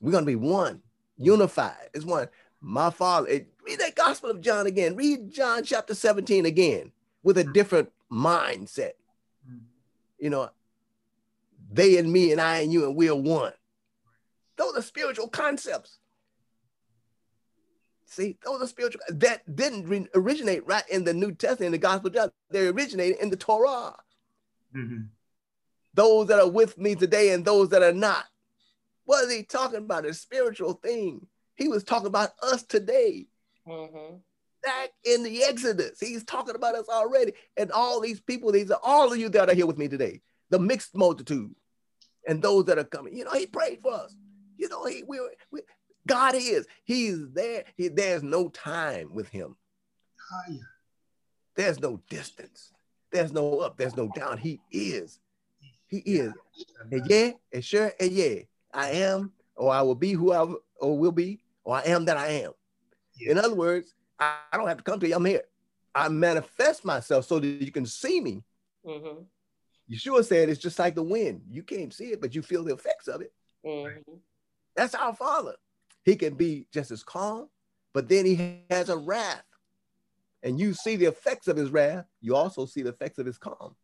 We're 0.00 0.10
going 0.10 0.24
to 0.24 0.30
be 0.30 0.34
one, 0.34 0.82
unified 1.16 1.90
as 1.94 2.04
one. 2.04 2.26
My 2.60 2.90
father, 2.90 3.28
it, 3.28 3.46
read 3.64 3.78
that 3.78 3.94
Gospel 3.94 4.30
of 4.30 4.40
John 4.40 4.66
again. 4.66 4.96
Read 4.96 5.30
John 5.30 5.62
chapter 5.62 5.94
17 5.94 6.44
again 6.44 6.90
with 7.22 7.38
a 7.38 7.44
different 7.44 7.92
mindset. 8.10 8.94
Mm-hmm. 9.48 9.58
You 10.18 10.30
know, 10.30 10.50
they 11.72 11.98
and 11.98 12.12
me 12.12 12.32
and 12.32 12.40
I 12.40 12.58
and 12.58 12.72
you 12.72 12.84
and 12.84 12.96
we're 12.96 13.14
one. 13.14 13.52
Those 14.62 14.76
are 14.76 14.82
spiritual 14.82 15.26
concepts. 15.26 15.98
See, 18.06 18.38
those 18.44 18.62
are 18.62 18.66
spiritual 18.68 19.00
that 19.08 19.56
didn't 19.56 19.88
re- 19.88 20.06
originate 20.14 20.64
right 20.66 20.88
in 20.88 21.02
the 21.02 21.12
New 21.12 21.32
Testament, 21.32 21.66
in 21.66 21.72
the 21.72 21.78
Gospel 21.78 22.08
of 22.08 22.14
John. 22.14 22.30
They 22.50 22.68
originated 22.68 23.18
in 23.18 23.30
the 23.30 23.36
Torah. 23.36 23.96
Mhm. 24.72 25.08
Those 25.94 26.28
that 26.28 26.38
are 26.38 26.48
with 26.48 26.78
me 26.78 26.94
today 26.94 27.30
and 27.30 27.44
those 27.44 27.70
that 27.70 27.82
are 27.82 27.92
not. 27.92 28.26
What 29.04 29.24
is 29.24 29.32
he 29.34 29.42
talking 29.42 29.78
about? 29.78 30.06
A 30.06 30.14
spiritual 30.14 30.74
thing. 30.74 31.26
He 31.56 31.66
was 31.66 31.82
talking 31.82 32.06
about 32.06 32.30
us 32.40 32.62
today. 32.62 33.26
Mm-hmm. 33.66 34.18
Back 34.62 34.90
in 35.02 35.24
the 35.24 35.42
Exodus, 35.42 35.98
he's 35.98 36.22
talking 36.22 36.54
about 36.54 36.76
us 36.76 36.88
already. 36.88 37.32
And 37.56 37.72
all 37.72 38.00
these 38.00 38.20
people, 38.20 38.52
these 38.52 38.70
are 38.70 38.80
all 38.80 39.12
of 39.12 39.18
you 39.18 39.28
that 39.30 39.50
are 39.50 39.54
here 39.54 39.66
with 39.66 39.78
me 39.78 39.88
today, 39.88 40.22
the 40.50 40.60
mixed 40.60 40.94
multitude, 40.94 41.52
and 42.28 42.40
those 42.40 42.66
that 42.66 42.78
are 42.78 42.84
coming. 42.84 43.16
You 43.16 43.24
know, 43.24 43.32
he 43.32 43.46
prayed 43.46 43.80
for 43.82 43.92
us. 43.92 44.14
You 44.62 44.68
know, 44.68 44.84
he 44.84 45.02
we, 45.02 45.18
we 45.50 45.62
God 46.06 46.36
is. 46.36 46.68
He's 46.84 47.28
there. 47.32 47.64
He, 47.76 47.88
there's 47.88 48.22
no 48.22 48.48
time 48.48 49.12
with 49.12 49.28
him. 49.28 49.56
Higher. 50.30 50.60
There's 51.56 51.80
no 51.80 52.00
distance. 52.08 52.70
There's 53.10 53.32
no 53.32 53.58
up. 53.58 53.76
There's 53.76 53.96
no 53.96 54.08
down. 54.14 54.38
He 54.38 54.60
is. 54.70 55.18
He 55.88 55.98
is. 55.98 56.32
And 56.92 57.10
yeah, 57.10 57.32
and 57.52 57.64
sure, 57.64 57.92
and 57.98 58.12
yeah, 58.12 58.36
I 58.72 58.90
am, 58.90 59.32
or 59.56 59.72
I 59.72 59.82
will 59.82 59.96
be 59.96 60.12
who 60.12 60.30
I 60.30 60.46
or 60.78 60.96
will 60.96 61.10
be, 61.10 61.40
or 61.64 61.74
I 61.74 61.82
am 61.82 62.04
that 62.04 62.16
I 62.16 62.28
am. 62.28 62.52
In 63.20 63.38
other 63.38 63.56
words, 63.56 63.96
I, 64.20 64.36
I 64.52 64.58
don't 64.58 64.68
have 64.68 64.76
to 64.76 64.84
come 64.84 65.00
to 65.00 65.08
you. 65.08 65.16
I'm 65.16 65.24
here. 65.24 65.42
I 65.92 66.08
manifest 66.08 66.84
myself 66.84 67.24
so 67.24 67.40
that 67.40 67.46
you 67.48 67.72
can 67.72 67.84
see 67.84 68.20
me. 68.20 68.44
Mm-hmm. 68.86 69.22
Yeshua 69.92 70.24
said 70.24 70.48
it's 70.48 70.62
just 70.62 70.78
like 70.78 70.94
the 70.94 71.02
wind. 71.02 71.42
You 71.50 71.64
can't 71.64 71.92
see 71.92 72.12
it, 72.12 72.20
but 72.20 72.32
you 72.32 72.42
feel 72.42 72.62
the 72.62 72.74
effects 72.74 73.08
of 73.08 73.22
it. 73.22 73.32
Mm-hmm. 73.66 74.12
That's 74.76 74.94
our 74.94 75.14
Father. 75.14 75.54
He 76.04 76.16
can 76.16 76.34
be 76.34 76.66
just 76.72 76.90
as 76.90 77.04
calm, 77.04 77.48
but 77.92 78.08
then 78.08 78.26
he 78.26 78.60
has 78.70 78.88
a 78.88 78.96
wrath. 78.96 79.44
And 80.42 80.58
you 80.58 80.74
see 80.74 80.96
the 80.96 81.06
effects 81.06 81.46
of 81.46 81.56
his 81.56 81.70
wrath, 81.70 82.06
you 82.20 82.34
also 82.34 82.66
see 82.66 82.82
the 82.82 82.90
effects 82.90 83.18
of 83.18 83.26
his 83.26 83.38
calm. 83.38 83.76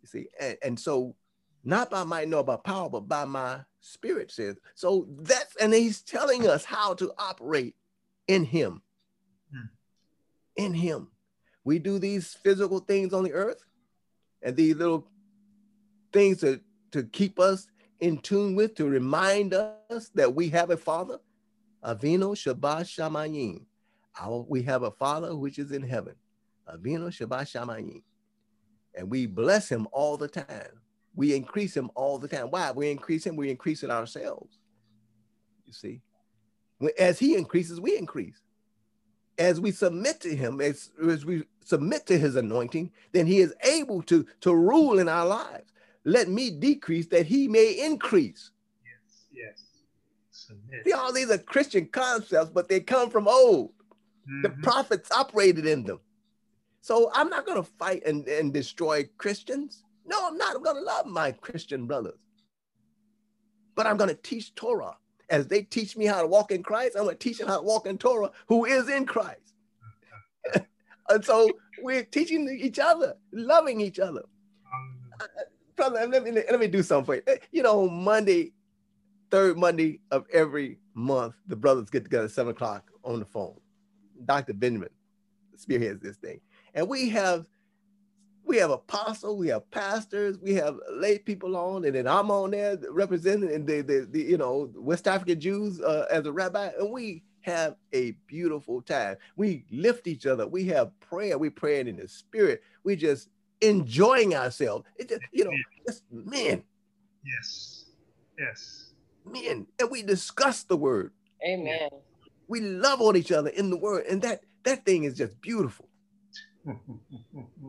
You 0.00 0.08
see, 0.08 0.28
and, 0.40 0.56
and 0.62 0.80
so 0.80 1.14
not 1.64 1.90
by 1.90 2.04
might 2.04 2.28
nor 2.28 2.44
by 2.44 2.56
power, 2.56 2.88
but 2.88 3.08
by 3.08 3.24
my 3.24 3.60
spirit 3.80 4.30
says. 4.30 4.56
So 4.74 5.06
that's 5.20 5.56
and 5.56 5.74
he's 5.74 6.02
telling 6.02 6.48
us 6.48 6.64
how 6.64 6.94
to 6.94 7.12
operate 7.18 7.74
in 8.26 8.44
him. 8.44 8.82
Hmm. 9.52 9.66
In 10.56 10.74
him. 10.74 11.08
We 11.64 11.78
do 11.78 11.98
these 11.98 12.32
physical 12.32 12.78
things 12.78 13.12
on 13.12 13.24
the 13.24 13.32
earth 13.32 13.62
and 14.42 14.56
these 14.56 14.76
little 14.76 15.10
things 16.12 16.40
to, 16.40 16.60
to 16.92 17.02
keep 17.02 17.38
us 17.38 17.68
in 18.00 18.18
tune 18.18 18.54
with, 18.54 18.74
to 18.76 18.86
remind 18.86 19.54
us 19.54 20.10
that 20.14 20.34
we 20.34 20.48
have 20.50 20.70
a 20.70 20.76
father. 20.76 21.18
Avinu 21.84 22.34
Shabbat 22.34 22.84
Shamayim. 22.84 23.64
Our, 24.20 24.44
we 24.48 24.62
have 24.62 24.82
a 24.82 24.90
father 24.90 25.36
which 25.36 25.58
is 25.58 25.72
in 25.72 25.82
heaven. 25.82 26.14
Avinu 26.72 27.08
Shabbat 27.08 27.52
Shamayim. 27.52 28.02
And 28.94 29.10
we 29.10 29.26
bless 29.26 29.68
him 29.68 29.86
all 29.92 30.16
the 30.16 30.28
time. 30.28 30.80
We 31.14 31.34
increase 31.34 31.76
him 31.76 31.90
all 31.94 32.18
the 32.18 32.28
time. 32.28 32.46
Why? 32.50 32.70
We 32.72 32.90
increase 32.90 33.26
him, 33.26 33.36
we 33.36 33.50
increase 33.50 33.82
it 33.82 33.90
ourselves. 33.90 34.58
You 35.64 35.72
see? 35.72 36.00
As 36.98 37.18
he 37.18 37.36
increases, 37.36 37.80
we 37.80 37.96
increase. 37.96 38.40
As 39.36 39.60
we 39.60 39.70
submit 39.70 40.20
to 40.20 40.34
him, 40.34 40.60
as, 40.60 40.90
as 41.08 41.24
we 41.24 41.44
submit 41.64 42.06
to 42.06 42.18
his 42.18 42.36
anointing, 42.36 42.90
then 43.12 43.26
he 43.26 43.38
is 43.38 43.54
able 43.64 44.02
to, 44.02 44.26
to 44.40 44.54
rule 44.54 44.98
in 44.98 45.08
our 45.08 45.26
lives. 45.26 45.72
Let 46.08 46.30
me 46.30 46.48
decrease 46.48 47.06
that 47.08 47.26
he 47.26 47.48
may 47.48 47.84
increase. 47.84 48.50
Yes. 48.82 49.26
Yes. 49.30 49.60
Submit. 50.30 50.86
See, 50.86 50.92
all 50.92 51.12
these 51.12 51.30
are 51.30 51.36
Christian 51.36 51.86
concepts, 51.86 52.50
but 52.50 52.66
they 52.66 52.80
come 52.80 53.10
from 53.10 53.28
old. 53.28 53.74
The 54.42 54.48
Mhm. 54.48 54.62
prophets 54.62 55.10
operated 55.10 55.66
in 55.66 55.84
them. 55.84 56.00
So 56.80 57.10
I'm 57.12 57.28
not 57.28 57.44
going 57.44 57.62
to 57.62 57.70
fight 57.78 58.04
and, 58.06 58.26
and 58.26 58.54
destroy 58.54 59.04
Christians. 59.18 59.84
No, 60.06 60.26
I'm 60.26 60.38
not. 60.38 60.56
I'm 60.56 60.62
going 60.62 60.76
to 60.76 60.82
love 60.82 61.04
my 61.04 61.32
Christian 61.32 61.86
brothers. 61.86 62.18
But 63.74 63.86
I'm 63.86 63.98
going 63.98 64.08
to 64.08 64.22
teach 64.22 64.54
Torah. 64.54 64.96
As 65.28 65.46
they 65.46 65.62
teach 65.62 65.94
me 65.94 66.06
how 66.06 66.22
to 66.22 66.26
walk 66.26 66.52
in 66.52 66.62
Christ, 66.62 66.96
I'm 66.96 67.04
going 67.04 67.18
to 67.18 67.22
teach 67.22 67.36
them 67.36 67.48
how 67.48 67.58
to 67.58 67.62
walk 67.62 67.86
in 67.86 67.98
Torah, 67.98 68.30
who 68.46 68.64
is 68.64 68.88
in 68.88 69.04
Christ. 69.04 69.52
and 71.10 71.22
so 71.22 71.50
we're 71.82 72.04
teaching 72.04 72.48
each 72.48 72.78
other, 72.78 73.18
loving 73.30 73.82
each 73.82 73.98
other. 73.98 74.22
Hallelujah. 74.64 75.48
Brother, 75.78 76.06
let 76.08 76.24
me, 76.24 76.32
let 76.32 76.58
me 76.58 76.66
do 76.66 76.82
something 76.82 77.06
for 77.06 77.14
you. 77.14 77.22
Eh, 77.28 77.36
You 77.52 77.62
know, 77.62 77.88
Monday, 77.88 78.52
third 79.30 79.56
Monday 79.56 80.00
of 80.10 80.26
every 80.32 80.78
month, 80.92 81.36
the 81.46 81.54
brothers 81.54 81.88
get 81.88 82.02
together 82.02 82.24
at 82.24 82.32
seven 82.32 82.50
o'clock 82.50 82.90
on 83.04 83.20
the 83.20 83.24
phone. 83.24 83.58
Dr. 84.24 84.54
Benjamin 84.54 84.88
spearheads 85.56 86.02
this 86.02 86.16
thing. 86.16 86.40
And 86.74 86.88
we 86.88 87.08
have 87.10 87.46
we 88.44 88.56
have 88.56 88.70
apostle, 88.70 89.36
we 89.36 89.48
have 89.48 89.70
pastors, 89.70 90.38
we 90.40 90.54
have 90.54 90.76
lay 90.90 91.18
people 91.18 91.56
on, 91.56 91.84
and 91.84 91.94
then 91.94 92.08
I'm 92.08 92.30
on 92.30 92.50
there 92.50 92.78
representing 92.90 93.64
the, 93.64 93.82
the, 93.82 94.08
the 94.10 94.20
you 94.20 94.36
know 94.36 94.72
West 94.74 95.06
African 95.06 95.38
Jews 95.38 95.80
uh, 95.80 96.06
as 96.10 96.26
a 96.26 96.32
rabbi, 96.32 96.70
and 96.78 96.90
we 96.90 97.22
have 97.42 97.76
a 97.92 98.12
beautiful 98.26 98.82
time. 98.82 99.16
We 99.36 99.64
lift 99.70 100.08
each 100.08 100.26
other. 100.26 100.48
We 100.48 100.64
have 100.66 100.98
prayer. 100.98 101.38
We 101.38 101.50
praying 101.50 101.86
in 101.86 101.96
the 101.96 102.08
spirit. 102.08 102.62
We 102.82 102.96
just 102.96 103.28
enjoying 103.60 104.34
ourselves. 104.34 104.86
It 104.96 105.08
just, 105.08 105.22
you 105.32 105.44
know, 105.44 105.50
just 105.86 106.02
men, 106.10 106.62
Yes. 107.24 107.84
Yes. 108.38 108.90
men, 109.24 109.66
and 109.78 109.90
we 109.90 110.02
discuss 110.02 110.62
the 110.62 110.76
word. 110.76 111.12
Amen. 111.46 111.88
We 112.46 112.60
love 112.60 113.00
on 113.00 113.16
each 113.16 113.32
other 113.32 113.50
in 113.50 113.70
the 113.70 113.76
word, 113.76 114.06
and 114.06 114.22
that 114.22 114.42
that 114.64 114.84
thing 114.84 115.04
is 115.04 115.14
just 115.16 115.38
beautiful. 115.40 115.88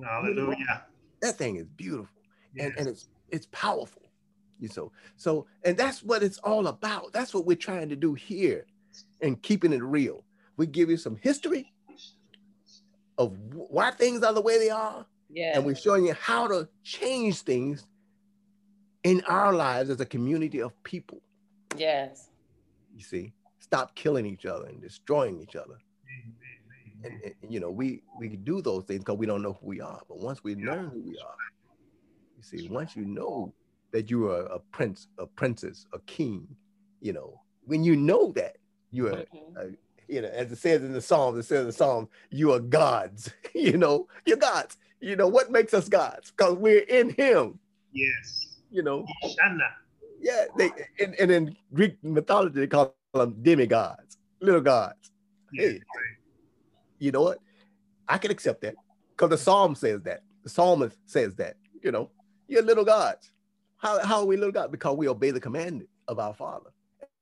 Hallelujah. 0.03 0.85
That 1.21 1.37
thing 1.37 1.57
is 1.57 1.67
beautiful. 1.75 2.21
and, 2.57 2.69
Yes. 2.69 2.73
and 2.77 2.87
it's 2.87 3.07
it's 3.29 3.47
powerful. 3.51 4.01
You 4.59 4.67
so 4.67 4.91
so 5.17 5.45
and 5.63 5.77
that's 5.77 6.03
what 6.03 6.23
it's 6.23 6.37
all 6.39 6.67
about. 6.67 7.13
That's 7.13 7.33
what 7.33 7.45
we're 7.45 7.55
trying 7.57 7.89
to 7.89 7.95
do 7.95 8.13
here 8.13 8.65
and 9.21 9.41
keeping 9.41 9.73
it 9.73 9.83
real. 9.83 10.23
We 10.57 10.65
give 10.67 10.89
you 10.89 10.97
some 10.97 11.15
history 11.21 11.71
of 13.17 13.37
why 13.53 13.91
things 13.91 14.23
are 14.23 14.33
the 14.33 14.41
way 14.41 14.57
they 14.59 14.69
are, 14.69 15.05
Yeah. 15.29 15.55
and 15.55 15.65
we're 15.65 15.75
showing 15.75 16.05
you 16.05 16.13
how 16.13 16.47
to 16.47 16.67
change 16.83 17.41
things 17.41 17.85
in 19.03 19.21
our 19.27 19.53
lives 19.53 19.89
as 19.89 20.01
a 20.01 20.05
community 20.05 20.61
of 20.61 20.71
people. 20.83 21.21
yes. 21.77 22.29
You 22.95 23.03
see, 23.03 23.33
stop 23.59 23.95
killing 23.95 24.25
each 24.25 24.45
other 24.45 24.65
and 24.65 24.81
destroying 24.81 25.39
each 25.39 25.55
other. 25.55 25.77
And, 27.03 27.21
and, 27.23 27.33
you 27.53 27.61
know, 27.61 27.69
we 27.71 28.01
we 28.19 28.27
do 28.29 28.61
those 28.61 28.83
things 28.83 28.99
because 28.99 29.17
we 29.17 29.25
don't 29.25 29.41
know 29.41 29.53
who 29.53 29.67
we 29.67 29.79
are. 29.79 30.01
But 30.09 30.17
once 30.17 30.43
we 30.43 30.55
learn 30.55 30.89
who 30.89 30.99
we 30.99 31.17
are, 31.17 31.37
you 32.35 32.43
see, 32.43 32.67
once 32.67 32.95
you 32.95 33.05
know 33.05 33.53
that 33.91 34.09
you 34.09 34.29
are 34.29 34.41
a 34.47 34.59
prince, 34.59 35.07
a 35.17 35.25
princess, 35.25 35.85
a 35.93 35.99
king, 35.99 36.45
you 36.99 37.13
know, 37.13 37.39
when 37.65 37.83
you 37.85 37.95
know 37.95 38.33
that 38.33 38.57
you 38.91 39.07
are 39.07 39.23
Mhm. 39.33 39.77
You 40.09 40.21
know, 40.21 40.27
as 40.29 40.51
it 40.51 40.57
says 40.57 40.81
in 40.81 40.91
the 40.93 41.01
Psalms, 41.01 41.37
it 41.37 41.43
says 41.47 41.61
in 41.61 41.67
the 41.67 41.73
Psalms, 41.73 42.09
you 42.31 42.51
are 42.53 42.59
gods. 42.59 43.31
you 43.55 43.77
know, 43.77 44.07
you're 44.25 44.37
gods. 44.37 44.77
You 44.99 45.15
know, 45.15 45.27
what 45.27 45.51
makes 45.51 45.73
us 45.73 45.87
gods? 45.87 46.31
Because 46.31 46.55
we're 46.55 46.79
in 46.81 47.11
him, 47.11 47.59
Yes. 47.93 48.57
you 48.69 48.83
know. 48.83 49.05
Shana. 49.23 49.69
Yeah, 50.19 50.45
they 50.57 50.71
and, 50.99 51.15
and 51.15 51.31
in 51.31 51.55
Greek 51.73 51.95
mythology, 52.03 52.59
they 52.59 52.67
call 52.67 52.93
them 53.13 53.37
demigods, 53.41 54.17
little 54.41 54.59
gods. 54.61 55.11
Hey. 55.53 55.79
You 56.99 57.11
know 57.11 57.21
what? 57.21 57.39
I 58.07 58.17
can 58.17 58.31
accept 58.31 58.61
that. 58.61 58.75
Because 59.11 59.29
the 59.29 59.37
Psalm 59.37 59.75
says 59.75 60.01
that. 60.01 60.23
The 60.43 60.49
psalmist 60.49 60.97
says 61.05 61.35
that, 61.35 61.57
you 61.83 61.91
know, 61.91 62.09
you're 62.47 62.61
little 62.63 62.85
gods. 62.85 63.31
How, 63.77 64.03
how 64.05 64.19
are 64.19 64.25
we 64.25 64.37
little 64.37 64.51
gods? 64.53 64.71
Because 64.71 64.95
we 64.97 65.07
obey 65.07 65.31
the 65.31 65.39
commandment 65.39 65.89
of 66.07 66.17
our 66.19 66.33
Father 66.33 66.69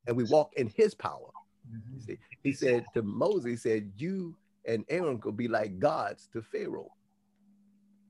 and 0.06 0.16
we 0.16 0.24
walk 0.24 0.52
in 0.56 0.68
his 0.74 0.94
power. 0.94 1.30
Mhm. 1.70 2.04
See, 2.06 2.18
he 2.42 2.52
said 2.52 2.84
to 2.94 3.02
Moses, 3.02 3.44
he 3.46 3.56
said, 3.56 3.92
You 3.96 4.36
and 4.64 4.84
Aaron 4.88 5.18
could 5.18 5.36
be 5.36 5.48
like 5.48 5.78
gods 5.78 6.28
to 6.32 6.42
Pharaoh. 6.42 6.90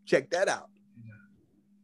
Check 0.07 0.31
that 0.31 0.49
out. 0.49 0.71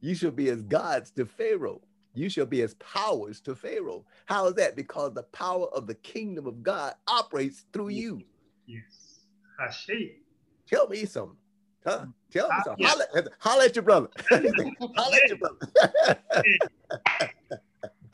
You 0.01 0.15
shall 0.15 0.31
be 0.31 0.51
as 0.51 0.63
gods 0.63 1.11
to 1.13 1.25
Pharaoh. 1.25 1.81
You 2.13 2.29
shall 2.29 2.47
be 2.47 2.63
as 2.63 2.75
powers 2.75 3.41
to 3.43 3.55
Pharaoh. 3.55 4.05
How 4.27 4.47
is 4.49 4.55
that? 4.55 4.77
Because 4.77 5.15
the 5.15 5.23
power 5.25 5.67
of 5.75 5.87
the 5.87 5.95
kingdom 5.95 6.47
of 6.47 6.63
God 6.63 6.95
operates 7.09 7.65
through 7.73 7.89
you. 7.89 8.21
Yes. 8.67 9.21
Hashay. 9.59 10.17
Tell 10.69 10.89
me 10.89 11.07
something. 11.07 11.37
Huh? 11.87 12.07
Tell 12.31 12.49
me 12.49 12.55
Ah, 12.59 12.63
something. 12.65 12.85
yeah. 12.85 12.91
Holla, 12.91 13.25
holla 13.41 13.65
at 13.65 13.75
your 13.77 13.83
brother. 13.83 14.09
holla 14.31 15.17
at 15.23 15.29
your 15.29 15.39
brother. 15.39 16.19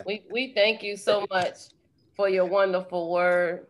We 0.07 0.25
we 0.31 0.53
thank 0.55 0.83
you 0.83 0.97
so 0.97 1.27
much 1.31 1.57
for 2.17 2.29
your 2.29 2.47
wonderful 2.47 3.11
word. 3.13 3.67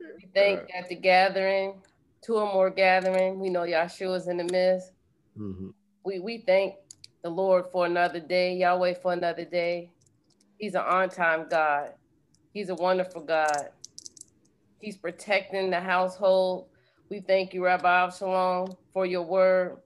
We 0.00 0.28
thank 0.34 0.60
at 0.74 0.88
the 0.88 0.96
gathering, 0.96 1.82
two 2.22 2.36
or 2.36 2.52
more 2.52 2.70
gathering. 2.70 3.38
We 3.40 3.50
know 3.50 3.62
Yahshua's 3.62 4.28
in 4.28 4.38
the 4.38 4.44
midst. 4.44 4.92
Mhm. 5.38 5.74
We 6.04 6.20
we 6.20 6.38
thank 6.38 6.76
the 7.22 7.30
Lord 7.30 7.66
for 7.72 7.86
another 7.86 8.20
day, 8.20 8.54
Yahweh 8.56 8.94
for 8.94 9.12
another 9.12 9.44
day. 9.44 9.90
He's 10.58 10.74
an 10.74 10.82
on-time 10.82 11.48
God. 11.48 11.94
He's 12.52 12.70
a 12.70 12.74
wonderful 12.74 13.22
God. 13.22 13.70
He's 14.80 14.96
protecting 14.96 15.70
the 15.70 15.80
household. 15.80 16.68
We 17.10 17.20
thank 17.20 17.54
you, 17.54 17.64
Rabbi 17.64 18.10
Shalom, 18.10 18.76
for 18.92 19.06
your 19.06 19.22
word. 19.22 19.78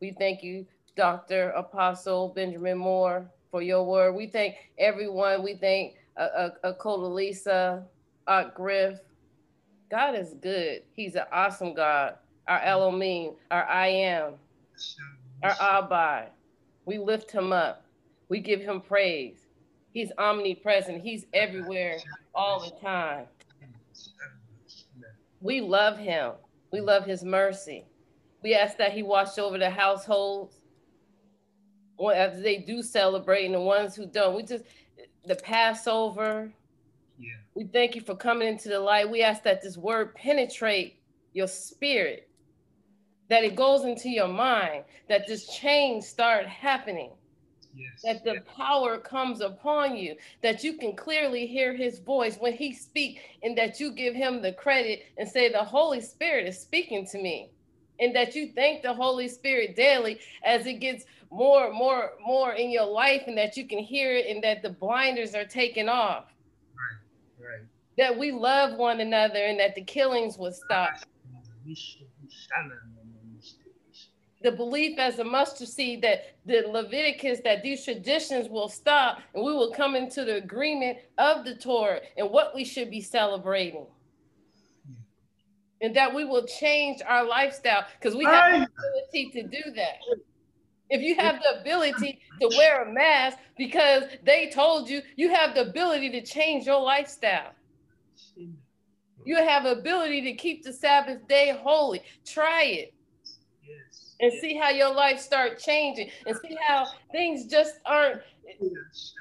We 0.00 0.12
thank 0.12 0.42
you, 0.42 0.66
Dr. 0.96 1.50
Apostle 1.50 2.30
Benjamin 2.30 2.78
Moore, 2.78 3.30
for 3.50 3.62
your 3.62 3.84
word. 3.84 4.14
We 4.14 4.26
thank 4.28 4.56
everyone. 4.78 5.42
We 5.42 5.56
thank 5.56 5.96
uh, 6.16 6.50
uh, 6.64 6.96
Lisa, 6.96 7.86
Art 8.26 8.54
Griff. 8.54 8.98
God 9.90 10.14
is 10.14 10.34
good. 10.40 10.82
He's 10.92 11.14
an 11.14 11.24
awesome 11.32 11.74
God. 11.74 12.14
Our 12.46 12.60
Elohim, 12.60 13.32
our 13.50 13.64
I 13.64 13.88
am, 13.88 14.34
our 15.42 15.56
Abba. 15.60 16.30
We 16.84 16.98
lift 16.98 17.30
him 17.30 17.52
up. 17.52 17.84
We 18.28 18.40
give 18.40 18.60
him 18.60 18.80
praise. 18.80 19.38
He's 19.92 20.10
omnipresent. 20.18 21.02
He's 21.02 21.26
everywhere 21.32 21.98
all 22.34 22.60
the 22.60 22.72
time. 22.80 23.26
We 25.40 25.60
love 25.60 25.98
him. 25.98 26.32
We 26.72 26.80
love 26.80 27.04
his 27.04 27.22
mercy. 27.22 27.84
We 28.42 28.54
ask 28.54 28.76
that 28.78 28.92
he 28.92 29.02
watch 29.02 29.38
over 29.38 29.56
the 29.58 29.70
households 29.70 30.56
as 32.14 32.42
they 32.42 32.58
do 32.58 32.82
celebrate 32.82 33.46
and 33.46 33.54
the 33.54 33.60
ones 33.60 33.94
who 33.94 34.06
don't. 34.06 34.34
We 34.34 34.42
just, 34.42 34.64
the 35.24 35.36
Passover. 35.36 36.52
We 37.54 37.64
thank 37.64 37.94
you 37.94 38.00
for 38.00 38.16
coming 38.16 38.48
into 38.48 38.68
the 38.68 38.80
light. 38.80 39.08
We 39.08 39.22
ask 39.22 39.42
that 39.44 39.62
this 39.62 39.76
word 39.76 40.14
penetrate 40.14 40.98
your 41.32 41.46
spirit, 41.46 42.28
that 43.28 43.44
it 43.44 43.54
goes 43.54 43.84
into 43.84 44.08
your 44.08 44.28
mind, 44.28 44.84
that 45.08 45.26
this 45.26 45.46
change 45.48 46.04
start 46.04 46.46
happening, 46.46 47.12
Yes. 47.76 48.02
that 48.02 48.24
the 48.24 48.40
power 48.56 48.98
comes 48.98 49.40
upon 49.40 49.96
you, 49.96 50.16
that 50.42 50.62
you 50.62 50.74
can 50.74 50.94
clearly 50.94 51.46
hear 51.46 51.74
his 51.74 51.98
voice 52.00 52.36
when 52.36 52.52
he 52.52 52.72
speak, 52.72 53.20
and 53.42 53.56
that 53.58 53.80
you 53.80 53.92
give 53.92 54.14
him 54.14 54.42
the 54.42 54.52
credit 54.52 55.02
and 55.16 55.28
say, 55.28 55.50
the 55.50 55.64
Holy 55.64 56.00
Spirit 56.00 56.46
is 56.46 56.58
speaking 56.58 57.06
to 57.06 57.18
me. 57.20 57.50
And 58.00 58.14
that 58.16 58.34
you 58.34 58.52
thank 58.54 58.82
the 58.82 58.92
Holy 58.92 59.28
Spirit 59.28 59.76
daily 59.76 60.18
as 60.44 60.66
it 60.66 60.74
gets 60.80 61.04
more, 61.30 61.72
more, 61.72 62.12
more 62.24 62.52
in 62.52 62.70
your 62.70 62.86
life, 62.86 63.22
and 63.26 63.38
that 63.38 63.56
you 63.56 63.66
can 63.66 63.78
hear 63.78 64.16
it, 64.16 64.26
and 64.26 64.42
that 64.42 64.62
the 64.62 64.70
blinders 64.70 65.34
are 65.34 65.44
taken 65.44 65.88
off 65.88 66.33
Right. 67.44 67.66
that 67.98 68.16
we 68.18 68.32
love 68.32 68.78
one 68.78 69.00
another 69.00 69.38
and 69.38 69.60
that 69.60 69.74
the 69.74 69.82
killings 69.82 70.38
would 70.38 70.54
stop. 70.54 70.90
The 74.42 74.52
belief 74.52 74.98
as 74.98 75.18
a 75.18 75.24
mustard 75.24 75.68
seed 75.68 76.02
that 76.02 76.36
the 76.44 76.64
Leviticus, 76.68 77.40
that 77.44 77.62
these 77.62 77.84
traditions 77.84 78.48
will 78.48 78.68
stop 78.68 79.20
and 79.34 79.44
we 79.44 79.52
will 79.52 79.70
come 79.72 79.94
into 79.94 80.24
the 80.24 80.36
agreement 80.36 80.98
of 81.18 81.44
the 81.44 81.54
Torah 81.54 82.00
and 82.18 82.30
what 82.30 82.54
we 82.54 82.64
should 82.64 82.90
be 82.90 83.00
celebrating. 83.00 83.86
And 85.80 85.94
that 85.96 86.14
we 86.14 86.24
will 86.24 86.46
change 86.46 87.00
our 87.06 87.24
lifestyle 87.24 87.86
because 87.98 88.16
we 88.16 88.24
have 88.24 88.60
the 88.60 88.66
ability 88.66 89.30
to 89.32 89.42
do 89.48 89.70
that. 89.76 89.96
If 90.90 91.02
you 91.02 91.16
have 91.16 91.40
the 91.42 91.60
ability 91.60 92.20
to 92.42 92.48
wear 92.48 92.82
a 92.84 92.92
mask 92.92 93.38
because 93.56 94.04
they 94.24 94.50
told 94.50 94.88
you, 94.88 95.02
you 95.16 95.32
have 95.34 95.54
the 95.54 95.62
ability 95.68 96.10
to 96.10 96.22
change 96.22 96.66
your 96.66 96.80
lifestyle. 96.80 97.52
You 99.24 99.36
have 99.36 99.64
ability 99.64 100.22
to 100.22 100.34
keep 100.34 100.64
the 100.64 100.72
Sabbath 100.72 101.26
day 101.28 101.58
holy. 101.62 102.02
Try 102.26 102.64
it 102.64 102.94
Yes. 103.62 103.80
and 104.20 104.40
see 104.40 104.58
how 104.58 104.70
your 104.70 104.94
life 104.94 105.18
start 105.18 105.58
changing 105.58 106.10
and 106.26 106.36
see 106.36 106.56
how 106.66 106.88
things 107.12 107.46
just 107.46 107.74
aren't 107.86 108.20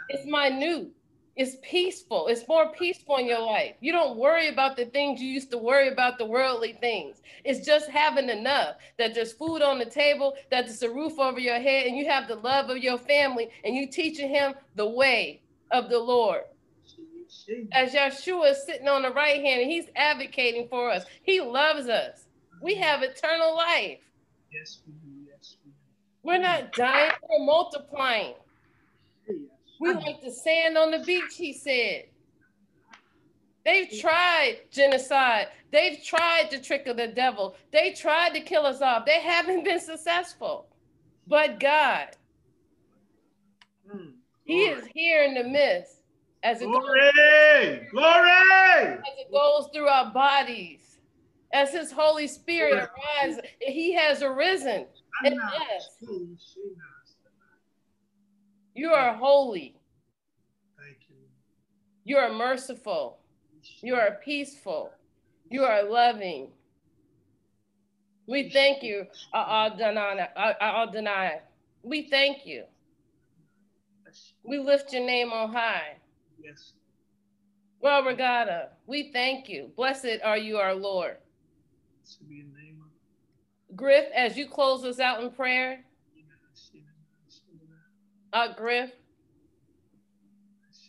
it's 0.10 0.26
minute. 0.26 0.90
It's 1.36 1.58
peaceful. 1.64 2.28
It's 2.28 2.48
more 2.48 2.72
peaceful 2.74 3.18
in 3.18 3.26
your 3.26 3.42
life. 3.42 3.76
You 3.80 3.92
don't 3.92 4.18
worry 4.18 4.50
about 4.50 4.78
the 4.78 4.86
things 4.86 5.20
you 5.20 5.28
used 5.28 5.50
to 5.52 5.58
worry 5.58 5.88
about, 5.88 6.20
the 6.20 6.26
worldly 6.26 6.74
things. 6.74 7.22
It's 7.44 7.66
just 7.66 7.90
having 7.90 8.30
enough 8.30 8.76
that 9.00 9.16
there's 9.16 9.34
food 9.34 9.64
on 9.64 9.80
the 9.80 9.86
table, 9.86 10.36
that 10.52 10.68
there's 10.68 10.84
a 10.84 10.92
roof 10.92 11.18
over 11.18 11.40
your 11.40 11.60
head, 11.60 11.88
and 11.88 11.98
you 11.98 12.08
have 12.08 12.28
the 12.28 12.36
love 12.36 12.70
of 12.70 12.78
your 12.78 13.00
family, 13.00 13.50
and 13.64 13.76
you 13.76 13.88
teaching 13.88 14.30
him 14.30 14.54
the 14.76 14.88
way 14.88 15.42
of 15.72 15.90
the 15.90 15.98
Lord. 16.00 16.42
As 17.72 17.94
Yeshua 17.94 18.52
is 18.52 18.64
sitting 18.64 18.88
on 18.88 19.02
the 19.02 19.12
right 19.12 19.42
hand 19.42 19.62
and 19.62 19.72
he's 19.72 19.88
advocating 19.96 20.68
for 20.68 20.92
us, 20.92 21.04
he 21.24 21.42
loves 21.42 21.90
us. 21.90 22.26
We 22.62 22.76
have 22.76 23.02
eternal 23.02 23.56
life. 23.56 24.00
Yes, 24.52 24.82
we 24.86 24.94
do. 24.94 25.26
Yes, 25.28 25.58
we 25.66 25.72
do. 25.72 25.78
We're 26.22 26.38
not 26.38 26.74
dying, 26.74 27.12
we're 27.28 27.44
multiplying. 27.44 28.36
We 29.84 29.94
like 29.94 30.22
the 30.22 30.32
sand 30.32 30.78
on 30.78 30.92
the 30.92 31.00
beach, 31.00 31.36
he 31.36 31.54
said. 31.54 32.06
They've 33.66 33.90
tried 34.00 34.60
genocide. 34.72 35.48
They've 35.72 36.02
tried 36.04 36.50
the 36.52 36.60
trick 36.60 36.88
of 36.88 36.98
the 36.98 37.08
devil. 37.08 37.56
They 37.72 37.92
tried 37.92 38.34
to 38.34 38.42
kill 38.42 38.66
us 38.66 38.82
off. 38.82 39.06
They 39.06 39.20
haven't 39.20 39.64
been 39.64 39.80
successful. 39.80 40.68
But 41.28 41.60
God, 41.60 42.16
Mm. 43.94 44.14
He 44.46 44.60
is 44.64 44.86
here 44.94 45.24
in 45.24 45.34
the 45.34 45.44
midst 45.44 46.02
as 46.42 46.62
it, 46.62 46.66
goes, 46.66 46.74
Glory! 46.74 47.88
Glory! 47.92 48.30
as 48.30 49.00
it 49.20 49.32
goes 49.32 49.68
through 49.74 49.88
our 49.88 50.12
bodies. 50.12 50.98
As 51.54 51.72
His 51.72 51.92
Holy 51.92 52.28
Spirit 52.28 52.90
arises, 53.24 53.42
He 53.60 53.94
has 53.94 54.24
arisen 54.24 54.86
in 55.26 55.40
us. 55.40 55.98
You 58.76 58.92
are 58.92 59.14
holy. 59.14 59.76
Thank 60.78 60.98
you. 61.10 61.16
You 62.04 62.18
are 62.18 62.32
merciful. 62.34 63.20
You 63.82 63.96
are 63.96 64.18
peaceful. 64.24 64.92
You 65.50 65.64
are 65.64 65.84
loving. 65.84 66.50
We 68.28 68.50
thank 68.50 68.84
you, 68.84 69.06
Adonai. 69.36 70.30
We 71.84 72.10
thank 72.10 72.46
you. 72.46 72.64
We 74.44 74.60
lift 74.60 74.94
your 74.94 75.06
name 75.06 75.32
on 75.32 75.52
high. 75.52 75.98
Yes. 76.42 76.74
Well, 77.80 78.04
Regata, 78.04 78.70
we 78.88 79.12
thank 79.12 79.50
you. 79.50 79.72
Blessed 79.76 80.20
are 80.24 80.38
you, 80.38 80.58
our 80.58 80.74
Lord. 80.74 81.18
To 82.18 82.24
be 82.26 82.40
in 82.40 82.52
the 82.54 82.60
name 82.60 82.82
of 82.82 83.76
Griff, 83.76 84.06
as 84.16 84.38
you 84.38 84.48
close 84.48 84.86
us 84.86 85.00
out 85.00 85.22
in 85.22 85.32
prayer, 85.32 85.84
Uh, 88.34 88.52
Griff. 88.58 88.90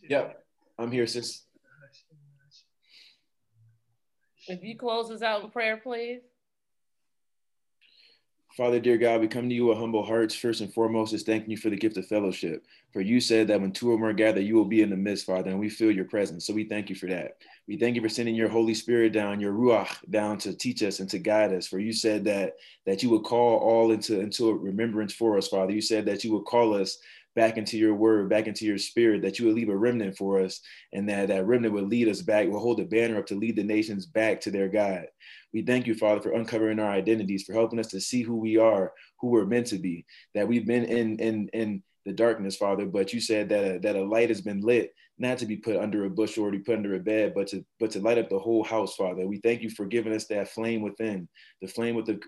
Yep, 0.08 0.44
I'm 0.78 0.90
here, 0.90 1.06
sis. 1.06 1.42
If 4.48 4.62
you 4.62 4.76
close 4.76 5.10
us 5.10 5.22
out 5.22 5.44
in 5.44 5.50
prayer, 5.50 5.76
please. 5.76 6.20
Father, 8.56 8.78
dear 8.78 8.96
God, 8.96 9.20
we 9.20 9.26
come 9.26 9.48
to 9.48 9.54
you 9.54 9.66
with 9.66 9.78
humble 9.78 10.04
hearts. 10.04 10.32
First 10.32 10.60
and 10.60 10.72
foremost, 10.72 11.12
is 11.12 11.24
thanking 11.24 11.50
you 11.50 11.56
for 11.56 11.70
the 11.70 11.76
gift 11.76 11.96
of 11.96 12.06
fellowship. 12.06 12.64
For 12.92 13.00
you 13.00 13.20
said 13.20 13.48
that 13.48 13.60
when 13.60 13.72
two 13.72 13.90
or 13.90 13.98
more 13.98 14.12
gather, 14.12 14.40
you 14.40 14.54
will 14.54 14.64
be 14.64 14.80
in 14.80 14.90
the 14.90 14.96
midst, 14.96 15.26
Father, 15.26 15.50
and 15.50 15.58
we 15.58 15.68
feel 15.68 15.90
your 15.90 16.04
presence. 16.04 16.46
So 16.46 16.54
we 16.54 16.62
thank 16.62 16.88
you 16.88 16.94
for 16.94 17.06
that. 17.06 17.38
We 17.66 17.76
thank 17.76 17.96
you 17.96 18.02
for 18.02 18.08
sending 18.08 18.36
your 18.36 18.48
Holy 18.48 18.74
Spirit 18.74 19.12
down, 19.12 19.40
your 19.40 19.52
Ruach 19.52 20.08
down 20.08 20.38
to 20.38 20.54
teach 20.54 20.84
us 20.84 21.00
and 21.00 21.10
to 21.10 21.18
guide 21.18 21.52
us. 21.52 21.66
For 21.66 21.80
you 21.80 21.92
said 21.92 22.24
that 22.26 22.54
that 22.86 23.02
you 23.02 23.10
would 23.10 23.24
call 23.24 23.58
all 23.58 23.90
into, 23.90 24.20
into 24.20 24.52
remembrance 24.52 25.12
for 25.12 25.36
us, 25.36 25.48
Father. 25.48 25.72
You 25.72 25.82
said 25.82 26.06
that 26.06 26.22
you 26.22 26.32
would 26.34 26.44
call 26.44 26.74
us 26.74 26.98
back 27.34 27.56
into 27.56 27.76
your 27.76 27.94
word, 27.94 28.28
back 28.28 28.46
into 28.46 28.64
your 28.64 28.78
spirit, 28.78 29.22
that 29.22 29.38
you 29.38 29.46
would 29.46 29.54
leave 29.54 29.68
a 29.68 29.76
remnant 29.76 30.16
for 30.16 30.40
us, 30.40 30.60
and 30.92 31.08
that 31.08 31.28
that 31.28 31.46
remnant 31.46 31.74
would 31.74 31.88
lead 31.88 32.08
us 32.08 32.22
back, 32.22 32.48
will 32.48 32.60
hold 32.60 32.78
the 32.78 32.84
banner 32.84 33.18
up 33.18 33.26
to 33.26 33.34
lead 33.34 33.56
the 33.56 33.64
nations 33.64 34.06
back 34.06 34.40
to 34.40 34.50
their 34.50 34.68
God. 34.68 35.06
We 35.52 35.62
thank 35.62 35.86
you, 35.86 35.94
Father, 35.94 36.20
for 36.20 36.32
uncovering 36.32 36.78
our 36.78 36.90
identities, 36.90 37.44
for 37.44 37.52
helping 37.52 37.78
us 37.78 37.88
to 37.88 38.00
see 38.00 38.22
who 38.22 38.36
we 38.36 38.56
are, 38.56 38.92
who 39.20 39.28
we're 39.28 39.46
meant 39.46 39.66
to 39.68 39.78
be, 39.78 40.04
that 40.34 40.48
we've 40.48 40.66
been 40.66 40.84
in 40.84 41.18
in 41.18 41.48
in 41.52 41.82
the 42.04 42.12
darkness, 42.12 42.56
Father, 42.56 42.84
but 42.86 43.12
you 43.12 43.20
said 43.20 43.48
that 43.48 43.64
a, 43.64 43.78
that 43.78 43.96
a 43.96 44.04
light 44.04 44.28
has 44.28 44.42
been 44.42 44.60
lit, 44.60 44.92
not 45.18 45.38
to 45.38 45.46
be 45.46 45.56
put 45.56 45.76
under 45.76 46.04
a 46.04 46.10
bush 46.10 46.36
or 46.36 46.50
to 46.50 46.58
be 46.58 46.62
put 46.62 46.76
under 46.76 46.94
a 46.94 47.00
bed, 47.00 47.32
but 47.34 47.46
to 47.48 47.64
but 47.80 47.90
to 47.92 48.00
light 48.00 48.18
up 48.18 48.28
the 48.28 48.38
whole 48.38 48.62
house, 48.62 48.94
Father. 48.94 49.26
We 49.26 49.38
thank 49.38 49.62
you 49.62 49.70
for 49.70 49.86
giving 49.86 50.12
us 50.12 50.26
that 50.26 50.50
flame 50.50 50.82
within, 50.82 51.28
the 51.62 51.68
flame 51.68 51.94
with 51.94 52.06
the 52.06 52.20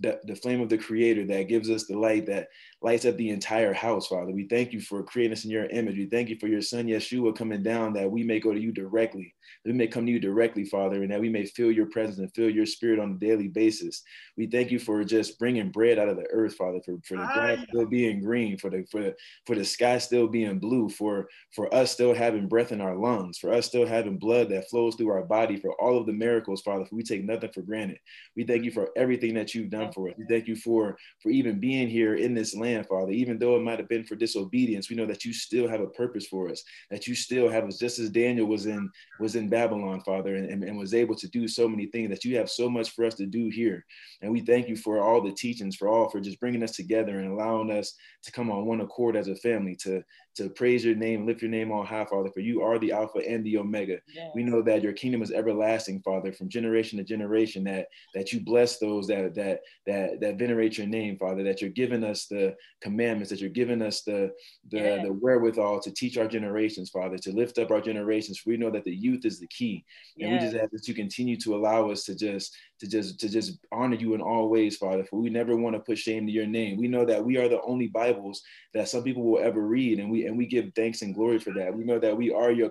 the, 0.00 0.20
the 0.24 0.34
flame 0.34 0.60
of 0.60 0.68
the 0.68 0.78
creator 0.78 1.24
that 1.26 1.48
gives 1.48 1.70
us 1.70 1.86
the 1.86 1.96
light 1.96 2.26
that 2.26 2.48
lights 2.82 3.04
up 3.04 3.16
the 3.16 3.30
entire 3.30 3.72
house, 3.72 4.08
Father. 4.08 4.32
We 4.32 4.48
thank 4.48 4.72
you 4.72 4.80
for 4.80 5.02
creating 5.02 5.32
us 5.32 5.44
in 5.44 5.50
your 5.50 5.66
image. 5.66 5.96
We 5.96 6.06
thank 6.06 6.28
you 6.28 6.36
for 6.38 6.48
your 6.48 6.62
son, 6.62 6.86
Yeshua, 6.86 7.36
coming 7.36 7.62
down 7.62 7.92
that 7.92 8.10
we 8.10 8.24
may 8.24 8.40
go 8.40 8.52
to 8.52 8.60
you 8.60 8.72
directly, 8.72 9.34
that 9.64 9.72
we 9.72 9.76
may 9.76 9.86
come 9.86 10.06
to 10.06 10.12
you 10.12 10.18
directly, 10.18 10.64
Father, 10.64 11.02
and 11.02 11.12
that 11.12 11.20
we 11.20 11.28
may 11.28 11.46
feel 11.46 11.70
your 11.70 11.86
presence 11.86 12.18
and 12.18 12.34
feel 12.34 12.50
your 12.50 12.66
spirit 12.66 12.98
on 12.98 13.12
a 13.12 13.18
daily 13.18 13.48
basis. 13.48 14.02
We 14.36 14.46
thank 14.46 14.70
you 14.70 14.78
for 14.78 15.04
just 15.04 15.38
bringing 15.38 15.70
bread 15.70 15.98
out 15.98 16.08
of 16.08 16.16
the 16.16 16.26
earth, 16.30 16.56
Father, 16.56 16.80
for, 16.84 16.98
for 17.04 17.16
the 17.18 17.28
grass 17.32 17.58
still 17.68 17.86
being 17.86 18.20
green, 18.20 18.58
for 18.58 18.70
the, 18.70 18.84
for, 18.90 19.02
the, 19.02 19.14
for 19.46 19.54
the 19.54 19.64
sky 19.64 19.98
still 19.98 20.26
being 20.26 20.58
blue, 20.58 20.88
for, 20.88 21.28
for 21.54 21.72
us 21.74 21.92
still 21.92 22.14
having 22.14 22.48
breath 22.48 22.72
in 22.72 22.80
our 22.80 22.96
lungs, 22.96 23.38
for 23.38 23.52
us 23.52 23.66
still 23.66 23.86
having 23.86 24.18
blood 24.18 24.48
that 24.48 24.68
flows 24.70 24.96
through 24.96 25.10
our 25.10 25.22
body, 25.22 25.56
for 25.56 25.72
all 25.80 25.98
of 25.98 26.06
the 26.06 26.12
miracles, 26.12 26.62
Father, 26.62 26.84
for 26.84 26.96
we 26.96 27.02
take 27.02 27.24
nothing 27.24 27.52
for 27.52 27.62
granted. 27.62 27.98
We 28.36 28.44
thank 28.44 28.64
you 28.64 28.72
for 28.72 28.90
everything 28.96 29.34
that 29.34 29.54
you've 29.54 29.70
done 29.70 29.92
for 29.92 30.08
us. 30.08 30.14
We 30.18 30.24
thank 30.28 30.48
you 30.48 30.56
for, 30.56 30.96
for 31.22 31.30
even 31.30 31.60
being 31.60 31.88
here 31.88 32.14
in 32.14 32.34
this 32.34 32.56
land, 32.56 32.71
Father. 32.84 33.12
Even 33.12 33.38
though 33.38 33.56
it 33.56 33.62
might 33.62 33.78
have 33.78 33.88
been 33.88 34.04
for 34.04 34.14
disobedience, 34.14 34.88
we 34.88 34.96
know 34.96 35.06
that 35.06 35.24
you 35.24 35.32
still 35.32 35.68
have 35.68 35.80
a 35.80 35.86
purpose 35.86 36.26
for 36.26 36.48
us, 36.48 36.62
that 36.90 37.06
you 37.06 37.14
still 37.14 37.48
have 37.48 37.64
us, 37.64 37.78
just 37.78 37.98
as 37.98 38.10
Daniel 38.10 38.46
was 38.46 38.66
in 38.66 38.90
was 39.20 39.36
in 39.36 39.48
Babylon, 39.48 40.00
Father, 40.00 40.36
and, 40.36 40.48
and, 40.48 40.64
and 40.64 40.78
was 40.78 40.94
able 40.94 41.14
to 41.16 41.28
do 41.28 41.46
so 41.46 41.68
many 41.68 41.86
things, 41.86 42.08
that 42.08 42.24
you 42.24 42.36
have 42.36 42.50
so 42.50 42.70
much 42.70 42.90
for 42.90 43.04
us 43.04 43.14
to 43.16 43.26
do 43.26 43.48
here. 43.48 43.84
And 44.22 44.32
we 44.32 44.40
thank 44.40 44.68
you 44.68 44.76
for 44.76 45.00
all 45.00 45.20
the 45.20 45.32
teachings, 45.32 45.76
for 45.76 45.88
all, 45.88 46.08
for 46.08 46.20
just 46.20 46.40
bringing 46.40 46.62
us 46.62 46.76
together 46.76 47.18
and 47.18 47.32
allowing 47.32 47.70
us 47.70 47.94
to 48.22 48.32
come 48.32 48.50
on 48.50 48.64
one 48.64 48.80
accord 48.80 49.16
as 49.16 49.28
a 49.28 49.36
family, 49.36 49.76
to, 49.76 50.02
to 50.36 50.48
praise 50.48 50.84
your 50.84 50.94
name, 50.94 51.26
lift 51.26 51.42
your 51.42 51.50
name 51.50 51.70
on 51.70 51.84
high, 51.84 52.04
Father, 52.04 52.30
for 52.30 52.40
you 52.40 52.62
are 52.62 52.78
the 52.78 52.92
Alpha 52.92 53.18
and 53.18 53.44
the 53.44 53.58
Omega. 53.58 53.98
Yeah. 54.14 54.28
We 54.34 54.42
know 54.42 54.62
that 54.62 54.82
your 54.82 54.92
kingdom 54.92 55.22
is 55.22 55.30
everlasting, 55.30 56.00
Father, 56.00 56.32
from 56.32 56.48
generation 56.48 56.98
to 56.98 57.04
generation, 57.04 57.64
that 57.64 57.88
that 58.14 58.32
you 58.32 58.40
bless 58.40 58.78
those 58.78 59.06
that 59.08 59.34
that 59.34 59.60
that 59.86 60.20
that 60.20 60.38
venerate 60.38 60.78
your 60.78 60.86
name, 60.86 61.18
Father, 61.18 61.42
that 61.42 61.60
you're 61.60 61.70
giving 61.70 62.02
us 62.02 62.26
the 62.26 62.54
commandments, 62.80 63.30
that 63.30 63.40
you're 63.40 63.50
giving 63.50 63.82
us 63.82 64.02
the 64.02 64.32
the, 64.70 64.78
yeah. 64.78 65.02
the 65.02 65.12
wherewithal 65.12 65.80
to 65.80 65.90
teach 65.90 66.16
our 66.16 66.28
generations, 66.28 66.90
Father, 66.90 67.18
to 67.18 67.32
lift 67.32 67.58
up 67.58 67.70
our 67.70 67.80
generations. 67.80 68.38
For 68.38 68.50
we 68.50 68.56
know 68.56 68.70
that 68.70 68.84
the 68.84 68.94
youth 68.94 69.24
is 69.24 69.38
the 69.38 69.46
key. 69.48 69.84
And 70.18 70.30
yeah. 70.30 70.38
we 70.38 70.44
just 70.44 70.56
ask 70.56 70.70
that 70.70 70.88
you 70.88 70.94
continue 70.94 71.36
to 71.38 71.54
allow 71.54 71.90
us 71.90 72.04
to 72.04 72.14
just 72.14 72.56
to 72.80 72.88
just 72.88 73.20
to 73.20 73.28
just 73.28 73.58
honor 73.70 73.96
you 73.96 74.14
in 74.14 74.20
all 74.20 74.48
ways, 74.48 74.76
Father. 74.76 75.04
For 75.04 75.20
we 75.20 75.30
never 75.30 75.56
want 75.56 75.76
to 75.76 75.80
put 75.80 75.98
shame 75.98 76.26
to 76.26 76.32
your 76.32 76.46
name. 76.46 76.78
We 76.78 76.88
know 76.88 77.04
that 77.04 77.24
we 77.24 77.36
are 77.36 77.48
the 77.48 77.60
only 77.62 77.88
Bibles 77.88 78.42
that 78.74 78.88
some 78.88 79.02
people 79.02 79.22
will 79.22 79.42
ever 79.42 79.60
read, 79.60 79.98
and 79.98 80.10
we 80.10 80.21
and 80.26 80.36
we 80.36 80.46
give 80.46 80.72
thanks 80.74 81.02
and 81.02 81.14
glory 81.14 81.38
for 81.38 81.52
that. 81.54 81.74
We 81.74 81.84
know 81.84 81.98
that 81.98 82.16
we 82.16 82.32
are 82.32 82.50
your 82.50 82.70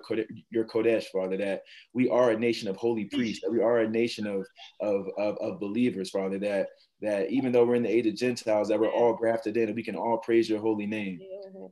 your 0.50 0.64
Kodesh, 0.64 1.04
Father. 1.06 1.36
That 1.36 1.62
we 1.92 2.08
are 2.08 2.30
a 2.30 2.38
nation 2.38 2.68
of 2.68 2.76
holy 2.76 3.06
priests. 3.06 3.42
That 3.42 3.52
we 3.52 3.62
are 3.62 3.80
a 3.80 3.88
nation 3.88 4.26
of 4.26 4.46
of 4.80 5.06
of, 5.18 5.36
of 5.38 5.60
believers, 5.60 6.10
Father. 6.10 6.38
That 6.38 6.68
that 7.02 7.30
even 7.30 7.52
though 7.52 7.64
we're 7.64 7.74
in 7.74 7.82
the 7.82 7.90
age 7.90 8.06
of 8.06 8.14
Gentiles, 8.14 8.68
that 8.68 8.78
we're 8.78 8.88
all 8.88 9.14
grafted 9.14 9.56
in 9.56 9.68
and 9.68 9.76
we 9.76 9.82
can 9.82 9.96
all 9.96 10.18
praise 10.18 10.48
your 10.48 10.60
holy 10.60 10.86
name. 10.86 11.20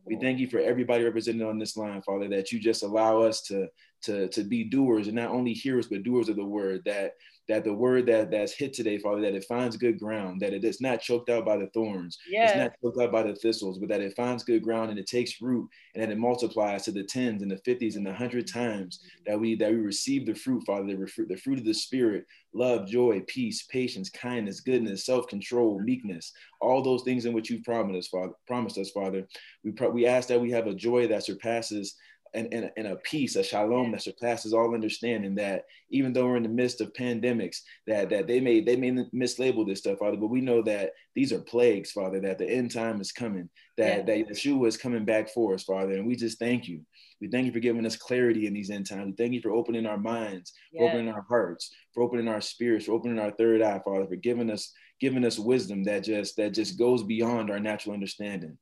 We 0.05 0.16
thank 0.16 0.40
you 0.40 0.48
for 0.48 0.59
everybody 0.59 1.05
represented 1.05 1.47
on 1.47 1.59
this 1.59 1.77
line, 1.77 2.02
Father, 2.02 2.28
that 2.28 2.51
you 2.51 2.59
just 2.59 2.82
allow 2.82 3.23
us 3.23 3.40
to, 3.43 3.69
to, 4.02 4.28
to 4.28 4.43
be 4.43 4.65
doers 4.65 5.07
and 5.07 5.15
not 5.15 5.31
only 5.31 5.52
hearers, 5.52 5.86
but 5.86 6.02
doers 6.02 6.28
of 6.28 6.36
the 6.36 6.44
word, 6.44 6.82
that 6.85 7.12
that 7.51 7.64
the 7.64 7.74
word 7.74 8.06
that 8.06 8.31
that's 8.31 8.52
hit 8.52 8.72
today, 8.72 8.97
Father, 8.97 9.20
that 9.22 9.35
it 9.35 9.44
finds 9.48 9.77
good 9.77 9.98
ground, 9.98 10.40
that 10.40 10.52
it 10.52 10.64
is 10.64 10.81
not 10.81 11.01
choked 11.01 11.28
out 11.28 11.44
by 11.44 11.56
the 11.56 11.66
thorns, 11.74 12.16
yes. 12.28 12.51
it's 12.51 12.59
not 12.59 12.72
choked 12.81 13.02
out 13.02 13.10
by 13.10 13.24
the 13.24 13.35
thistles, 13.35 13.78
but 13.78 13.89
that 13.89 14.01
it 14.01 14.14
finds 14.16 14.44
good 14.44 14.62
ground 14.62 14.89
and 14.90 15.01
it 15.01 15.09
takes 15.09 15.43
root 15.43 15.68
and 15.94 16.02
that 16.02 16.12
it 16.12 16.18
multiplies 16.18 16.85
to 16.85 16.93
the 16.93 17.02
tens 17.02 17.43
and 17.43 17.51
the 17.51 17.59
fifties 17.59 17.97
and 17.97 18.06
the 18.06 18.12
hundred 18.12 18.47
times 18.47 19.01
that 19.27 19.39
we 19.39 19.56
that 19.56 19.72
we 19.72 19.78
receive 19.78 20.27
the 20.27 20.35
fruit, 20.35 20.62
Father, 20.64 20.97
the, 20.97 21.06
fruit, 21.09 21.28
the 21.28 21.36
fruit 21.36 21.59
of 21.59 21.64
the 21.64 21.74
Spirit, 21.74 22.24
love, 22.52 22.86
joy, 22.86 23.20
peace, 23.27 23.64
patience, 23.64 24.09
kindness, 24.10 24.60
goodness, 24.60 25.05
self-control, 25.05 25.81
meekness, 25.81 26.32
all 26.60 26.82
those 26.82 27.02
things 27.02 27.27
in 27.27 27.32
which 27.32 27.51
you've 27.51 27.64
promised 27.64 27.98
us, 27.98 28.09
Father. 28.09 28.32
Promised 28.47 28.78
us, 28.78 28.90
Father. 28.90 29.27
We 29.64 29.72
pro- 29.72 29.90
we 29.90 30.06
ask 30.06 30.28
that 30.28 30.40
we 30.40 30.52
have 30.52 30.68
a 30.68 30.74
joy 30.74 31.09
that 31.09 31.24
surpasses 31.24 31.97
and, 32.35 32.52
and, 32.52 32.70
and 32.77 32.86
a 32.86 32.97
peace, 32.97 33.36
a 33.36 33.43
shalom 33.43 33.93
that 33.93 34.02
surpasses 34.02 34.52
all 34.52 34.74
understanding. 34.74 35.35
That 35.35 35.65
even 35.90 36.12
though 36.12 36.27
we're 36.27 36.36
in 36.36 36.43
the 36.43 36.48
midst 36.48 36.81
of 36.81 36.93
pandemics, 36.93 37.59
that 37.86 38.11
that 38.11 38.27
they 38.27 38.40
may 38.40 38.61
they 38.61 38.77
may 38.77 38.90
mislabel 39.15 39.66
this 39.66 39.81
stuff, 39.81 39.98
Father, 39.98 40.16
but 40.16 40.28
we 40.28 40.40
know 40.40 40.62
that 40.62 40.93
these 41.15 41.32
are 41.32 41.40
plagues, 41.40 41.93
Father. 41.93 42.20
That 42.20 42.39
the 42.39 42.48
end 42.48 42.73
time 42.73 43.01
is 43.01 43.12
coming. 43.12 43.48
That 43.77 44.09
yeah. 44.09 44.16
that 44.24 44.28
Yeshua 44.28 44.69
is 44.69 44.77
coming 44.77 45.05
back 45.05 45.31
for 45.31 45.55
us, 45.55 45.65
Father, 45.65 45.93
and 45.93 46.07
we 46.07 46.16
just 46.16 46.39
thank 46.39 46.69
you. 46.69 46.81
We 47.20 47.28
thank 47.28 47.47
you 47.47 47.52
for 47.52 47.61
giving 47.61 47.85
us 47.85 47.97
clarity 47.97 48.47
in 48.47 48.55
these 48.55 48.70
end 48.70 48.89
times. 48.89 49.07
We 49.07 49.12
thank 49.12 49.35
you 49.35 49.43
for 49.43 49.51
opening 49.51 49.86
our 49.86 49.98
minds, 49.98 50.52
yeah. 50.73 50.81
for 50.81 50.89
opening 50.89 51.12
our 51.12 51.24
hearts, 51.28 51.70
for 51.93 52.02
opening 52.02 52.28
our 52.28 52.40
spirits, 52.40 52.86
for 52.86 52.93
opening 52.93 53.19
our 53.19 53.31
third 53.32 53.61
eye, 53.61 53.81
Father, 53.85 54.07
for 54.07 54.16
giving 54.16 54.51
us 54.51 54.73
giving 55.01 55.24
us 55.24 55.39
wisdom 55.39 55.82
that 55.85 56.05
just 56.05 56.36
that 56.36 56.55
just 56.55 56.78
goes 56.78 57.02
beyond 57.02 57.51
our 57.51 57.61
natural 57.61 57.94
understanding. 57.94 58.57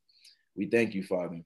We 0.57 0.67
thank 0.67 0.95
you, 0.95 1.03
Father. 1.03 1.41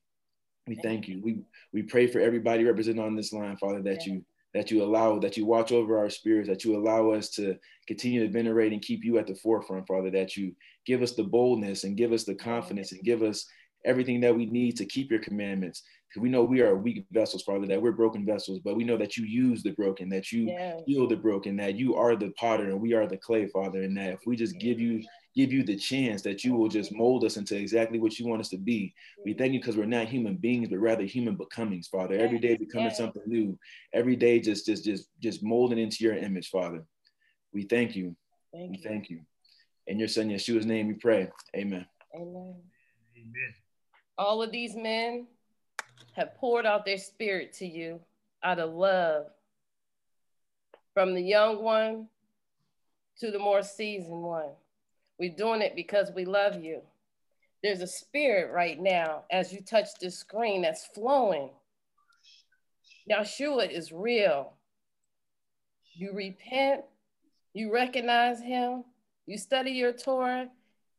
We 0.66 0.76
thank 0.76 1.08
you. 1.08 1.20
We 1.22 1.42
we 1.72 1.82
pray 1.82 2.06
for 2.06 2.20
everybody 2.20 2.64
represented 2.64 3.04
on 3.04 3.16
this 3.16 3.32
line, 3.32 3.56
Father, 3.56 3.82
that 3.82 4.06
you 4.06 4.24
that 4.54 4.70
you 4.70 4.82
allow, 4.82 5.18
that 5.18 5.36
you 5.36 5.46
watch 5.46 5.72
over 5.72 5.98
our 5.98 6.10
spirits, 6.10 6.48
that 6.48 6.64
you 6.64 6.76
allow 6.76 7.10
us 7.10 7.30
to 7.30 7.56
continue 7.86 8.24
to 8.24 8.32
venerate 8.32 8.72
and 8.72 8.82
keep 8.82 9.02
you 9.02 9.18
at 9.18 9.26
the 9.26 9.34
forefront, 9.34 9.86
Father, 9.88 10.10
that 10.10 10.36
you 10.36 10.54
give 10.86 11.02
us 11.02 11.12
the 11.12 11.24
boldness 11.24 11.84
and 11.84 11.96
give 11.96 12.12
us 12.12 12.24
the 12.24 12.34
confidence 12.34 12.92
and 12.92 13.02
give 13.02 13.22
us 13.22 13.46
everything 13.84 14.20
that 14.20 14.36
we 14.36 14.46
need 14.46 14.76
to 14.76 14.84
keep 14.84 15.10
your 15.10 15.20
commandments. 15.20 15.82
Because 16.08 16.22
we 16.22 16.28
know 16.28 16.44
we 16.44 16.60
are 16.60 16.76
weak 16.76 17.06
vessels, 17.10 17.42
Father, 17.42 17.66
that 17.66 17.80
we're 17.80 17.92
broken 17.92 18.26
vessels, 18.26 18.60
but 18.62 18.76
we 18.76 18.84
know 18.84 18.98
that 18.98 19.16
you 19.16 19.24
use 19.24 19.62
the 19.62 19.72
broken, 19.72 20.10
that 20.10 20.30
you 20.30 20.54
heal 20.86 21.08
the 21.08 21.16
broken, 21.16 21.56
that 21.56 21.76
you 21.76 21.96
are 21.96 22.14
the 22.14 22.30
potter 22.32 22.64
and 22.64 22.80
we 22.80 22.92
are 22.92 23.06
the 23.06 23.16
clay, 23.16 23.46
Father. 23.46 23.82
And 23.82 23.96
that 23.96 24.12
if 24.12 24.20
we 24.26 24.36
just 24.36 24.58
give 24.58 24.78
you 24.78 25.02
give 25.34 25.52
you 25.52 25.62
the 25.62 25.76
chance 25.76 26.22
that 26.22 26.44
you 26.44 26.54
will 26.54 26.68
just 26.68 26.92
mold 26.92 27.24
us 27.24 27.36
into 27.36 27.56
exactly 27.56 27.98
what 27.98 28.18
you 28.18 28.26
want 28.26 28.40
us 28.40 28.48
to 28.50 28.58
be. 28.58 28.94
We 29.24 29.32
mm-hmm. 29.32 29.38
thank 29.38 29.52
you 29.52 29.60
because 29.60 29.76
we're 29.76 29.86
not 29.86 30.08
human 30.08 30.36
beings, 30.36 30.68
but 30.68 30.78
rather 30.78 31.04
human 31.04 31.36
becomings, 31.36 31.88
Father. 31.88 32.16
Every 32.16 32.38
day 32.38 32.56
becoming 32.56 32.90
something 32.90 33.22
new. 33.26 33.58
Every 33.92 34.16
day 34.16 34.40
just 34.40 34.66
just 34.66 34.84
just 34.84 35.08
just 35.20 35.42
molding 35.42 35.78
into 35.78 36.04
your 36.04 36.16
image, 36.16 36.50
Father. 36.50 36.84
We 37.52 37.64
thank 37.64 37.96
you. 37.96 38.16
Thank 38.52 38.70
we 38.70 38.76
you. 38.78 38.82
thank 38.82 39.10
you. 39.10 39.20
In 39.86 39.98
your 39.98 40.08
son 40.08 40.28
Yeshua's 40.28 40.66
name 40.66 40.88
we 40.88 40.94
pray. 40.94 41.28
Amen. 41.56 41.86
Amen. 42.14 42.54
Amen. 43.16 43.54
All 44.18 44.42
of 44.42 44.52
these 44.52 44.76
men 44.76 45.26
have 46.14 46.34
poured 46.36 46.66
out 46.66 46.84
their 46.84 46.98
spirit 46.98 47.54
to 47.54 47.66
you 47.66 48.00
out 48.42 48.58
of 48.58 48.72
love. 48.74 49.26
From 50.94 51.14
the 51.14 51.22
young 51.22 51.62
one 51.62 52.08
to 53.20 53.30
the 53.30 53.38
more 53.38 53.62
seasoned 53.62 54.22
one. 54.22 54.50
We're 55.18 55.34
doing 55.36 55.62
it 55.62 55.76
because 55.76 56.10
we 56.14 56.24
love 56.24 56.62
you. 56.62 56.82
There's 57.62 57.80
a 57.80 57.86
spirit 57.86 58.52
right 58.52 58.80
now 58.80 59.22
as 59.30 59.52
you 59.52 59.60
touch 59.60 59.88
the 60.00 60.10
screen 60.10 60.62
that's 60.62 60.86
flowing. 60.86 61.50
Yeshua 63.10 63.70
is 63.70 63.92
real. 63.92 64.54
You 65.94 66.12
repent, 66.12 66.82
you 67.52 67.72
recognize 67.72 68.40
him, 68.40 68.84
you 69.26 69.38
study 69.38 69.72
your 69.72 69.92
Torah, 69.92 70.48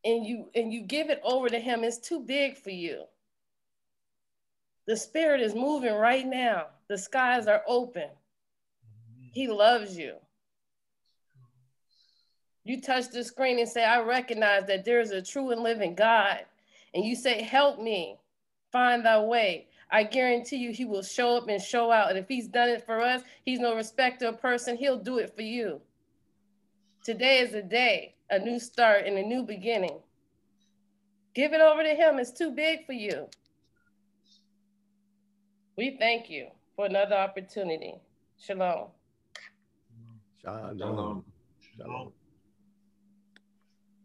and 0.04 0.24
you 0.24 0.50
and 0.54 0.72
you 0.72 0.82
give 0.82 1.10
it 1.10 1.20
over 1.24 1.48
to 1.48 1.58
him. 1.58 1.82
It's 1.82 1.98
too 1.98 2.20
big 2.20 2.56
for 2.56 2.70
you. 2.70 3.04
The 4.86 4.96
spirit 4.96 5.40
is 5.40 5.54
moving 5.54 5.94
right 5.94 6.26
now. 6.26 6.66
The 6.88 6.98
skies 6.98 7.46
are 7.46 7.62
open. 7.66 8.08
He 9.32 9.48
loves 9.48 9.96
you 9.96 10.16
you 12.64 12.80
touch 12.80 13.10
the 13.10 13.22
screen 13.22 13.58
and 13.58 13.68
say, 13.68 13.84
I 13.84 14.00
recognize 14.00 14.66
that 14.66 14.84
there 14.84 15.00
is 15.00 15.10
a 15.10 15.22
true 15.22 15.50
and 15.50 15.62
living 15.62 15.94
God, 15.94 16.40
and 16.94 17.04
you 17.04 17.14
say, 17.14 17.42
Help 17.42 17.78
me 17.78 18.18
find 18.72 19.04
thy 19.04 19.20
way, 19.20 19.68
I 19.90 20.02
guarantee 20.02 20.56
you 20.56 20.72
he 20.72 20.84
will 20.84 21.02
show 21.02 21.36
up 21.36 21.48
and 21.48 21.62
show 21.62 21.92
out. 21.92 22.10
And 22.10 22.18
if 22.18 22.26
he's 22.26 22.48
done 22.48 22.68
it 22.68 22.84
for 22.84 23.00
us, 23.00 23.22
he's 23.44 23.60
no 23.60 23.76
respecter 23.76 24.26
of 24.26 24.40
person, 24.40 24.76
he'll 24.76 24.98
do 24.98 25.18
it 25.18 25.36
for 25.36 25.42
you. 25.42 25.80
Today 27.04 27.38
is 27.38 27.54
a 27.54 27.62
day, 27.62 28.14
a 28.30 28.38
new 28.38 28.58
start 28.58 29.06
and 29.06 29.16
a 29.18 29.22
new 29.22 29.44
beginning. 29.44 30.00
Give 31.34 31.52
it 31.52 31.60
over 31.60 31.82
to 31.82 31.94
him. 31.94 32.18
It's 32.18 32.32
too 32.32 32.50
big 32.50 32.86
for 32.86 32.92
you. 32.92 33.28
We 35.76 35.96
thank 35.98 36.30
you 36.30 36.48
for 36.74 36.86
another 36.86 37.16
opportunity. 37.16 37.94
Shalom. 38.38 38.88
Shalom. 40.42 40.78
Shalom. 40.78 41.24
Shalom. 41.76 42.12